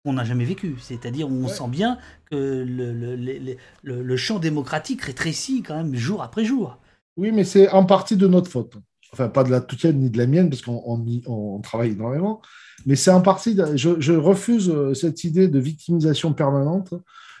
qu'on 0.09 0.13
n'a 0.15 0.23
jamais 0.23 0.45
vécu. 0.45 0.75
C'est-à-dire 0.81 1.29
où 1.29 1.33
on 1.43 1.47
sent 1.47 1.67
bien 1.69 1.97
que 2.31 2.35
le, 2.35 2.93
le, 2.93 3.15
le- 3.15 3.55
le- 3.83 4.03
le 4.03 4.17
champ 4.17 4.39
démocratique 4.39 5.01
rétrécit 5.03 5.61
quand 5.61 5.75
même 5.75 5.95
jour 5.95 6.23
après 6.23 6.43
jour. 6.45 6.77
Oui, 7.17 7.31
mais 7.31 7.43
c'est 7.43 7.69
en 7.69 7.85
partie 7.85 8.17
de 8.17 8.27
notre 8.27 8.49
faute. 8.49 8.73
Enfin, 9.13 9.27
pas 9.27 9.43
de 9.43 9.51
la 9.51 9.61
tienne 9.61 9.99
ni 9.99 10.09
de 10.09 10.17
la 10.17 10.27
mienne, 10.27 10.49
parce 10.49 10.61
qu'on 10.61 10.81
on 10.85 11.03
y- 11.05 11.23
on 11.27 11.59
travaille 11.59 11.91
énormément. 11.91 12.41
Mais 12.85 12.95
c'est 12.95 13.11
en 13.11 13.21
partie. 13.21 13.53
de- 13.55 13.75
je, 13.75 13.99
je 13.99 14.13
refuse 14.13 14.69
euh, 14.69 14.93
cette 14.93 15.23
idée 15.23 15.47
de 15.47 15.59
victimisation 15.59 16.33
permanente. 16.33 16.93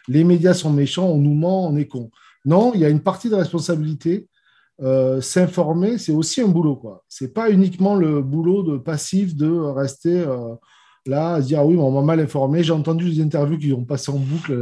Les 0.07 0.23
médias 0.23 0.53
sont 0.53 0.71
méchants, 0.71 1.07
on 1.07 1.17
nous 1.17 1.33
ment, 1.35 1.67
on 1.67 1.75
est 1.75 1.87
con. 1.87 2.09
Non, 2.45 2.71
il 2.73 2.81
y 2.81 2.85
a 2.85 2.89
une 2.89 3.01
partie 3.01 3.29
de 3.29 3.35
responsabilité. 3.35 4.27
Euh, 4.81 5.19
S'informer, 5.21 5.97
c'est 5.97 6.13
aussi 6.13 6.41
un 6.41 6.47
boulot. 6.47 6.75
quoi. 6.77 7.03
C'est 7.09 7.33
pas 7.33 7.49
uniquement 7.51 7.95
le 7.95 8.21
boulot 8.21 8.63
de 8.63 8.77
passif 8.77 9.35
de 9.35 9.49
rester 9.49 10.19
euh, 10.19 10.55
là 11.05 11.35
à 11.35 11.41
se 11.41 11.47
dire 11.47 11.59
ah 11.59 11.65
oui, 11.65 11.77
on 11.77 11.91
m'a 11.91 12.01
mal 12.01 12.19
informé. 12.19 12.63
J'ai 12.63 12.73
entendu 12.73 13.09
des 13.09 13.21
interviews 13.21 13.57
qui 13.57 13.73
ont 13.73 13.85
passé 13.85 14.11
en 14.11 14.17
boucle 14.17 14.53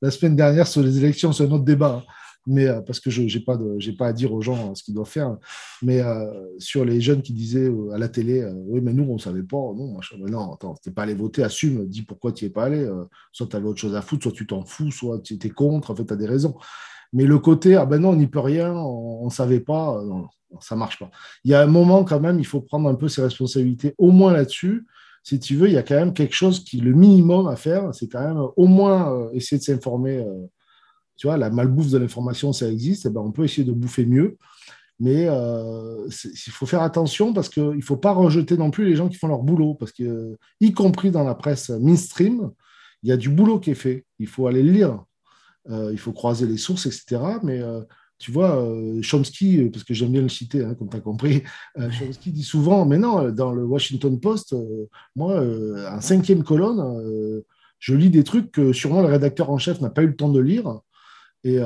la, 0.00 0.10
semaine 0.10 0.36
dernière 0.36 0.66
sur 0.66 0.82
les 0.82 0.98
élections, 0.98 1.32
c'est 1.32 1.44
un 1.44 1.50
autre 1.50 1.64
débat. 1.64 2.04
mais 2.46 2.66
euh, 2.66 2.80
parce 2.80 3.00
que 3.00 3.10
je 3.10 3.22
n'ai 3.22 3.44
pas, 3.44 3.58
pas 3.98 4.06
à 4.08 4.12
dire 4.12 4.32
aux 4.32 4.40
gens 4.40 4.70
euh, 4.70 4.74
ce 4.74 4.82
qu'ils 4.82 4.94
doivent 4.94 5.08
faire. 5.08 5.36
Mais 5.82 6.00
euh, 6.00 6.26
sur 6.58 6.84
les 6.84 7.00
jeunes 7.00 7.22
qui 7.22 7.32
disaient 7.32 7.70
à 7.92 7.98
la 7.98 8.08
télé, 8.08 8.44
oui, 8.66 8.80
mais 8.82 8.92
nous, 8.92 9.04
on 9.04 9.14
ne 9.14 9.18
savait 9.18 9.42
pas. 9.42 9.56
Non, 9.56 9.94
machin. 9.94 10.16
Attends, 10.52 10.74
tu 10.82 10.88
n'es 10.88 10.94
pas 10.94 11.02
allé 11.02 11.14
voter, 11.14 11.42
assume, 11.42 11.86
dis 11.86 12.02
pourquoi 12.02 12.32
tu 12.32 12.44
n'y 12.44 12.50
es 12.50 12.52
pas 12.52 12.64
allé. 12.64 12.88
soit 13.32 13.46
tu 13.46 13.56
avais 13.56 13.66
autre 13.66 13.80
chose 13.80 13.94
à 13.94 14.02
foutre, 14.02 14.24
soit 14.24 14.32
tu 14.32 14.46
t'en 14.46 14.64
fous, 14.64 14.90
soit 14.90 15.20
tu 15.20 15.34
étais 15.34 15.50
contre. 15.50 15.90
En 15.90 15.96
fait, 15.96 16.04
tu 16.04 16.12
as 16.12 16.16
des 16.16 16.26
raisons. 16.26 16.54
Mais 17.12 17.24
le 17.24 17.38
côté, 17.38 17.74
ah 17.74 17.86
ben 17.86 17.98
non, 17.98 18.10
on 18.10 18.16
n'y 18.16 18.28
peut 18.28 18.38
rien, 18.38 18.72
on 18.72 19.24
ne 19.24 19.30
savait 19.30 19.58
pas, 19.58 20.00
non, 20.04 20.28
non, 20.52 20.60
ça 20.60 20.76
marche 20.76 20.98
pas. 20.98 21.10
Il 21.44 21.50
y 21.50 21.54
a 21.54 21.60
un 21.60 21.66
moment, 21.66 22.04
quand 22.04 22.20
même, 22.20 22.38
il 22.38 22.46
faut 22.46 22.60
prendre 22.60 22.88
un 22.88 22.94
peu 22.94 23.08
ses 23.08 23.22
responsabilités, 23.22 23.94
au 23.98 24.10
moins 24.10 24.32
là-dessus. 24.32 24.86
Si 25.22 25.38
tu 25.38 25.56
veux, 25.56 25.68
il 25.68 25.74
y 25.74 25.78
a 25.78 25.82
quand 25.82 25.96
même 25.96 26.14
quelque 26.14 26.34
chose 26.34 26.64
qui, 26.64 26.80
le 26.80 26.92
minimum 26.92 27.46
à 27.46 27.56
faire, 27.56 27.94
c'est 27.94 28.08
quand 28.08 28.26
même 28.26 28.42
au 28.56 28.66
moins 28.66 29.12
euh, 29.12 29.30
essayer 29.32 29.58
de 29.58 29.62
s'informer. 29.62 30.18
Euh, 30.18 30.46
tu 31.16 31.26
vois, 31.26 31.36
la 31.36 31.50
malbouffe 31.50 31.90
de 31.90 31.98
l'information, 31.98 32.52
ça 32.52 32.68
existe, 32.68 33.04
et 33.04 33.08
eh 33.08 33.12
ben, 33.12 33.20
on 33.20 33.30
peut 33.30 33.44
essayer 33.44 33.64
de 33.64 33.72
bouffer 33.72 34.06
mieux. 34.06 34.38
Mais 34.98 35.26
euh, 35.28 36.08
il 36.24 36.52
faut 36.52 36.66
faire 36.66 36.82
attention 36.82 37.32
parce 37.32 37.48
qu'il 37.48 37.76
ne 37.76 37.80
faut 37.80 37.96
pas 37.96 38.12
rejeter 38.12 38.56
non 38.56 38.70
plus 38.70 38.86
les 38.86 38.96
gens 38.96 39.08
qui 39.08 39.16
font 39.16 39.28
leur 39.28 39.42
boulot. 39.42 39.74
Parce 39.74 39.92
que, 39.92 40.38
y 40.60 40.72
compris 40.72 41.10
dans 41.10 41.24
la 41.24 41.34
presse 41.34 41.70
mainstream, 41.70 42.50
il 43.02 43.08
y 43.08 43.12
a 43.12 43.16
du 43.16 43.28
boulot 43.28 43.60
qui 43.60 43.70
est 43.70 43.74
fait. 43.74 44.06
Il 44.18 44.26
faut 44.26 44.46
aller 44.46 44.62
le 44.62 44.72
lire. 44.72 45.04
il 45.70 45.98
faut 45.98 46.12
croiser 46.12 46.46
les 46.46 46.58
sources, 46.58 46.86
etc. 46.86 47.18
Mais 47.42 47.62
tu 48.20 48.30
vois, 48.30 48.62
euh, 48.62 49.00
Chomsky, 49.02 49.58
euh, 49.58 49.70
parce 49.72 49.82
que 49.82 49.94
j'aime 49.94 50.12
bien 50.12 50.20
le 50.20 50.28
citer, 50.28 50.62
hein, 50.62 50.74
comme 50.78 50.90
tu 50.90 50.96
as 50.96 51.00
compris, 51.00 51.42
euh, 51.78 51.90
Chomsky 51.98 52.30
dit 52.30 52.44
souvent, 52.44 52.84
mais 52.84 52.98
non, 52.98 53.30
dans 53.30 53.52
le 53.52 53.64
Washington 53.64 54.20
Post, 54.20 54.54
moi, 55.16 55.42
en 55.90 56.00
cinquième 56.00 56.44
colonne, 56.44 57.42
je 57.78 57.94
lis 57.94 58.10
des 58.10 58.22
trucs 58.22 58.52
que 58.52 58.72
sûrement 58.72 59.00
le 59.00 59.08
rédacteur 59.08 59.50
en 59.50 59.58
chef 59.58 59.80
n'a 59.80 59.88
pas 59.88 60.02
eu 60.02 60.08
le 60.08 60.16
temps 60.16 60.28
de 60.28 60.40
lire. 60.40 60.80
Et, 61.42 61.58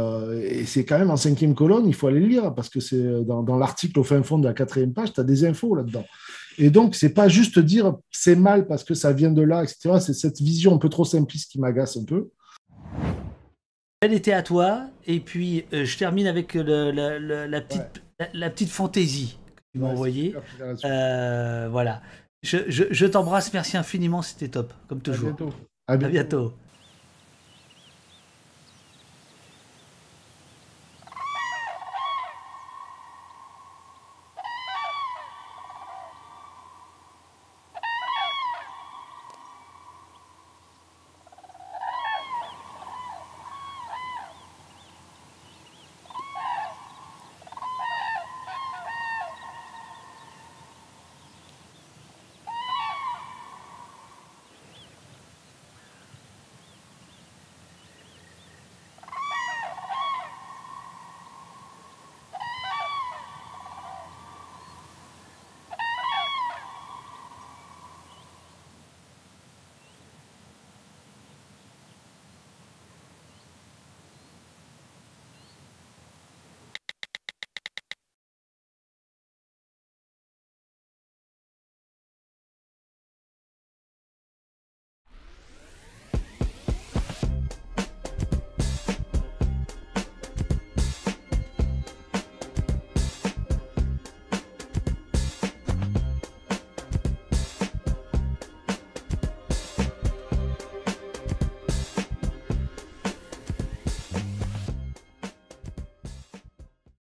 c'est 0.66 0.84
quand 0.84 0.98
même 0.98 1.10
en 1.10 1.16
cinquième 1.16 1.56
colonne, 1.56 1.86
il 1.88 1.94
faut 1.94 2.06
aller 2.06 2.20
lire, 2.20 2.54
parce 2.54 2.68
que 2.68 2.78
c'est 2.78 3.24
dans, 3.24 3.58
l'article 3.58 3.98
au 3.98 4.04
fin 4.04 4.22
fond 4.22 4.38
de 4.38 4.46
la 4.46 4.54
quatrième 4.54 4.92
page, 4.92 5.12
tu 5.12 5.20
as 5.20 5.24
des 5.24 5.44
infos 5.44 5.74
là-dedans. 5.74 6.04
Et 6.56 6.70
donc, 6.70 6.94
c'est 6.94 7.12
pas 7.12 7.26
juste 7.26 7.58
dire 7.58 7.96
c'est 8.12 8.36
mal 8.36 8.68
parce 8.68 8.84
que 8.84 8.94
ça 8.94 9.12
vient 9.12 9.32
de 9.32 9.42
là, 9.42 9.64
etc. 9.64 9.98
C'est 9.98 10.14
cette 10.14 10.40
vision 10.40 10.72
un 10.72 10.78
peu 10.78 10.88
trop 10.88 11.04
simpliste 11.04 11.50
qui 11.50 11.58
m'agace 11.58 11.96
un 11.96 12.04
peu. 12.04 12.28
Elle 14.00 14.12
était 14.12 14.32
à 14.32 14.44
toi. 14.44 14.86
Et 15.06 15.20
puis, 15.20 15.64
euh, 15.72 15.84
je 15.84 15.98
termine 15.98 16.26
avec 16.26 16.54
la, 16.54 17.60
petite, 17.60 18.02
la, 18.32 18.50
petite 18.50 18.70
fantaisie 18.70 19.38
que 19.56 19.62
tu 19.72 19.78
m'as 19.78 19.88
envoyée. 19.88 20.34
Euh, 20.84 21.68
voilà. 21.70 22.02
Je, 22.42 22.58
je, 22.68 23.06
t'embrasse. 23.06 23.52
Merci 23.52 23.76
infiniment. 23.76 24.22
C'était 24.22 24.48
top, 24.48 24.72
comme 24.88 25.00
toujours. 25.00 25.36
À 25.86 25.96
bientôt. 25.96 26.54